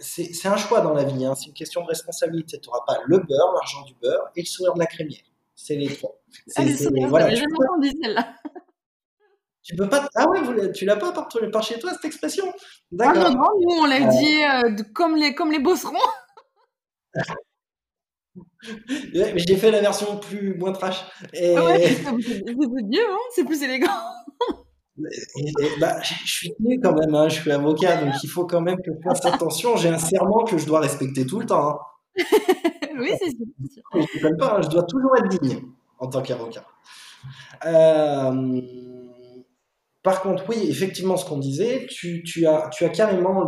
C'est 0.00 0.48
un 0.48 0.56
choix 0.56 0.80
dans 0.80 0.92
la 0.92 1.04
vie, 1.04 1.24
hein, 1.24 1.34
c'est 1.34 1.46
une 1.46 1.54
question 1.54 1.82
de 1.82 1.86
responsabilité. 1.86 2.58
Tu 2.60 2.68
n'auras 2.68 2.84
pas 2.86 2.98
le 3.06 3.18
beurre, 3.18 3.52
l'argent 3.54 3.82
du 3.84 3.94
beurre 4.02 4.30
et 4.34 4.40
le 4.40 4.46
sourire 4.46 4.74
de 4.74 4.80
la 4.80 4.86
crémière. 4.86 5.22
C'est 5.54 5.76
les 5.76 5.94
trois. 5.94 6.20
Ah, 6.56 6.62
voilà, 7.08 7.32
tu, 7.32 7.42
peux... 7.42 8.14
tu 9.62 9.76
peux 9.76 9.88
pas. 9.88 10.08
Ah 10.16 10.28
ouais, 10.28 10.72
tu 10.72 10.84
l'as 10.84 10.96
pas 10.96 11.12
par, 11.12 11.28
par 11.28 11.62
chez 11.62 11.78
toi 11.78 11.92
cette 11.92 12.04
expression? 12.04 12.44
Ah, 12.48 12.54
D'accord. 12.90 13.30
non, 13.30 13.48
nous 13.58 13.76
on 13.80 13.86
l'a 13.86 14.06
euh. 14.06 14.10
dit 14.10 14.44
euh, 14.44 14.84
comme 14.92 15.16
les 15.16 15.34
comme 15.34 15.50
les 15.50 15.60
bosserons. 15.60 15.96
J'ai 19.12 19.56
fait 19.56 19.70
la 19.70 19.80
version 19.80 20.18
plus 20.18 20.54
moins 20.54 20.72
trash. 20.72 21.04
Et... 21.32 21.56
Ah 21.56 21.76
c'est 21.78 22.12
mieux, 22.12 23.10
hein 23.10 23.18
c'est 23.34 23.44
plus 23.44 23.62
élégant. 23.62 23.88
bah, 25.80 26.00
je 26.02 26.14
suis 26.30 26.54
né 26.60 26.78
quand 26.82 26.94
même, 26.94 27.14
hein, 27.14 27.28
je 27.28 27.40
suis 27.40 27.52
avocat, 27.52 28.02
donc 28.02 28.14
il 28.22 28.28
faut 28.28 28.46
quand 28.46 28.60
même 28.60 28.76
que 28.76 28.90
je 28.92 29.08
fasse 29.08 29.24
attention. 29.26 29.76
J'ai 29.76 29.90
un 29.90 29.98
serment 29.98 30.44
que 30.44 30.56
je 30.58 30.66
dois 30.66 30.80
respecter 30.80 31.26
tout 31.26 31.40
le 31.40 31.46
temps. 31.46 31.70
Hein. 31.70 31.78
oui, 32.98 33.10
c'est 33.18 33.30
sûr. 33.30 33.82
Je 33.92 34.26
ne 34.26 34.36
pas, 34.36 34.60
je 34.62 34.68
dois 34.68 34.84
toujours 34.84 35.16
être 35.18 35.28
digne 35.28 35.62
en 35.98 36.08
tant 36.08 36.22
qu'avocat. 36.22 36.64
Euh, 37.64 38.60
par 40.06 40.22
contre, 40.22 40.44
oui, 40.48 40.68
effectivement, 40.68 41.16
ce 41.16 41.24
qu'on 41.24 41.40
disait, 41.40 41.84
tu, 41.90 42.46
as, 42.46 42.70
carrément 42.94 43.42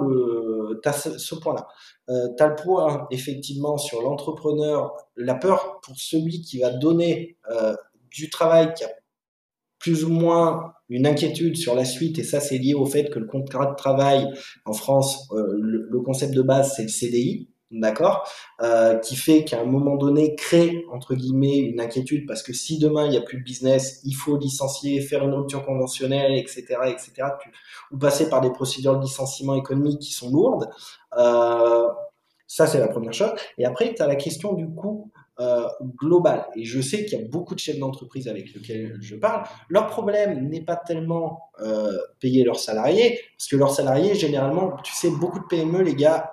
ce, 0.82 1.34
point-là. 1.36 1.68
Euh, 2.09 2.26
tu 2.36 2.42
as 2.42 2.48
le 2.48 2.56
point, 2.56 3.06
effectivement, 3.12 3.78
sur 3.78 4.02
l'entrepreneur, 4.02 4.92
la 5.14 5.36
peur 5.36 5.78
pour 5.84 5.94
celui 5.96 6.40
qui 6.40 6.59
va 6.59 6.70
donner 6.70 7.36
euh, 7.52 7.76
du 8.11 8.28
travail, 8.28 8.74
qui 8.74 8.82
a 8.82 8.90
plus 9.78 10.02
ou 10.02 10.11
moins 10.11 10.72
une 10.88 11.06
inquiétude 11.06 11.56
sur 11.56 11.76
la 11.76 11.84
suite, 11.84 12.18
et 12.18 12.24
ça, 12.24 12.40
c'est 12.40 12.59
lié 12.59 12.74
au 12.74 12.86
fait 12.86 13.09
que 13.09 13.20
le 13.20 13.26
contrat 13.26 13.66
de 13.66 13.76
travail 13.76 14.26
en 14.64 14.72
France, 14.72 15.28
euh, 15.30 15.54
le, 15.61 16.00
concept 16.00 16.34
de 16.34 16.42
base, 16.42 16.74
c'est 16.74 16.82
le 16.82 16.88
CDI 16.88 17.48
d'accord, 17.71 18.29
euh, 18.62 18.97
qui 18.99 19.16
fait 19.16 19.45
qu'à 19.45 19.61
un 19.61 19.64
moment 19.64 19.97
donné 19.97 20.35
crée 20.35 20.85
entre 20.91 21.14
guillemets 21.14 21.59
une 21.59 21.81
inquiétude 21.81 22.27
parce 22.27 22.43
que 22.43 22.53
si 22.53 22.79
demain 22.79 23.07
il 23.07 23.11
n'y 23.11 23.16
a 23.16 23.21
plus 23.21 23.39
de 23.39 23.45
business, 23.45 24.01
il 24.05 24.14
faut 24.14 24.37
licencier, 24.39 25.01
faire 25.01 25.23
une 25.25 25.35
rupture 25.35 25.64
conventionnelle, 25.64 26.33
etc., 26.35 26.64
etc., 26.87 27.29
ou 27.91 27.99
passer 27.99 28.31
par 28.31 28.41
des 28.41 28.51
procédures 28.51 28.97
de 28.97 29.03
licenciement 29.03 29.55
économique 29.55 30.01
qui 30.01 30.12
sont 30.12 30.31
lourdes. 30.31 30.69
Euh, 31.19 31.89
ça 32.47 32.66
c'est 32.66 32.81
la 32.81 32.89
première 32.89 33.12
chose. 33.12 33.33
Et 33.59 33.66
après 33.66 33.95
tu 33.95 34.03
as 34.03 34.07
la 34.07 34.16
question 34.16 34.55
du 34.55 34.69
coût 34.69 35.11
euh, 35.41 35.69
global. 35.97 36.47
Et 36.57 36.64
je 36.64 36.81
sais 36.81 37.05
qu'il 37.05 37.16
y 37.16 37.23
a 37.23 37.25
beaucoup 37.25 37.55
de 37.55 37.61
chefs 37.61 37.79
d'entreprise 37.79 38.27
avec 38.27 38.53
lesquels 38.55 38.97
je 39.01 39.14
parle. 39.14 39.45
Leur 39.69 39.87
problème 39.87 40.49
n'est 40.49 40.64
pas 40.64 40.75
tellement 40.75 41.51
euh, 41.61 41.97
payer 42.19 42.43
leurs 42.43 42.59
salariés, 42.59 43.21
parce 43.37 43.47
que 43.47 43.55
leurs 43.55 43.73
salariés, 43.73 44.16
généralement, 44.16 44.77
tu 44.83 44.93
sais, 44.95 45.11
beaucoup 45.11 45.39
de 45.39 45.45
PME, 45.45 45.83
les 45.83 45.95
gars, 45.95 46.33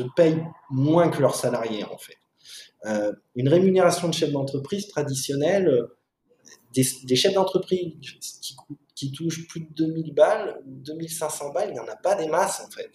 se 0.00 0.02
payent 0.16 0.44
moins 0.70 1.08
que 1.08 1.20
leurs 1.20 1.34
salariés 1.34 1.84
en 1.84 1.98
fait. 1.98 2.16
Euh, 2.84 3.12
une 3.36 3.48
rémunération 3.48 4.08
de 4.08 4.14
chef 4.14 4.32
d'entreprise 4.32 4.88
traditionnelle, 4.88 5.86
des, 6.74 7.16
chefs 7.16 7.34
d'entreprise 7.34 7.92
qui, 8.00 8.56
qui, 8.94 9.12
touchent 9.12 9.46
plus 9.46 9.60
de 9.60 9.68
2000 9.74 10.14
balles 10.14 10.60
ou 10.66 10.80
2500 10.80 11.52
balles, 11.52 11.68
il 11.68 11.74
n'y 11.74 11.80
en 11.80 11.88
a 11.88 11.96
pas 11.96 12.14
des 12.14 12.28
masses 12.28 12.60
en 12.66 12.70
fait. 12.70 12.90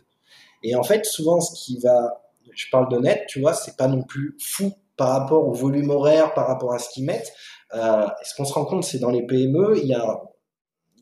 Et 0.64 0.76
en 0.76 0.84
fait, 0.84 1.06
souvent, 1.06 1.40
ce 1.40 1.64
qui 1.64 1.80
va, 1.80 2.24
je 2.52 2.66
parle 2.72 2.90
de 2.90 2.98
net, 2.98 3.26
tu 3.28 3.40
vois, 3.40 3.54
c'est 3.54 3.78
pas 3.78 3.88
non 3.88 4.04
plus 4.04 4.36
fou 4.42 4.74
par 4.98 5.10
rapport 5.10 5.48
au 5.48 5.54
volume 5.54 5.92
horaire, 5.92 6.34
par 6.34 6.48
rapport 6.48 6.74
à 6.74 6.80
ce 6.80 6.90
qu'ils 6.90 7.06
mettent. 7.06 7.32
Euh, 7.76 8.08
ce 8.24 8.36
qu'on 8.36 8.46
se 8.46 8.54
rend 8.54 8.66
compte, 8.66 8.84
c'est 8.84 9.00
dans 9.00 9.12
les 9.12 9.26
PME, 9.26 9.78
il 9.78 9.88
y 9.88 9.94
a 9.94 10.22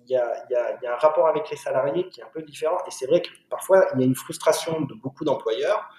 il 0.08 0.12
y, 0.12 0.16
a, 0.16 0.46
y, 0.50 0.86
a, 0.86 0.94
un 0.94 0.98
rapport 0.98 1.28
avec 1.28 1.50
les 1.50 1.58
salariés 1.58 2.08
qui 2.10 2.22
est 2.22 2.24
un 2.24 2.30
peu 2.34 2.42
différent. 2.42 2.78
Et 2.88 2.92
c'est 2.92 3.08
vrai 3.08 3.22
que 3.22 3.30
parfois, 3.50 3.86
il 3.94 4.02
y 4.02 4.04
a 4.04 4.06
une 4.06 4.16
frustration 4.16 4.82
de 4.82 4.94
beaucoup 4.94 5.26
d'employeurs 5.26 5.90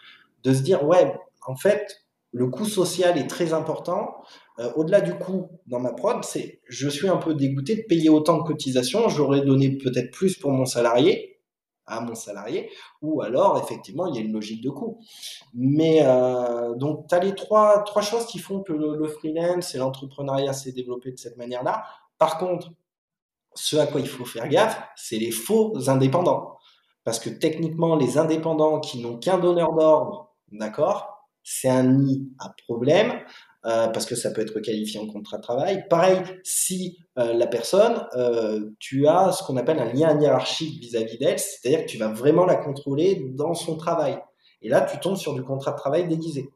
de 0.45 0.55
se 0.55 0.61
dire, 0.61 0.85
ouais, 0.85 1.15
en 1.47 1.57
fait, 1.57 2.07
le 2.33 2.49
coût 2.49 2.67
social 2.67 3.17
est 3.19 3.29
très 3.29 3.53
important. 3.53 4.23
Euh, 4.59 4.71
au-delà 4.75 5.01
du 5.01 5.15
coût 5.15 5.49
dans 5.67 5.81
ma 5.81 5.93
prod, 5.93 6.23
c'est 6.25 6.61
je 6.69 6.89
suis 6.89 7.09
un 7.09 7.17
peu 7.17 7.35
dégoûté 7.35 7.77
de 7.77 7.83
payer 7.83 8.09
autant 8.09 8.39
de 8.39 8.43
cotisations. 8.43 9.09
J'aurais 9.09 9.41
donné 9.41 9.77
peut-être 9.79 10.11
plus 10.11 10.37
pour 10.37 10.51
mon 10.51 10.67
salarié, 10.67 11.41
à 11.87 12.01
mon 12.01 12.15
salarié, 12.15 12.71
ou 13.01 13.23
alors 13.23 13.59
effectivement 13.59 14.07
il 14.07 14.17
y 14.17 14.19
a 14.19 14.21
une 14.21 14.33
logique 14.33 14.63
de 14.63 14.71
coût. 14.71 15.01
Mais 15.55 16.01
euh, 16.03 16.75
donc 16.75 17.07
tu 17.09 17.15
as 17.15 17.21
les 17.21 17.35
trois, 17.35 17.83
trois 17.85 18.03
choses 18.03 18.27
qui 18.27 18.39
font 18.39 18.63
que 18.63 18.73
le, 18.73 18.97
le 18.97 19.09
freelance 19.09 19.75
et 19.75 19.79
l'entrepreneuriat 19.79 20.53
s'est 20.53 20.73
développé 20.73 21.13
de 21.13 21.19
cette 21.19 21.37
manière-là. 21.37 21.85
Par 22.19 22.39
contre, 22.39 22.71
ce 23.57 23.77
à 23.77 23.87
quoi 23.87 24.01
il 24.01 24.09
faut 24.09 24.25
faire 24.25 24.49
gaffe, 24.49 24.81
c'est 24.97 25.19
les 25.19 25.31
faux 25.31 25.89
indépendants. 25.89 26.57
Parce 27.05 27.19
que 27.19 27.31
techniquement, 27.31 27.97
les 27.97 28.19
indépendants 28.19 28.81
qui 28.81 29.01
n'ont 29.01 29.19
qu'un 29.19 29.39
donneur 29.39 29.75
d'ordre, 29.75 30.35
d'accord, 30.51 31.29
c'est 31.43 31.69
un 31.69 31.85
nid 31.85 32.29
à 32.41 32.53
problème, 32.67 33.13
euh, 33.65 33.89
parce 33.89 34.07
que 34.07 34.15
ça 34.15 34.31
peut 34.31 34.43
être 34.43 34.61
qualifié 34.61 35.01
en 35.01 35.07
contrat 35.07 35.39
de 35.39 35.43
travail. 35.43 35.87
Pareil, 35.89 36.21
si 36.45 36.99
euh, 37.19 37.33
la 37.33 37.47
personne, 37.47 38.07
euh, 38.15 38.71
tu 38.79 39.09
as 39.09 39.33
ce 39.33 39.43
qu'on 39.45 39.57
appelle 39.57 39.79
un 39.81 39.93
lien 39.93 40.21
hiérarchique 40.21 40.81
vis-à-vis 40.81 41.19
d'elle, 41.19 41.39
c'est-à-dire 41.39 41.81
que 41.85 41.91
tu 41.91 41.99
vas 41.99 42.09
vraiment 42.09 42.47
la 42.47 42.57
contrôler 42.57 43.33
dans 43.35 43.55
son 43.55 43.77
travail. 43.77 44.19
Et 44.63 44.69
là, 44.69 44.83
tu 44.83 44.99
tombes 45.01 45.17
sur 45.17 45.35
du 45.35 45.43
contrat 45.43 45.73
de 45.73 45.77
travail 45.77 46.07
déguisé. 46.09 46.49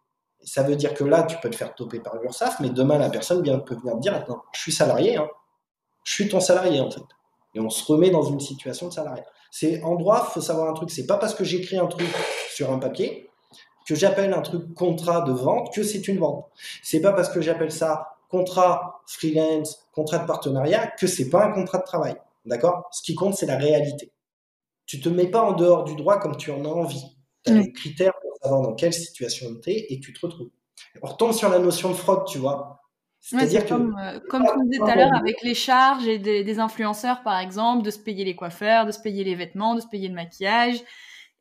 ça 0.42 0.62
veut 0.62 0.76
dire 0.76 0.94
que 0.94 1.04
là, 1.04 1.24
tu 1.24 1.36
peux 1.42 1.50
te 1.50 1.56
faire 1.56 1.74
toper 1.74 2.00
par 2.00 2.16
l'URSSAF, 2.16 2.60
mais 2.60 2.70
demain, 2.70 2.98
la 2.98 3.10
personne 3.10 3.42
peut 3.42 3.74
venir 3.74 3.94
te 3.96 4.00
dire, 4.00 4.24
non, 4.28 4.36
je 4.52 4.60
suis 4.60 4.72
salarié, 4.72 5.16
hein, 5.16 5.28
je 6.04 6.12
suis 6.12 6.28
ton 6.28 6.40
salarié 6.40 6.80
en 6.80 6.90
fait. 6.90 7.02
Et 7.54 7.60
on 7.60 7.70
se 7.70 7.84
remet 7.84 8.10
dans 8.10 8.22
une 8.22 8.40
situation 8.40 8.88
de 8.88 8.92
salarié. 8.92 9.22
C'est 9.50 9.82
en 9.82 9.96
droit, 9.96 10.24
faut 10.24 10.40
savoir 10.40 10.68
un 10.68 10.74
truc, 10.74 10.90
c'est 10.90 11.06
pas 11.06 11.16
parce 11.16 11.34
que 11.34 11.44
j'écris 11.44 11.78
un 11.78 11.86
truc 11.86 12.08
sur 12.52 12.70
un 12.70 12.78
papier 12.78 13.30
que 13.86 13.94
j'appelle 13.94 14.32
un 14.32 14.42
truc 14.42 14.72
contrat 14.74 15.22
de 15.22 15.32
vente 15.32 15.74
que 15.74 15.82
c'est 15.82 16.06
une 16.06 16.18
vente. 16.18 16.46
C'est 16.82 17.00
pas 17.00 17.12
parce 17.12 17.28
que 17.28 17.40
j'appelle 17.40 17.72
ça 17.72 18.16
contrat 18.28 19.02
freelance, 19.06 19.88
contrat 19.92 20.18
de 20.18 20.26
partenariat 20.26 20.86
que 20.86 21.06
c'est 21.08 21.28
pas 21.28 21.44
un 21.44 21.52
contrat 21.52 21.78
de 21.78 21.84
travail. 21.84 22.16
D'accord? 22.44 22.88
Ce 22.92 23.02
qui 23.02 23.14
compte, 23.14 23.34
c'est 23.34 23.46
la 23.46 23.56
réalité. 23.56 24.12
Tu 24.86 25.00
te 25.00 25.08
mets 25.08 25.26
pas 25.26 25.42
en 25.42 25.52
dehors 25.52 25.84
du 25.84 25.96
droit 25.96 26.18
comme 26.18 26.36
tu 26.36 26.50
en 26.50 26.64
as 26.64 26.68
envie. 26.68 27.04
Tu 27.44 27.52
as 27.52 27.54
les 27.56 27.72
critères 27.72 28.12
pour 28.22 28.36
savoir 28.42 28.62
dans 28.62 28.74
quelle 28.74 28.94
situation 28.94 29.48
tu 29.62 29.70
es 29.70 29.86
et 29.90 30.00
tu 30.00 30.12
te 30.12 30.24
retrouves. 30.24 30.50
On 31.02 31.08
retombe 31.08 31.32
sur 31.32 31.48
la 31.48 31.58
notion 31.58 31.90
de 31.90 31.94
fraude, 31.94 32.24
tu 32.26 32.38
vois. 32.38 32.79
C'est-à-dire 33.20 33.66
comme, 33.66 33.96
euh, 34.02 34.18
comme 34.28 34.44
tu 34.44 34.68
disais 34.68 34.78
tout 34.78 34.86
à 34.86 34.96
l'heure 34.96 35.14
avec 35.14 35.42
les 35.42 35.54
charges 35.54 36.06
et 36.08 36.18
des, 36.18 36.58
influenceurs, 36.58 37.22
par 37.22 37.38
exemple, 37.38 37.84
de 37.84 37.90
se 37.90 37.98
payer 37.98 38.24
les 38.24 38.34
coiffeurs, 38.34 38.86
de 38.86 38.92
se 38.92 39.00
payer 39.00 39.24
les 39.24 39.34
vêtements, 39.34 39.74
de 39.74 39.80
se 39.80 39.88
payer 39.88 40.08
le 40.08 40.14
maquillage 40.14 40.82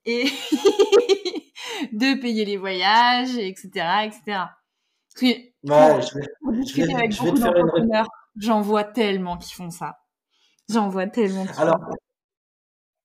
et 0.05 0.25
de 1.93 2.19
payer 2.19 2.43
les 2.45 2.57
voyages, 2.57 3.37
etc., 3.37 3.69
etc. 4.05 4.43
ouais, 5.21 5.51
je 5.63 6.81
vais, 6.81 6.93
avec 6.93 7.15
beaucoup 7.17 7.39
d'entrepreneurs, 7.39 8.07
j'en 8.35 8.61
vois 8.61 8.83
tellement 8.83 9.37
qui 9.37 9.53
font 9.53 9.69
ça. 9.69 9.99
J'en 10.69 10.89
vois 10.89 11.07
tellement. 11.07 11.45
Alors, 11.57 11.79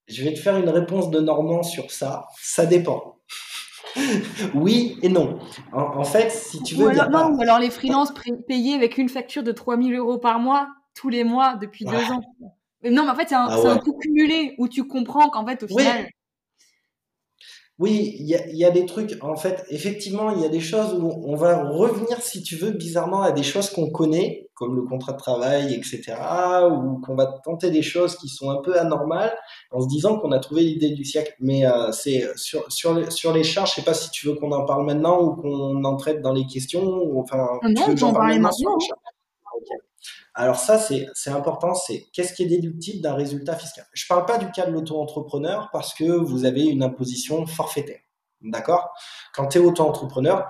je 0.08 0.22
vais 0.22 0.34
te 0.34 0.38
faire 0.38 0.56
une 0.56 0.68
réponse 0.68 1.10
de 1.10 1.20
Normand 1.20 1.62
sur 1.62 1.90
ça. 1.90 2.26
Ça 2.38 2.66
dépend. 2.66 3.20
oui 4.54 4.98
et 5.02 5.08
non. 5.08 5.38
En, 5.72 6.04
fait, 6.04 6.30
si 6.30 6.62
tu 6.62 6.74
veux. 6.74 6.86
Ou 6.86 6.88
alors, 6.88 7.10
non, 7.10 7.36
ou 7.36 7.40
alors 7.40 7.58
les 7.58 7.70
freelances 7.70 8.12
payés 8.46 8.74
avec 8.74 8.98
une 8.98 9.08
facture 9.08 9.42
de 9.42 9.52
3000 9.52 9.94
euros 9.94 10.18
par 10.18 10.38
mois, 10.38 10.68
tous 10.94 11.08
les 11.08 11.24
mois, 11.24 11.56
depuis 11.56 11.84
deux 11.84 11.96
ans. 11.96 12.20
non, 12.84 13.04
mais 13.04 13.10
en 13.10 13.14
fait, 13.14 13.28
c'est 13.28 13.34
un, 13.34 13.46
ah 13.48 13.70
un, 13.70 13.78
coût 13.78 13.96
cumulé 14.00 14.54
où 14.58 14.68
tu 14.68 14.86
comprends 14.86 15.28
qu'en 15.30 15.46
fait, 15.46 15.62
au 15.62 15.68
final. 15.68 16.08
Oui, 17.80 18.14
il 18.20 18.26
y 18.28 18.64
a, 18.64 18.70
des 18.70 18.86
trucs, 18.86 19.18
en 19.20 19.34
fait, 19.34 19.64
effectivement, 19.68 20.30
il 20.30 20.40
y 20.40 20.44
a 20.44 20.48
des 20.48 20.60
choses 20.60 20.94
où 20.94 21.10
on 21.26 21.34
va 21.34 21.68
revenir, 21.68 22.20
si 22.20 22.40
tu 22.40 22.54
veux, 22.54 22.70
bizarrement 22.70 23.22
à 23.22 23.32
des 23.32 23.42
choses 23.42 23.68
qu'on 23.68 23.90
connaît, 23.90 24.48
comme 24.54 24.76
le 24.76 24.82
contrat 24.82 25.12
de 25.12 25.18
travail, 25.18 25.74
etc., 25.74 26.14
ou 26.70 27.00
qu'on 27.00 27.16
va 27.16 27.26
tenter 27.42 27.72
des 27.72 27.82
choses 27.82 28.14
qui 28.14 28.28
sont 28.28 28.50
un 28.50 28.62
peu 28.62 28.78
anormales, 28.78 29.34
en 29.72 29.80
se 29.80 29.88
disant 29.88 30.20
qu'on 30.20 30.30
a 30.30 30.38
trouvé 30.38 30.62
l'idée 30.62 30.90
du 30.90 31.04
siècle. 31.04 31.34
Mais 31.40 31.66
euh, 31.66 31.90
c'est 31.90 32.24
sur, 32.36 32.70
sur, 32.70 32.94
les, 32.94 33.10
sur 33.10 33.32
les 33.32 33.42
charges, 33.42 33.70
je 33.70 33.74
sais 33.76 33.82
pas 33.82 33.94
si 33.94 34.08
tu 34.10 34.28
veux 34.28 34.34
qu'on 34.34 34.52
en 34.52 34.64
parle 34.64 34.86
maintenant 34.86 35.20
ou 35.20 35.34
qu'on 35.34 35.82
en 35.82 35.96
traite 35.96 36.22
dans 36.22 36.32
les 36.32 36.46
questions, 36.46 36.84
ou, 36.84 37.20
enfin, 37.20 37.44
non, 37.64 37.86
tu 37.86 37.90
veux 37.90 38.12
parler 38.12 38.38
maintenant. 38.38 38.78
Alors 40.34 40.56
ça, 40.56 40.78
c'est 40.78 41.30
important, 41.30 41.74
c'est 41.74 42.06
qu'est-ce 42.12 42.34
qui 42.34 42.42
est 42.42 42.48
déductible 42.48 43.00
d'un 43.00 43.14
résultat 43.14 43.56
fiscal? 43.56 43.86
Je 43.92 44.04
ne 44.04 44.08
parle 44.08 44.26
pas 44.26 44.38
du 44.38 44.50
cas 44.50 44.66
de 44.66 44.72
l'auto-entrepreneur 44.72 45.68
parce 45.72 45.94
que 45.94 46.04
vous 46.04 46.44
avez 46.44 46.64
une 46.64 46.82
imposition 46.82 47.46
forfaitaire. 47.46 48.00
D'accord? 48.42 48.90
Quand 49.32 49.46
tu 49.46 49.58
es 49.58 49.60
auto-entrepreneur, 49.60 50.46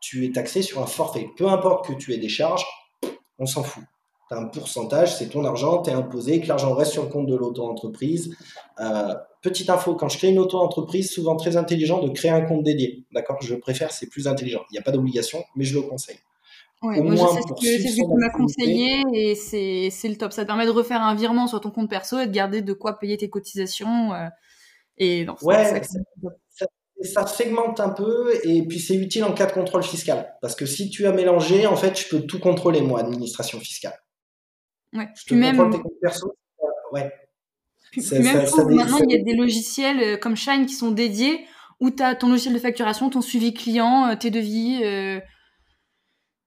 tu, 0.00 0.24
es 0.24 0.32
taxé 0.32 0.62
sur 0.62 0.80
un 0.82 0.86
forfait. 0.86 1.28
Peu 1.36 1.48
importe 1.48 1.86
que 1.86 1.92
tu 1.92 2.12
aies 2.12 2.18
des 2.18 2.28
charges, 2.28 2.64
on 3.38 3.46
s'en 3.46 3.62
fout. 3.62 3.84
Tu 4.28 4.34
as 4.34 4.38
un 4.38 4.46
pourcentage, 4.46 5.16
c'est 5.16 5.28
ton 5.28 5.44
argent, 5.44 5.82
tu 5.82 5.90
es 5.90 5.92
imposé, 5.92 6.40
que 6.40 6.48
l'argent 6.48 6.74
reste 6.74 6.92
sur 6.92 7.02
le 7.02 7.10
compte 7.10 7.26
de 7.26 7.34
l'auto-entreprise. 7.34 8.34
Euh, 8.80 9.14
petite 9.42 9.68
info, 9.68 9.94
quand 9.94 10.08
je 10.08 10.16
crée 10.16 10.28
une 10.28 10.38
auto-entreprise, 10.38 11.12
souvent 11.12 11.36
très 11.36 11.56
intelligent 11.56 12.00
de 12.00 12.08
créer 12.10 12.30
un 12.30 12.42
compte 12.42 12.62
dédié. 12.62 13.04
D'accord? 13.12 13.38
Je 13.42 13.54
préfère, 13.54 13.92
c'est 13.92 14.08
plus 14.08 14.26
intelligent. 14.26 14.62
Il 14.70 14.74
n'y 14.74 14.78
a 14.78 14.82
pas 14.82 14.92
d'obligation, 14.92 15.44
mais 15.56 15.64
je 15.64 15.74
le 15.74 15.82
conseille. 15.82 16.18
Ouais, 16.84 17.00
moi, 17.00 17.14
je 17.14 17.20
sais 17.20 17.40
ce 17.40 17.46
que, 17.48 17.82
c'est 17.82 17.88
ce 17.88 17.96
que 17.96 18.02
tu 18.02 18.18
m'as 18.18 18.30
conseillé 18.30 19.02
et 19.14 19.34
c'est 19.34 20.08
le 20.08 20.16
top. 20.16 20.32
Ça 20.32 20.42
te 20.42 20.46
permet 20.46 20.66
de 20.66 20.70
refaire 20.70 21.00
un 21.02 21.14
virement 21.14 21.46
sur 21.46 21.60
ton 21.60 21.70
compte 21.70 21.88
perso 21.88 22.20
et 22.20 22.26
de 22.26 22.32
garder 22.32 22.60
de 22.60 22.72
quoi 22.74 22.98
payer 22.98 23.16
tes 23.16 23.30
cotisations. 23.30 24.12
Euh, 24.12 24.28
et 24.98 25.24
non, 25.24 25.34
ouais, 25.42 25.82
ça, 25.82 26.66
ça, 27.02 27.26
segmente 27.26 27.80
un 27.80 27.88
peu 27.88 28.34
et 28.44 28.62
puis 28.66 28.78
c'est 28.78 28.94
utile 28.94 29.24
en 29.24 29.32
cas 29.32 29.46
de 29.46 29.52
contrôle 29.52 29.82
fiscal. 29.82 30.34
Parce 30.42 30.54
que 30.54 30.66
si 30.66 30.90
tu 30.90 31.06
as 31.06 31.12
mélangé, 31.12 31.66
en 31.66 31.76
fait, 31.76 31.98
je 31.98 32.08
peux 32.08 32.20
tout 32.20 32.38
contrôler, 32.38 32.82
moi, 32.82 33.00
administration 33.00 33.58
fiscale. 33.60 33.98
Ouais, 34.92 35.08
je 35.16 35.24
puis 35.24 35.36
même. 35.36 35.56
Tes 35.70 35.78
comptes 35.78 36.00
perso, 36.02 36.36
ouais. 36.92 37.10
Puis, 37.90 38.02
même 38.10 38.44
maintenant, 38.70 38.98
il 39.08 39.16
y 39.16 39.20
a 39.20 39.22
des 39.22 39.34
logiciels 39.34 40.00
euh, 40.00 40.16
comme 40.16 40.36
Shine 40.36 40.66
qui 40.66 40.74
sont 40.74 40.90
dédiés 40.90 41.46
où 41.80 41.90
tu 41.90 42.02
as 42.02 42.14
ton 42.14 42.28
logiciel 42.28 42.54
de 42.54 42.58
facturation, 42.58 43.08
ton 43.08 43.20
suivi 43.20 43.54
client, 43.54 44.08
euh, 44.08 44.16
tes 44.16 44.30
devis. 44.30 44.80
Euh, 44.82 45.20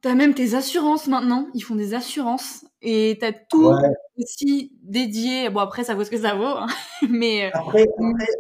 T'as 0.07 0.15
même 0.15 0.33
tes 0.33 0.53
assurances 0.53 1.07
maintenant, 1.07 1.49
ils 1.53 1.59
font 1.59 1.75
des 1.75 1.93
assurances. 1.93 2.63
Et 2.81 3.17
t'as 3.19 3.33
tout 3.33 3.73
aussi 4.17 4.71
dédié. 4.81 5.49
Bon 5.49 5.59
après 5.59 5.83
ça 5.83 5.95
vaut 5.95 6.05
ce 6.05 6.09
que 6.09 6.17
ça 6.17 6.33
vaut, 6.33 6.45
hein. 6.45 6.67
mais 7.09 7.47
euh, 7.47 7.49
après, 7.53 7.85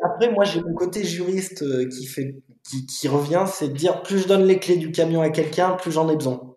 après, 0.01 0.31
moi 0.31 0.45
j'ai 0.45 0.61
mon 0.61 0.73
côté 0.73 1.03
juriste 1.03 1.63
euh, 1.63 1.89
qui 1.89 2.05
fait 2.05 2.37
qui, 2.63 2.85
qui 2.85 3.09
revient, 3.09 3.43
c'est 3.47 3.67
de 3.67 3.73
dire 3.73 4.01
plus 4.01 4.19
je 4.19 4.29
donne 4.29 4.45
les 4.45 4.59
clés 4.59 4.77
du 4.77 4.93
camion 4.93 5.19
à 5.19 5.29
quelqu'un, 5.29 5.71
plus 5.71 5.91
j'en 5.91 6.07
ai 6.07 6.15
besoin. 6.15 6.55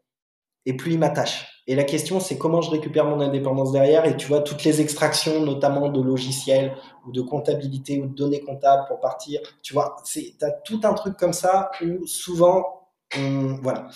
Et 0.65 0.77
plus 0.77 0.93
il 0.93 1.01
m'attache. 1.01 1.65
Et 1.67 1.75
la 1.75 1.83
question 1.83 2.21
c'est 2.21 2.39
comment 2.39 2.61
je 2.61 2.71
récupère 2.71 3.07
mon 3.07 3.21
indépendance 3.21 3.73
derrière. 3.73 4.05
Et 4.05 4.17
tu 4.17 4.29
vois 4.29 4.43
toutes 4.43 4.63
les 4.63 4.81
extractions 4.81 5.45
notamment 5.45 5.89
de 5.89 6.01
logiciels 6.01 6.77
ou 7.05 7.11
de 7.11 7.21
comptabilité 7.21 8.01
ou 8.01 8.07
de 8.07 8.15
données 8.15 8.43
comptables 8.43 8.85
pour 8.87 9.01
partir, 9.01 9.41
tu 9.65 9.73
vois, 9.73 9.97
c'est 10.05 10.35
t'as 10.39 10.53
tout 10.53 10.83
un 10.85 10.95
truc 10.95 11.17
comme 11.17 11.33
ça 11.33 11.73
où 11.83 12.07
souvent 12.07 12.87
on, 13.19 13.59
voilà 13.61 13.89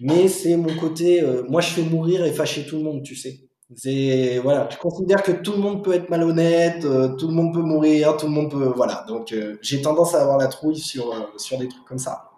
mais 0.00 0.28
c'est 0.28 0.56
mon 0.56 0.74
côté, 0.76 1.22
euh, 1.22 1.44
moi 1.48 1.60
je 1.60 1.68
fais 1.68 1.82
mourir 1.82 2.24
et 2.24 2.32
fâcher 2.32 2.66
tout 2.66 2.76
le 2.76 2.82
monde, 2.82 3.02
tu 3.02 3.14
sais. 3.14 3.40
C'est 3.76 4.40
voilà, 4.42 4.68
je 4.70 4.76
considère 4.78 5.22
que 5.22 5.30
tout 5.30 5.52
le 5.52 5.58
monde 5.58 5.84
peut 5.84 5.92
être 5.92 6.10
malhonnête, 6.10 6.84
euh, 6.84 7.14
tout 7.16 7.28
le 7.28 7.34
monde 7.34 7.54
peut 7.54 7.60
mourir, 7.60 8.16
tout 8.16 8.26
le 8.26 8.32
monde 8.32 8.50
peut 8.50 8.72
voilà. 8.74 9.04
Donc 9.06 9.32
euh, 9.32 9.58
j'ai 9.62 9.80
tendance 9.80 10.14
à 10.14 10.22
avoir 10.22 10.38
la 10.38 10.48
trouille 10.48 10.78
sur 10.78 11.30
sur 11.36 11.58
des 11.58 11.68
trucs 11.68 11.84
comme 11.84 11.98
ça. 11.98 12.30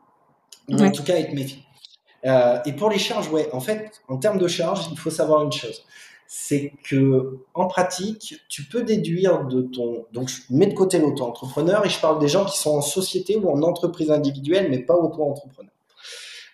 En 0.70 0.90
tout 0.90 1.02
cas 1.04 1.14
avec 1.14 1.32
mes 1.32 1.44
filles. 1.44 1.64
et 2.66 2.72
pour 2.74 2.90
les 2.90 2.98
charges, 2.98 3.30
ouais, 3.30 3.48
en 3.52 3.60
fait, 3.60 4.02
en 4.08 4.18
termes 4.18 4.38
de 4.38 4.48
charges, 4.48 4.88
il 4.90 4.98
faut 4.98 5.10
savoir 5.10 5.42
une 5.42 5.52
chose, 5.52 5.84
c'est 6.26 6.72
que 6.84 7.38
en 7.54 7.66
pratique, 7.66 8.36
tu 8.48 8.64
peux 8.64 8.82
déduire 8.82 9.46
de 9.46 9.62
ton 9.62 10.06
donc 10.12 10.28
je 10.28 10.42
mets 10.50 10.66
de 10.66 10.74
côté 10.74 10.98
l'auto-entrepreneur 10.98 11.86
et 11.86 11.88
je 11.88 12.00
parle 12.00 12.18
des 12.18 12.28
gens 12.28 12.44
qui 12.44 12.58
sont 12.58 12.76
en 12.76 12.82
société 12.82 13.36
ou 13.36 13.48
en 13.50 13.62
entreprise 13.62 14.10
individuelle, 14.10 14.68
mais 14.70 14.80
pas 14.80 14.94
auto-entrepreneur. 14.94 15.72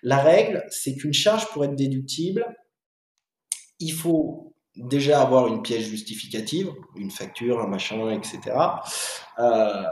La 0.03 0.19
règle, 0.19 0.65
c'est 0.71 0.95
qu'une 0.95 1.13
charge 1.13 1.49
pour 1.49 1.65
être 1.65 1.75
déductible, 1.75 2.47
il 3.81 3.93
faut 3.93 4.55
déjà 4.77 5.21
avoir 5.21 5.49
une 5.49 5.63
pièce 5.63 5.85
justificative, 5.85 6.71
une 6.97 7.11
facture, 7.11 7.61
un 7.61 7.67
machin, 7.67 8.11
etc. 8.11 8.57
Euh, 9.39 9.85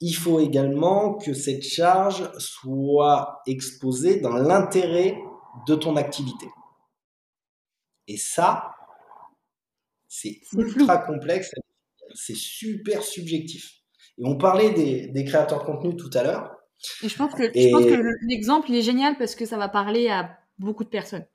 il 0.00 0.14
faut 0.14 0.40
également 0.40 1.14
que 1.14 1.34
cette 1.34 1.62
charge 1.62 2.30
soit 2.38 3.42
exposée 3.46 4.20
dans 4.20 4.34
l'intérêt 4.34 5.18
de 5.66 5.74
ton 5.74 5.96
activité. 5.96 6.46
Et 8.06 8.16
ça, 8.16 8.72
c'est 10.08 10.40
ultra 10.52 10.98
complexe, 10.98 11.52
c'est 12.14 12.36
super 12.36 13.02
subjectif. 13.02 13.82
Et 14.18 14.22
on 14.24 14.36
parlait 14.36 14.72
des, 14.72 15.08
des 15.08 15.24
créateurs 15.24 15.60
de 15.60 15.64
contenu 15.64 15.96
tout 15.96 16.10
à 16.14 16.22
l'heure. 16.22 16.59
Et 17.02 17.08
je 17.08 17.16
pense 17.16 17.34
que, 17.34 17.42
que 17.46 18.26
l'exemple, 18.28 18.70
il 18.70 18.76
est 18.76 18.82
génial 18.82 19.16
parce 19.18 19.34
que 19.34 19.44
ça 19.44 19.56
va 19.56 19.68
parler 19.68 20.08
à 20.08 20.38
beaucoup 20.58 20.84
de 20.84 20.88
personnes. 20.88 21.26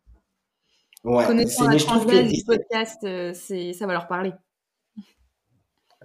Ouais, 1.04 1.26
Connaissant 1.26 1.68
la 1.68 1.78
transversale 1.78 2.28
du 2.28 2.44
podcast, 2.44 3.04
euh, 3.04 3.34
ça 3.34 3.86
va 3.86 3.94
leur 3.94 4.08
parler. 4.08 4.32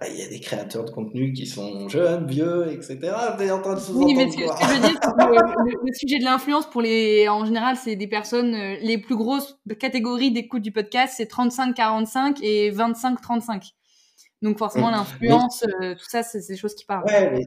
Ah, 0.03 0.07
il 0.09 0.17
y 0.17 0.23
a 0.23 0.27
des 0.27 0.39
créateurs 0.39 0.85
de 0.85 0.89
contenu 0.89 1.31
qui 1.31 1.45
sont 1.45 1.87
jeunes, 1.87 2.25
vieux, 2.25 2.71
etc. 2.71 2.97
en 3.13 3.61
train 3.61 3.75
de 3.75 3.93
Oui, 3.93 4.15
mais 4.15 4.31
ce 4.31 4.37
que, 4.37 4.43
je 4.43 4.73
veux 4.73 4.79
dire, 4.79 4.99
le, 5.17 5.85
le, 5.85 5.93
sujet 5.93 6.17
de 6.17 6.23
l'influence 6.23 6.67
pour 6.67 6.81
les, 6.81 7.29
en 7.29 7.45
général, 7.45 7.77
c'est 7.77 7.95
des 7.95 8.07
personnes, 8.07 8.55
euh, 8.55 8.77
les 8.81 8.97
plus 8.97 9.15
grosses 9.15 9.59
catégories 9.79 10.31
d'écoute 10.31 10.63
du 10.63 10.71
podcast, 10.71 11.13
c'est 11.17 11.29
35-45 11.31 12.39
et 12.41 12.71
25-35. 12.71 13.73
Donc 14.41 14.57
forcément, 14.57 14.89
mmh. 14.89 14.93
l'influence, 14.93 15.63
euh, 15.81 15.93
tout 15.93 16.09
ça, 16.09 16.23
c'est 16.23 16.47
des 16.47 16.57
choses 16.57 16.73
qui 16.73 16.85
parlent. 16.85 17.05
Ouais, 17.05 17.31
mais 17.31 17.45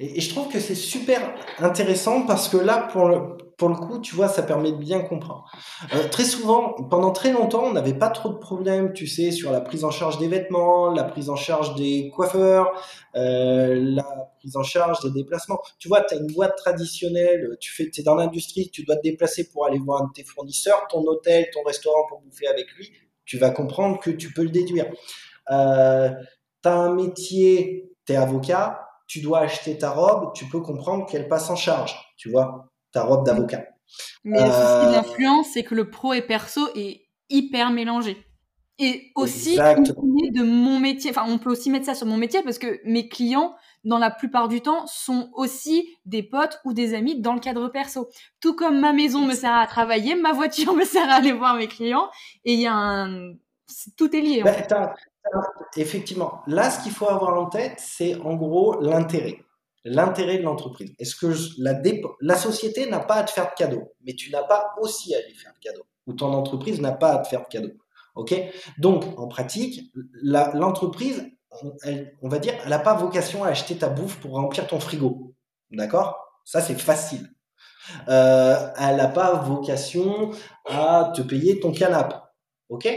et, 0.00 0.20
je 0.20 0.30
trouve 0.30 0.48
que 0.48 0.60
c'est 0.60 0.74
super 0.74 1.34
intéressant 1.58 2.26
parce 2.26 2.48
que 2.48 2.56
là, 2.56 2.88
pour 2.92 3.08
le, 3.08 3.36
pour 3.56 3.68
le 3.70 3.76
coup, 3.76 3.98
tu 4.00 4.14
vois, 4.14 4.28
ça 4.28 4.42
permet 4.42 4.72
de 4.72 4.76
bien 4.76 5.00
comprendre. 5.00 5.50
Euh, 5.94 6.08
très 6.08 6.24
souvent, 6.24 6.74
pendant 6.90 7.10
très 7.10 7.32
longtemps, 7.32 7.64
on 7.64 7.72
n'avait 7.72 7.94
pas 7.94 8.10
trop 8.10 8.28
de 8.28 8.38
problèmes, 8.38 8.92
tu 8.92 9.06
sais, 9.06 9.30
sur 9.30 9.50
la 9.50 9.62
prise 9.62 9.84
en 9.84 9.90
charge 9.90 10.18
des 10.18 10.28
vêtements, 10.28 10.90
la 10.90 11.04
prise 11.04 11.30
en 11.30 11.36
charge 11.36 11.74
des 11.74 12.10
coiffeurs, 12.14 12.70
euh, 13.14 13.74
la 13.80 14.04
prise 14.38 14.56
en 14.56 14.62
charge 14.62 15.00
des 15.02 15.10
déplacements. 15.10 15.58
Tu 15.78 15.88
vois, 15.88 16.02
tu 16.02 16.14
as 16.14 16.18
une 16.18 16.32
boîte 16.32 16.56
traditionnelle, 16.56 17.56
tu 17.60 17.72
fais, 17.72 17.90
es 17.96 18.02
dans 18.02 18.14
l'industrie, 18.14 18.70
tu 18.70 18.84
dois 18.84 18.96
te 18.96 19.02
déplacer 19.02 19.48
pour 19.48 19.66
aller 19.66 19.78
voir 19.78 20.02
un 20.02 20.08
de 20.08 20.12
tes 20.12 20.24
fournisseurs, 20.24 20.86
ton 20.90 21.02
hôtel, 21.06 21.48
ton 21.52 21.62
restaurant 21.62 22.04
pour 22.08 22.20
bouffer 22.20 22.48
avec 22.48 22.66
lui, 22.76 22.92
tu 23.24 23.38
vas 23.38 23.50
comprendre 23.50 23.98
que 24.00 24.10
tu 24.10 24.32
peux 24.32 24.42
le 24.42 24.50
déduire. 24.50 24.86
Euh, 25.50 26.10
tu 26.62 26.68
as 26.68 26.74
un 26.74 26.94
métier, 26.94 27.90
tu 28.06 28.12
es 28.12 28.16
avocat, 28.16 28.85
tu 29.06 29.20
dois 29.20 29.40
acheter 29.40 29.78
ta 29.78 29.90
robe, 29.90 30.32
tu 30.34 30.46
peux 30.46 30.60
comprendre 30.60 31.06
qu'elle 31.06 31.28
passe 31.28 31.50
en 31.50 31.56
charge, 31.56 31.96
tu 32.16 32.30
vois, 32.30 32.70
ta 32.92 33.04
robe 33.04 33.24
d'avocat. 33.24 33.64
Mais 34.24 34.40
le 34.40 34.50
souci 34.50 34.86
de 34.86 34.92
l'influence, 34.92 35.46
c'est 35.52 35.62
que 35.62 35.74
le 35.74 35.90
pro 35.90 36.12
et 36.12 36.22
perso 36.22 36.68
est 36.74 37.06
hyper 37.28 37.70
mélangé. 37.70 38.26
Et 38.78 39.10
aussi, 39.14 39.56
de 39.56 40.42
mon 40.42 40.78
métier, 40.78 41.10
enfin, 41.10 41.24
on 41.26 41.38
peut 41.38 41.50
aussi 41.50 41.70
mettre 41.70 41.86
ça 41.86 41.94
sur 41.94 42.06
mon 42.06 42.18
métier 42.18 42.42
parce 42.42 42.58
que 42.58 42.80
mes 42.84 43.08
clients, 43.08 43.54
dans 43.84 43.98
la 43.98 44.10
plupart 44.10 44.48
du 44.48 44.60
temps, 44.60 44.86
sont 44.86 45.30
aussi 45.32 45.88
des 46.04 46.22
potes 46.22 46.60
ou 46.64 46.74
des 46.74 46.92
amis 46.92 47.20
dans 47.20 47.32
le 47.32 47.40
cadre 47.40 47.68
perso. 47.68 48.08
Tout 48.40 48.54
comme 48.54 48.78
ma 48.78 48.92
maison 48.92 49.22
me 49.22 49.32
sert 49.32 49.54
à 49.54 49.66
travailler, 49.66 50.14
ma 50.14 50.32
voiture 50.32 50.74
me 50.74 50.84
sert 50.84 51.08
à 51.08 51.14
aller 51.14 51.32
voir 51.32 51.56
mes 51.56 51.68
clients, 51.68 52.10
et 52.44 52.52
il 52.52 52.60
y 52.60 52.66
a 52.66 52.74
un, 52.74 53.32
tout 53.96 54.14
est 54.14 54.20
lié. 54.20 54.42
Ben, 54.42 54.54
effectivement, 55.76 56.42
là, 56.46 56.70
ce 56.70 56.82
qu'il 56.82 56.92
faut 56.92 57.08
avoir 57.08 57.38
en 57.40 57.46
tête, 57.46 57.74
c'est 57.78 58.16
en 58.20 58.34
gros 58.34 58.80
l'intérêt. 58.80 59.38
L'intérêt 59.84 60.38
de 60.38 60.42
l'entreprise. 60.42 60.92
Est-ce 60.98 61.14
que 61.14 61.32
la, 62.20 62.36
société 62.36 62.90
n'a 62.90 62.98
pas 62.98 63.16
à 63.16 63.24
te 63.24 63.30
faire 63.30 63.46
de 63.50 63.54
cadeau, 63.56 63.92
mais 64.04 64.14
tu 64.14 64.30
n'as 64.32 64.42
pas 64.42 64.74
aussi 64.80 65.14
à 65.14 65.20
lui 65.22 65.34
faire 65.34 65.52
de 65.52 65.60
cadeau, 65.60 65.86
ou 66.06 66.12
ton 66.12 66.32
entreprise 66.32 66.80
n'a 66.80 66.92
pas 66.92 67.12
à 67.12 67.18
te 67.18 67.28
faire 67.28 67.42
de 67.42 67.48
cadeau. 67.48 67.72
Ok? 68.16 68.34
Donc, 68.78 69.04
en 69.18 69.28
pratique, 69.28 69.92
l'entreprise, 70.22 71.30
on, 72.22 72.28
va 72.28 72.38
dire, 72.38 72.54
elle 72.64 72.70
n'a 72.70 72.78
pas 72.78 72.94
vocation 72.94 73.44
à 73.44 73.48
acheter 73.48 73.76
ta 73.76 73.88
bouffe 73.88 74.18
pour 74.18 74.32
remplir 74.32 74.66
ton 74.66 74.80
frigo. 74.80 75.34
D'accord? 75.70 76.18
Ça, 76.44 76.60
c'est 76.60 76.78
facile. 76.78 77.30
Euh, 78.08 78.56
elle 78.78 78.96
n'a 78.96 79.08
pas 79.08 79.34
vocation 79.34 80.30
à 80.64 81.12
te 81.14 81.22
payer 81.22 81.60
ton 81.60 81.72
canapé. 81.72 82.16
Ok? 82.68 82.88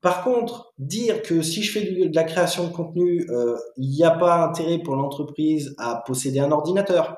Par 0.00 0.24
contre, 0.24 0.72
dire 0.78 1.22
que 1.22 1.42
si 1.42 1.62
je 1.62 1.72
fais 1.72 2.06
de 2.06 2.14
la 2.14 2.24
création 2.24 2.66
de 2.66 2.72
contenu, 2.72 3.26
euh, 3.30 3.56
il 3.76 3.90
n'y 3.90 4.02
a 4.02 4.10
pas 4.10 4.42
intérêt 4.46 4.78
pour 4.78 4.96
l'entreprise 4.96 5.74
à 5.78 6.02
posséder 6.06 6.40
un 6.40 6.50
ordinateur. 6.52 7.16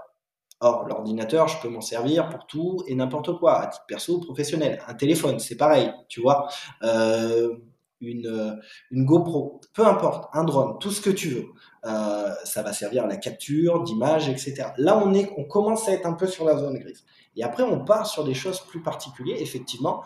Or, 0.61 0.85
l'ordinateur, 0.87 1.49
je 1.49 1.61
peux 1.61 1.69
m'en 1.69 1.81
servir 1.81 2.29
pour 2.29 2.47
tout 2.47 2.83
et 2.87 2.95
n'importe 2.95 3.39
quoi, 3.39 3.61
à 3.61 3.67
titre 3.69 3.85
perso 3.87 4.17
ou 4.17 4.21
professionnel. 4.21 4.81
Un 4.87 4.95
téléphone, 4.95 5.39
c'est 5.39 5.57
pareil, 5.57 5.93
tu 6.09 6.21
vois. 6.21 6.49
Euh, 6.83 7.57
une, 8.01 8.61
une 8.91 9.05
GoPro, 9.05 9.61
peu 9.75 9.87
importe, 9.87 10.29
un 10.33 10.43
drone, 10.43 10.77
tout 10.81 10.91
ce 10.91 11.01
que 11.01 11.11
tu 11.11 11.29
veux. 11.29 11.47
Euh, 11.85 12.33
ça 12.45 12.63
va 12.63 12.73
servir 12.73 13.05
à 13.05 13.07
la 13.07 13.17
capture 13.17 13.83
d'images, 13.85 14.29
etc. 14.29 14.71
Là, 14.77 15.01
on, 15.05 15.15
est, 15.15 15.33
on 15.37 15.45
commence 15.45 15.89
à 15.89 15.93
être 15.93 16.07
un 16.07 16.15
peu 16.15 16.27
sur 16.27 16.45
la 16.45 16.57
zone 16.57 16.79
grise. 16.79 17.05
Et 17.37 17.45
après, 17.45 17.63
on 17.63 17.85
part 17.85 18.07
sur 18.07 18.25
des 18.25 18.35
choses 18.35 18.61
plus 18.61 18.83
particulières, 18.83 19.39
effectivement 19.41 20.03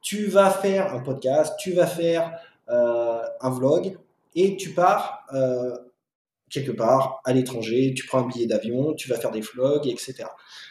tu 0.00 0.26
vas 0.26 0.50
faire 0.50 0.94
un 0.94 1.00
podcast, 1.00 1.54
tu 1.58 1.72
vas 1.72 1.86
faire 1.86 2.32
euh, 2.68 3.22
un 3.40 3.50
vlog 3.50 3.98
et 4.34 4.56
tu 4.56 4.70
pars 4.70 5.26
euh, 5.34 5.76
quelque 6.48 6.72
part 6.72 7.20
à 7.24 7.32
l'étranger, 7.32 7.94
tu 7.94 8.06
prends 8.06 8.24
un 8.24 8.26
billet 8.26 8.46
d'avion, 8.46 8.94
tu 8.94 9.08
vas 9.08 9.16
faire 9.16 9.30
des 9.30 9.40
vlogs, 9.40 9.86
etc. 9.86 10.24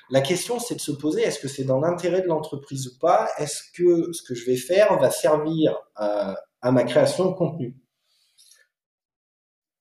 La 0.09 0.21
question, 0.21 0.59
c'est 0.59 0.75
de 0.75 0.81
se 0.81 0.91
poser, 0.91 1.21
est-ce 1.21 1.39
que 1.39 1.47
c'est 1.47 1.63
dans 1.63 1.79
l'intérêt 1.79 2.21
de 2.21 2.27
l'entreprise 2.27 2.87
ou 2.87 2.99
pas? 2.99 3.29
Est-ce 3.37 3.63
que 3.73 4.11
ce 4.11 4.23
que 4.23 4.35
je 4.35 4.45
vais 4.45 4.55
faire 4.55 4.97
va 4.99 5.11
servir 5.11 5.77
euh, 6.01 6.33
à 6.61 6.71
ma 6.71 6.83
création 6.83 7.29
de 7.29 7.35
contenu? 7.35 7.75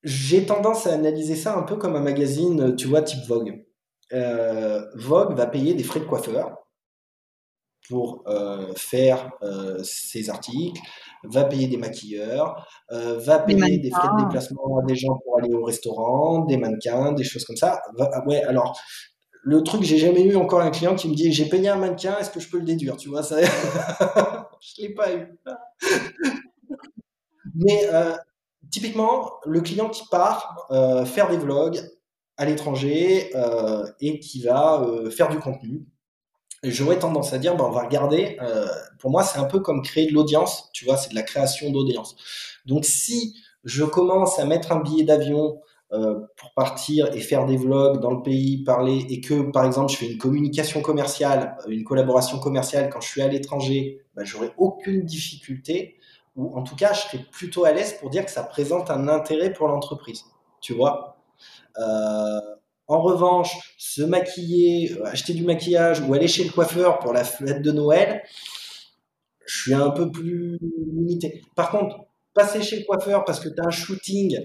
J'ai 0.04 0.46
tendance 0.46 0.86
à 0.86 0.94
analyser 0.94 1.34
ça 1.34 1.56
un 1.56 1.62
peu 1.62 1.76
comme 1.76 1.96
un 1.96 2.00
magazine, 2.00 2.76
tu 2.76 2.86
vois, 2.86 3.02
type 3.02 3.24
Vogue. 3.26 3.64
Vogue 4.94 5.36
va 5.36 5.46
payer 5.46 5.74
des 5.74 5.82
frais 5.82 6.00
de 6.00 6.04
coiffeur 6.04 6.67
pour 7.88 8.22
euh, 8.26 8.72
faire 8.76 9.30
euh, 9.42 9.78
ses 9.82 10.28
articles, 10.28 10.80
va 11.24 11.44
payer 11.44 11.66
des 11.66 11.78
maquilleurs, 11.78 12.68
euh, 12.92 13.18
va 13.18 13.38
payer 13.38 13.78
des 13.78 13.90
frais 13.90 14.08
de 14.16 14.24
déplacement 14.24 14.78
à 14.78 14.86
des 14.86 14.94
gens 14.94 15.18
pour 15.24 15.38
aller 15.38 15.52
au 15.54 15.64
restaurant, 15.64 16.44
des 16.44 16.58
mannequins, 16.58 17.12
des 17.12 17.24
choses 17.24 17.44
comme 17.44 17.56
ça. 17.56 17.80
Ah 17.98 18.24
ouais, 18.26 18.42
alors 18.42 18.78
le 19.42 19.62
truc, 19.62 19.82
j'ai 19.82 19.96
jamais 19.96 20.22
eu 20.22 20.36
encore 20.36 20.60
un 20.60 20.70
client 20.70 20.94
qui 20.94 21.08
me 21.08 21.14
dit 21.14 21.32
j'ai 21.32 21.46
payé 21.46 21.68
un 21.68 21.76
mannequin, 21.76 22.18
est-ce 22.18 22.30
que 22.30 22.40
je 22.40 22.50
peux 22.50 22.58
le 22.58 22.64
déduire 22.64 22.96
Tu 22.96 23.08
vois, 23.08 23.22
ça, 23.22 23.40
je 24.60 24.82
l'ai 24.82 24.90
pas 24.90 25.14
eu. 25.14 25.38
Mais 27.54 27.88
typiquement, 28.70 29.32
le 29.46 29.60
client 29.62 29.88
qui 29.88 30.02
part 30.10 30.68
faire 31.06 31.30
des 31.30 31.38
vlogs 31.38 31.80
à 32.36 32.44
l'étranger 32.44 33.32
et 34.00 34.20
qui 34.20 34.42
va 34.42 34.86
faire 35.10 35.28
du 35.30 35.38
contenu, 35.38 35.86
j'aurais 36.62 36.98
tendance 36.98 37.32
à 37.32 37.38
dire, 37.38 37.56
ben, 37.56 37.64
on 37.64 37.70
va 37.70 37.82
regarder, 37.82 38.36
euh, 38.42 38.66
pour 38.98 39.10
moi, 39.10 39.22
c'est 39.22 39.38
un 39.38 39.44
peu 39.44 39.60
comme 39.60 39.82
créer 39.82 40.06
de 40.06 40.12
l'audience, 40.14 40.70
tu 40.72 40.84
vois, 40.84 40.96
c'est 40.96 41.10
de 41.10 41.14
la 41.14 41.22
création 41.22 41.70
d'audience. 41.70 42.16
Donc, 42.66 42.84
si 42.84 43.34
je 43.64 43.84
commence 43.84 44.38
à 44.38 44.44
mettre 44.44 44.72
un 44.72 44.80
billet 44.80 45.04
d'avion 45.04 45.60
euh, 45.92 46.20
pour 46.36 46.52
partir 46.52 47.12
et 47.14 47.20
faire 47.20 47.46
des 47.46 47.56
vlogs 47.56 48.00
dans 48.00 48.10
le 48.10 48.22
pays, 48.22 48.62
parler, 48.62 49.06
et 49.08 49.20
que, 49.20 49.50
par 49.50 49.64
exemple, 49.64 49.90
je 49.92 49.96
fais 49.96 50.12
une 50.12 50.18
communication 50.18 50.82
commerciale, 50.82 51.56
euh, 51.66 51.70
une 51.70 51.84
collaboration 51.84 52.38
commerciale 52.38 52.90
quand 52.90 53.00
je 53.00 53.08
suis 53.08 53.22
à 53.22 53.28
l'étranger, 53.28 54.02
ben, 54.14 54.24
j'aurai 54.24 54.52
aucune 54.58 55.04
difficulté, 55.04 55.96
ou 56.36 56.54
en 56.56 56.62
tout 56.62 56.76
cas, 56.76 56.92
je 56.92 57.00
serai 57.00 57.18
plutôt 57.32 57.64
à 57.64 57.72
l'aise 57.72 57.94
pour 57.94 58.10
dire 58.10 58.24
que 58.24 58.30
ça 58.30 58.42
présente 58.42 58.90
un 58.90 59.08
intérêt 59.08 59.52
pour 59.52 59.68
l'entreprise, 59.68 60.24
tu 60.60 60.74
vois. 60.74 61.16
Euh, 61.78 62.40
en 62.88 63.02
revanche, 63.02 63.74
se 63.76 64.02
maquiller, 64.02 64.92
euh, 64.92 65.04
acheter 65.04 65.34
du 65.34 65.44
maquillage 65.44 66.00
ou 66.00 66.14
aller 66.14 66.26
chez 66.26 66.44
le 66.44 66.50
coiffeur 66.50 66.98
pour 66.98 67.12
la 67.12 67.22
fête 67.22 67.62
de 67.62 67.70
Noël, 67.70 68.22
je 69.44 69.62
suis 69.62 69.74
un 69.74 69.90
peu 69.90 70.10
plus 70.10 70.58
limité. 70.60 71.42
Par 71.54 71.70
contre, 71.70 72.06
passer 72.34 72.62
chez 72.62 72.78
le 72.78 72.84
coiffeur 72.84 73.24
parce 73.24 73.40
que 73.40 73.48
tu 73.48 73.60
as 73.60 73.66
un 73.66 73.70
shooting 73.70 74.38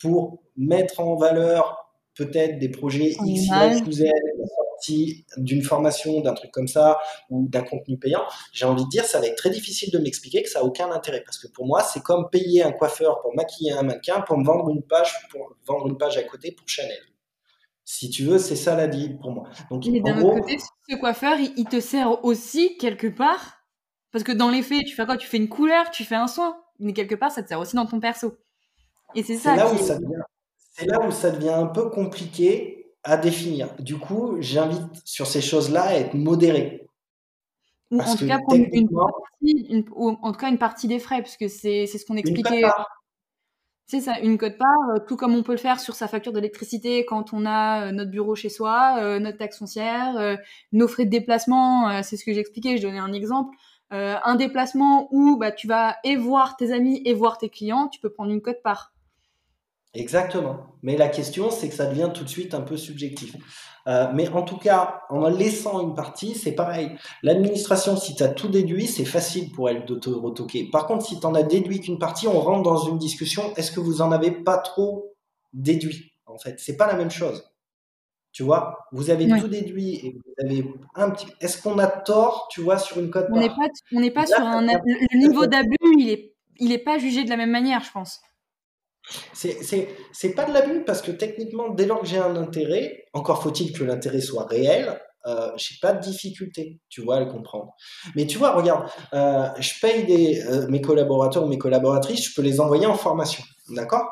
pour 0.00 0.42
mettre 0.56 1.00
en 1.00 1.16
valeur 1.16 1.88
peut-être 2.14 2.58
des 2.58 2.68
projets 2.68 3.16
X, 3.24 3.46
Y 3.46 3.86
ou 3.86 3.92
Z, 3.92 4.02
la 4.02 4.46
sortie 4.46 5.24
d'une 5.36 5.62
formation, 5.62 6.20
d'un 6.20 6.34
truc 6.34 6.50
comme 6.50 6.68
ça, 6.68 6.98
ou 7.30 7.46
d'un 7.48 7.62
contenu 7.62 7.96
payant, 7.96 8.22
j'ai 8.52 8.64
envie 8.64 8.84
de 8.84 8.88
dire, 8.88 9.04
ça 9.04 9.20
va 9.20 9.26
être 9.26 9.36
très 9.36 9.50
difficile 9.50 9.90
de 9.92 9.98
m'expliquer 9.98 10.42
que 10.42 10.48
ça 10.48 10.60
n'a 10.60 10.64
aucun 10.64 10.90
intérêt. 10.90 11.22
Parce 11.24 11.38
que 11.38 11.46
pour 11.48 11.66
moi, 11.66 11.82
c'est 11.82 12.02
comme 12.02 12.28
payer 12.30 12.62
un 12.62 12.72
coiffeur 12.72 13.20
pour 13.20 13.34
maquiller 13.34 13.72
un 13.72 13.82
mannequin 13.82 14.20
pour 14.22 14.36
me 14.36 14.44
vendre 14.44 14.68
une 14.70 14.82
page, 14.82 15.12
pour 15.30 15.54
vendre 15.66 15.86
une 15.86 15.96
page 15.96 16.16
à 16.18 16.22
côté 16.24 16.52
pour 16.52 16.68
Chanel. 16.68 16.98
Si 17.90 18.10
tu 18.10 18.24
veux, 18.24 18.36
c'est 18.36 18.54
ça 18.54 18.76
la 18.76 18.86
vie 18.86 19.08
pour 19.08 19.30
moi. 19.30 19.48
Donc, 19.70 19.86
Mais 19.86 20.00
d'un 20.00 20.20
autre 20.20 20.40
côté, 20.40 20.58
ce 20.58 20.96
coiffeur, 20.96 21.38
il, 21.40 21.64
te 21.64 21.80
sert 21.80 22.22
aussi 22.22 22.76
quelque 22.76 23.06
part. 23.06 23.64
Parce 24.12 24.22
que 24.22 24.32
dans 24.32 24.50
les 24.50 24.60
faits, 24.60 24.84
tu 24.84 24.94
fais 24.94 25.06
quoi? 25.06 25.16
Tu 25.16 25.26
fais 25.26 25.38
une 25.38 25.48
couleur, 25.48 25.90
tu 25.90 26.04
fais 26.04 26.14
un 26.14 26.26
soin. 26.26 26.58
Mais 26.80 26.92
quelque 26.92 27.14
part, 27.14 27.30
ça 27.30 27.42
te 27.42 27.48
sert 27.48 27.58
aussi 27.58 27.76
dans 27.76 27.86
ton 27.86 27.98
perso. 27.98 28.36
Et 29.14 29.22
c'est 29.22 29.38
ça. 29.38 29.56
Là 29.56 29.72
où 29.72 29.78
ça 29.78 29.94
devient, 29.98 30.20
c'est 30.74 30.84
là 30.84 31.00
où 31.00 31.10
ça 31.10 31.30
devient 31.30 31.48
un 31.48 31.64
peu 31.64 31.88
compliqué 31.88 32.92
à 33.04 33.16
définir. 33.16 33.74
Du 33.78 33.96
coup, 33.96 34.36
j'invite 34.38 35.00
sur 35.06 35.26
ces 35.26 35.40
choses-là 35.40 35.84
à 35.84 35.94
être 35.94 36.12
modéré. 36.12 36.86
Ou 37.90 38.02
en 38.02 38.16
tout 38.16 38.26
cas, 38.26 38.38
prendre 38.40 38.66
une 38.70 38.90
partie, 38.90 39.86
en 39.96 40.32
tout 40.32 40.38
cas 40.38 40.50
une 40.50 40.58
partie 40.58 40.88
des 40.88 40.98
frais, 40.98 41.22
parce 41.22 41.38
que 41.38 41.48
c'est 41.48 41.86
ce 41.86 42.04
qu'on 42.04 42.16
expliquait 42.16 42.64
c'est 43.90 44.02
ça, 44.02 44.18
une 44.20 44.36
cote 44.36 44.58
part, 44.58 44.68
euh, 44.94 44.98
tout 45.08 45.16
comme 45.16 45.34
on 45.34 45.42
peut 45.42 45.52
le 45.52 45.58
faire 45.58 45.80
sur 45.80 45.94
sa 45.94 46.08
facture 46.08 46.34
d'électricité 46.34 47.06
quand 47.06 47.32
on 47.32 47.46
a 47.46 47.86
euh, 47.86 47.90
notre 47.90 48.10
bureau 48.10 48.34
chez 48.34 48.50
soi, 48.50 48.98
euh, 49.00 49.18
notre 49.18 49.38
taxe 49.38 49.58
foncière, 49.58 50.36
nos 50.72 50.88
frais 50.88 51.06
de 51.06 51.10
déplacement, 51.10 52.02
c'est 52.02 52.18
ce 52.18 52.24
que 52.24 52.34
j'expliquais, 52.34 52.76
je 52.76 52.82
donnais 52.82 52.98
un 52.98 53.12
exemple. 53.14 53.56
un 53.90 54.34
déplacement 54.34 55.08
où 55.10 55.38
bah, 55.38 55.52
tu 55.52 55.66
vas 55.66 55.96
et 56.04 56.16
voir 56.16 56.56
tes 56.58 56.70
amis 56.72 57.00
et 57.06 57.14
voir 57.14 57.38
tes 57.38 57.48
clients, 57.48 57.88
tu 57.88 57.98
peux 57.98 58.10
prendre 58.10 58.30
une 58.30 58.42
cote 58.42 58.62
part. 58.62 58.92
Exactement. 59.94 60.66
Mais 60.82 60.98
la 60.98 61.08
question, 61.08 61.50
c'est 61.50 61.70
que 61.70 61.74
ça 61.74 61.86
devient 61.86 62.10
tout 62.12 62.24
de 62.24 62.28
suite 62.28 62.52
un 62.52 62.60
peu 62.60 62.76
subjectif. 62.76 63.36
Euh, 63.88 64.08
mais 64.12 64.28
en 64.28 64.42
tout 64.42 64.58
cas, 64.58 65.02
en 65.08 65.28
laissant 65.28 65.80
une 65.80 65.94
partie, 65.94 66.34
c'est 66.34 66.52
pareil. 66.52 66.90
L'administration, 67.22 67.96
si 67.96 68.14
tu 68.14 68.22
as 68.22 68.28
tout 68.28 68.48
déduit, 68.48 68.86
c'est 68.86 69.06
facile 69.06 69.50
pour 69.50 69.70
elle 69.70 69.86
de 69.86 69.94
te 69.94 70.10
retoquer. 70.10 70.68
Par 70.70 70.86
contre, 70.86 71.06
si 71.06 71.18
tu 71.18 71.26
en 71.26 71.34
as 71.34 71.42
déduit 71.42 71.80
qu'une 71.80 71.98
partie, 71.98 72.28
on 72.28 72.38
rentre 72.38 72.62
dans 72.62 72.86
une 72.86 72.98
discussion, 72.98 73.54
est-ce 73.56 73.72
que 73.72 73.80
vous 73.80 74.02
en 74.02 74.12
avez 74.12 74.30
pas 74.30 74.58
trop 74.58 75.14
déduit 75.54 76.12
En 76.26 76.36
fait, 76.36 76.56
c'est 76.58 76.76
pas 76.76 76.86
la 76.86 76.94
même 76.94 77.10
chose. 77.10 77.50
Tu 78.32 78.42
vois, 78.42 78.78
vous 78.92 79.08
avez 79.08 79.26
tout 79.26 79.48
déduit 79.48 79.94
et 79.94 80.12
vous 80.12 80.44
avez 80.44 80.70
un 80.94 81.10
petit. 81.10 81.26
Est-ce 81.40 81.60
qu'on 81.60 81.78
a 81.78 81.86
tort, 81.86 82.48
tu 82.52 82.60
vois, 82.60 82.78
sur 82.78 82.98
une 82.98 83.10
cote 83.10 83.26
On 83.32 83.40
n'est 83.40 83.48
pas, 83.48 83.68
on 83.92 84.00
n'est 84.00 84.10
pas 84.10 84.26
sur 84.26 84.40
un. 84.40 84.60
Le 84.60 85.18
niveau 85.18 85.46
d'abus, 85.46 85.76
il 85.98 86.10
est, 86.10 86.34
il 86.58 86.72
est 86.72 86.78
pas 86.78 86.98
jugé 86.98 87.24
de 87.24 87.30
la 87.30 87.38
même 87.38 87.50
manière, 87.50 87.82
je 87.82 87.90
pense. 87.90 88.20
C'est 89.32 90.34
pas 90.34 90.44
de 90.44 90.52
l'abus 90.52 90.84
parce 90.84 91.02
que 91.02 91.10
techniquement, 91.10 91.70
dès 91.70 91.86
lors 91.86 92.00
que 92.00 92.06
j'ai 92.06 92.18
un 92.18 92.36
intérêt, 92.36 93.06
encore 93.12 93.42
faut-il 93.42 93.72
que 93.72 93.84
l'intérêt 93.84 94.20
soit 94.20 94.46
réel, 94.46 95.00
euh, 95.26 95.50
j'ai 95.56 95.74
pas 95.82 95.92
de 95.92 96.00
difficulté, 96.00 96.80
tu 96.88 97.02
vois, 97.02 97.16
à 97.16 97.20
le 97.20 97.26
comprendre. 97.26 97.74
Mais 98.14 98.26
tu 98.26 98.38
vois, 98.38 98.52
regarde, 98.52 98.88
euh, 99.12 99.48
je 99.58 99.72
paye 99.80 100.40
euh, 100.42 100.66
mes 100.68 100.80
collaborateurs 100.80 101.44
ou 101.44 101.48
mes 101.48 101.58
collaboratrices, 101.58 102.30
je 102.30 102.34
peux 102.34 102.42
les 102.42 102.60
envoyer 102.60 102.86
en 102.86 102.94
formation, 102.94 103.42
d'accord? 103.70 104.06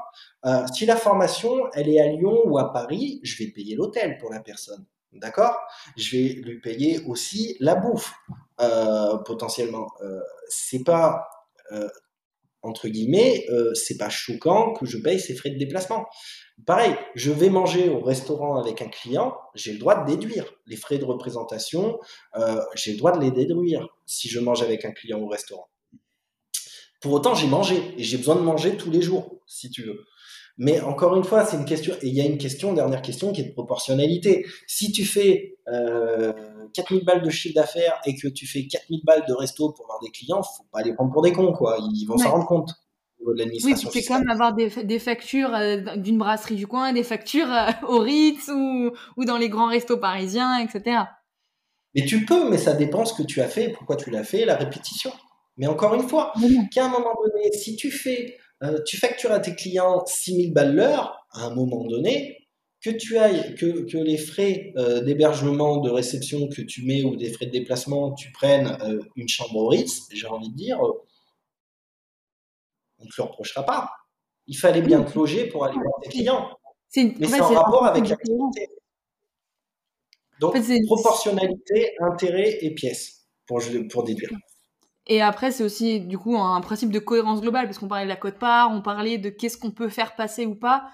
Euh, 0.44 0.66
Si 0.74 0.84
la 0.84 0.97
formation, 0.97 1.70
elle 1.74 1.88
est 1.88 2.01
à 2.01 2.09
Lyon 2.09 2.42
ou 2.44 2.59
à 2.59 2.72
Paris, 2.72 3.20
je 3.22 3.42
vais 3.42 3.51
payer 3.51 3.76
l'hôtel 3.76 4.18
pour 4.18 4.30
la 4.30 4.40
personne, 4.40 4.84
d'accord? 5.12 5.57
Je 5.97 6.16
vais 6.16 6.28
lui 6.34 6.61
payer 6.61 7.01
aussi 7.07 7.57
la 7.61 7.76
bouffe, 7.76 8.12
potentiellement. 9.24 9.88
c'est 10.49 10.84
pas 10.84 11.28
entre 12.67 12.89
guillemets, 12.89 13.47
euh, 13.51 13.73
c'est 13.75 13.97
pas 13.97 14.09
choquant 14.09 14.73
que 14.73 14.87
je 14.87 14.99
paye 14.99 15.21
ces 15.21 15.35
frais 15.35 15.51
de 15.51 15.59
déplacement. 15.59 16.07
Pareil, 16.64 16.95
je 17.14 17.31
vais 17.31 17.51
manger 17.51 17.89
au 17.89 18.01
restaurant 18.01 18.57
avec 18.57 18.83
un 18.83 18.89
client, 18.89 19.37
j'ai 19.55 19.73
le 19.73 19.79
droit 19.79 20.03
de 20.03 20.11
déduire 20.11 20.55
les 20.67 20.77
frais 20.77 20.99
de 20.99 21.05
représentation, 21.05 21.99
euh, 22.37 22.61
j'ai 22.75 22.93
le 22.93 22.99
droit 22.99 23.12
de 23.17 23.23
les 23.23 23.31
déduire 23.31 23.89
si 24.07 24.29
je 24.29 24.41
mange 24.41 24.62
avec 24.62 24.85
un 24.85 24.93
client 24.93 25.21
au 25.21 25.29
restaurant. 25.29 25.69
Pour 27.01 27.12
autant, 27.12 27.35
j'ai 27.35 27.47
mangé 27.47 27.77
et 27.99 28.03
j'ai 28.03 28.17
besoin 28.17 28.37
de 28.37 28.41
manger 28.41 28.77
tous 28.77 28.91
les 28.91 29.03
jours, 29.03 29.39
si 29.47 29.71
tu 29.71 29.83
veux. 29.83 30.05
Mais 30.59 30.81
encore 30.81 31.14
une 31.14 31.25
fois, 31.25 31.45
c'est 31.45 31.59
une 31.59 31.67
question, 31.67 31.95
et 32.01 32.09
il 32.09 32.14
y 32.14 32.21
a 32.23 32.25
une 32.25 32.39
question, 32.39 32.73
dernière 32.73 33.03
question, 33.03 33.33
qui 33.33 33.43
est 33.43 33.45
de 33.45 33.53
proportionnalité. 33.53 34.47
Si 34.67 34.91
tu 34.91 35.05
fais 35.05 35.59
euh, 35.69 36.33
4000 36.73 37.05
balles 37.05 37.23
de 37.23 37.31
chiffre 37.31 37.55
d'affaires 37.55 38.01
et 38.05 38.17
que 38.17 38.29
tu 38.29 38.47
fais 38.47 38.67
4000 38.67 39.01
balles 39.05 39.25
de 39.27 39.33
resto 39.33 39.73
pour 39.73 39.85
avoir 39.85 40.01
des 40.01 40.11
clients, 40.11 40.43
faut 40.43 40.64
pas 40.73 40.83
les 40.83 40.95
prendre 40.95 41.12
pour 41.12 41.23
des 41.23 41.33
cons, 41.33 41.53
quoi. 41.53 41.79
Ils 41.95 42.07
vont 42.07 42.19
s'en 42.19 42.31
rendre 42.31 42.47
compte. 42.47 42.71
Oui, 43.25 43.75
c'est 43.77 44.05
comme 44.05 44.29
avoir 44.29 44.55
des, 44.55 44.69
des 44.85 44.99
factures 44.99 45.53
euh, 45.55 45.97
d'une 45.97 46.19
brasserie 46.19 46.55
du 46.55 46.67
coin, 46.67 46.93
des 46.93 47.03
factures 47.03 47.51
euh, 47.51 47.71
au 47.89 47.99
Ritz 47.99 48.49
ou, 48.49 48.93
ou 49.17 49.25
dans 49.25 49.37
les 49.37 49.49
grands 49.49 49.69
restos 49.69 49.97
parisiens, 49.97 50.59
etc. 50.59 51.01
Mais 51.95 52.05
tu 52.05 52.25
peux, 52.25 52.49
mais 52.51 52.59
ça 52.59 52.75
dépend 52.75 53.05
ce 53.05 53.14
que 53.14 53.23
tu 53.23 53.41
as 53.41 53.49
fait, 53.49 53.71
pourquoi 53.71 53.97
tu 53.97 54.11
l'as 54.11 54.23
fait, 54.23 54.45
la 54.45 54.57
répétition. 54.57 55.11
Mais 55.57 55.67
encore 55.67 55.95
une 55.95 56.07
fois, 56.07 56.33
qu'à 56.71 56.85
un 56.85 56.89
moment 56.89 57.14
donné, 57.25 57.51
si 57.53 57.75
tu 57.77 57.91
fais, 57.91 58.37
euh, 58.62 58.79
tu 58.87 58.97
factures 58.97 59.33
à 59.33 59.41
tes 59.41 59.55
clients 59.55 60.05
6000 60.07 60.53
balles 60.53 60.75
l'heure, 60.75 61.27
à 61.33 61.47
un 61.47 61.55
moment 61.55 61.85
donné, 61.85 62.45
que 62.83 62.91
tu 62.91 63.18
ailles, 63.18 63.55
que, 63.55 63.91
que 63.91 63.99
les 63.99 64.18
frais 64.18 64.72
euh, 64.77 65.01
d'hébergement, 65.03 65.79
de 65.79 65.91
réception 65.91 66.49
que 66.49 66.62
tu 66.62 66.85
mets 66.85 67.03
ou 67.03 67.16
des 67.16 67.33
frais 67.33 67.47
de 67.47 67.51
déplacement, 67.51 68.12
tu 68.12 68.31
prennes 68.33 68.79
euh, 68.83 69.03
une 69.16 69.29
chambre 69.29 69.57
au 69.57 69.68
Ritz, 69.68 70.09
j'ai 70.12 70.27
envie 70.27 70.51
de 70.51 70.57
dire, 70.57 70.85
euh, 70.85 70.93
on 72.99 73.05
ne 73.05 73.09
te 73.09 73.14
le 73.18 73.24
reprochera 73.24 73.64
pas. 73.64 73.91
Il 74.47 74.57
fallait 74.57 74.83
bien 74.83 75.03
te 75.03 75.18
loger 75.18 75.47
pour 75.47 75.64
aller 75.64 75.74
voir 75.74 75.95
tes 76.03 76.11
clients. 76.11 76.51
Mais 76.97 77.27
c'est 77.27 77.41
en 77.41 77.49
rapport 77.49 77.85
avec 77.85 78.09
l'activité. 78.09 78.68
Donc, 80.39 80.55
proportionnalité, 80.87 81.95
intérêt 82.01 82.59
et 82.61 82.74
pièce, 82.74 83.27
pour, 83.47 83.61
pour 83.91 84.05
déduire. 84.05 84.31
Et 85.07 85.22
après, 85.22 85.51
c'est 85.51 85.64
aussi 85.64 86.01
du 86.01 86.18
coup 86.18 86.37
un 86.37 86.61
principe 86.61 86.91
de 86.91 86.99
cohérence 86.99 87.41
globale, 87.41 87.66
parce 87.66 87.79
qu'on 87.79 87.89
parlait 87.89 88.05
de 88.05 88.11
la 88.11 88.16
cote-part, 88.16 88.70
on 88.70 88.83
parlait 88.83 89.18
de 89.18 89.31
qu'est-ce 89.31 89.57
qu'on 89.57 89.70
peut 89.70 89.89
faire 89.89 90.14
passer 90.14 90.47
ou 90.47 90.55
pas 90.55 90.91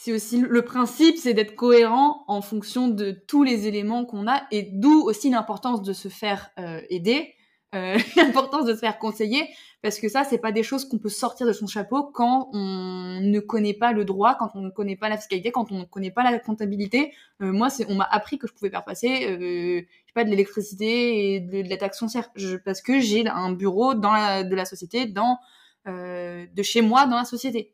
c'est 0.00 0.12
aussi 0.12 0.38
le 0.38 0.62
principe, 0.62 1.16
c'est 1.16 1.34
d'être 1.34 1.56
cohérent 1.56 2.22
en 2.28 2.40
fonction 2.40 2.86
de 2.86 3.10
tous 3.10 3.42
les 3.42 3.66
éléments 3.66 4.04
qu'on 4.04 4.28
a 4.28 4.44
et 4.52 4.62
d'où 4.62 5.02
aussi 5.02 5.28
l'importance 5.28 5.82
de 5.82 5.92
se 5.92 6.06
faire 6.06 6.50
euh, 6.60 6.80
aider, 6.88 7.34
euh, 7.74 7.98
l'importance 8.16 8.64
de 8.64 8.74
se 8.74 8.78
faire 8.78 9.00
conseiller, 9.00 9.48
parce 9.82 9.98
que 9.98 10.08
ça, 10.08 10.22
c'est 10.22 10.38
pas 10.38 10.52
des 10.52 10.62
choses 10.62 10.88
qu'on 10.88 10.98
peut 10.98 11.08
sortir 11.08 11.48
de 11.48 11.52
son 11.52 11.66
chapeau 11.66 12.04
quand 12.04 12.48
on 12.52 13.18
ne 13.20 13.40
connaît 13.40 13.74
pas 13.74 13.90
le 13.90 14.04
droit, 14.04 14.36
quand 14.36 14.50
on 14.54 14.60
ne 14.60 14.70
connaît 14.70 14.94
pas 14.94 15.08
la 15.08 15.16
fiscalité, 15.16 15.50
quand 15.50 15.72
on 15.72 15.80
ne 15.80 15.84
connaît 15.84 16.12
pas 16.12 16.22
la 16.22 16.38
comptabilité. 16.38 17.12
Euh, 17.42 17.50
moi, 17.50 17.68
c'est, 17.68 17.90
on 17.90 17.96
m'a 17.96 18.06
appris 18.08 18.38
que 18.38 18.46
je 18.46 18.52
pouvais 18.52 18.70
faire 18.70 18.84
passer, 18.84 19.26
euh, 19.28 19.82
pas, 20.14 20.22
de 20.22 20.30
l'électricité 20.30 21.34
et 21.34 21.40
de, 21.40 21.68
la 21.68 21.76
taxe 21.76 21.98
foncière, 21.98 22.30
parce 22.64 22.82
que 22.82 23.00
j'ai 23.00 23.26
un 23.26 23.50
bureau 23.50 23.94
dans 23.94 24.12
la, 24.12 24.44
de 24.44 24.54
la 24.54 24.64
société, 24.64 25.06
dans 25.06 25.38
de 25.86 26.62
chez 26.62 26.82
moi 26.82 27.06
dans 27.06 27.16
la 27.16 27.24
société. 27.24 27.72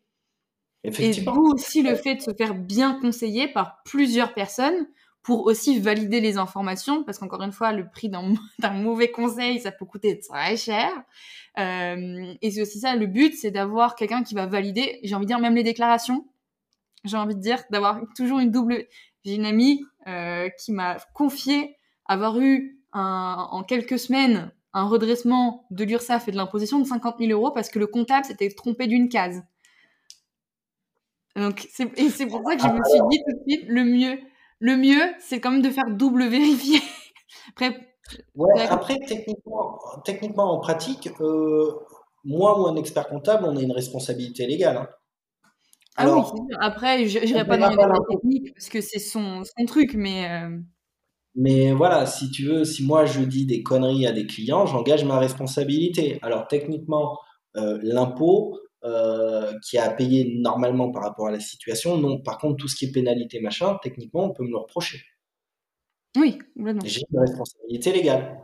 Et 0.85 1.13
d'où 1.23 1.53
aussi 1.53 1.83
le 1.83 1.95
fait 1.95 2.17
de 2.17 2.21
se 2.21 2.33
faire 2.35 2.55
bien 2.55 2.99
conseiller 3.01 3.49
par 3.49 3.83
plusieurs 3.85 4.35
personnes 4.35 4.87
pour 5.23 5.47
aussi 5.47 5.81
valider 5.81 6.21
les 6.21 6.37
informations, 6.37 7.03
parce 7.03 7.19
qu'encore 7.19 7.43
une 7.43 7.53
fois, 7.53 7.73
le 7.73 7.89
prix 7.89 8.11
d'un 8.59 8.71
mauvais 8.71 9.11
conseil, 9.11 9.59
ça 9.61 9.73
peut 9.73 9.87
coûter 9.87 10.21
très 10.21 10.57
cher. 10.57 10.91
Euh, 11.59 12.35
et 12.43 12.51
c'est 12.51 12.61
aussi 12.61 12.81
ça, 12.81 12.95
le 12.95 13.07
but, 13.07 13.35
c'est 13.35 13.51
d'avoir 13.51 13.97
quelqu'un 13.97 14.23
qui 14.23 14.35
va 14.35 14.47
valider, 14.47 15.01
j'ai 15.03 15.15
envie 15.15 15.25
de 15.25 15.29
dire, 15.29 15.39
même 15.39 15.55
les 15.55 15.63
déclarations. 15.63 16.27
J'ai 17.05 17.17
envie 17.17 17.35
de 17.35 17.41
dire 17.41 17.63
d'avoir 17.71 18.01
toujours 18.17 18.39
une 18.39 18.51
double... 18.51 18.87
J'ai 19.25 19.37
une 19.37 19.47
amie 19.47 19.83
euh, 20.07 20.51
qui 20.51 20.73
m'a 20.73 20.99
confié 21.15 21.79
avoir 22.05 22.39
eu 22.39 22.79
un, 22.93 23.49
en 23.51 23.63
quelques 23.63 23.99
semaines 23.99 24.53
un 24.75 24.87
redressement 24.89 25.67
de 25.71 25.85
l'URSSAF 25.85 26.29
et 26.29 26.33
de 26.33 26.37
l'imposition 26.37 26.81
de 26.81 26.85
50 26.85 27.17
000 27.21 27.31
euros 27.31 27.53
parce 27.53 27.71
que 27.71 27.79
le 27.79 27.87
comptable 27.87 28.27
s'était 28.27 28.51
trompé 28.51 28.89
d'une 28.89 29.09
case. 29.09 29.43
Donc, 31.37 31.69
et 31.97 32.09
c'est 32.11 32.27
pour 32.27 32.43
ça 32.47 32.57
que 32.57 32.63
je 32.63 32.69
me 32.69 32.85
suis 32.85 33.01
dit 33.11 33.19
tout 33.27 33.37
de 33.37 33.43
suite, 33.47 33.65
le 33.69 33.85
mieux, 33.85 34.19
le 34.61 34.77
mieux, 34.77 35.13
c'est 35.19 35.41
quand 35.41 35.51
même 35.51 35.63
de 35.63 35.71
faire 35.71 35.91
double 35.91 36.27
vérifier. 36.27 36.81
après, 37.51 37.77
ouais, 38.37 38.63
après 38.69 38.99
techniquement, 39.07 39.79
techniquement, 40.05 40.53
en 40.53 40.61
pratique, 40.61 41.11
euh, 41.21 41.73
moi 42.25 42.61
ou 42.61 42.67
un 42.67 42.77
expert 42.77 43.09
comptable, 43.09 43.45
on 43.47 43.57
a 43.57 43.61
une 43.61 43.73
responsabilité 43.73 44.47
légale. 44.47 44.77
Hein. 44.77 44.89
Alors, 45.97 46.35
ah 46.35 46.41
oui, 46.41 46.55
après, 46.61 47.07
je 47.07 47.19
n'irai 47.21 47.47
pas 47.47 47.57
dans 47.57 47.71
les 47.71 47.77
détails 47.77 48.01
techniques 48.11 48.55
parce 48.55 48.69
que 48.69 48.81
c'est 48.81 48.99
son, 48.99 49.43
son, 49.45 49.65
truc, 49.67 49.95
mais. 49.95 50.29
Euh, 50.31 50.59
mais 51.37 51.73
voilà, 51.73 52.07
si 52.07 52.31
tu 52.31 52.47
veux, 52.47 52.65
si 52.65 52.85
moi 52.85 53.07
je 53.07 53.21
dis 53.21 53.45
des 53.45 53.63
conneries 53.63 54.07
à 54.07 54.13
des 54.13 54.27
clients, 54.27 54.67
j'engage 54.67 55.05
ma 55.05 55.19
responsabilité. 55.19 56.19
Alors 56.23 56.47
techniquement, 56.47 57.19
euh, 57.57 57.79
l'impôt 57.83 58.59
euh, 58.85 59.59
qui 59.61 59.79
a 59.79 59.85
à 59.85 59.91
payer 59.91 60.39
normalement 60.39 60.91
par 60.91 61.03
rapport 61.03 61.29
à 61.29 61.31
la 61.31 61.41
situation, 61.41 61.97
non. 61.97 62.21
Par 62.21 62.39
contre, 62.39 62.57
tout 62.57 62.69
ce 62.69 62.77
qui 62.77 62.85
est 62.87 62.93
pénalité, 62.93 63.41
machin, 63.41 63.79
techniquement, 63.83 64.25
on 64.25 64.35
peut 64.35 64.45
me 64.45 64.51
le 64.51 64.59
reprocher. 64.59 65.03
Oui, 66.17 66.39
complètement. 66.55 66.83
J'ai 66.85 67.03
une 67.11 67.19
responsabilité 67.19 67.93
légale. 67.93 68.41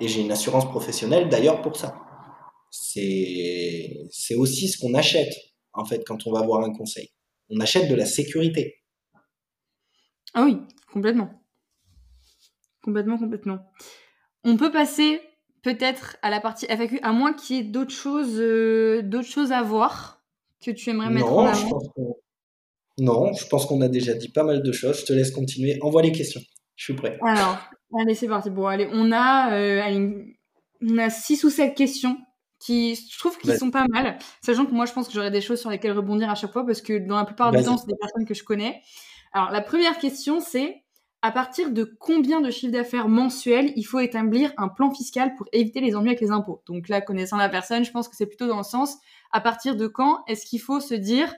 Et 0.00 0.08
j'ai 0.08 0.22
une 0.22 0.32
assurance 0.32 0.64
professionnelle 0.64 1.28
d'ailleurs 1.28 1.62
pour 1.62 1.76
ça. 1.76 1.94
C'est 2.70 4.34
aussi 4.36 4.68
ce 4.68 4.78
qu'on 4.78 4.94
achète, 4.94 5.32
en 5.72 5.84
fait, 5.84 6.02
quand 6.06 6.26
on 6.26 6.32
va 6.32 6.42
voir 6.42 6.64
un 6.64 6.72
conseil. 6.72 7.10
On 7.48 7.60
achète 7.60 7.88
de 7.88 7.94
la 7.94 8.06
sécurité. 8.06 8.82
Ah 10.34 10.44
oui, 10.44 10.58
complètement. 10.92 11.30
Complètement, 12.82 13.18
complètement. 13.18 13.58
On 14.44 14.56
peut 14.56 14.72
passer 14.72 15.20
peut-être 15.62 16.16
à 16.22 16.30
la 16.30 16.40
partie 16.40 16.66
FAQ, 16.66 17.00
à 17.02 17.12
moins 17.12 17.32
qu'il 17.32 17.56
y 17.56 17.58
ait 17.60 17.64
d'autres 17.64 17.94
choses, 17.94 18.38
euh, 18.38 19.02
d'autres 19.02 19.28
choses 19.28 19.52
à 19.52 19.62
voir 19.62 20.22
que 20.64 20.70
tu 20.70 20.90
aimerais 20.90 21.10
mettre 21.10 21.32
en 21.32 21.46
avant. 21.46 21.54
Je 21.54 21.68
pense 21.68 22.16
non, 23.00 23.32
je 23.32 23.46
pense 23.46 23.64
qu'on 23.64 23.80
a 23.80 23.88
déjà 23.88 24.12
dit 24.12 24.28
pas 24.28 24.44
mal 24.44 24.62
de 24.62 24.72
choses. 24.72 25.00
Je 25.00 25.06
te 25.06 25.12
laisse 25.12 25.30
continuer. 25.30 25.78
Envoie 25.80 26.02
les 26.02 26.12
questions. 26.12 26.42
Je 26.76 26.84
suis 26.84 26.94
prêt. 26.94 27.18
Alors, 27.22 27.58
allez, 27.98 28.14
c'est 28.14 28.28
parti. 28.28 28.50
Bon, 28.50 28.66
allez, 28.66 28.88
on 28.92 29.10
a, 29.10 29.54
euh, 29.54 30.22
on 30.82 30.98
a 30.98 31.08
six 31.08 31.42
ou 31.44 31.50
sept 31.50 31.74
questions 31.74 32.18
qui, 32.58 32.94
je 32.94 33.18
trouve, 33.18 33.38
qui 33.38 33.56
sont 33.56 33.70
pas 33.70 33.86
mal. 33.88 34.18
Sachant 34.42 34.66
que 34.66 34.72
moi, 34.72 34.84
je 34.84 34.92
pense 34.92 35.08
que 35.08 35.14
j'aurais 35.14 35.30
des 35.30 35.40
choses 35.40 35.60
sur 35.60 35.70
lesquelles 35.70 35.92
rebondir 35.92 36.28
à 36.28 36.34
chaque 36.34 36.52
fois 36.52 36.66
parce 36.66 36.82
que 36.82 36.98
dans 36.98 37.16
la 37.16 37.24
plupart 37.24 37.52
du 37.52 37.62
temps, 37.62 37.78
c'est 37.78 37.86
des 37.86 37.96
personnes 37.96 38.26
que 38.26 38.34
je 38.34 38.44
connais. 38.44 38.82
Alors, 39.32 39.50
la 39.50 39.62
première 39.62 39.98
question, 39.98 40.40
c'est 40.40 40.82
à 41.22 41.30
partir 41.30 41.70
de 41.70 41.84
combien 41.84 42.40
de 42.40 42.50
chiffre 42.50 42.72
d'affaires 42.72 43.08
mensuel 43.08 43.72
il 43.76 43.82
faut 43.82 44.00
établir 44.00 44.52
un 44.56 44.68
plan 44.68 44.90
fiscal 44.90 45.34
pour 45.34 45.46
éviter 45.52 45.80
les 45.80 45.94
ennuis 45.94 46.10
avec 46.10 46.20
les 46.20 46.30
impôts? 46.30 46.62
Donc 46.66 46.88
là, 46.88 47.00
connaissant 47.00 47.36
la 47.36 47.48
personne, 47.48 47.84
je 47.84 47.90
pense 47.90 48.08
que 48.08 48.16
c'est 48.16 48.26
plutôt 48.26 48.46
dans 48.46 48.56
le 48.56 48.62
sens 48.62 48.96
à 49.32 49.40
partir 49.40 49.76
de 49.76 49.86
quand 49.86 50.24
est-ce 50.28 50.46
qu'il 50.46 50.60
faut 50.60 50.80
se 50.80 50.94
dire 50.94 51.32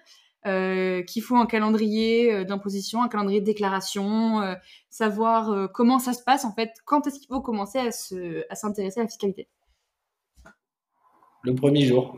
euh, 0.45 1.03
qu'il 1.05 1.23
faut 1.23 1.37
un 1.37 1.47
calendrier 1.47 2.33
euh, 2.33 2.45
d'imposition, 2.45 3.03
un 3.03 3.09
calendrier 3.09 3.41
de 3.41 3.47
déclaration, 3.47 4.41
euh, 4.41 4.55
savoir 4.91 5.71
comment 5.73 5.99
ça 5.99 6.13
se 6.13 6.23
passe 6.23 6.45
en 6.45 6.53
fait, 6.53 6.71
quand 6.85 7.07
est-ce 7.07 7.19
qu'il 7.19 7.29
faut 7.29 7.41
commencer 7.41 7.79
à, 7.79 7.93
se, 7.93 8.45
à 8.51 8.55
s'intéresser 8.55 9.01
à 9.01 9.05
la 9.05 9.09
fiscalité? 9.09 9.49
Le 11.43 11.55
premier 11.55 11.83
jour. 11.83 12.17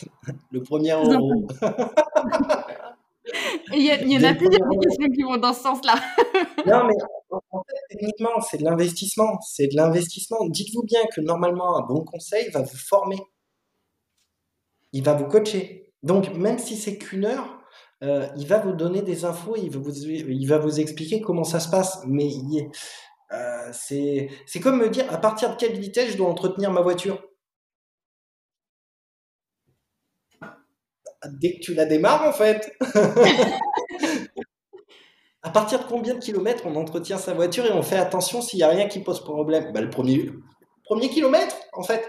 Le 0.50 0.62
premier 0.62 0.92
euro. 0.92 1.46
Il 3.72 3.82
y, 3.82 4.16
en 4.18 4.24
a 4.24 4.34
plusieurs 4.34 4.68
questions 4.80 5.08
qui 5.08 5.22
vont 5.22 5.36
dans 5.36 5.52
ce 5.52 5.62
sens-là. 5.62 5.94
non, 6.66 6.84
mais 6.86 6.94
en 7.30 7.62
fait, 7.62 7.74
techniquement, 7.90 8.40
c'est 8.40 8.58
de 8.58 8.64
l'investissement. 8.64 9.38
C'est 9.40 9.68
de 9.68 9.76
l'investissement. 9.76 10.46
Dites-vous 10.48 10.82
bien 10.82 11.00
que 11.14 11.20
normalement, 11.20 11.76
un 11.78 11.86
bon 11.86 12.04
conseil 12.04 12.50
va 12.50 12.62
vous 12.62 12.76
former. 12.76 13.18
Il 14.92 15.02
va 15.02 15.14
vous 15.14 15.26
coacher. 15.26 15.92
Donc, 16.02 16.34
même 16.34 16.58
si 16.58 16.76
c'est 16.76 16.98
qu'une 16.98 17.24
heure, 17.24 17.58
euh, 18.02 18.26
il 18.36 18.46
va 18.46 18.58
vous 18.58 18.72
donner 18.72 19.02
des 19.02 19.24
infos, 19.24 19.56
il 19.56 19.70
va 19.70 19.78
vous, 19.78 20.04
il 20.04 20.46
va 20.46 20.58
vous 20.58 20.80
expliquer 20.80 21.20
comment 21.20 21.44
ça 21.44 21.60
se 21.60 21.70
passe. 21.70 22.00
Mais 22.06 22.28
euh, 23.32 23.70
c'est 23.72 24.60
comme 24.62 24.78
me 24.78 24.90
dire 24.90 25.10
à 25.12 25.18
partir 25.18 25.50
de 25.50 25.56
quelle 25.56 25.78
vitesse 25.78 26.12
je 26.12 26.16
dois 26.16 26.28
entretenir 26.28 26.70
ma 26.70 26.82
voiture? 26.82 27.22
Dès 31.28 31.54
que 31.54 31.60
tu 31.60 31.74
la 31.74 31.86
démarres, 31.86 32.28
en 32.28 32.32
fait. 32.32 32.72
à 35.42 35.50
partir 35.50 35.80
de 35.80 35.84
combien 35.84 36.14
de 36.14 36.20
kilomètres 36.20 36.64
on 36.66 36.74
entretient 36.76 37.18
sa 37.18 37.34
voiture 37.34 37.66
et 37.66 37.72
on 37.72 37.82
fait 37.82 37.98
attention 37.98 38.40
s'il 38.40 38.58
n'y 38.58 38.62
a 38.62 38.68
rien 38.68 38.88
qui 38.88 39.00
pose 39.00 39.20
problème? 39.22 39.72
Bah, 39.72 39.80
Le 39.80 39.90
premier, 39.90 40.30
premier 40.84 41.08
kilomètre, 41.08 41.56
en 41.74 41.82
fait. 41.82 42.02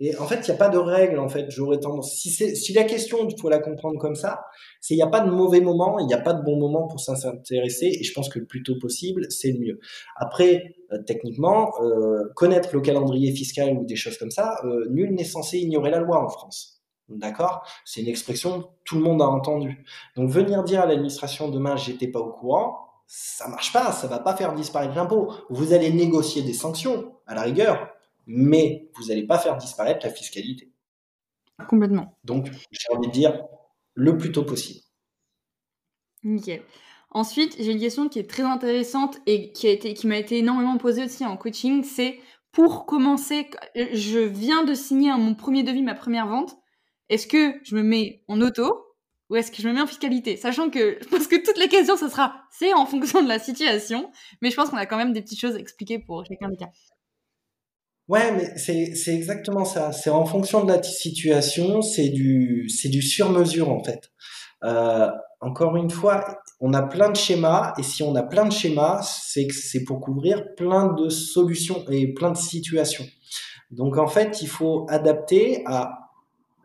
Et 0.00 0.16
en 0.16 0.26
fait, 0.26 0.46
il 0.46 0.50
n'y 0.50 0.54
a 0.54 0.58
pas 0.58 0.68
de 0.68 0.78
règle, 0.78 1.18
en 1.18 1.28
fait. 1.28 1.46
J'aurais 1.50 1.80
tendance. 1.80 2.14
Si, 2.14 2.30
si 2.30 2.72
la 2.72 2.84
question, 2.84 3.26
il 3.28 3.34
faut 3.40 3.48
la 3.48 3.58
comprendre 3.58 3.98
comme 3.98 4.14
ça, 4.14 4.42
c'est 4.80 4.94
il 4.94 4.96
n'y 4.98 5.02
a 5.02 5.08
pas 5.08 5.20
de 5.20 5.30
mauvais 5.30 5.60
moment, 5.60 5.98
il 5.98 6.06
n'y 6.06 6.14
a 6.14 6.20
pas 6.20 6.34
de 6.34 6.42
bon 6.42 6.56
moment 6.56 6.86
pour 6.86 7.00
s'intéresser. 7.00 7.86
Et 7.86 8.04
je 8.04 8.12
pense 8.12 8.28
que 8.28 8.38
le 8.38 8.46
plus 8.46 8.62
tôt 8.62 8.78
possible, 8.80 9.26
c'est 9.30 9.50
le 9.50 9.58
mieux. 9.58 9.80
Après, 10.16 10.76
euh, 10.92 10.98
techniquement, 11.04 11.72
euh, 11.82 12.24
connaître 12.36 12.70
le 12.74 12.80
calendrier 12.80 13.32
fiscal 13.32 13.76
ou 13.76 13.84
des 13.84 13.96
choses 13.96 14.18
comme 14.18 14.30
ça, 14.30 14.60
euh, 14.64 14.86
nul 14.90 15.14
n'est 15.14 15.24
censé 15.24 15.58
ignorer 15.58 15.90
la 15.90 15.98
loi 15.98 16.22
en 16.22 16.28
France. 16.28 16.77
D'accord? 17.08 17.66
C'est 17.84 18.02
une 18.02 18.08
expression 18.08 18.62
que 18.62 18.66
tout 18.84 18.96
le 18.96 19.02
monde 19.02 19.22
a 19.22 19.26
entendue. 19.26 19.84
Donc 20.16 20.30
venir 20.30 20.62
dire 20.64 20.82
à 20.82 20.86
l'administration 20.86 21.48
demain 21.48 21.76
j'étais 21.76 22.08
pas 22.08 22.20
au 22.20 22.30
courant, 22.30 22.88
ça 23.06 23.48
marche 23.48 23.72
pas, 23.72 23.92
ça 23.92 24.06
va 24.06 24.18
pas 24.18 24.36
faire 24.36 24.52
disparaître 24.54 24.94
l'impôt. 24.94 25.32
Vous 25.48 25.72
allez 25.72 25.90
négocier 25.90 26.42
des 26.42 26.52
sanctions 26.52 27.14
à 27.26 27.34
la 27.34 27.42
rigueur, 27.42 27.88
mais 28.26 28.90
vous 28.96 29.06
n'allez 29.06 29.26
pas 29.26 29.38
faire 29.38 29.56
disparaître 29.56 30.04
la 30.04 30.12
fiscalité. 30.12 30.70
Complètement. 31.66 32.18
Donc 32.24 32.50
j'ai 32.70 32.94
envie 32.94 33.08
de 33.08 33.12
dire 33.12 33.42
le 33.94 34.16
plus 34.18 34.30
tôt 34.30 34.44
possible. 34.44 34.80
Nickel. 36.24 36.62
Ensuite, 37.10 37.56
j'ai 37.58 37.72
une 37.72 37.80
question 37.80 38.08
qui 38.10 38.18
est 38.18 38.28
très 38.28 38.42
intéressante 38.42 39.18
et 39.26 39.50
qui 39.52 39.66
a 39.66 39.70
été, 39.70 39.94
qui 39.94 40.06
m'a 40.06 40.18
été 40.18 40.38
énormément 40.38 40.76
posée 40.76 41.04
aussi 41.04 41.24
en 41.24 41.38
coaching, 41.38 41.82
c'est 41.82 42.20
pour 42.52 42.84
commencer, 42.84 43.48
je 43.74 44.18
viens 44.18 44.64
de 44.64 44.74
signer 44.74 45.10
mon 45.12 45.34
premier 45.34 45.62
devis, 45.62 45.82
ma 45.82 45.94
première 45.94 46.26
vente 46.26 46.58
est-ce 47.08 47.26
que 47.26 47.54
je 47.64 47.74
me 47.74 47.82
mets 47.82 48.22
en 48.28 48.40
auto 48.40 48.84
ou 49.30 49.36
est-ce 49.36 49.50
que 49.50 49.60
je 49.60 49.68
me 49.68 49.74
mets 49.74 49.80
en 49.80 49.86
fiscalité? 49.86 50.36
Sachant 50.36 50.70
que 50.70 50.98
je 51.00 51.08
pense 51.08 51.26
que 51.26 51.36
toutes 51.36 51.58
les 51.58 51.68
questions, 51.68 51.96
ce 51.96 52.08
sera 52.08 52.34
c'est 52.50 52.72
en 52.72 52.86
fonction 52.86 53.22
de 53.22 53.28
la 53.28 53.38
situation, 53.38 54.10
mais 54.40 54.50
je 54.50 54.56
pense 54.56 54.70
qu'on 54.70 54.76
a 54.76 54.86
quand 54.86 54.96
même 54.96 55.12
des 55.12 55.22
petites 55.22 55.40
choses 55.40 55.54
à 55.54 55.58
expliquer 55.58 55.98
pour 55.98 56.24
chacun 56.26 56.48
des 56.48 56.56
cas. 56.56 56.70
Ouais, 58.08 58.32
mais 58.32 58.56
c'est 58.56 59.14
exactement 59.14 59.66
ça. 59.66 59.92
C'est 59.92 60.08
en 60.08 60.24
fonction 60.24 60.64
de 60.64 60.72
la 60.72 60.82
situation, 60.82 61.82
c'est 61.82 62.08
du, 62.08 62.66
du 62.84 63.02
sur-mesure 63.02 63.70
en 63.70 63.84
fait. 63.84 64.10
Euh, 64.64 65.10
encore 65.40 65.76
une 65.76 65.90
fois, 65.90 66.40
on 66.60 66.72
a 66.72 66.82
plein 66.82 67.10
de 67.10 67.16
schémas, 67.16 67.74
et 67.78 67.82
si 67.82 68.02
on 68.02 68.14
a 68.16 68.22
plein 68.22 68.46
de 68.46 68.52
schémas, 68.52 69.02
c'est 69.02 69.46
que 69.46 69.54
c'est 69.54 69.84
pour 69.84 70.00
couvrir 70.00 70.54
plein 70.56 70.92
de 70.94 71.08
solutions 71.10 71.84
et 71.90 72.12
plein 72.14 72.32
de 72.32 72.36
situations. 72.36 73.06
Donc 73.70 73.98
en 73.98 74.08
fait, 74.08 74.40
il 74.42 74.48
faut 74.48 74.86
adapter 74.88 75.62
à 75.66 76.07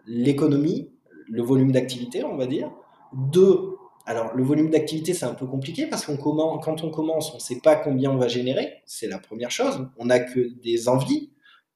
l'économie, 0.06 0.90
le 1.30 1.44
volume 1.44 1.72
d'activité, 1.72 2.24
on 2.24 2.36
va 2.36 2.48
dire. 2.48 2.72
Deux, 3.14 3.78
alors 4.06 4.36
le 4.36 4.44
volume 4.44 4.70
d'activité, 4.70 5.14
c'est 5.14 5.26
un 5.26 5.34
peu 5.34 5.46
compliqué 5.46 5.88
parce 5.88 6.06
qu'on 6.06 6.18
commence, 6.18 6.64
quand 6.64 6.84
on 6.84 6.90
commence, 6.90 7.32
on 7.32 7.36
ne 7.36 7.42
sait 7.42 7.60
pas 7.60 7.76
combien 7.76 8.12
on 8.12 8.18
va 8.18 8.28
générer. 8.28 8.82
C'est 8.86 9.08
la 9.08 9.20
première 9.20 9.52
chose. 9.52 9.88
On 9.98 10.06
n'a 10.06 10.20
que 10.20 10.60
des 10.62 10.90
envies, 10.90 11.32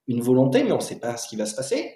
une 0.07 0.21
volonté, 0.21 0.63
mais 0.63 0.71
on 0.71 0.77
ne 0.77 0.81
sait 0.81 0.99
pas 0.99 1.17
ce 1.17 1.27
qui 1.27 1.35
va 1.35 1.45
se 1.45 1.55
passer. 1.55 1.93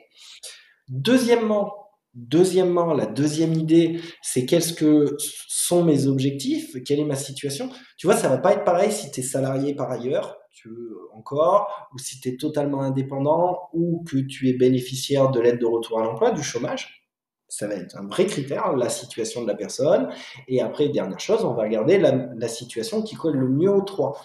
Deuxièmement, 0.88 1.82
Deuxièmement, 2.14 2.94
la 2.94 3.06
deuxième 3.06 3.54
idée, 3.54 4.02
c'est 4.22 4.46
qu'est-ce 4.46 4.74
que 4.74 5.16
sont 5.18 5.82
mes 5.86 6.08
objectifs, 6.08 6.76
quelle 6.84 7.00
est 7.00 7.06
ma 7.06 7.16
situation? 7.16 7.70
Tu 7.96 8.06
vois, 8.06 8.18
ça 8.18 8.28
va 8.28 8.38
pas 8.38 8.52
être 8.52 8.66
pareil 8.66 8.92
si 8.92 9.12
tu 9.12 9.22
es 9.22 9.24
salarié 9.24 9.74
par 9.76 9.90
ailleurs, 9.90 10.38
tu 10.52 10.70
veux 10.70 10.98
encore, 11.14 11.90
ou 11.94 11.98
si 11.98 12.20
tu 12.20 12.30
es 12.30 12.38
totalement 12.38 12.82
indépendant, 12.82 13.70
ou 13.74 14.04
que 14.04 14.18
tu 14.18 14.50
es 14.50 14.54
bénéficiaire 14.54 15.32
de 15.32 15.40
l'aide 15.40 15.60
de 15.60 15.66
retour 15.66 16.00
à 16.00 16.04
l'emploi, 16.04 16.32
du 16.32 16.44
chômage. 16.44 17.08
Ça 17.48 17.68
va 17.68 17.76
être 17.76 17.98
un 17.98 18.08
vrai 18.08 18.26
critère, 18.26 18.76
la 18.76 18.90
situation 18.90 19.42
de 19.42 19.48
la 19.48 19.56
personne. 19.56 20.10
Et 20.48 20.62
après, 20.62 20.90
dernière 20.90 21.20
chose, 21.20 21.44
on 21.44 21.54
va 21.54 21.64
regarder 21.64 21.98
la, 21.98 22.48
situation 22.48 23.02
qui 23.02 23.16
colle 23.16 23.38
le 23.38 23.50
mieux 23.50 23.72
aux 23.72 23.82
trois. 23.82 24.22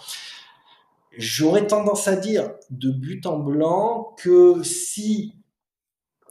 J'aurais 1.16 1.66
tendance 1.66 2.08
à 2.08 2.16
dire 2.16 2.50
de 2.70 2.90
but 2.90 3.26
en 3.26 3.38
blanc 3.38 4.14
que 4.18 4.62
si 4.62 5.34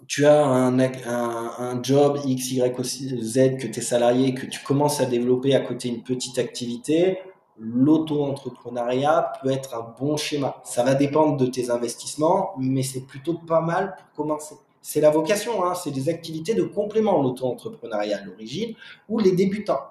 tu 0.08 0.26
as 0.26 0.46
un, 0.46 0.80
un, 0.80 1.84
job 1.84 2.20
X, 2.24 2.52
Y, 2.52 2.84
Z, 2.84 3.58
que 3.58 3.68
tu 3.68 3.80
es 3.80 3.84
salarié, 3.84 4.34
que 4.34 4.46
tu 4.46 4.64
commences 4.64 5.02
à 5.02 5.06
développer 5.06 5.56
à 5.56 5.62
côté 5.62 5.90
une 5.90 6.04
petite 6.04 6.38
activité, 6.38 7.18
l'auto-entrepreneuriat 7.58 9.34
peut 9.42 9.52
être 9.52 9.76
un 9.76 9.96
bon 10.00 10.18
schéma. 10.18 10.62
Ça 10.64 10.84
va 10.84 10.96
dépendre 10.96 11.38
de 11.38 11.46
tes 11.46 11.70
investissements, 11.70 12.54
mais 12.58 12.84
c'est 12.84 13.06
plutôt 13.06 13.36
pas 13.36 13.62
mal 13.62 13.96
pour 13.96 14.26
commencer. 14.26 14.56
C'est 14.82 15.02
la 15.02 15.10
vocation, 15.10 15.66
hein, 15.66 15.74
c'est 15.74 15.92
des 15.92 16.10
activités 16.10 16.54
de 16.54 16.64
complément, 16.64 17.22
l'auto-entrepreneuriat 17.22 18.20
à 18.20 18.26
l'origine, 18.26 18.76
ou 19.10 19.20
les 19.20 19.32
débutants. 19.32 19.82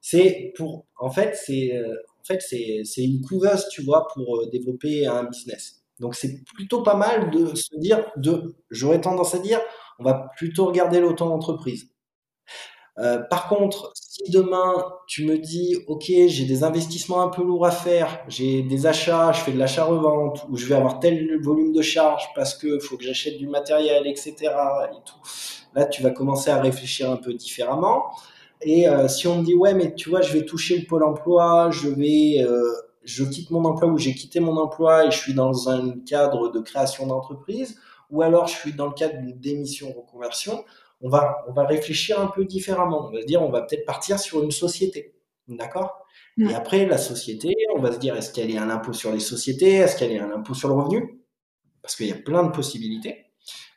C'est 0.00 0.52
pour, 0.56 0.84
en 0.98 1.10
fait, 1.10 1.34
c'est, 1.34 1.74
euh, 1.74 1.96
en 2.20 2.24
fait, 2.24 2.42
c'est, 2.42 3.02
une 3.02 3.22
couveuse, 3.22 3.66
tu 3.70 3.82
vois, 3.82 4.06
pour 4.12 4.36
euh, 4.36 4.50
développer 4.50 5.06
un 5.06 5.24
business. 5.24 5.82
Donc, 6.00 6.14
c'est 6.14 6.42
plutôt 6.54 6.82
pas 6.82 6.96
mal 6.96 7.30
de 7.30 7.54
se 7.54 7.74
dire, 7.78 8.04
de, 8.16 8.54
j'aurais 8.70 9.00
tendance 9.00 9.34
à 9.34 9.38
dire, 9.38 9.60
on 9.98 10.04
va 10.04 10.30
plutôt 10.36 10.66
regarder 10.66 11.00
l'auto-entreprise. 11.00 11.88
Euh, 12.98 13.18
par 13.18 13.48
contre, 13.48 13.92
si 13.94 14.30
demain 14.30 14.86
tu 15.08 15.26
me 15.26 15.36
dis, 15.38 15.76
ok, 15.88 16.04
j'ai 16.06 16.44
des 16.44 16.62
investissements 16.62 17.22
un 17.22 17.28
peu 17.28 17.42
lourds 17.42 17.66
à 17.66 17.72
faire, 17.72 18.24
j'ai 18.28 18.62
des 18.62 18.86
achats, 18.86 19.32
je 19.32 19.40
fais 19.40 19.52
de 19.52 19.58
l'achat-revente, 19.58 20.46
ou 20.48 20.56
je 20.56 20.66
vais 20.66 20.76
avoir 20.76 21.00
tel 21.00 21.40
volume 21.42 21.72
de 21.72 21.82
charges 21.82 22.28
parce 22.36 22.54
que 22.54 22.78
faut 22.78 22.96
que 22.96 23.04
j'achète 23.04 23.38
du 23.38 23.48
matériel, 23.48 24.06
etc. 24.06 24.34
Et 24.40 24.96
tout. 25.04 25.18
Là, 25.74 25.86
tu 25.86 26.02
vas 26.02 26.10
commencer 26.10 26.50
à 26.50 26.60
réfléchir 26.60 27.10
un 27.10 27.16
peu 27.16 27.34
différemment. 27.34 28.04
Et 28.62 28.88
euh, 28.88 29.08
si 29.08 29.26
on 29.26 29.38
me 29.38 29.44
dit, 29.44 29.54
ouais, 29.54 29.74
mais 29.74 29.94
tu 29.94 30.08
vois, 30.08 30.22
je 30.22 30.32
vais 30.32 30.44
toucher 30.44 30.78
le 30.78 30.86
pôle 30.86 31.02
emploi, 31.02 31.70
je 31.70 31.88
vais, 31.88 32.42
euh, 32.42 32.62
je 33.02 33.24
quitte 33.24 33.50
mon 33.50 33.64
emploi 33.64 33.88
ou 33.90 33.98
j'ai 33.98 34.14
quitté 34.14 34.38
mon 34.38 34.56
emploi 34.56 35.06
et 35.06 35.10
je 35.10 35.18
suis 35.18 35.34
dans 35.34 35.68
un 35.68 35.98
cadre 36.06 36.50
de 36.50 36.60
création 36.60 37.06
d'entreprise, 37.08 37.76
ou 38.10 38.22
alors 38.22 38.46
je 38.46 38.54
suis 38.54 38.72
dans 38.72 38.86
le 38.86 38.92
cadre 38.92 39.18
d'une 39.18 39.38
démission 39.38 39.92
reconversion 39.92 40.64
on 41.04 41.10
va, 41.10 41.44
on 41.46 41.52
va 41.52 41.64
réfléchir 41.66 42.18
un 42.18 42.28
peu 42.28 42.46
différemment. 42.46 43.08
On 43.08 43.12
va 43.12 43.20
se 43.20 43.26
dire, 43.26 43.42
on 43.42 43.50
va 43.50 43.60
peut-être 43.60 43.84
partir 43.84 44.18
sur 44.18 44.42
une 44.42 44.50
société. 44.50 45.14
D'accord? 45.46 46.06
Et 46.38 46.54
après, 46.54 46.86
la 46.86 46.96
société, 46.96 47.54
on 47.76 47.80
va 47.80 47.92
se 47.92 47.98
dire, 47.98 48.16
est-ce 48.16 48.32
qu'elle 48.32 48.50
est 48.50 48.56
un 48.56 48.70
impôt 48.70 48.94
sur 48.94 49.12
les 49.12 49.20
sociétés? 49.20 49.74
Est-ce 49.74 49.96
qu'elle 49.96 50.12
est 50.12 50.18
un 50.18 50.32
impôt 50.32 50.54
sur 50.54 50.68
le 50.68 50.74
revenu? 50.74 51.20
Parce 51.82 51.94
qu'il 51.94 52.06
y 52.06 52.12
a 52.12 52.16
plein 52.16 52.42
de 52.42 52.50
possibilités. 52.50 53.26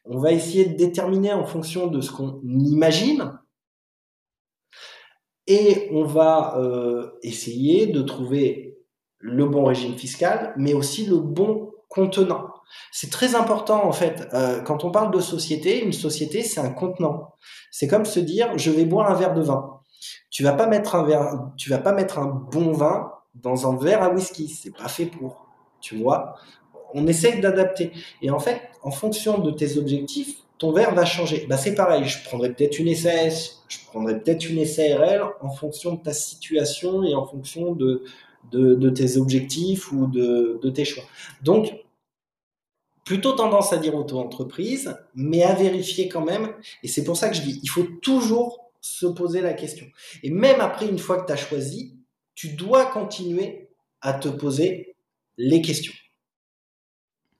On 0.05 0.19
va 0.19 0.31
essayer 0.31 0.65
de 0.65 0.77
déterminer 0.77 1.33
en 1.33 1.45
fonction 1.45 1.87
de 1.87 1.99
ce 1.99 2.11
qu'on 2.11 2.39
imagine. 2.43 3.37
Et 5.45 5.89
on 5.91 6.05
va 6.05 6.57
euh, 6.57 7.11
essayer 7.23 7.87
de 7.87 8.01
trouver 8.01 8.79
le 9.19 9.45
bon 9.45 9.65
régime 9.65 9.97
fiscal, 9.97 10.53
mais 10.55 10.73
aussi 10.73 11.05
le 11.05 11.17
bon 11.17 11.73
contenant. 11.89 12.53
C'est 12.91 13.11
très 13.11 13.35
important 13.35 13.85
en 13.85 13.91
fait. 13.91 14.27
Euh, 14.33 14.61
quand 14.61 14.83
on 14.83 14.91
parle 14.91 15.13
de 15.13 15.19
société, 15.19 15.83
une 15.83 15.93
société 15.93 16.43
c'est 16.43 16.59
un 16.59 16.69
contenant. 16.69 17.33
C'est 17.71 17.87
comme 17.87 18.05
se 18.05 18.19
dire 18.19 18.57
je 18.57 18.71
vais 18.71 18.85
boire 18.85 19.09
un 19.09 19.15
verre 19.15 19.33
de 19.33 19.41
vin. 19.41 19.79
Tu 20.29 20.43
vas 20.43 20.53
pas 20.53 20.67
mettre 20.67 20.95
un 20.95 21.03
verre, 21.03 21.51
tu 21.57 21.69
vas 21.69 21.79
pas 21.79 21.91
mettre 21.91 22.19
un 22.19 22.27
bon 22.27 22.71
vin 22.71 23.11
dans 23.35 23.69
un 23.69 23.77
verre 23.77 24.03
à 24.03 24.09
whisky. 24.09 24.49
C'est 24.49 24.75
pas 24.75 24.87
fait 24.87 25.05
pour. 25.05 25.47
Tu 25.81 25.97
vois? 25.97 26.35
On 26.93 27.07
essaye 27.07 27.39
d'adapter. 27.39 27.91
Et 28.21 28.29
en 28.29 28.39
fait, 28.39 28.61
en 28.83 28.91
fonction 28.91 29.39
de 29.39 29.51
tes 29.51 29.77
objectifs, 29.77 30.37
ton 30.57 30.71
verre 30.71 30.93
va 30.95 31.05
changer. 31.05 31.45
Bah, 31.47 31.57
c'est 31.57 31.75
pareil. 31.75 32.05
Je 32.05 32.23
prendrais 32.23 32.53
peut-être 32.53 32.79
une 32.79 32.93
SAS, 32.95 33.63
je 33.67 33.77
prendrais 33.87 34.19
peut-être 34.19 34.49
une 34.49 34.65
SARL 34.65 35.23
en 35.41 35.49
fonction 35.49 35.95
de 35.95 36.01
ta 36.01 36.13
situation 36.13 37.03
et 37.03 37.13
en 37.13 37.25
fonction 37.25 37.73
de, 37.73 38.03
de, 38.51 38.89
tes 38.89 39.17
objectifs 39.17 39.91
ou 39.91 40.07
de, 40.07 40.59
de 40.61 40.69
tes 40.69 40.85
choix. 40.85 41.03
Donc, 41.43 41.73
plutôt 43.07 43.31
tendance 43.31 43.71
à 43.71 43.77
dire 43.77 43.95
auto-entreprise, 43.95 44.97
mais 45.15 45.41
à 45.41 45.53
vérifier 45.53 46.09
quand 46.09 46.25
même. 46.25 46.51
Et 46.83 46.89
c'est 46.89 47.05
pour 47.05 47.15
ça 47.15 47.29
que 47.29 47.37
je 47.37 47.41
dis, 47.41 47.61
il 47.63 47.69
faut 47.69 47.87
toujours 48.01 48.69
se 48.81 49.05
poser 49.05 49.39
la 49.39 49.53
question. 49.53 49.85
Et 50.23 50.29
même 50.29 50.59
après, 50.59 50.89
une 50.89 50.99
fois 50.99 51.21
que 51.21 51.25
tu 51.25 51.31
as 51.31 51.37
choisi, 51.37 51.95
tu 52.35 52.49
dois 52.49 52.85
continuer 52.87 53.69
à 54.01 54.11
te 54.11 54.27
poser 54.27 54.97
les 55.37 55.61
questions. 55.61 55.93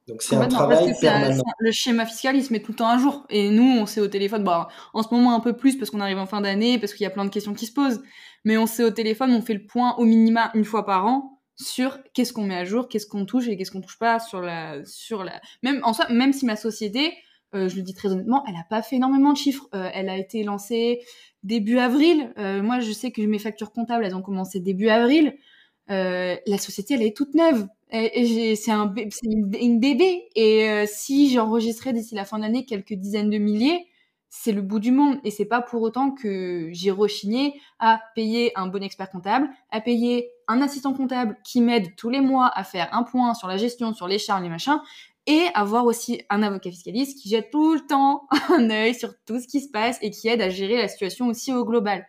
Donc 0.08 0.22
c'est 0.22 0.38
un 0.38 0.48
travail 0.48 0.94
permanent. 1.02 1.44
le 1.60 1.72
schéma 1.74 2.06
fiscal, 2.06 2.38
il 2.38 2.46
se 2.46 2.54
met 2.54 2.62
tout 2.62 2.72
le 2.72 2.78
temps 2.78 2.88
à 2.88 2.98
jour. 2.98 3.26
Et 3.30 3.50
nous, 3.50 3.78
on 3.82 3.86
sait 3.86 4.00
au 4.00 4.08
téléphone, 4.08 4.46
bah, 4.46 4.70
en 4.94 5.04
ce 5.04 5.14
moment 5.14 5.36
un 5.36 5.42
peu 5.42 5.52
plus 5.52 5.76
parce 5.76 5.92
qu'on 5.92 6.00
arrive 6.00 6.18
en 6.18 6.28
fin 6.28 6.40
d'année, 6.40 6.80
parce 6.80 6.94
qu'il 6.94 7.04
y 7.04 7.08
a 7.08 7.10
plein 7.10 7.26
de 7.26 7.30
questions 7.30 7.54
qui 7.54 7.66
se 7.66 7.74
posent. 7.74 8.02
Mais 8.46 8.58
on 8.58 8.68
sait 8.68 8.86
au 8.86 8.92
téléphone, 8.92 9.34
on 9.34 9.42
fait 9.42 9.54
le 9.54 9.66
point 9.66 9.96
au 9.98 10.06
minima 10.06 10.50
une 10.54 10.64
fois 10.64 10.86
par 10.86 11.08
an 11.08 11.37
sur 11.58 11.98
qu'est-ce 12.14 12.34
qu'on 12.34 12.44
met 12.44 12.56
à 12.56 12.66
jour, 12.66 12.88
qu'est-ce 12.88 13.08
qu'on 13.08 13.26
touche 13.26 13.48
et 13.48 13.58
qu'est-ce 13.58 13.72
qu'on 13.72 13.82
touche 13.82 13.98
pas 13.98 14.20
sur 14.20 14.42
la, 14.42 14.86
sur 14.86 15.24
la, 15.24 15.42
même 15.64 15.82
en 15.84 15.94
soi, 15.94 16.08
même 16.10 16.32
si 16.32 16.46
ma 16.46 16.56
société, 16.56 17.14
euh, 17.56 17.68
je 17.68 17.76
le 17.76 17.82
dis 17.82 17.94
très 17.94 18.10
honnêtement, 18.10 18.44
elle 18.48 18.56
a 18.56 18.66
pas 18.70 18.82
fait 18.82 18.98
énormément 18.98 19.34
de 19.34 19.38
chiffres. 19.38 19.68
Euh, 19.74 19.90
elle 19.94 20.10
a 20.10 20.18
été 20.18 20.44
lancée 20.44 21.02
début 21.44 21.80
avril. 21.80 22.34
Euh, 22.38 22.62
moi, 22.62 22.80
je 22.80 22.92
sais 22.92 23.12
que 23.12 23.22
mes 23.22 23.40
factures 23.40 23.72
comptables, 23.72 24.06
elles 24.06 24.16
ont 24.16 24.22
commencé 24.22 24.60
début 24.60 24.90
avril. 24.90 25.36
la 25.88 26.58
société, 26.58 26.94
elle 26.94 27.04
est 27.04 27.16
toute 27.16 27.34
neuve. 27.34 27.68
C'est 27.92 28.72
un, 28.72 28.94
une, 29.24 29.52
une, 29.60 29.80
bébé. 29.80 30.28
Et 30.36 30.86
si 30.88 31.32
j'enregistrais 31.32 31.94
d'ici 31.94 32.16
la 32.16 32.26
fin 32.26 32.40
d'année 32.40 32.66
quelques 32.66 32.94
dizaines 32.94 33.30
de 33.30 33.38
milliers, 33.38 33.88
c'est 34.30 34.52
le 34.52 34.62
bout 34.62 34.80
du 34.80 34.92
monde 34.92 35.20
et 35.24 35.32
c'est 35.32 35.46
pas 35.46 35.62
pour 35.62 35.82
autant 35.82 36.12
que 36.12 36.70
j'ai 36.72 36.92
rechigné 36.92 37.60
à 37.80 38.02
payer 38.16 38.52
un 38.58 38.68
bon 38.68 38.84
expert 38.84 39.10
comptable, 39.10 39.50
à 39.72 39.82
payer 39.82 40.30
un 40.48 40.62
assistant 40.62 40.94
comptable 40.94 41.38
qui 41.44 41.62
m'aide 41.62 41.96
tous 41.96 42.10
les 42.10 42.22
mois 42.22 42.52
à 42.54 42.64
faire 42.64 42.94
un 42.94 43.04
point 43.04 43.34
sur 43.34 43.48
la 43.48 43.58
gestion, 43.58 43.94
sur 43.94 44.08
les 44.08 44.20
charges, 44.20 44.44
les 44.44 44.50
machins, 44.50 44.80
et 45.26 45.48
avoir 45.54 45.86
aussi 45.86 46.22
un 46.30 46.42
avocat 46.42 46.72
fiscaliste 46.72 47.22
qui 47.22 47.30
jette 47.30 47.52
tout 47.52 47.74
le 47.74 47.82
temps 47.82 48.28
un 48.50 48.70
œil 48.70 48.96
sur 48.96 49.14
tout 49.26 49.40
ce 49.40 49.48
qui 49.48 49.62
se 49.62 49.70
passe 49.70 49.98
et 50.02 50.10
qui 50.10 50.28
aide 50.28 50.42
à 50.42 50.50
gérer 50.50 50.78
la 50.78 50.88
situation 50.88 51.28
aussi 51.28 51.54
au 51.54 51.66
global. 51.66 52.06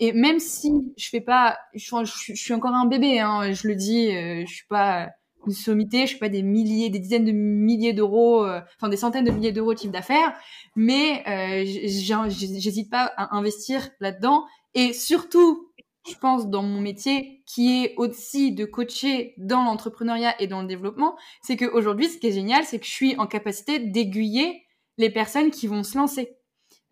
Et 0.00 0.12
même 0.12 0.38
si 0.38 0.72
je 0.96 1.08
fais 1.08 1.20
pas, 1.20 1.58
je, 1.74 2.04
suis 2.04 2.54
encore 2.54 2.74
un 2.74 2.86
bébé, 2.86 3.18
hein, 3.18 3.52
je 3.52 3.66
le 3.66 3.74
dis, 3.74 4.14
euh, 4.14 4.44
je 4.46 4.52
suis 4.52 4.66
pas 4.68 5.08
une 5.46 5.52
sommité, 5.52 6.02
je 6.02 6.08
suis 6.08 6.18
pas 6.18 6.28
des 6.28 6.42
milliers, 6.42 6.90
des 6.90 6.98
dizaines 6.98 7.24
de 7.24 7.32
milliers 7.32 7.92
d'euros, 7.92 8.44
euh, 8.44 8.60
enfin 8.76 8.88
des 8.88 8.96
centaines 8.96 9.24
de 9.24 9.30
milliers 9.30 9.52
d'euros 9.52 9.74
de 9.74 9.78
chiffre 9.78 9.92
d'affaires, 9.92 10.34
mais 10.76 11.22
euh, 11.26 11.64
j'hésite 11.64 12.90
pas 12.90 13.12
à 13.16 13.36
investir 13.36 13.88
là-dedans. 14.00 14.44
Et 14.74 14.92
surtout, 14.92 15.72
je 16.08 16.14
pense 16.16 16.48
dans 16.48 16.62
mon 16.62 16.80
métier, 16.80 17.42
qui 17.46 17.84
est 17.84 17.94
aussi 17.96 18.52
de 18.52 18.64
coacher 18.64 19.34
dans 19.38 19.64
l'entrepreneuriat 19.64 20.40
et 20.40 20.46
dans 20.46 20.62
le 20.62 20.68
développement, 20.68 21.16
c'est 21.42 21.56
qu'aujourd'hui, 21.56 22.08
ce 22.08 22.18
qui 22.18 22.28
est 22.28 22.32
génial, 22.32 22.64
c'est 22.64 22.78
que 22.78 22.86
je 22.86 22.90
suis 22.90 23.16
en 23.16 23.26
capacité 23.26 23.78
d'aiguiller 23.78 24.62
les 24.96 25.10
personnes 25.10 25.50
qui 25.50 25.66
vont 25.66 25.82
se 25.82 25.96
lancer. 25.96 26.37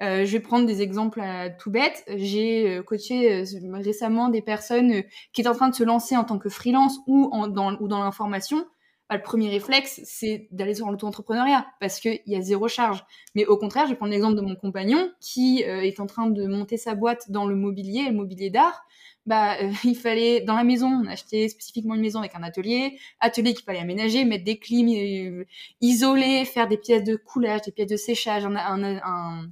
Euh, 0.02 0.26
je 0.26 0.32
vais 0.32 0.40
prendre 0.40 0.66
des 0.66 0.82
exemples 0.82 1.20
euh, 1.20 1.48
tout 1.58 1.70
bêtes. 1.70 2.04
J'ai 2.16 2.76
euh, 2.76 2.82
coaché 2.82 3.44
récemment 3.72 4.28
des 4.28 4.42
personnes 4.42 5.02
qui 5.32 5.40
étaient 5.40 5.48
en 5.48 5.54
train 5.54 5.68
de 5.68 5.74
se 5.74 5.84
lancer 5.84 6.16
en 6.16 6.24
tant 6.24 6.38
que 6.38 6.48
freelance 6.48 6.98
ou, 7.06 7.28
en, 7.32 7.48
dans, 7.48 7.72
dans 7.72 8.02
l'information. 8.02 8.66
Bah, 9.08 9.16
le 9.16 9.22
premier 9.22 9.48
réflexe, 9.48 10.00
c'est 10.04 10.48
d'aller 10.50 10.74
sur 10.74 10.90
l'auto-entrepreneuriat 10.90 11.66
parce 11.80 12.00
qu'il 12.00 12.20
y 12.26 12.36
a 12.36 12.40
zéro 12.40 12.68
charge. 12.68 13.04
Mais 13.34 13.46
au 13.46 13.56
contraire, 13.56 13.84
je 13.86 13.90
vais 13.90 13.96
prendre 13.96 14.12
l'exemple 14.12 14.34
de 14.34 14.40
mon 14.40 14.56
compagnon 14.56 15.10
qui 15.20 15.60
est 15.60 16.00
en 16.00 16.06
train 16.06 16.26
de 16.26 16.46
monter 16.46 16.76
sa 16.76 16.94
boîte 16.96 17.30
dans 17.30 17.46
le 17.46 17.54
mobilier, 17.54 18.04
le 18.08 18.12
mobilier 18.14 18.50
d'art. 18.50 18.82
Bah, 19.24 19.56
il 19.84 19.94
fallait 19.94 20.40
dans 20.40 20.56
la 20.56 20.64
maison, 20.64 21.04
acheter 21.06 21.48
spécifiquement 21.48 21.94
une 21.94 22.00
maison 22.00 22.18
avec 22.18 22.34
un 22.34 22.42
atelier, 22.42 22.98
atelier 23.20 23.54
qu'il 23.54 23.64
fallait 23.64 23.78
aménager, 23.78 24.24
mettre 24.24 24.44
des 24.44 24.58
clim, 24.58 25.44
isoler, 25.80 26.44
faire 26.44 26.66
des 26.66 26.76
pièces 26.76 27.04
de 27.04 27.14
coulage, 27.14 27.62
des 27.62 27.72
pièces 27.72 27.88
de 27.88 27.96
séchage, 27.96 28.44
un, 28.44 28.56
un, 28.56 28.96
un 29.04 29.46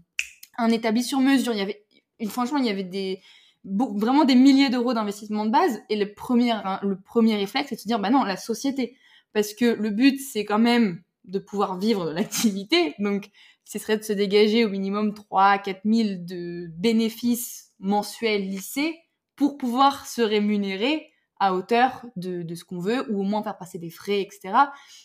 un 0.58 0.70
établi 0.70 1.02
sur 1.02 1.20
mesure. 1.20 1.52
Il 1.52 1.58
y 1.58 1.62
avait, 1.62 1.84
franchement, 2.28 2.58
il 2.58 2.66
y 2.66 2.70
avait 2.70 2.84
des, 2.84 3.20
vraiment 3.64 4.24
des 4.24 4.34
milliers 4.34 4.70
d'euros 4.70 4.94
d'investissement 4.94 5.44
de 5.44 5.50
base. 5.50 5.82
Et 5.88 5.96
le 5.96 6.14
premier, 6.14 6.54
le 6.82 7.00
premier 7.00 7.36
réflexe, 7.36 7.68
c'est 7.70 7.76
de 7.76 7.80
se 7.80 7.88
dire, 7.88 7.98
bah 7.98 8.10
non, 8.10 8.24
la 8.24 8.36
société. 8.36 8.96
Parce 9.32 9.54
que 9.54 9.64
le 9.64 9.90
but, 9.90 10.20
c'est 10.20 10.44
quand 10.44 10.58
même 10.58 11.02
de 11.24 11.38
pouvoir 11.38 11.78
vivre 11.78 12.06
de 12.06 12.10
l'activité. 12.14 12.94
Donc, 12.98 13.30
ce 13.64 13.78
serait 13.78 13.96
de 13.96 14.02
se 14.02 14.12
dégager 14.12 14.64
au 14.64 14.68
minimum 14.68 15.14
3 15.14 15.58
4 15.58 15.80
000 15.84 16.08
de 16.20 16.68
bénéfices 16.76 17.72
mensuels 17.78 18.48
lycée 18.48 18.98
pour 19.36 19.56
pouvoir 19.56 20.06
se 20.06 20.22
rémunérer 20.22 21.10
à 21.44 21.54
hauteur 21.54 22.04
de, 22.16 22.42
de 22.42 22.54
ce 22.54 22.64
qu'on 22.64 22.78
veut, 22.78 23.10
ou 23.10 23.20
au 23.20 23.22
moins 23.22 23.42
faire 23.42 23.56
passer 23.56 23.78
des 23.78 23.90
frais, 23.90 24.20
etc. 24.20 24.54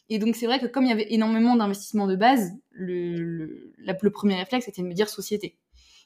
Et 0.10 0.20
donc 0.20 0.36
c'est 0.36 0.46
vrai 0.46 0.60
que 0.60 0.66
comme 0.66 0.86
il 0.86 0.90
y 0.90 0.94
avait 0.94 1.14
énormément 1.14 1.56
d'investissements 1.56 2.08
de 2.08 2.16
base, 2.16 2.52
le, 2.72 3.14
le, 3.14 3.74
le, 3.78 4.10
premier 4.12 4.36
réflexe 4.36 4.68
était 4.68 4.82
de 4.82 4.88
me 4.88 4.94
dire 4.94 5.10
société. 5.10 5.58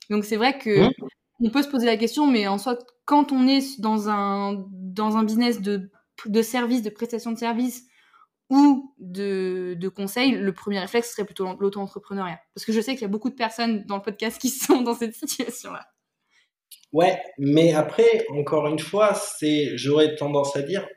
Donc 0.10 0.26
c'est 0.26 0.38
vrai 0.38 0.58
que 0.58 0.88
mmh. 0.88 0.92
on 1.42 1.50
peut 1.50 1.62
se 1.62 1.70
poser 1.70 1.86
la 1.86 1.98
question, 1.98 2.28
mais 2.28 2.48
en 2.48 2.58
soit, 2.58 2.86
quand 3.06 3.32
on 3.32 3.48
est 3.48 3.80
dans 3.80 4.10
un, 4.10 4.66
dans 4.72 5.18
un 5.18 5.24
business 5.24 5.62
de, 5.62 5.90
de 6.26 6.42
service, 6.42 6.82
de 6.82 6.90
prestation 6.90 7.32
de 7.32 7.38
service, 7.38 7.86
ou 8.50 8.94
de, 9.00 9.76
de 9.80 9.90
conseil, 9.90 10.32
le 10.32 10.54
premier 10.54 10.80
réflexe 10.80 11.12
serait 11.12 11.26
plutôt 11.26 11.48
l'auto-entrepreneuriat. 11.60 12.40
Parce 12.54 12.66
que 12.66 12.72
je 12.72 12.82
sais 12.82 12.94
qu'il 12.94 13.02
y 13.02 13.06
a 13.06 13.10
beaucoup 13.10 13.30
de 13.30 13.36
personnes 13.36 13.84
dans 13.86 13.96
le 13.96 14.02
podcast 14.02 14.40
qui 14.40 14.50
sont 14.50 14.82
dans 14.82 14.94
cette 14.94 15.16
situation-là. 15.16 15.88
Ouais, 16.94 17.22
mais 17.40 17.74
après, 17.74 18.26
encore 18.30 18.68
une 18.68 18.80
fois, 18.80 19.14
c'est, 19.16 19.78
j'aurais 19.78 20.16
tendance 20.16 20.56
à 20.56 20.62
dire, 20.62 20.88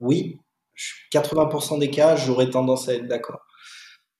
oui, 0.00 0.38
80% 1.12 1.78
des 1.78 1.90
cas, 1.90 2.16
j'aurais 2.16 2.50
tendance 2.50 2.88
à 2.88 2.94
être 2.94 3.06
d'accord. 3.08 3.40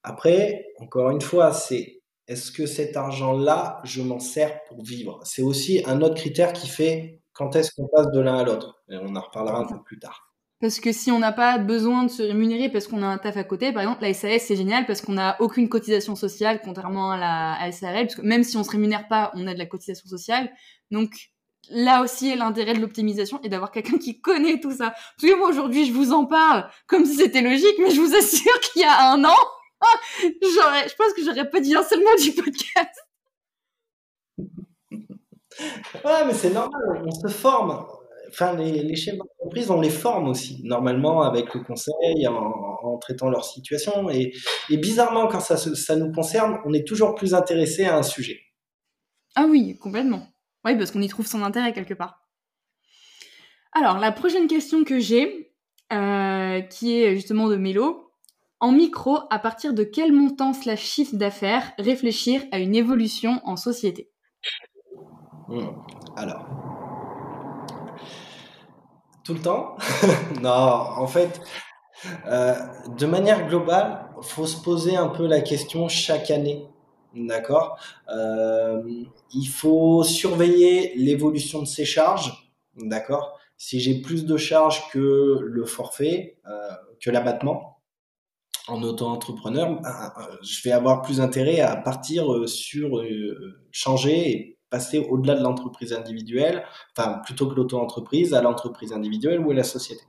Après, 0.03 0.67
encore 0.81 1.11
une 1.11 1.21
fois, 1.23 1.53
c'est, 1.53 2.03
est-ce 2.29 2.53
que 2.53 2.67
cet 2.67 2.97
argent-là, 2.97 3.81
je 3.85 4.03
m'en 4.03 4.21
sers 4.21 4.65
pour 4.65 4.85
vivre? 4.85 5.21
C'est 5.25 5.43
aussi 5.43 5.83
un 5.87 6.03
autre 6.03 6.17
critère 6.17 6.53
qui 6.53 6.69
fait 6.69 7.21
quand 7.33 7.57
est-ce 7.57 7.73
qu'on 7.73 7.89
passe 7.89 8.09
de 8.13 8.21
l'un 8.21 8.39
à 8.39 8.45
l'autre. 8.45 8.83
On 8.89 9.17
en 9.17 9.21
reparlera 9.23 9.61
un 9.61 9.67
peu 9.67 9.83
plus 9.83 9.99
tard. 9.99 10.30
Parce 10.61 10.79
que 10.79 10.93
si 10.93 11.11
on 11.11 11.19
n'a 11.19 11.33
pas 11.33 11.57
besoin 11.57 12.05
de 12.05 12.11
se 12.11 12.23
rémunérer 12.23 12.69
parce 12.69 12.87
qu'on 12.87 13.03
a 13.03 13.07
un 13.07 13.17
taf 13.17 13.39
à 13.39 13.45
côté, 13.45 13.73
par 13.73 13.83
exemple, 13.83 14.03
la 14.03 14.13
SAS, 14.13 14.43
c'est 14.47 14.57
génial 14.57 14.85
parce 14.85 15.01
qu'on 15.01 15.15
n'a 15.15 15.37
aucune 15.41 15.71
cotisation 15.71 16.17
sociale, 16.17 16.61
contrairement 16.63 17.13
à 17.13 17.17
la 17.17 17.73
SRL, 17.73 18.07
parce 18.07 18.17
que 18.17 18.23
même 18.23 18.45
si 18.45 18.59
on 18.59 18.65
se 18.65 18.71
rémunère 18.71 19.09
pas, 19.09 19.33
on 19.35 19.47
a 19.47 19.55
de 19.55 19.59
la 19.59 19.65
cotisation 19.65 20.07
sociale. 20.07 20.53
Donc, 20.91 21.13
là 21.71 22.03
aussi, 22.03 22.37
l'intérêt 22.37 22.75
de 22.75 22.81
l'optimisation 22.81 23.41
est 23.43 23.49
d'avoir 23.49 23.71
quelqu'un 23.73 23.97
qui 23.97 24.21
connaît 24.21 24.61
tout 24.61 24.73
ça. 24.73 24.91
Parce 24.91 25.33
que 25.33 25.39
moi, 25.39 25.49
aujourd'hui, 25.49 25.87
je 25.87 25.95
vous 25.95 26.13
en 26.13 26.27
parle 26.27 26.69
comme 26.87 27.07
si 27.07 27.17
c'était 27.17 27.41
logique, 27.41 27.79
mais 27.79 27.91
je 27.91 28.01
vous 28.01 28.15
assure 28.15 28.61
qu'il 28.73 28.83
y 28.83 28.85
a 28.85 29.13
un 29.13 29.25
an, 29.25 29.39
j'aurais, 30.43 30.89
je 30.91 30.95
pense 30.95 31.15
que 31.15 31.25
j'aurais 31.25 31.49
pas 31.49 31.61
dit 31.61 31.75
un 31.75 31.83
seul 31.83 32.01
mot 32.01 32.23
du 32.23 32.33
podcast. 32.33 33.01
Ouais, 36.05 36.25
mais 36.27 36.35
c'est 36.35 36.51
normal, 36.51 37.03
on 37.03 37.11
se 37.11 37.29
forme 37.29 37.87
enfin, 38.31 38.55
les, 38.57 38.83
les 38.83 38.97
chefs 38.97 39.17
d'entreprise, 39.17 39.71
on 39.71 39.81
les 39.81 39.91
forme 39.91 40.29
aussi, 40.29 40.61
normalement, 40.65 41.23
avec 41.23 41.55
le 41.55 41.61
conseil, 41.61 42.27
en, 42.27 42.99
traitant 42.99 43.31
leur 43.31 43.45
situation. 43.45 44.11
Et, 44.11 44.33
bizarrement, 44.71 45.27
quand 45.27 45.41
ça, 45.41 45.57
ça, 45.57 45.97
nous 45.97 46.13
concerne, 46.13 46.59
on 46.65 46.73
est 46.73 46.87
toujours 46.87 47.15
plus 47.15 47.35
intéressé 47.35 47.85
à 47.85 47.97
un 47.97 48.03
sujet. 48.03 48.41
Ah 49.35 49.47
oui, 49.49 49.79
complètement. 49.79 50.27
Oui, 50.65 50.77
parce 50.77 50.91
qu'on 50.91 51.01
y 51.01 51.09
trouve 51.09 51.27
son 51.27 51.43
intérêt 51.43 51.73
quelque 51.73 51.95
part. 51.95 52.29
Alors, 53.73 53.99
la 53.99 54.13
prochaine 54.13 54.49
question 54.49 54.85
que 54.85 54.99
j'ai, 54.99 55.51
euh, 55.93 56.61
qui 56.61 57.03
est 57.03 57.17
justement 57.17 57.49
de 57.49 57.57
Mélo. 57.57 58.07
En 58.61 58.73
micro, 58.73 59.21
à 59.31 59.39
partir 59.39 59.73
de 59.73 59.83
quel 59.83 60.13
montant 60.13 60.53
slash 60.53 60.83
chiffre 60.83 61.17
d'affaires 61.17 61.73
réfléchir 61.79 62.43
à 62.53 62.59
une 62.59 62.75
évolution 62.75 63.41
en 63.45 63.57
société? 63.57 64.13
Hmm. 65.49 65.69
Alors, 66.17 66.47
tout 69.25 69.35
le 69.35 69.41
temps 69.41 69.77
Non, 70.43 70.51
en 70.51 71.07
fait, 71.07 71.41
euh, 72.27 72.55
de 72.99 73.07
manière 73.07 73.49
globale, 73.49 74.07
faut 74.23 74.47
se 74.47 74.63
poser 74.63 74.97
un 74.97 75.09
peu 75.09 75.27
la 75.27 75.41
question 75.41 75.89
chaque 75.89 76.31
année. 76.31 76.67
D'accord? 77.15 77.79
Euh, 78.09 78.83
Il 79.35 79.47
faut 79.47 80.03
surveiller 80.03 80.93
l'évolution 80.97 81.61
de 81.61 81.67
ses 81.67 81.85
charges. 81.85 82.53
D'accord? 82.77 83.39
Si 83.57 83.81
j'ai 83.81 84.01
plus 84.01 84.25
de 84.25 84.37
charges 84.37 84.89
que 84.91 85.39
le 85.43 85.65
forfait, 85.67 86.39
euh, 86.49 86.71
que 87.01 87.11
l'abattement, 87.11 87.79
en 88.69 88.83
auto-entrepreneur, 88.83 89.81
je 90.43 90.63
vais 90.63 90.71
avoir 90.71 91.03
plus 91.03 91.21
intérêt 91.21 91.61
à 91.61 91.77
partir 91.77 92.49
sur 92.49 93.03
changer 93.73 94.60
passer 94.71 95.07
au-delà 95.11 95.35
de 95.35 95.43
l'entreprise 95.43 95.93
individuelle, 95.93 96.65
enfin 96.97 97.21
plutôt 97.25 97.49
que 97.49 97.55
l'auto-entreprise, 97.55 98.35
à 98.35 98.41
l'entreprise 98.41 98.93
individuelle 98.93 99.41
ou 99.41 99.51
à 99.51 99.55
la 99.55 99.65
société. 99.65 100.03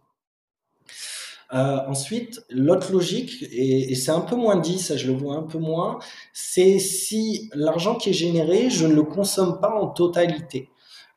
Euh, 1.54 1.80
ensuite, 1.88 2.46
l'autre 2.50 2.94
logique, 2.94 3.44
et, 3.52 3.94
c'est 3.96 4.12
un 4.12 4.22
peu 4.22 4.38
moins 4.38 4.56
dit, 4.56 4.80
ça 4.80 4.96
je 4.96 5.08
le 5.08 5.14
vois 5.14 5.36
un 5.36 5.44
peu 5.44 5.58
moins, 5.58 6.00
c'est 6.32 6.80
si 6.80 7.50
l'argent 7.54 7.96
qui 7.96 8.12
est 8.12 8.14
généré, 8.14 8.70
je 8.70 8.88
ne 8.88 8.94
le 8.94 9.04
consomme 9.04 9.60
pas 9.60 9.74
en 9.74 9.88
totalité. 9.88 10.70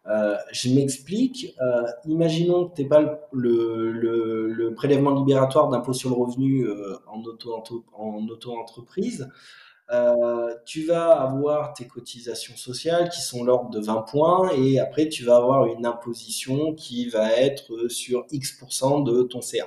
Euh, 0.06 0.36
je 0.52 0.70
m'explique. 0.70 1.54
Euh, 1.62 1.82
imaginons 2.06 2.68
que 2.68 2.74
tu 2.74 2.82
n'es 2.82 2.88
pas 2.88 3.20
le, 3.32 4.74
prélèvement 4.74 5.14
libératoire 5.14 5.68
d'impôt 5.68 5.92
sur 5.92 6.10
le 6.10 6.16
revenu 6.16 6.66
en 7.06 7.22
auto-entreprise. 7.22 9.20
Auto 9.22 9.30
euh, 9.90 10.54
tu 10.64 10.86
vas 10.86 11.20
avoir 11.20 11.74
tes 11.74 11.86
cotisations 11.86 12.56
sociales 12.56 13.10
qui 13.10 13.20
sont 13.20 13.44
l'ordre 13.44 13.70
de 13.70 13.80
20 13.80 14.02
points 14.02 14.50
et 14.56 14.78
après 14.78 15.08
tu 15.08 15.24
vas 15.24 15.36
avoir 15.36 15.66
une 15.66 15.84
imposition 15.84 16.74
qui 16.74 17.08
va 17.08 17.32
être 17.32 17.88
sur 17.88 18.24
X% 18.30 19.04
de 19.04 19.22
ton 19.24 19.42
CA. 19.42 19.66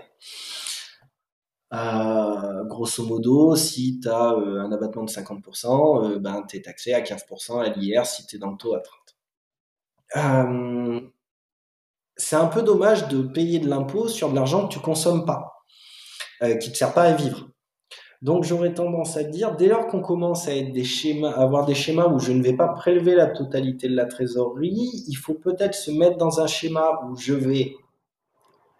Euh, 1.73 2.63
grosso 2.65 3.05
modo, 3.05 3.55
si 3.55 3.99
tu 3.99 4.09
as 4.09 4.33
euh, 4.33 4.61
un 4.61 4.71
abattement 4.71 5.03
de 5.03 5.11
50%, 5.11 6.17
ben, 6.17 6.43
tu 6.49 6.57
es 6.57 6.61
taxé 6.61 6.93
à 6.93 7.01
15% 7.01 7.61
à 7.61 7.69
l'IR 7.69 8.05
si 8.05 8.25
tu 8.25 8.37
es 8.37 8.39
dans 8.39 8.51
le 8.51 8.57
taux 8.57 8.73
à 8.73 8.79
30. 8.79 9.17
c'est 12.15 12.35
un 12.35 12.47
peu 12.47 12.63
dommage 12.63 13.07
de 13.09 13.21
payer 13.21 13.59
de 13.59 13.69
l'impôt 13.69 14.07
sur 14.07 14.29
de 14.29 14.35
l'argent 14.35 14.67
que 14.67 14.73
tu 14.73 14.79
consommes 14.79 15.25
pas, 15.25 15.63
qui 16.41 16.47
ne 16.47 16.71
te 16.71 16.77
sert 16.77 16.93
pas 16.93 17.03
à 17.03 17.13
vivre. 17.13 17.46
Donc 18.21 18.43
j'aurais 18.43 18.73
tendance 18.73 19.15
à 19.15 19.23
dire, 19.23 19.55
dès 19.55 19.67
lors 19.67 19.87
qu'on 19.87 20.01
commence 20.01 20.47
à, 20.47 20.55
être 20.55 20.71
des 20.71 20.83
schémas, 20.83 21.31
avoir 21.31 21.65
des 21.65 21.75
schémas 21.75 22.07
où 22.07 22.19
je 22.19 22.31
ne 22.31 22.41
vais 22.41 22.55
pas 22.55 22.69
prélever 22.69 23.13
la 23.13 23.27
totalité 23.27 23.87
de 23.87 23.95
la 23.95 24.05
trésorerie, 24.05 25.03
il 25.07 25.15
faut 25.15 25.35
peut-être 25.35 25.75
se 25.75 25.91
mettre 25.91 26.17
dans 26.17 26.39
un 26.39 26.47
schéma 26.47 27.01
où 27.07 27.15
je 27.15 27.33
vais 27.33 27.75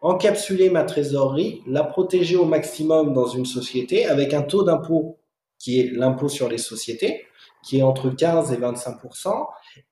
encapsuler 0.02 0.70
ma 0.70 0.84
trésorerie, 0.84 1.62
la 1.68 1.84
protéger 1.84 2.36
au 2.36 2.46
maximum 2.46 3.14
dans 3.14 3.28
une 3.28 3.46
société 3.46 4.06
avec 4.06 4.34
un 4.34 4.42
taux 4.42 4.64
d'impôt 4.64 5.18
qui 5.60 5.80
est 5.80 5.92
l'impôt 5.92 6.30
sur 6.30 6.50
les 6.50 6.58
sociétés, 6.58 7.26
qui 7.64 7.80
est 7.80 7.84
entre 7.84 8.10
15 8.10 8.54
et 8.54 8.58
25 8.58 8.98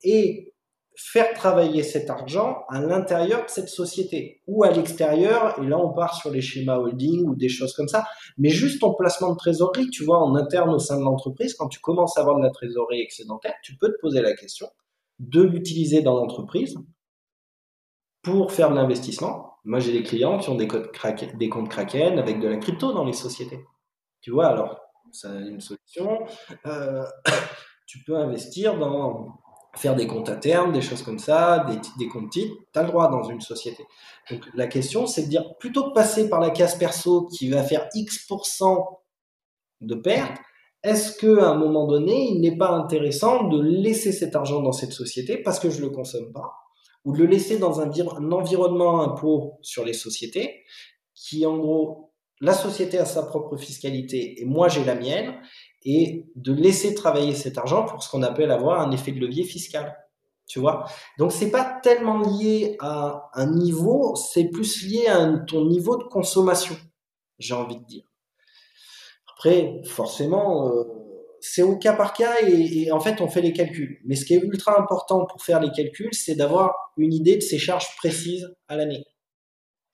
et 0.03 0.53
faire 0.97 1.33
travailler 1.33 1.83
cet 1.83 2.09
argent 2.09 2.63
à 2.69 2.79
l'intérieur 2.79 3.43
de 3.45 3.49
cette 3.49 3.69
société 3.69 4.41
ou 4.47 4.63
à 4.63 4.71
l'extérieur. 4.71 5.59
Et 5.61 5.65
là, 5.65 5.77
on 5.77 5.93
part 5.93 6.15
sur 6.15 6.31
les 6.31 6.41
schémas 6.41 6.77
holding 6.77 7.27
ou 7.27 7.35
des 7.35 7.49
choses 7.49 7.73
comme 7.73 7.87
ça. 7.87 8.05
Mais 8.37 8.49
juste 8.49 8.81
ton 8.81 8.93
placement 8.93 9.31
de 9.31 9.37
trésorerie, 9.37 9.89
tu 9.89 10.03
vois, 10.03 10.19
en 10.19 10.35
interne 10.35 10.73
au 10.73 10.79
sein 10.79 10.97
de 10.97 11.03
l'entreprise, 11.03 11.53
quand 11.53 11.67
tu 11.67 11.79
commences 11.79 12.17
à 12.17 12.21
avoir 12.21 12.37
de 12.37 12.43
la 12.43 12.51
trésorerie 12.51 13.01
excédentaire, 13.01 13.53
tu 13.63 13.75
peux 13.77 13.89
te 13.89 13.99
poser 13.99 14.21
la 14.21 14.33
question 14.33 14.67
de 15.19 15.41
l'utiliser 15.41 16.01
dans 16.01 16.15
l'entreprise 16.15 16.77
pour 18.21 18.51
faire 18.51 18.69
de 18.69 18.75
l'investissement. 18.75 19.57
Moi, 19.65 19.79
j'ai 19.79 19.91
des 19.91 20.03
clients 20.03 20.37
qui 20.37 20.49
ont 20.49 20.55
des, 20.55 20.67
comptes 20.67 21.69
Kraken 21.69 22.19
avec 22.19 22.39
de 22.39 22.47
la 22.47 22.57
crypto 22.57 22.93
dans 22.93 23.03
les 23.03 23.13
sociétés. 23.13 23.59
Tu 24.21 24.31
vois, 24.31 24.47
alors, 24.47 24.79
c'est 25.11 25.27
une 25.27 25.61
solution. 25.61 26.25
Euh, 26.65 27.03
tu 27.87 28.03
peux 28.03 28.15
investir 28.15 28.77
dans 28.77 29.39
faire 29.75 29.95
des 29.95 30.07
comptes 30.07 30.29
à 30.29 30.35
terme, 30.35 30.71
des 30.71 30.81
choses 30.81 31.03
comme 31.03 31.19
ça, 31.19 31.65
des, 31.97 32.07
comptes 32.07 32.31
titres, 32.31 32.55
tu 32.73 32.79
as 32.79 32.83
le 32.83 32.89
droit 32.89 33.09
dans 33.09 33.23
une 33.23 33.41
société. 33.41 33.83
Donc 34.29 34.41
la 34.53 34.67
question, 34.67 35.07
c'est 35.07 35.23
de 35.23 35.27
dire, 35.27 35.55
plutôt 35.57 35.89
que 35.89 35.93
passer 35.93 36.29
par 36.29 36.39
la 36.39 36.49
case 36.49 36.77
perso 36.77 37.27
qui 37.27 37.49
va 37.49 37.63
faire 37.63 37.87
X% 37.93 39.01
de 39.81 39.95
perte, 39.95 40.37
est-ce 40.83 41.17
qu'à 41.17 41.49
un 41.49 41.55
moment 41.55 41.87
donné, 41.87 42.29
il 42.29 42.41
n'est 42.41 42.57
pas 42.57 42.69
intéressant 42.69 43.47
de 43.47 43.61
laisser 43.61 44.11
cet 44.11 44.35
argent 44.35 44.61
dans 44.61 44.71
cette 44.71 44.91
société 44.91 45.37
parce 45.37 45.59
que 45.59 45.69
je 45.69 45.77
ne 45.77 45.87
le 45.87 45.89
consomme 45.89 46.31
pas, 46.31 46.53
ou 47.03 47.13
de 47.13 47.19
le 47.19 47.25
laisser 47.25 47.57
dans 47.57 47.81
un, 47.81 47.89
un 47.89 48.31
environnement 48.31 49.01
impôt 49.01 49.57
sur 49.61 49.83
les 49.83 49.93
sociétés, 49.93 50.63
qui 51.13 51.45
en 51.45 51.57
gros, 51.57 52.13
la 52.41 52.53
société 52.53 52.97
a 52.97 53.05
sa 53.05 53.23
propre 53.23 53.57
fiscalité 53.57 54.41
et 54.41 54.45
moi 54.45 54.67
j'ai 54.67 54.83
la 54.83 54.95
mienne, 54.95 55.33
et 55.85 56.25
de 56.35 56.51
laisser 56.51 56.95
travailler 56.95 57.35
cet 57.35 57.57
argent 57.57 57.85
pour 57.85 58.03
ce 58.03 58.09
qu'on 58.09 58.23
appelle 58.23 58.51
avoir 58.51 58.81
un 58.81 58.91
effet 58.91 59.11
de 59.11 59.19
levier 59.19 59.43
fiscal. 59.43 59.95
Tu 60.47 60.59
vois? 60.59 60.85
Donc 61.17 61.31
c'est 61.31 61.49
pas 61.49 61.79
tellement 61.81 62.19
lié 62.19 62.75
à 62.79 63.29
un 63.33 63.51
niveau, 63.51 64.15
c'est 64.15 64.45
plus 64.45 64.83
lié 64.83 65.07
à 65.07 65.27
ton 65.47 65.65
niveau 65.65 65.97
de 65.97 66.03
consommation, 66.03 66.75
j'ai 67.39 67.53
envie 67.53 67.77
de 67.77 67.85
dire. 67.85 68.03
Après, 69.33 69.81
forcément, 69.85 70.69
euh, 70.69 70.83
c'est 71.39 71.63
au 71.63 71.77
cas 71.77 71.93
par 71.93 72.13
cas 72.13 72.35
et, 72.41 72.91
en 72.91 72.99
fait 72.99 73.21
on 73.21 73.27
fait 73.27 73.41
les 73.41 73.53
calculs. 73.53 73.99
Mais 74.05 74.15
ce 74.15 74.25
qui 74.25 74.33
est 74.33 74.41
ultra 74.41 74.79
important 74.79 75.25
pour 75.25 75.43
faire 75.43 75.59
les 75.59 75.71
calculs, 75.71 76.13
c'est 76.13 76.35
d'avoir 76.35 76.73
une 76.97 77.13
idée 77.13 77.35
de 77.35 77.41
ses 77.41 77.59
charges 77.59 77.95
précises 77.97 78.55
à 78.67 78.75
l'année. 78.75 79.03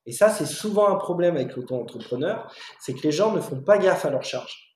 Et 0.05 0.11
ça, 0.11 0.29
c'est 0.29 0.47
souvent 0.47 0.87
un 0.89 0.95
problème 0.95 1.35
avec 1.35 1.55
l'auto-entrepreneur, 1.55 2.51
c'est 2.79 2.93
que 2.93 3.03
les 3.03 3.11
gens 3.11 3.33
ne 3.33 3.39
font 3.39 3.61
pas 3.61 3.77
gaffe 3.77 4.05
à 4.05 4.09
leurs 4.09 4.23
charges. 4.23 4.70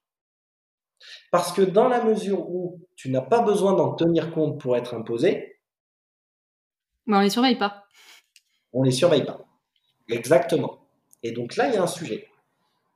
Parce 1.31 1.51
que 1.51 1.61
dans 1.61 1.87
la 1.87 2.03
mesure 2.03 2.49
où 2.49 2.79
tu 2.95 3.09
n'as 3.09 3.21
pas 3.21 3.41
besoin 3.41 3.73
d'en 3.73 3.93
tenir 3.93 4.31
compte 4.33 4.59
pour 4.59 4.77
être 4.77 4.93
imposé, 4.93 5.55
mais 7.05 7.17
on 7.17 7.21
les 7.21 7.29
surveille 7.29 7.57
pas. 7.57 7.85
On 8.73 8.83
les 8.83 8.91
surveille 8.91 9.25
pas. 9.25 9.39
Exactement. 10.09 10.79
Et 11.23 11.31
donc 11.31 11.55
là, 11.55 11.67
il 11.67 11.75
y 11.75 11.77
a 11.77 11.83
un 11.83 11.87
sujet. 11.87 12.27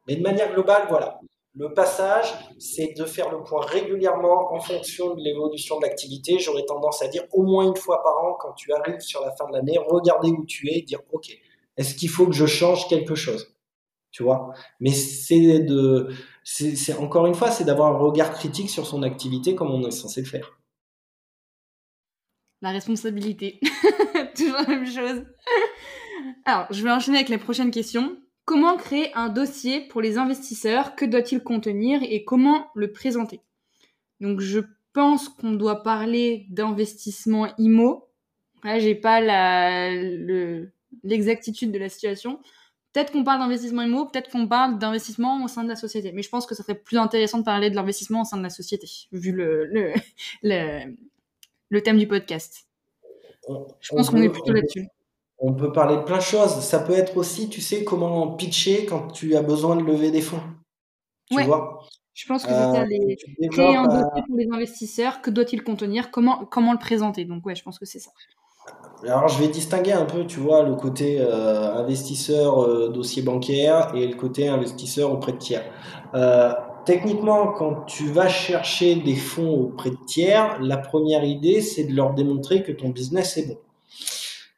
Mais 0.08 0.16
de 0.16 0.22
manière 0.22 0.54
globale, 0.54 0.86
voilà. 0.90 1.20
Le 1.56 1.74
passage, 1.74 2.34
c'est 2.60 2.94
de 2.96 3.06
faire 3.06 3.32
le 3.32 3.44
point 3.44 3.62
régulièrement 3.66 4.54
en 4.54 4.60
fonction 4.60 5.16
de 5.16 5.22
l'évolution 5.22 5.78
de 5.80 5.86
l'activité. 5.86 6.40
J'aurais 6.40 6.66
tendance 6.66 7.02
à 7.02 7.08
dire 7.08 7.24
au 7.32 7.44
moins 7.44 7.68
une 7.68 7.76
fois 7.76 8.02
par 8.04 8.18
an, 8.24 8.36
quand 8.40 8.54
tu 8.54 8.72
arrives 8.72 9.00
sur 9.00 9.22
la 9.22 9.32
fin 9.36 9.48
de 9.48 9.54
l'année, 9.54 9.78
regarder 9.78 10.30
où 10.30 10.46
tu 10.46 10.70
es 10.70 10.80
et 10.80 10.82
dire, 10.82 11.00
OK, 11.12 11.30
est-ce 11.78 11.96
qu'il 11.96 12.10
faut 12.10 12.28
que 12.28 12.34
je 12.34 12.46
change 12.46 12.88
quelque 12.88 13.16
chose? 13.16 13.56
Tu 14.12 14.24
vois? 14.24 14.54
Mais 14.80 14.92
c'est 14.92 15.60
de, 15.60 16.10
c'est 16.44 16.98
encore 16.98 17.28
une 17.28 17.36
fois, 17.36 17.52
c'est 17.52 17.64
d'avoir 17.64 17.94
un 17.96 17.98
regard 17.98 18.34
critique 18.34 18.70
sur 18.70 18.88
son 18.88 19.04
activité 19.04 19.56
comme 19.56 19.72
on 19.72 19.86
est 19.88 19.92
censé 19.92 20.22
le 20.22 20.28
faire. 20.28 20.60
La 22.62 22.72
responsabilité, 22.72 23.60
toujours 24.36 24.58
la 24.58 24.68
même 24.68 24.86
chose. 24.86 25.24
Alors, 26.46 26.68
je 26.72 26.84
vais 26.84 26.92
enchaîner 26.92 27.18
avec 27.18 27.30
la 27.30 27.38
prochaine 27.38 27.72
question. 27.72 28.18
Comment 28.46 28.76
créer 28.76 29.14
un 29.14 29.30
dossier 29.30 29.88
pour 29.88 30.02
les 30.02 30.18
investisseurs? 30.18 30.96
Que 30.96 31.06
doit-il 31.06 31.42
contenir 31.42 32.02
et 32.04 32.26
comment 32.26 32.68
le 32.76 32.92
présenter? 32.92 33.42
Donc, 34.20 34.42
je 34.42 34.60
pense 34.92 35.30
qu'on 35.30 35.54
doit 35.54 35.84
parler 35.84 36.48
d'investissement 36.50 37.48
IMO. 37.58 38.10
Là, 38.64 38.80
j'ai 38.80 38.96
pas 38.96 39.22
l'exactitude 41.04 41.72
de 41.72 41.80
la 41.80 41.88
situation. 41.90 42.42
Peut-être 42.94 43.12
qu'on 43.12 43.24
parle 43.24 43.40
d'investissement 43.40 43.84
IMO, 43.84 44.06
peut-être 44.06 44.32
qu'on 44.32 44.48
parle 44.48 44.80
d'investissement 44.80 45.44
au 45.44 45.48
sein 45.48 45.64
de 45.64 45.70
la 45.70 45.76
société. 45.76 46.12
Mais 46.12 46.24
je 46.24 46.30
pense 46.30 46.48
que 46.48 46.56
ça 46.56 46.64
serait 46.64 46.80
plus 46.80 46.98
intéressant 46.98 47.38
de 47.38 47.44
parler 47.44 47.70
de 47.70 47.76
l'investissement 47.76 48.22
au 48.22 48.26
sein 48.26 48.38
de 48.38 48.44
la 48.44 48.50
société, 48.50 48.88
vu 49.12 49.32
le, 49.32 49.66
le, 49.66 49.94
le, 51.70 51.82
thème 51.84 51.98
du 51.98 52.08
podcast. 52.08 52.68
je 53.80 53.96
pense 53.96 54.10
qu'on 54.10 54.22
est 54.22 54.30
plutôt 54.30 54.54
là-dessus. 54.54 54.88
On 55.38 55.54
peut 55.54 55.72
parler 55.72 55.98
de 55.98 56.02
plein 56.02 56.18
de 56.18 56.24
choses. 56.24 56.60
Ça 56.62 56.80
peut 56.80 56.94
être 56.94 57.16
aussi, 57.16 57.48
tu 57.50 57.62
sais, 57.62 57.84
comment 57.84 58.36
pitcher 58.36 58.86
quand 58.86 59.08
tu 59.08 59.36
as 59.36 59.42
besoin 59.42 59.76
de 59.76 59.84
lever 59.84 60.12
des 60.12 60.22
fonds. 60.22 60.42
Tu 61.32 61.44
vois? 61.44 61.88
Je 62.14 62.26
pense 62.28 62.44
que 62.44 62.50
c'est 62.50 62.56
euh, 62.56 63.50
créer 63.50 63.76
un 63.78 63.88
dossier 63.88 64.24
pour 64.28 64.38
les 64.38 64.48
investisseurs. 64.52 65.22
Que 65.22 65.30
doit-il 65.30 65.64
contenir? 65.64 66.12
Comment, 66.12 66.44
comment 66.46 66.74
le 66.74 66.80
présenter? 66.80 67.24
Donc, 67.24 67.46
ouais, 67.46 67.56
je 67.56 67.64
pense 67.64 67.80
que 67.80 67.86
c'est 67.86 68.00
ça. 68.00 68.12
Alors, 69.04 69.30
je 69.30 69.42
vais 69.42 69.48
distinguer 69.48 69.94
un 69.94 70.04
peu, 70.06 70.26
tu 70.26 70.40
vois, 70.40 70.64
le 70.64 70.76
côté 70.76 71.20
euh, 71.22 71.74
investisseur 71.76 72.62
euh, 72.62 72.90
dossier 72.90 73.22
bancaire 73.22 73.94
et 73.96 74.06
le 74.06 74.16
côté 74.16 74.50
investisseur 74.50 75.14
auprès 75.14 75.32
de 75.32 75.38
tiers. 75.38 75.64
Euh, 76.16 76.52
techniquement, 76.86 77.54
quand 77.54 77.86
tu 77.86 78.08
vas 78.08 78.28
chercher 78.28 78.96
des 78.96 79.16
fonds 79.16 79.54
auprès 79.54 79.92
de 79.92 79.98
tiers, 80.06 80.60
la 80.62 80.78
première 80.78 81.24
idée, 81.24 81.62
c'est 81.62 81.86
de 81.86 81.96
leur 81.96 82.14
démontrer 82.14 82.62
que 82.62 82.74
ton 82.74 82.90
business 82.90 83.38
est 83.38 83.48
bon. 83.48 83.58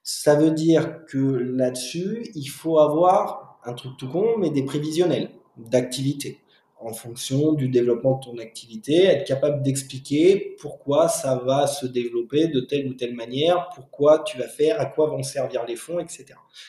Ça 0.02 0.36
veut 0.36 0.52
dire 0.52 1.06
que 1.06 1.18
là-dessus, 1.18 2.32
il 2.34 2.48
faut 2.48 2.80
avoir 2.80 3.60
un 3.64 3.74
truc 3.74 3.96
tout 3.98 4.10
con, 4.10 4.38
mais 4.40 4.50
des 4.50 4.64
prévisionnels 4.64 5.30
d'activité 5.58 6.41
en 6.82 6.94
fonction 6.94 7.54
du 7.54 7.70
développement 7.70 8.18
de 8.18 8.26
ton 8.26 8.38
activité, 8.38 9.06
être 9.06 9.26
capable 9.28 9.62
d'expliquer 9.64 10.56
pourquoi 10.60 11.08
ça 11.08 11.36
va 11.36 11.68
se 11.68 11.86
développer 11.86 12.48
de 12.48 12.60
telle 12.62 12.88
ou 12.88 12.94
telle 12.94 13.14
manière, 13.14 13.70
pourquoi 13.76 14.20
tu 14.24 14.38
vas 14.38 14.48
faire, 14.48 14.80
à 14.82 14.86
quoi 14.86 15.08
vont 15.08 15.24
servir 15.24 15.66
les 15.66 15.76
fonds, 15.76 16.00
etc. 16.00 16.26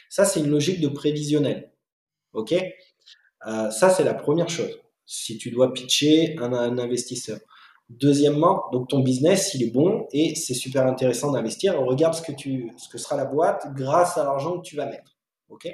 Ça, 0.08 0.24
c'est 0.24 0.40
une 0.40 0.50
logique 0.50 0.80
de 0.80 0.88
prévisionnel. 0.88 1.72
OK? 2.32 2.52
Euh, 3.46 3.70
Ça, 3.70 3.90
c'est 3.90 4.04
la 4.04 4.14
première 4.14 4.48
chose. 4.48 4.78
Si 5.06 5.38
tu 5.38 5.50
dois 5.50 5.72
pitcher 5.72 6.36
un, 6.38 6.52
un 6.52 6.78
investisseur. 6.78 7.38
Deuxièmement, 7.88 8.64
donc 8.72 8.88
ton 8.88 9.00
business, 9.00 9.52
il 9.54 9.62
est 9.64 9.70
bon 9.70 10.06
et 10.12 10.34
c'est 10.34 10.54
super 10.54 10.86
intéressant 10.86 11.32
d'investir. 11.32 11.78
Regarde 11.78 12.14
ce 12.14 12.22
que, 12.22 12.32
tu, 12.32 12.72
ce 12.78 12.88
que 12.88 12.96
sera 12.96 13.16
la 13.16 13.26
boîte 13.26 13.66
grâce 13.74 14.16
à 14.16 14.24
l'argent 14.24 14.58
que 14.58 14.66
tu 14.66 14.76
vas 14.76 14.86
mettre. 14.86 15.16
OK? 15.50 15.68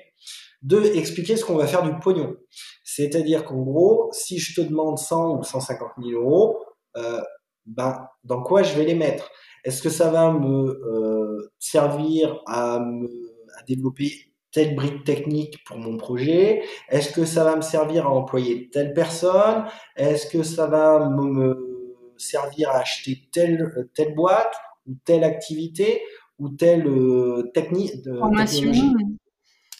Deux, 0.63 0.85
expliquer 0.97 1.37
ce 1.37 1.45
qu'on 1.45 1.57
va 1.57 1.67
faire 1.67 1.83
du 1.83 1.97
pognon. 2.01 2.35
C'est-à-dire 2.83 3.45
qu'en 3.45 3.63
gros, 3.63 4.11
si 4.13 4.39
je 4.39 4.61
te 4.61 4.67
demande 4.67 4.99
100 4.99 5.39
ou 5.39 5.43
150 5.43 5.91
000 6.03 6.21
euros, 6.21 6.59
euh, 6.97 7.21
ben, 7.67 8.09
dans 8.25 8.43
quoi 8.43 8.63
je 8.63 8.75
vais 8.75 8.85
les 8.85 8.95
mettre? 8.95 9.31
Est-ce 9.65 9.83
que 9.83 9.91
ça 9.91 10.11
va 10.11 10.33
me 10.33 10.71
euh, 10.71 11.53
servir 11.59 12.41
à, 12.47 12.81
me, 12.81 13.07
à 13.59 13.63
développer 13.65 14.13
telle 14.51 14.75
brique 14.75 15.05
technique 15.05 15.63
pour 15.65 15.79
mon 15.79 15.97
projet? 15.97 16.63
Est-ce 16.89 17.13
que 17.13 17.25
ça 17.25 17.45
va 17.45 17.55
me 17.55 17.61
servir 17.61 18.07
à 18.07 18.11
employer 18.11 18.69
telle 18.71 18.95
personne? 18.95 19.65
Est-ce 19.97 20.27
que 20.27 20.43
ça 20.43 20.67
va 20.67 21.09
me, 21.09 22.15
servir 22.17 22.71
à 22.71 22.79
acheter 22.79 23.29
telle, 23.31 23.89
telle 23.95 24.15
boîte 24.15 24.55
ou 24.89 24.95
telle 25.05 25.23
activité 25.23 26.03
ou 26.39 26.49
telle 26.49 26.87
euh, 26.89 27.51
technique 27.55 28.03
de 28.03 28.21
technologie? 28.37 28.93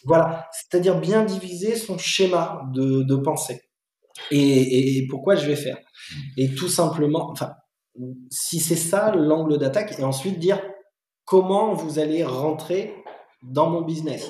Voilà, 0.05 0.47
c'est-à-dire 0.51 0.99
bien 0.99 1.23
diviser 1.23 1.75
son 1.75 1.97
schéma 1.97 2.63
de, 2.73 3.03
de 3.03 3.15
pensée. 3.15 3.61
Et, 4.31 5.05
pourquoi 5.09 5.35
je 5.35 5.45
vais 5.45 5.55
faire? 5.55 5.77
Et 6.37 6.53
tout 6.53 6.67
simplement, 6.67 7.29
enfin, 7.31 7.53
si 8.29 8.59
c'est 8.59 8.75
ça 8.75 9.13
l'angle 9.15 9.57
d'attaque, 9.57 9.97
et 9.97 10.03
ensuite 10.03 10.39
dire 10.39 10.61
comment 11.25 11.73
vous 11.73 11.99
allez 11.99 12.23
rentrer 12.23 12.95
dans 13.43 13.69
mon 13.69 13.81
business. 13.81 14.29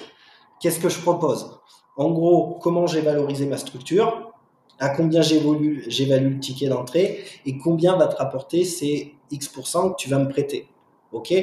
Qu'est-ce 0.59 0.79
que 0.79 0.89
je 0.89 0.99
propose? 0.99 1.59
En 1.97 2.11
gros, 2.11 2.59
comment 2.61 2.87
j'ai 2.87 3.01
valorisé 3.01 3.45
ma 3.45 3.57
structure, 3.57 4.33
à 4.79 4.89
combien 4.89 5.21
j'évalue 5.21 5.83
le 5.87 6.39
ticket 6.39 6.67
d'entrée 6.67 7.23
et 7.45 7.57
combien 7.57 7.97
va 7.97 8.07
te 8.07 8.15
rapporter 8.15 8.63
ces 8.63 9.13
X% 9.31 9.91
que 9.91 9.95
tu 9.97 10.09
vas 10.09 10.19
me 10.19 10.29
prêter, 10.29 10.67
ok? 11.11 11.33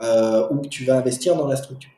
Euh, 0.00 0.48
Ou 0.50 0.60
que 0.60 0.68
tu 0.68 0.84
vas 0.84 0.98
investir 0.98 1.36
dans 1.36 1.46
la 1.46 1.56
structure. 1.56 1.90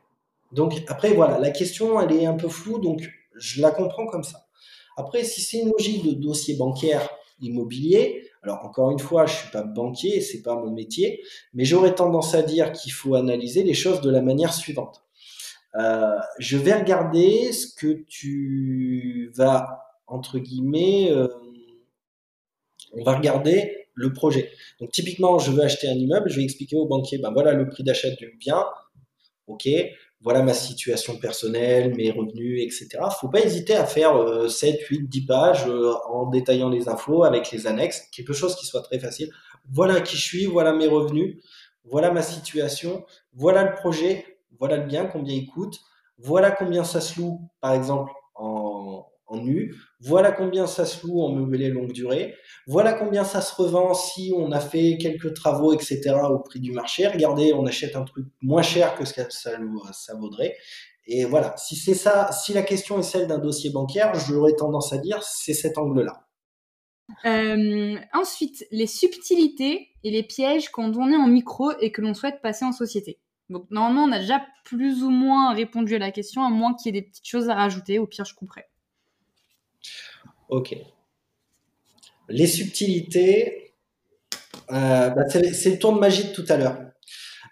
Donc 0.53 0.83
après, 0.89 1.13
voilà, 1.13 1.39
la 1.39 1.51
question, 1.51 2.01
elle 2.01 2.13
est 2.13 2.27
un 2.27 2.35
peu 2.35 2.49
floue, 2.49 2.79
donc 2.79 3.09
je 3.37 3.61
la 3.61 3.71
comprends 3.71 4.07
comme 4.07 4.25
ça. 4.25 4.47
Après, 4.97 5.25
si 5.25 5.41
c'est 5.43 5.59
une 5.59 5.71
logique 5.71 6.05
de 6.05 6.13
dossier 6.13 6.57
bancaire 6.57 7.09
immobilier, 7.41 8.25
alors 8.43 8.65
encore 8.65 8.91
une 8.91 8.99
fois, 8.99 9.27
je 9.27 9.35
suis 9.35 9.51
pas 9.51 9.63
banquier, 9.63 10.21
c'est 10.21 10.43
pas 10.43 10.57
mon 10.57 10.71
métier, 10.71 11.23
mais 11.55 11.65
j'aurais 11.65 11.95
tendance 11.95 12.35
à 12.35 12.43
dire 12.43 12.73
qu'il 12.73 12.93
faut 12.93 13.15
analyser 13.15 13.63
les 13.63 13.75
choses 13.75 14.01
de 14.01 14.11
la 14.11 14.23
manière 14.23 14.53
suivante. 14.53 15.03
Euh, 15.77 16.17
je 16.39 16.57
vais 16.57 16.73
regarder 16.73 17.53
ce 17.53 17.67
que 17.75 18.05
tu 18.09 19.31
vas 19.35 19.85
entre 20.09 20.39
guillemets, 20.39 21.11
euh, 21.13 21.29
on 22.93 23.05
va 23.05 23.17
regarder 23.17 23.87
le 23.95 24.13
projet. 24.13 24.51
Donc 24.81 24.91
typiquement, 24.91 25.39
je 25.39 25.51
veux 25.51 25.63
acheter 25.63 25.89
un 25.89 25.95
immeuble, 25.95 26.31
je 26.31 26.37
vais 26.37 26.45
expliquer 26.45 26.77
au 26.77 26.87
banquier, 26.87 27.19
ben 27.19 27.33
voilà 27.33 27.53
le 27.53 27.69
prix 27.69 27.85
d'achat 27.85 28.11
du 28.11 28.37
bien, 28.39 28.65
ok, 29.47 29.69
voilà 30.21 30.43
ma 30.43 30.53
situation 30.53 31.17
personnelle, 31.19 31.95
mes 31.95 32.11
revenus, 32.11 32.63
etc. 32.63 33.05
Faut 33.21 33.29
pas 33.29 33.41
hésiter 33.41 33.75
à 33.75 33.87
faire 33.87 34.51
7, 34.51 34.81
8, 34.81 35.09
10 35.09 35.27
pages 35.27 35.67
euh, 35.69 35.93
en 36.09 36.27
détaillant 36.27 36.69
les 36.69 36.89
infos 36.89 37.25
avec 37.25 37.51
les 37.53 37.67
annexes, 37.67 38.09
quelque 38.13 38.33
chose 38.33 38.57
qui 38.57 38.67
soit 38.67 38.83
très 38.83 38.99
facile. 38.99 39.31
Voilà 39.71 40.01
qui 40.01 40.17
je 40.17 40.23
suis, 40.23 40.47
voilà 40.47 40.73
mes 40.73 40.89
revenus, 40.89 41.43
voilà 41.85 42.11
ma 42.11 42.23
situation, 42.23 43.05
voilà 43.33 43.63
le 43.65 43.75
projet, 43.75 44.39
voilà 44.59 44.79
le 44.79 44.87
bien, 44.87 45.05
combien 45.07 45.35
il 45.35 45.47
coûte, 45.47 45.79
voilà 46.19 46.51
combien 46.51 46.85
ça 46.85 47.01
se 47.01 47.21
loue, 47.21 47.41
par 47.61 47.73
exemple, 47.73 48.13
en, 49.29 49.43
nu. 49.43 49.75
Voilà 50.01 50.33
combien 50.33 50.67
ça 50.67 50.85
se 50.85 51.07
loue 51.07 51.21
en 51.23 51.33
meublé 51.33 51.69
longue 51.69 51.93
durée. 51.93 52.35
Voilà 52.67 52.93
combien 52.93 53.25
ça 53.25 53.41
se 53.41 53.55
revend 53.55 53.95
si 53.95 54.33
on 54.37 54.53
a 54.53 54.61
fait 54.61 54.99
quelques 54.99 55.35
travaux, 55.35 55.73
etc. 55.73 56.15
au 56.31 56.39
prix 56.39 56.61
du 56.61 56.73
marché. 56.73 57.07
Regardez, 57.07 57.53
on 57.53 57.67
achète 57.67 57.97
un 57.97 58.05
truc 58.05 58.27
moins 58.43 58.63
cher 58.63 58.95
que 58.95 59.05
ce 59.05 59.15
que 59.15 59.23
ça, 59.31 59.59
ça 59.93 60.15
vaudrait. 60.15 60.57
Et 61.07 61.25
voilà, 61.25 61.55
si 61.57 61.75
c'est 61.75 61.95
ça, 61.95 62.31
si 62.33 62.53
la 62.53 62.63
question 62.63 62.99
est 62.99 63.03
celle 63.03 63.27
d'un 63.27 63.39
dossier 63.39 63.71
bancaire, 63.71 64.15
j'aurais 64.15 64.55
tendance 64.55 64.93
à 64.93 64.99
dire 64.99 65.23
c'est 65.23 65.55
cet 65.55 65.79
angle-là. 65.79 66.29
Euh, 67.25 67.97
ensuite, 68.13 68.67
les 68.71 68.87
subtilités 68.87 69.89
et 70.05 70.11
les 70.11 70.23
pièges 70.23 70.69
quand 70.69 70.95
on 70.97 71.11
est 71.11 71.17
en 71.17 71.27
micro 71.27 71.73
et 71.81 71.91
que 71.93 72.03
l'on 72.03 72.13
souhaite 72.13 72.43
passer 72.43 72.67
en 72.67 72.73
société. 72.73 73.19
Donc 73.49 73.71
normalement, 73.71 74.05
on 74.05 74.13
a 74.13 74.19
déjà 74.19 74.45
plus 74.65 75.03
ou 75.03 75.11
moins 75.11 75.55
répondu 75.55 75.95
à 75.95 75.99
la 75.99 76.11
question, 76.11 76.45
à 76.45 76.51
moins 76.51 76.75
qu'il 76.75 76.95
y 76.95 76.99
ait 76.99 77.01
des 77.01 77.07
petites 77.07 77.27
choses 77.27 77.49
à 77.49 77.55
rajouter. 77.55 77.99
Au 77.99 78.07
pire, 78.07 78.27
je 78.27 78.35
couperai. 78.35 78.67
Ok. 80.49 80.77
Les 82.29 82.47
subtilités, 82.47 83.75
euh, 84.71 85.11
bah, 85.11 85.29
c'est 85.29 85.71
le 85.71 85.79
tour 85.79 85.95
de 85.95 85.99
magie 85.99 86.29
de 86.29 86.33
tout 86.33 86.45
à 86.49 86.57
l'heure. 86.57 86.79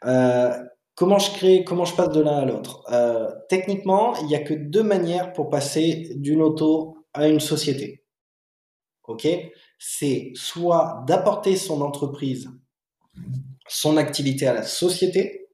Euh, 0.05 0.53
comment 0.95 1.19
je 1.19 1.31
crée, 1.33 1.65
comment 1.65 1.85
je 1.85 1.95
passe 1.95 2.11
de 2.11 2.21
l'un 2.21 2.39
à 2.39 2.45
l'autre? 2.45 2.85
Euh, 2.93 3.31
Techniquement, 3.49 4.17
il 4.17 4.27
n'y 4.27 4.35
a 4.35 4.41
que 4.41 4.55
deux 4.55 4.83
manières 4.83 5.33
pour 5.33 5.49
passer 5.49 6.13
d'une 6.17 6.43
auto 6.43 7.07
à 7.13 7.29
une 7.29 7.41
société. 7.41 8.05
Ok? 9.05 9.27
C'est 9.79 10.33
soit 10.35 11.05
d'apporter 11.07 11.57
son 11.57 11.81
entreprise, 11.81 12.51
son 13.69 13.97
activité 13.97 14.47
à 14.47 14.55
la 14.55 14.63
société, 14.63 15.49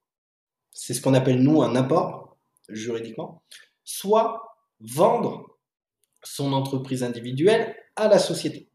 c'est 0.70 0.94
ce 0.94 1.00
qu'on 1.00 1.14
appelle 1.14 1.42
nous 1.42 1.62
un 1.62 1.76
apport 1.76 2.38
juridiquement, 2.68 3.42
soit 3.84 4.56
vendre 4.80 5.51
son 6.22 6.52
entreprise 6.52 7.02
individuelle 7.02 7.74
à 7.96 8.08
la 8.08 8.18
société. 8.18 8.68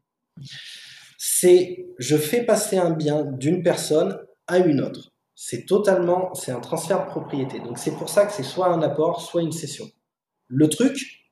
C'est 1.16 1.86
je 1.98 2.16
fais 2.16 2.44
passer 2.44 2.76
un 2.76 2.90
bien 2.90 3.24
d'une 3.24 3.62
personne 3.62 4.18
à 4.46 4.58
une 4.58 4.80
autre. 4.80 5.12
C'est 5.34 5.66
totalement, 5.66 6.34
c'est 6.34 6.52
un 6.52 6.60
transfert 6.60 7.04
de 7.04 7.10
propriété. 7.10 7.60
Donc 7.60 7.78
c'est 7.78 7.96
pour 7.96 8.08
ça 8.08 8.26
que 8.26 8.32
c'est 8.32 8.42
soit 8.42 8.68
un 8.68 8.82
apport, 8.82 9.20
soit 9.20 9.42
une 9.42 9.52
cession. 9.52 9.88
Le 10.48 10.68
truc, 10.68 11.28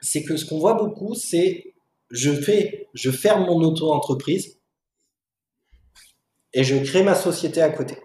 c'est 0.00 0.22
que 0.22 0.36
ce 0.36 0.44
qu'on 0.44 0.58
voit 0.58 0.74
beaucoup, 0.74 1.14
c'est 1.14 1.74
je 2.10 2.32
fais, 2.32 2.88
je 2.94 3.10
ferme 3.10 3.44
mon 3.44 3.60
auto-entreprise 3.62 4.58
et 6.52 6.64
je 6.64 6.76
crée 6.76 7.02
ma 7.02 7.14
société 7.14 7.60
à 7.60 7.70
côté. 7.70 7.98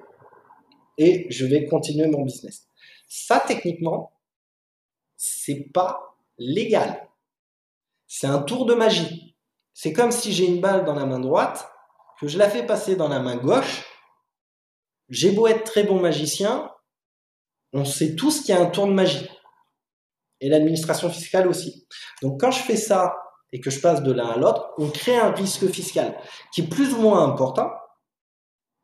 Et 0.97 1.27
je 1.29 1.45
vais 1.45 1.65
continuer 1.65 2.07
mon 2.07 2.23
business. 2.23 2.67
Ça, 3.07 3.43
techniquement, 3.45 4.11
c'est 5.15 5.69
pas 5.73 6.17
légal. 6.37 7.07
C'est 8.15 8.27
un 8.27 8.43
tour 8.43 8.67
de 8.67 8.75
magie. 8.75 9.35
C'est 9.73 9.91
comme 9.91 10.11
si 10.11 10.31
j'ai 10.33 10.45
une 10.45 10.61
balle 10.61 10.85
dans 10.85 10.93
la 10.93 11.07
main 11.07 11.19
droite, 11.19 11.67
que 12.21 12.27
je 12.27 12.37
la 12.37 12.47
fais 12.47 12.63
passer 12.63 12.95
dans 12.95 13.07
la 13.07 13.19
main 13.19 13.37
gauche. 13.37 13.83
J'ai 15.09 15.31
beau 15.31 15.47
être 15.47 15.63
très 15.63 15.83
bon 15.83 15.99
magicien, 15.99 16.69
on 17.73 17.85
sait 17.85 18.15
tous 18.15 18.41
qu'il 18.41 18.53
y 18.53 18.57
a 18.57 18.61
un 18.61 18.67
tour 18.67 18.85
de 18.85 18.93
magie. 18.93 19.27
Et 20.41 20.49
l'administration 20.49 21.09
fiscale 21.09 21.47
aussi. 21.47 21.87
Donc 22.21 22.39
quand 22.39 22.51
je 22.51 22.61
fais 22.61 22.77
ça 22.77 23.15
et 23.51 23.59
que 23.59 23.71
je 23.71 23.79
passe 23.79 24.03
de 24.03 24.11
l'un 24.11 24.27
à 24.27 24.37
l'autre, 24.37 24.73
on 24.77 24.91
crée 24.91 25.17
un 25.17 25.31
risque 25.31 25.67
fiscal 25.71 26.15
qui 26.53 26.61
est 26.61 26.67
plus 26.67 26.93
ou 26.93 27.01
moins 27.01 27.27
important, 27.27 27.71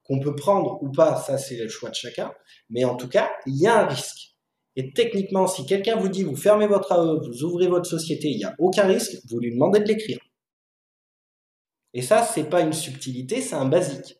qu'on 0.05 0.19
peut 0.19 0.35
prendre 0.35 0.81
ou 0.81 0.91
pas, 0.91 1.17
ça 1.17 1.37
c'est 1.37 1.57
le 1.57 1.69
choix 1.69 1.91
de 1.91 1.95
chacun, 1.95 2.33
mais 2.71 2.83
en 2.83 2.95
tout 2.95 3.07
cas, 3.07 3.31
il 3.45 3.61
y 3.61 3.67
a 3.67 3.81
un 3.81 3.85
risque. 3.85 4.28
Et 4.75 4.93
techniquement, 4.93 5.47
si 5.47 5.65
quelqu'un 5.65 5.97
vous 5.97 6.09
dit 6.09 6.23
vous 6.23 6.35
fermez 6.35 6.67
votre 6.67 6.91
AE, 6.91 7.27
vous 7.27 7.43
ouvrez 7.43 7.67
votre 7.67 7.89
société, 7.89 8.29
il 8.29 8.37
n'y 8.37 8.45
a 8.45 8.55
aucun 8.59 8.85
risque, 8.85 9.17
vous 9.29 9.39
lui 9.39 9.51
demandez 9.51 9.79
de 9.79 9.85
l'écrire. 9.85 10.19
Et 11.93 12.01
ça, 12.01 12.23
c'est 12.23 12.49
pas 12.49 12.61
une 12.61 12.73
subtilité, 12.73 13.41
c'est 13.41 13.55
un 13.55 13.65
basique. 13.65 14.17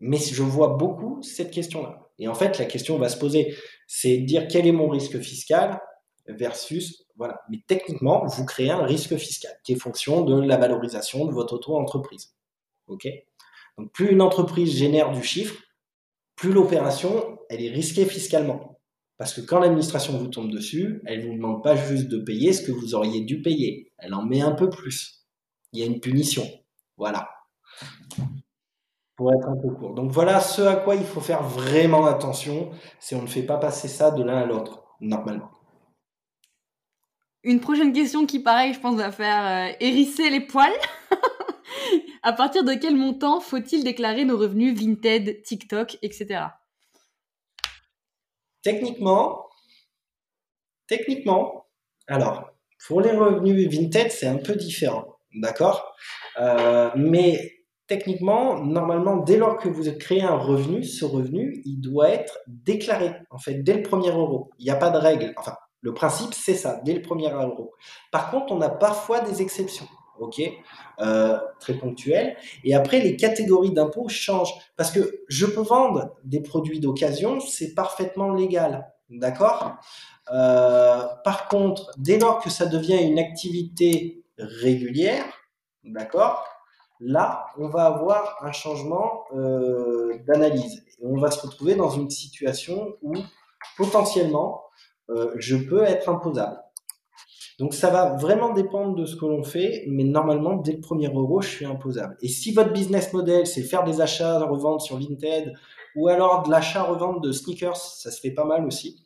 Mais 0.00 0.16
je 0.16 0.42
vois 0.42 0.76
beaucoup 0.76 1.22
cette 1.22 1.50
question-là. 1.50 2.10
Et 2.18 2.28
en 2.28 2.34
fait, 2.34 2.58
la 2.58 2.64
question 2.64 2.98
va 2.98 3.08
se 3.08 3.18
poser, 3.18 3.54
c'est 3.86 4.18
de 4.18 4.26
dire 4.26 4.48
quel 4.48 4.66
est 4.66 4.72
mon 4.72 4.88
risque 4.88 5.20
fiscal 5.20 5.80
versus, 6.26 7.06
voilà. 7.16 7.42
Mais 7.50 7.58
techniquement, 7.66 8.24
vous 8.26 8.44
créez 8.44 8.70
un 8.70 8.84
risque 8.84 9.16
fiscal 9.16 9.52
qui 9.64 9.72
est 9.72 9.76
fonction 9.76 10.22
de 10.22 10.40
la 10.40 10.56
valorisation 10.56 11.26
de 11.26 11.32
votre 11.32 11.54
auto-entreprise. 11.54 12.34
OK? 12.86 13.08
Donc, 13.76 13.92
plus 13.92 14.10
une 14.10 14.22
entreprise 14.22 14.76
génère 14.76 15.12
du 15.12 15.22
chiffre, 15.22 15.62
plus 16.36 16.52
l'opération, 16.52 17.38
elle 17.48 17.62
est 17.62 17.70
risquée 17.70 18.06
fiscalement. 18.06 18.69
Parce 19.20 19.34
que 19.34 19.42
quand 19.42 19.58
l'administration 19.60 20.16
vous 20.16 20.28
tombe 20.28 20.50
dessus, 20.50 21.02
elle 21.04 21.28
vous 21.28 21.34
demande 21.34 21.62
pas 21.62 21.76
juste 21.76 22.08
de 22.08 22.16
payer 22.16 22.54
ce 22.54 22.62
que 22.62 22.72
vous 22.72 22.94
auriez 22.94 23.20
dû 23.20 23.42
payer. 23.42 23.92
Elle 23.98 24.14
en 24.14 24.24
met 24.24 24.40
un 24.40 24.52
peu 24.52 24.70
plus. 24.70 25.26
Il 25.74 25.80
y 25.80 25.82
a 25.82 25.86
une 25.86 26.00
punition. 26.00 26.42
Voilà. 26.96 27.28
Pour 29.16 29.30
être 29.34 29.46
un 29.46 29.60
peu 29.60 29.74
court. 29.74 29.92
Donc 29.92 30.10
voilà 30.10 30.40
ce 30.40 30.62
à 30.62 30.74
quoi 30.74 30.94
il 30.96 31.04
faut 31.04 31.20
faire 31.20 31.42
vraiment 31.42 32.06
attention, 32.06 32.70
c'est 32.98 33.14
on 33.14 33.20
ne 33.20 33.26
fait 33.26 33.42
pas 33.42 33.58
passer 33.58 33.88
ça 33.88 34.10
de 34.10 34.22
l'un 34.22 34.38
à 34.38 34.46
l'autre, 34.46 34.84
normalement. 35.02 35.50
Une 37.42 37.60
prochaine 37.60 37.92
question 37.92 38.24
qui, 38.24 38.38
pareil, 38.38 38.72
je 38.72 38.80
pense, 38.80 38.96
va 38.96 39.12
faire 39.12 39.68
euh, 39.68 39.76
hérisser 39.80 40.30
les 40.30 40.40
poils. 40.40 40.72
à 42.22 42.32
partir 42.32 42.64
de 42.64 42.72
quel 42.72 42.96
montant 42.96 43.40
faut-il 43.40 43.84
déclarer 43.84 44.24
nos 44.24 44.38
revenus 44.38 44.80
Vinted, 44.80 45.42
TikTok, 45.42 45.98
etc. 46.00 46.44
Techniquement, 48.62 49.46
techniquement, 50.86 51.66
alors, 52.06 52.50
pour 52.86 53.00
les 53.00 53.12
revenus 53.12 53.68
Vinted, 53.68 54.10
c'est 54.10 54.26
un 54.26 54.38
peu 54.38 54.54
différent, 54.54 55.16
d'accord? 55.34 55.94
Euh, 56.38 56.90
Mais 56.96 57.60
techniquement, 57.86 58.62
normalement, 58.62 59.16
dès 59.16 59.36
lors 59.36 59.58
que 59.58 59.68
vous 59.68 59.90
créez 59.98 60.22
un 60.22 60.36
revenu, 60.36 60.84
ce 60.84 61.04
revenu, 61.04 61.60
il 61.64 61.80
doit 61.80 62.10
être 62.10 62.38
déclaré, 62.46 63.12
en 63.30 63.38
fait, 63.38 63.54
dès 63.62 63.74
le 63.74 63.82
premier 63.82 64.10
euro. 64.10 64.50
Il 64.58 64.64
n'y 64.64 64.70
a 64.70 64.76
pas 64.76 64.90
de 64.90 64.98
règle. 64.98 65.34
Enfin, 65.36 65.56
le 65.80 65.92
principe, 65.92 66.34
c'est 66.34 66.54
ça, 66.54 66.80
dès 66.84 66.94
le 66.94 67.02
premier 67.02 67.30
euro. 67.30 67.72
Par 68.12 68.30
contre, 68.30 68.52
on 68.52 68.60
a 68.60 68.68
parfois 68.68 69.20
des 69.20 69.42
exceptions, 69.42 69.88
ok, 70.20 70.40
euh, 71.00 71.38
très 71.58 71.74
ponctuelles. 71.74 72.36
Et 72.62 72.74
après, 72.74 73.00
les 73.00 73.16
catégories 73.16 73.72
d'impôts 73.72 74.08
changent 74.08 74.54
parce 74.76 74.92
que 74.92 75.22
je 75.28 75.46
peux 75.46 75.62
vendre 75.62 76.16
des 76.24 76.40
produits 76.40 76.78
d'occasion, 76.78 77.40
c'est 77.40 77.74
parfaitement 77.74 78.32
légal, 78.32 78.92
d'accord? 79.08 79.76
Euh, 80.32 81.02
par 81.24 81.48
contre, 81.48 81.90
dès 81.98 82.18
lors 82.18 82.40
que 82.40 82.50
ça 82.50 82.66
devient 82.66 83.02
une 83.02 83.18
activité 83.18 84.22
régulière, 84.38 85.24
d'accord, 85.82 86.44
là, 87.00 87.46
on 87.58 87.68
va 87.68 87.86
avoir 87.86 88.36
un 88.42 88.52
changement 88.52 89.24
euh, 89.34 90.18
d'analyse 90.26 90.84
on 91.02 91.16
va 91.18 91.30
se 91.30 91.40
retrouver 91.40 91.76
dans 91.76 91.88
une 91.88 92.10
situation 92.10 92.94
où 93.00 93.14
potentiellement 93.78 94.64
je 95.36 95.56
peux 95.56 95.82
être 95.82 96.10
imposable. 96.10 96.58
Donc 97.60 97.74
ça 97.74 97.90
va 97.90 98.16
vraiment 98.16 98.54
dépendre 98.54 98.94
de 98.94 99.04
ce 99.04 99.16
que 99.16 99.26
l'on 99.26 99.42
fait, 99.42 99.84
mais 99.86 100.04
normalement, 100.04 100.56
dès 100.56 100.72
le 100.72 100.80
premier 100.80 101.08
euro, 101.08 101.42
je 101.42 101.48
suis 101.48 101.66
imposable. 101.66 102.16
Et 102.22 102.28
si 102.28 102.54
votre 102.54 102.72
business 102.72 103.12
model, 103.12 103.46
c'est 103.46 103.62
faire 103.62 103.84
des 103.84 104.00
achats, 104.00 104.42
revendre 104.46 104.80
sur 104.80 104.96
Vinted, 104.96 105.52
ou 105.94 106.08
alors 106.08 106.42
de 106.44 106.50
l'achat-revente 106.50 107.22
de 107.22 107.32
sneakers, 107.32 107.76
ça 107.76 108.10
se 108.10 108.18
fait 108.18 108.30
pas 108.30 108.46
mal 108.46 108.64
aussi. 108.64 109.04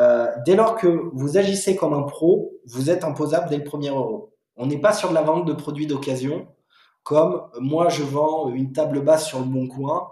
Euh, 0.00 0.26
dès 0.46 0.56
lors 0.56 0.76
que 0.76 1.10
vous 1.12 1.36
agissez 1.36 1.76
comme 1.76 1.92
un 1.92 2.04
pro, 2.04 2.54
vous 2.64 2.88
êtes 2.88 3.04
imposable 3.04 3.50
dès 3.50 3.58
le 3.58 3.64
premier 3.64 3.90
euro. 3.90 4.32
On 4.56 4.64
n'est 4.64 4.80
pas 4.80 4.94
sur 4.94 5.10
de 5.10 5.14
la 5.14 5.22
vente 5.22 5.44
de 5.44 5.52
produits 5.52 5.86
d'occasion, 5.86 6.48
comme 7.02 7.42
moi 7.60 7.90
je 7.90 8.02
vends 8.02 8.48
une 8.48 8.72
table 8.72 9.02
basse 9.02 9.26
sur 9.26 9.40
le 9.40 9.44
bon 9.44 9.68
coin, 9.68 10.08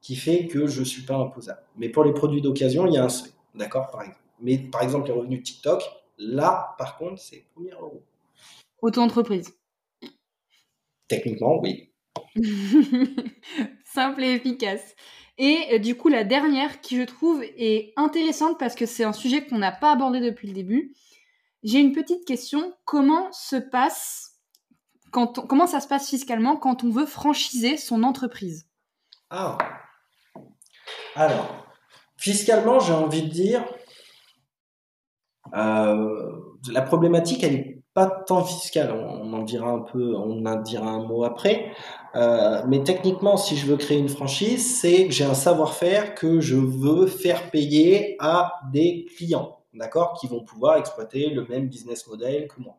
qui 0.00 0.14
fait 0.14 0.46
que 0.46 0.68
je 0.68 0.84
suis 0.84 1.02
pas 1.02 1.16
imposable. 1.16 1.62
Mais 1.78 1.88
pour 1.88 2.04
les 2.04 2.12
produits 2.12 2.42
d'occasion, 2.42 2.86
il 2.86 2.92
y 2.92 2.96
a 2.96 3.02
un 3.02 3.08
seuil, 3.08 3.32
d'accord, 3.56 3.90
par 3.90 4.02
exemple. 4.02 4.20
Mais 4.40 4.58
par 4.58 4.82
exemple, 4.82 5.08
les 5.08 5.14
revenus 5.14 5.42
TikTok, 5.42 5.82
là, 6.18 6.74
par 6.78 6.96
contre, 6.96 7.20
c'est 7.20 7.46
premier 7.54 7.72
euro. 7.72 8.02
Auto-entreprise. 8.80 9.56
Techniquement, 11.08 11.60
oui. 11.60 11.92
Simple 13.84 14.24
et 14.24 14.34
efficace. 14.34 14.94
Et 15.38 15.68
euh, 15.72 15.78
du 15.78 15.96
coup, 15.96 16.08
la 16.08 16.24
dernière 16.24 16.80
qui 16.80 16.96
je 16.96 17.02
trouve 17.02 17.42
est 17.42 17.92
intéressante 17.96 18.58
parce 18.58 18.74
que 18.74 18.86
c'est 18.86 19.04
un 19.04 19.12
sujet 19.12 19.44
qu'on 19.46 19.58
n'a 19.58 19.72
pas 19.72 19.92
abordé 19.92 20.20
depuis 20.20 20.48
le 20.48 20.54
début. 20.54 20.94
J'ai 21.62 21.80
une 21.80 21.92
petite 21.92 22.26
question. 22.26 22.74
Comment 22.84 23.32
se 23.32 23.56
passe, 23.56 24.38
quand 25.10 25.46
comment 25.46 25.66
ça 25.66 25.80
se 25.80 25.88
passe 25.88 26.08
fiscalement 26.08 26.56
quand 26.56 26.84
on 26.84 26.90
veut 26.90 27.06
franchiser 27.06 27.76
son 27.76 28.02
entreprise? 28.02 28.68
Ah. 29.30 29.58
Alors, 31.16 31.66
fiscalement, 32.16 32.80
j'ai 32.80 32.92
envie 32.92 33.22
de 33.22 33.28
dire, 33.28 33.64
la 35.52 36.82
problématique, 36.82 37.42
elle 37.44 37.52
n'est 37.52 37.82
pas 37.94 38.06
tant 38.06 38.44
fiscale. 38.44 38.92
On, 38.92 39.32
en 39.32 39.42
dira 39.42 39.70
un 39.70 39.80
peu, 39.80 40.14
on 40.16 40.44
en 40.44 40.60
dira 40.60 40.86
un 40.86 41.06
mot 41.06 41.24
après. 41.24 41.72
Euh, 42.16 42.62
mais 42.66 42.82
techniquement, 42.82 43.36
si 43.36 43.56
je 43.56 43.66
veux 43.66 43.76
créer 43.76 43.98
une 43.98 44.08
franchise, 44.08 44.80
c'est 44.80 45.06
que 45.06 45.12
j'ai 45.12 45.24
un 45.24 45.34
savoir-faire 45.34 46.14
que 46.14 46.40
je 46.40 46.56
veux 46.56 47.06
faire 47.06 47.50
payer 47.50 48.16
à 48.18 48.52
des 48.72 49.06
clients, 49.16 49.60
d'accord, 49.72 50.18
qui 50.20 50.26
vont 50.26 50.44
pouvoir 50.44 50.76
exploiter 50.76 51.30
le 51.30 51.46
même 51.46 51.68
business 51.68 52.06
model 52.06 52.48
que 52.48 52.60
moi. 52.60 52.76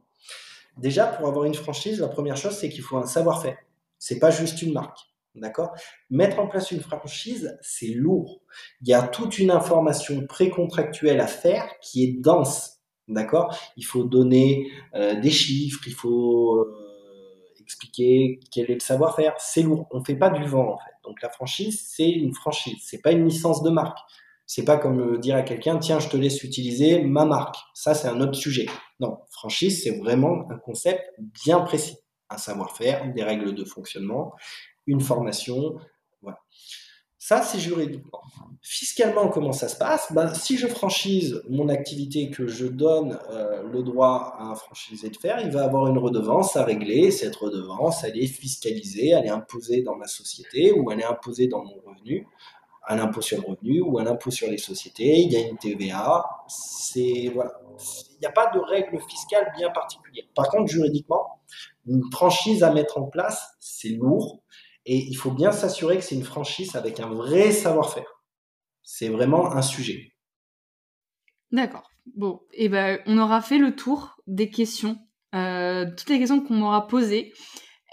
Déjà, 0.77 1.05
pour 1.07 1.27
avoir 1.27 1.45
une 1.45 1.53
franchise, 1.53 1.99
la 1.99 2.09
première 2.09 2.37
chose, 2.37 2.53
c'est 2.53 2.69
qu'il 2.69 2.83
faut 2.83 2.97
un 2.97 3.05
savoir-faire. 3.05 3.57
C'est 3.97 4.19
pas 4.19 4.31
juste 4.31 4.61
une 4.61 4.73
marque. 4.73 4.99
D'accord? 5.35 5.71
Mettre 6.09 6.39
en 6.39 6.47
place 6.47 6.71
une 6.71 6.79
franchise, 6.79 7.57
c'est 7.61 7.87
lourd. 7.87 8.41
Il 8.81 8.87
y 8.87 8.93
a 8.93 9.03
toute 9.03 9.37
une 9.37 9.51
information 9.51 10.25
précontractuelle 10.25 11.19
à 11.19 11.27
faire 11.27 11.67
qui 11.81 12.03
est 12.03 12.21
dense. 12.21 12.79
D'accord? 13.07 13.55
Il 13.75 13.85
faut 13.85 14.03
donner 14.03 14.71
euh, 14.95 15.19
des 15.19 15.29
chiffres, 15.29 15.83
il 15.87 15.93
faut 15.93 16.55
euh, 16.55 16.73
expliquer 17.59 18.39
quel 18.51 18.71
est 18.71 18.75
le 18.75 18.79
savoir-faire. 18.79 19.33
C'est 19.37 19.61
lourd. 19.61 19.87
On 19.91 19.99
ne 19.99 20.05
fait 20.05 20.15
pas 20.15 20.29
du 20.29 20.45
vent, 20.45 20.73
en 20.73 20.77
fait. 20.77 20.93
Donc 21.03 21.21
la 21.21 21.29
franchise, 21.29 21.85
c'est 21.87 22.09
une 22.09 22.33
franchise. 22.33 22.77
C'est 22.81 23.01
pas 23.01 23.11
une 23.11 23.27
licence 23.27 23.61
de 23.61 23.69
marque. 23.69 23.99
C'est 24.47 24.63
pas 24.63 24.77
comme 24.77 25.19
dire 25.19 25.35
à 25.35 25.41
quelqu'un, 25.41 25.77
tiens, 25.79 25.99
je 25.99 26.07
te 26.07 26.17
laisse 26.17 26.43
utiliser 26.43 27.01
ma 27.01 27.25
marque. 27.25 27.57
Ça, 27.73 27.93
c'est 27.93 28.07
un 28.07 28.21
autre 28.21 28.35
sujet. 28.35 28.67
Non, 28.99 29.17
franchise, 29.29 29.83
c'est 29.83 29.97
vraiment 29.97 30.47
un 30.51 30.57
concept 30.57 31.01
bien 31.43 31.59
précis. 31.61 31.97
Un 32.29 32.37
savoir-faire, 32.37 33.11
des 33.13 33.23
règles 33.23 33.53
de 33.53 33.65
fonctionnement 33.65 34.33
une 34.87 35.01
formation. 35.01 35.75
Voilà. 36.21 36.39
Ça, 37.17 37.41
c'est 37.41 37.59
juridiquement. 37.59 38.21
Fiscalement, 38.61 39.29
comment 39.29 39.51
ça 39.51 39.67
se 39.67 39.75
passe? 39.77 40.11
Ben, 40.11 40.33
Si 40.33 40.57
je 40.57 40.67
franchise 40.67 41.41
mon 41.49 41.69
activité 41.69 42.29
que 42.29 42.47
je 42.47 42.67
donne 42.67 43.17
euh, 43.31 43.63
le 43.63 43.81
droit 43.81 44.35
à 44.37 44.43
un 44.43 44.55
franchisé 44.55 45.09
de 45.09 45.17
faire, 45.17 45.39
il 45.39 45.49
va 45.49 45.63
avoir 45.63 45.87
une 45.87 45.97
redevance 45.97 46.55
à 46.55 46.63
régler. 46.63 47.11
Cette 47.11 47.35
redevance, 47.35 48.03
elle 48.03 48.17
est 48.17 48.27
fiscalisée, 48.27 49.09
elle 49.09 49.25
est 49.25 49.29
imposée 49.29 49.81
dans 49.81 49.95
ma 49.95 50.07
société 50.07 50.71
ou 50.71 50.91
elle 50.91 50.99
est 50.99 51.05
imposée 51.05 51.47
dans 51.47 51.63
mon 51.63 51.75
revenu, 51.85 52.27
un 52.87 52.99
impôt 52.99 53.21
sur 53.21 53.41
le 53.41 53.47
revenu 53.47 53.81
ou 53.81 53.97
un 53.97 54.05
impôt 54.05 54.31
sur 54.31 54.47
les 54.49 54.59
sociétés. 54.59 55.19
Il 55.21 55.31
y 55.31 55.37
a 55.37 55.47
une 55.47 55.57
TVA. 55.57 56.25
Voilà. 57.33 57.53
Il 58.11 58.19
n'y 58.21 58.27
a 58.27 58.31
pas 58.31 58.51
de 58.53 58.59
règle 58.59 58.99
fiscale 59.09 59.51
bien 59.57 59.69
particulière. 59.71 60.25
Par 60.35 60.47
contre, 60.49 60.71
juridiquement, 60.71 61.39
une 61.87 62.03
franchise 62.11 62.63
à 62.63 62.71
mettre 62.71 62.99
en 62.99 63.05
place, 63.05 63.55
c'est 63.59 63.89
lourd 63.89 64.41
et 64.85 64.97
il 64.97 65.15
faut 65.15 65.31
bien 65.31 65.51
s'assurer 65.51 65.97
que 65.97 66.03
c'est 66.03 66.15
une 66.15 66.23
franchise 66.23 66.75
avec 66.75 66.99
un 66.99 67.09
vrai 67.09 67.51
savoir-faire. 67.51 68.23
C'est 68.83 69.09
vraiment 69.09 69.51
un 69.51 69.61
sujet. 69.61 70.13
D'accord. 71.51 71.89
Bon, 72.15 72.41
et 72.53 72.65
eh 72.65 72.69
ben, 72.69 72.99
on 73.07 73.17
aura 73.17 73.41
fait 73.41 73.57
le 73.57 73.75
tour 73.75 74.17
des 74.27 74.49
questions, 74.49 74.97
euh, 75.33 75.85
toutes 75.97 76.09
les 76.09 76.19
questions 76.19 76.39
qu'on 76.39 76.53
m'aura 76.53 76.87
posées. 76.87 77.33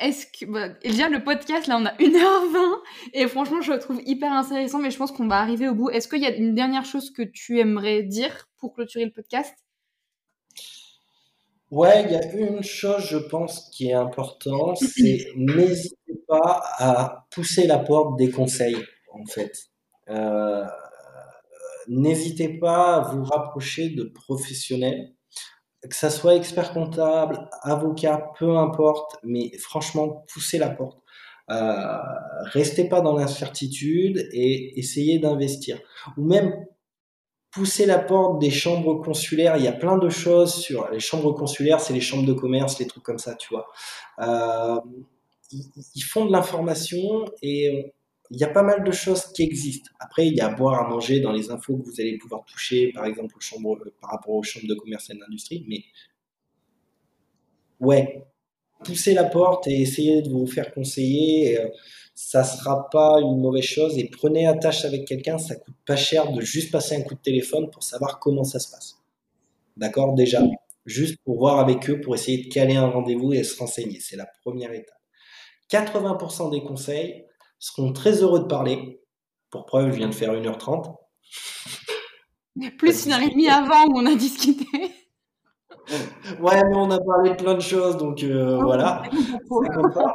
Est-ce 0.01 0.27
que 0.27 0.51
bah, 0.51 0.69
déjà 0.69 1.09
le 1.09 1.23
podcast 1.23 1.67
là 1.67 1.79
on 1.79 1.87
a 1.87 1.95
1h20 1.95 2.81
et 3.13 3.29
franchement 3.29 3.61
je 3.61 3.73
le 3.73 3.79
trouve 3.79 4.01
hyper 4.05 4.33
intéressant 4.33 4.81
mais 4.81 4.91
je 4.91 4.97
pense 4.97 5.13
qu'on 5.13 5.29
va 5.29 5.39
arriver 5.39 5.69
au 5.69 5.75
bout. 5.75 5.91
Est-ce 5.91 6.09
qu'il 6.09 6.21
y 6.21 6.27
a 6.27 6.35
une 6.35 6.55
dernière 6.55 6.85
chose 6.85 7.11
que 7.11 7.23
tu 7.23 7.61
aimerais 7.61 8.03
dire 8.03 8.49
pour 8.59 8.75
clôturer 8.75 9.05
le 9.05 9.13
podcast? 9.13 9.55
Ouais, 11.73 12.05
il 12.05 12.13
y 12.13 12.17
a 12.17 12.33
une 12.35 12.63
chose, 12.63 13.07
je 13.09 13.17
pense, 13.17 13.71
qui 13.71 13.89
est 13.89 13.95
importante, 13.95 14.77
c'est 14.77 15.29
n'hésitez 15.37 15.97
pas 16.33 16.63
à 16.79 17.27
pousser 17.31 17.67
la 17.67 17.79
porte 17.79 18.17
des 18.19 18.31
conseils, 18.31 18.83
en 19.13 19.25
fait. 19.27 19.53
Euh, 20.09 20.65
n'hésitez 21.89 22.49
pas 22.59 22.97
à 22.97 23.01
vous 23.01 23.25
rapprocher 23.25 23.91
de 23.91 24.05
professionnels 24.05 25.13
que 25.89 25.97
ça 25.97 26.11
soit 26.11 26.37
expert 26.37 26.73
comptable, 26.73 27.49
avocat, 27.63 28.31
peu 28.39 28.57
importe, 28.57 29.17
mais 29.25 29.51
franchement, 29.59 30.25
poussez 30.33 30.59
la 30.59 30.71
porte. 30.71 30.99
Euh, 31.51 31.99
restez 32.53 32.89
pas 32.89 33.01
dans 33.01 33.17
l'incertitude 33.17 34.29
et 34.33 34.79
essayez 34.79 35.19
d'investir. 35.19 35.81
Ou 36.17 36.25
même 36.25 36.55
pousser 37.51 37.85
la 37.85 37.99
porte 37.99 38.41
des 38.41 38.51
chambres 38.51 39.03
consulaires. 39.03 39.57
Il 39.57 39.65
y 39.65 39.69
a 39.69 39.73
plein 39.73 39.99
de 39.99 40.09
choses 40.09 40.55
sur 40.55 40.89
les 40.91 41.01
chambres 41.01 41.33
consulaires, 41.33 41.81
c'est 41.81 41.93
les 41.93 42.01
chambres 42.01 42.27
de 42.27 42.33
commerce, 42.33 42.79
les 42.79 42.87
trucs 42.87 43.03
comme 43.03 43.19
ça, 43.19 43.35
tu 43.35 43.53
vois. 43.53 43.67
Euh, 44.21 44.81
ils, 45.53 46.03
font 46.03 46.27
de 46.27 46.33
l'information 46.33 47.25
et 47.43 47.93
il 48.31 48.41
y 48.41 48.45
a 48.45 48.49
pas 48.49 48.63
mal 48.63 48.83
de 48.83 48.93
choses 48.93 49.27
qui 49.33 49.43
existent. 49.43 49.91
Après, 50.01 50.27
il 50.27 50.35
y 50.35 50.41
a 50.41 50.47
à 50.47 50.55
boire, 50.55 50.87
à 50.87 50.89
manger 50.89 51.21
dans 51.21 51.33
les 51.33 51.51
infos 51.51 51.77
que 51.77 51.85
vous 51.85 52.01
allez 52.01 52.17
pouvoir 52.17 52.45
toucher, 52.47 52.91
par 52.93 53.05
exemple, 53.05 53.35
chambres, 53.41 53.79
par 54.01 54.11
rapport 54.11 54.35
aux 54.35 54.43
chambres 54.43 54.67
de 54.67 54.75
commerce 54.75 55.11
et 55.11 55.15
d'industrie. 55.15 55.65
Mais 55.69 55.85
ouais, 57.81 58.25
poussez 58.85 59.13
la 59.13 59.25
porte 59.25 59.67
et 59.67 59.83
essayez 59.83 60.23
de 60.23 60.31
vous 60.31 60.47
faire 60.47 60.73
conseiller. 60.73 61.61
Euh, 61.61 61.69
ça 62.15 62.45
sera 62.45 62.89
pas 62.91 63.21
une 63.21 63.39
mauvaise 63.39 63.65
chose 63.65 63.99
et 63.99 64.09
prenez 64.09 64.47
attache 64.47 64.85
avec 64.85 65.07
quelqu'un. 65.07 65.37
Ça 65.39 65.57
coûte 65.57 65.75
pas 65.87 65.97
cher 65.97 66.33
de 66.33 66.41
juste 66.41 66.71
passer 66.71 66.97
un 66.97 67.03
coup 67.03 67.15
de 67.15 67.21
téléphone 67.21 67.71
pour 67.71 67.83
savoir 67.83 68.19
comment 68.19 68.45
ça 68.45 68.59
se 68.59 68.71
passe. 68.71 68.97
D'accord 69.77 70.15
Déjà, 70.15 70.43
juste 70.87 71.19
pour 71.25 71.39
voir 71.39 71.59
avec 71.59 71.89
eux, 71.91 72.01
pour 72.01 72.15
essayer 72.15 72.45
de 72.45 72.49
caler 72.49 72.77
un 72.77 72.89
rendez-vous 72.89 73.33
et 73.33 73.43
se 73.45 73.59
renseigner. 73.59 74.01
C'est 74.01 74.17
la 74.17 74.27
première 74.43 74.73
étape. 74.73 75.02
80% 75.73 76.51
des 76.51 76.63
conseils 76.63 77.25
seront 77.59 77.93
très 77.93 78.23
heureux 78.23 78.41
de 78.41 78.45
parler. 78.45 79.01
Pour 79.51 79.65
preuve, 79.65 79.91
je 79.93 79.97
viens 79.97 80.09
de 80.09 80.15
faire 80.15 80.33
1h30. 80.33 80.97
Plus 82.79 83.07
une 83.07 83.13
heure 83.13 83.23
et 83.23 83.31
demie 83.31 83.49
avant 83.49 83.87
où 83.87 83.99
on 83.99 84.07
a 84.07 84.15
discuté. 84.15 84.67
Ouais, 86.41 86.63
mais 86.69 86.77
on 86.77 86.91
a 86.91 86.99
parlé 87.01 87.31
de 87.31 87.37
plein 87.37 87.55
de 87.55 87.61
choses, 87.61 87.97
donc 87.97 88.23
euh, 88.23 88.59
oh, 88.59 88.65
voilà. 88.65 89.03
Ça 89.49 89.69
compte 89.75 89.95
pas. 89.95 90.15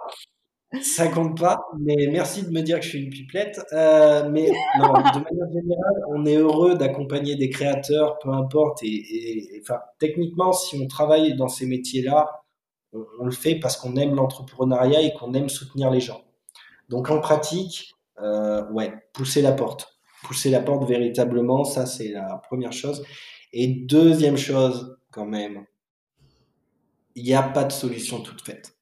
Ça 0.81 1.07
compte 1.07 1.39
pas, 1.39 1.59
mais 1.79 2.07
merci 2.11 2.43
de 2.43 2.51
me 2.51 2.61
dire 2.61 2.79
que 2.79 2.85
je 2.85 2.89
suis 2.89 3.03
une 3.03 3.09
pipelette. 3.09 3.61
Euh, 3.73 4.29
mais 4.29 4.51
non, 4.79 4.87
de 4.87 4.93
manière 4.93 5.51
générale, 5.53 6.03
on 6.09 6.25
est 6.25 6.35
heureux 6.35 6.75
d'accompagner 6.75 7.35
des 7.35 7.49
créateurs, 7.49 8.19
peu 8.19 8.29
importe. 8.29 8.79
Et, 8.83 9.61
enfin, 9.61 9.79
techniquement, 9.99 10.51
si 10.53 10.79
on 10.81 10.87
travaille 10.87 11.35
dans 11.35 11.47
ces 11.47 11.65
métiers-là, 11.65 12.43
on, 12.93 13.25
le 13.25 13.31
fait 13.31 13.55
parce 13.55 13.77
qu'on 13.77 13.95
aime 13.95 14.15
l'entrepreneuriat 14.15 15.01
et 15.01 15.13
qu'on 15.13 15.33
aime 15.33 15.49
soutenir 15.49 15.91
les 15.91 15.99
gens. 15.99 16.23
Donc 16.89 17.09
en 17.09 17.19
pratique, 17.19 17.93
euh, 18.21 18.69
ouais, 18.71 18.93
pousser 19.13 19.41
la 19.41 19.51
porte. 19.51 19.99
Pousser 20.23 20.49
la 20.49 20.61
porte 20.61 20.87
véritablement, 20.87 21.63
ça 21.63 21.85
c'est 21.85 22.09
la 22.09 22.41
première 22.47 22.73
chose. 22.73 23.03
Et 23.53 23.67
deuxième 23.67 24.37
chose, 24.37 24.97
quand 25.11 25.25
même, 25.25 25.65
il 27.15 27.23
n'y 27.23 27.33
a 27.33 27.43
pas 27.43 27.63
de 27.63 27.71
solution 27.71 28.21
toute 28.21 28.41
faite. 28.41 28.73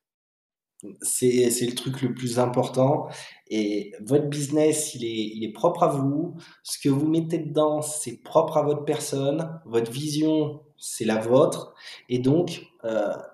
C'est, 1.01 1.49
c'est 1.49 1.65
le 1.65 1.73
truc 1.73 2.01
le 2.01 2.13
plus 2.13 2.37
important. 2.37 3.07
Et 3.49 3.93
votre 4.01 4.27
business, 4.27 4.93
il 4.93 5.03
est, 5.03 5.35
il 5.35 5.43
est 5.43 5.51
propre 5.51 5.83
à 5.83 5.87
vous. 5.87 6.35
Ce 6.63 6.77
que 6.77 6.89
vous 6.89 7.07
mettez 7.07 7.39
dedans, 7.39 7.81
c'est 7.81 8.21
propre 8.21 8.57
à 8.57 8.61
votre 8.61 8.85
personne. 8.85 9.59
Votre 9.65 9.91
vision, 9.91 10.61
c'est 10.77 11.05
la 11.05 11.17
vôtre. 11.17 11.73
Et 12.09 12.19
donc, 12.19 12.67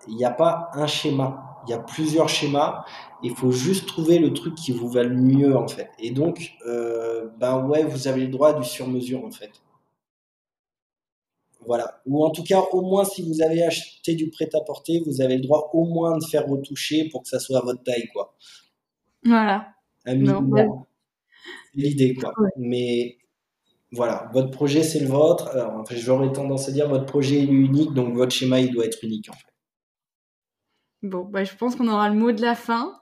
il 0.08 0.16
n'y 0.16 0.26
a 0.26 0.32
pas 0.32 0.70
un 0.74 0.88
schéma. 0.88 1.52
Il 1.68 1.72
y 1.72 1.74
a 1.74 1.80
plusieurs 1.80 2.30
schémas. 2.30 2.86
Il 3.24 3.36
faut 3.36 3.52
juste 3.52 3.88
trouver 3.88 4.18
le 4.18 4.34
truc 4.34 4.56
qui 4.56 4.72
vous 4.72 4.90
va 4.90 5.04
le 5.04 5.16
mieux, 5.16 5.56
en 5.56 5.68
fait. 5.68 5.92
Et 6.00 6.12
donc, 6.12 6.54
euh, 6.66 7.30
ben 7.38 7.64
ouais, 7.68 7.84
vous 7.84 8.08
avez 8.08 8.22
le 8.22 8.30
droit 8.30 8.54
du 8.54 8.64
sur-mesure, 8.64 9.24
en 9.24 9.32
fait. 9.32 9.52
Voilà. 11.66 12.02
Ou 12.08 12.26
en 12.26 12.32
tout 12.32 12.44
cas, 12.44 12.62
au 12.72 12.82
moins, 12.82 13.06
si 13.06 13.22
vous 13.22 13.44
avez 13.44 13.64
acheté 13.64 14.16
du 14.16 14.30
prêt-à-porter, 14.32 15.04
vous 15.06 15.22
avez 15.22 15.36
le 15.36 15.42
droit 15.42 15.70
au 15.74 15.86
moins 15.86 16.18
de 16.18 16.24
faire 16.24 16.48
retoucher 16.48 17.10
pour 17.10 17.22
que 17.22 17.28
ça 17.28 17.40
soit 17.40 17.60
à 17.60 17.62
votre 17.62 17.84
taille, 17.84 18.08
quoi. 18.12 18.36
Voilà. 19.24 19.68
L'idée, 21.76 22.16
quoi. 22.16 22.34
Mais 22.58 23.18
voilà, 23.92 24.30
votre 24.34 24.52
projet, 24.52 24.84
c'est 24.84 25.00
le 25.00 25.08
vôtre. 25.08 25.50
Alors, 25.50 25.74
en 25.74 25.84
fait, 25.84 25.98
j'aurais 25.98 26.32
tendance 26.32 26.70
à 26.70 26.72
dire 26.72 26.88
votre 26.88 27.06
projet 27.06 27.40
est 27.40 27.46
unique, 27.46 27.94
donc 27.94 28.16
votre 28.16 28.32
schéma, 28.32 28.60
il 28.60 28.72
doit 28.72 28.86
être 28.86 29.04
unique, 29.04 29.30
en 29.30 29.34
fait. 29.34 29.52
Bon, 31.04 31.26
bah, 31.26 31.44
je 31.44 31.56
pense 31.56 31.76
qu'on 31.76 31.88
aura 31.88 32.10
le 32.10 32.16
mot 32.16 32.32
de 32.32 32.42
la 32.42 32.56
fin. 32.56 33.00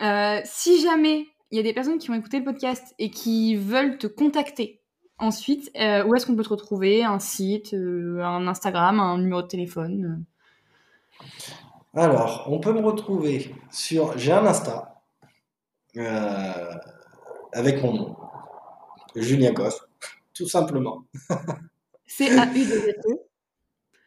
Euh, 0.00 0.40
si 0.44 0.80
jamais 0.80 1.26
il 1.50 1.56
y 1.56 1.60
a 1.60 1.62
des 1.62 1.74
personnes 1.74 1.98
qui 1.98 2.10
ont 2.10 2.14
écouté 2.14 2.38
le 2.38 2.44
podcast 2.44 2.94
et 2.98 3.10
qui 3.10 3.56
veulent 3.56 3.98
te 3.98 4.06
contacter 4.06 4.80
ensuite, 5.18 5.70
euh, 5.78 6.04
où 6.04 6.14
est-ce 6.14 6.24
qu'on 6.24 6.36
peut 6.36 6.44
te 6.44 6.48
retrouver? 6.48 7.04
Un 7.04 7.18
site, 7.18 7.74
euh, 7.74 8.22
un 8.22 8.46
Instagram, 8.46 8.98
un 9.00 9.18
numéro 9.18 9.42
de 9.42 9.48
téléphone? 9.48 10.24
Alors, 11.94 12.46
on 12.48 12.60
peut 12.60 12.72
me 12.72 12.80
retrouver 12.80 13.54
sur. 13.70 14.16
J'ai 14.16 14.32
un 14.32 14.46
Insta 14.46 15.02
avec 17.52 17.82
mon 17.82 17.92
nom, 17.92 18.16
Julien 19.16 19.52
Goff 19.52 19.89
tout 20.40 20.48
simplement. 20.48 21.04
C-A-U-2-S-E 22.06 23.12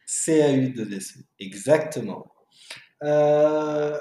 C-A-U-2-S-E, 0.04 1.20
exactement. 1.38 2.26
Euh, 3.04 3.96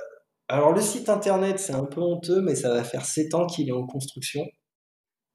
alors 0.47 0.73
le 0.73 0.81
site 0.81 1.09
internet, 1.09 1.59
c'est 1.59 1.73
un 1.73 1.85
peu 1.85 2.01
honteux, 2.01 2.41
mais 2.41 2.55
ça 2.55 2.73
va 2.73 2.83
faire 2.83 3.05
7 3.05 3.35
ans 3.35 3.45
qu'il 3.45 3.69
est 3.69 3.73
en 3.73 3.85
construction. 3.85 4.43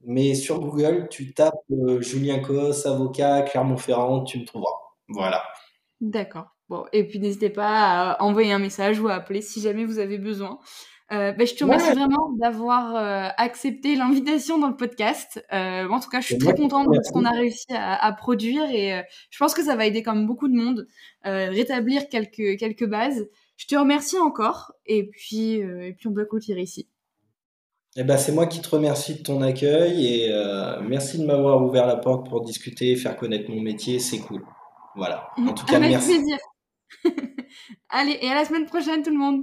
Mais 0.03 0.35
sur 0.35 0.59
Google, 0.59 1.07
tu 1.09 1.33
tapes 1.35 1.55
euh, 1.71 2.01
Julien 2.01 2.41
Cos, 2.41 2.87
avocat, 2.87 3.43
Clermont-Ferrand, 3.43 4.25
tu 4.25 4.41
me 4.41 4.45
trouveras. 4.45 4.75
Voilà. 5.09 5.45
D'accord. 6.01 6.49
Bon, 6.69 6.85
et 6.93 7.07
puis 7.07 7.21
n'hésitez 7.21 7.51
pas 7.51 8.13
à 8.13 8.23
envoyer 8.23 8.53
un 8.53 8.59
message 8.59 8.99
ou 9.01 9.09
à 9.09 9.15
appeler 9.15 9.41
si 9.41 9.61
jamais 9.61 9.85
vous 9.85 10.01
avez 10.01 10.19
besoin. 10.19 10.59
Euh, 11.11 11.33
ben, 11.33 11.47
je 11.47 11.55
te 11.55 11.65
remercie 11.65 11.93
vraiment 11.93 12.33
d'avoir 12.39 12.95
euh, 12.97 13.29
accepté 13.39 13.97
l'invitation 13.97 14.59
dans 14.59 14.69
le 14.69 14.77
podcast. 14.77 15.43
Euh, 15.55 15.89
en 15.89 16.01
tout 16.01 16.11
cas, 16.11 16.21
je 16.21 16.27
suis 16.27 16.39
très 16.39 16.55
contente 16.55 16.89
de 16.89 16.99
ce 17.03 17.11
qu'on 17.13 17.25
a 17.25 17.31
réussi 17.31 17.67
à, 17.71 18.05
à 18.05 18.13
produire 18.13 18.65
et 18.71 19.03
je 19.31 19.39
pense 19.39 19.55
que 19.55 19.65
ça 19.65 19.75
va 19.75 19.87
aider 19.87 20.03
comme 20.03 20.27
beaucoup 20.27 20.49
de 20.49 20.55
monde 20.55 20.87
rétablir 21.25 22.09
quelques 22.09 22.59
quelques 22.59 22.87
bases. 22.87 23.27
Je 23.57 23.67
te 23.67 23.75
remercie 23.75 24.19
encore 24.19 24.73
et 24.87 25.09
puis 25.09 25.55
et 25.55 25.95
puis 25.99 26.09
on 26.09 26.13
peut 26.13 26.27
clôturer 26.27 26.63
ici. 26.63 26.89
Eh 27.97 28.05
ben, 28.05 28.19
c'est 28.19 28.33
moi 28.33 28.47
qui 28.47 28.61
te 28.61 28.69
remercie 28.69 29.15
de 29.15 29.23
ton 29.23 29.41
accueil 29.41 30.07
et 30.07 30.33
merci 30.87 31.19
de 31.19 31.25
m'avoir 31.25 31.65
ouvert 31.65 31.87
la 31.87 31.97
porte 31.97 32.29
pour 32.29 32.43
discuter, 32.43 32.95
faire 32.97 33.17
connaître 33.17 33.51
mon 33.51 33.63
métier, 33.63 33.99
c'est 33.99 34.19
cool. 34.19 34.45
Voilà. 34.95 35.31
En 35.39 35.55
tout 35.55 35.65
cas, 35.67 35.77
Avec 35.77 35.91
merci. 35.91 36.15
plaisir. 36.17 36.39
Allez, 37.89 38.19
et 38.21 38.29
à 38.29 38.35
la 38.35 38.45
semaine 38.45 38.67
prochaine 38.67 39.03
tout 39.03 39.11
le 39.11 39.17
monde. 39.17 39.43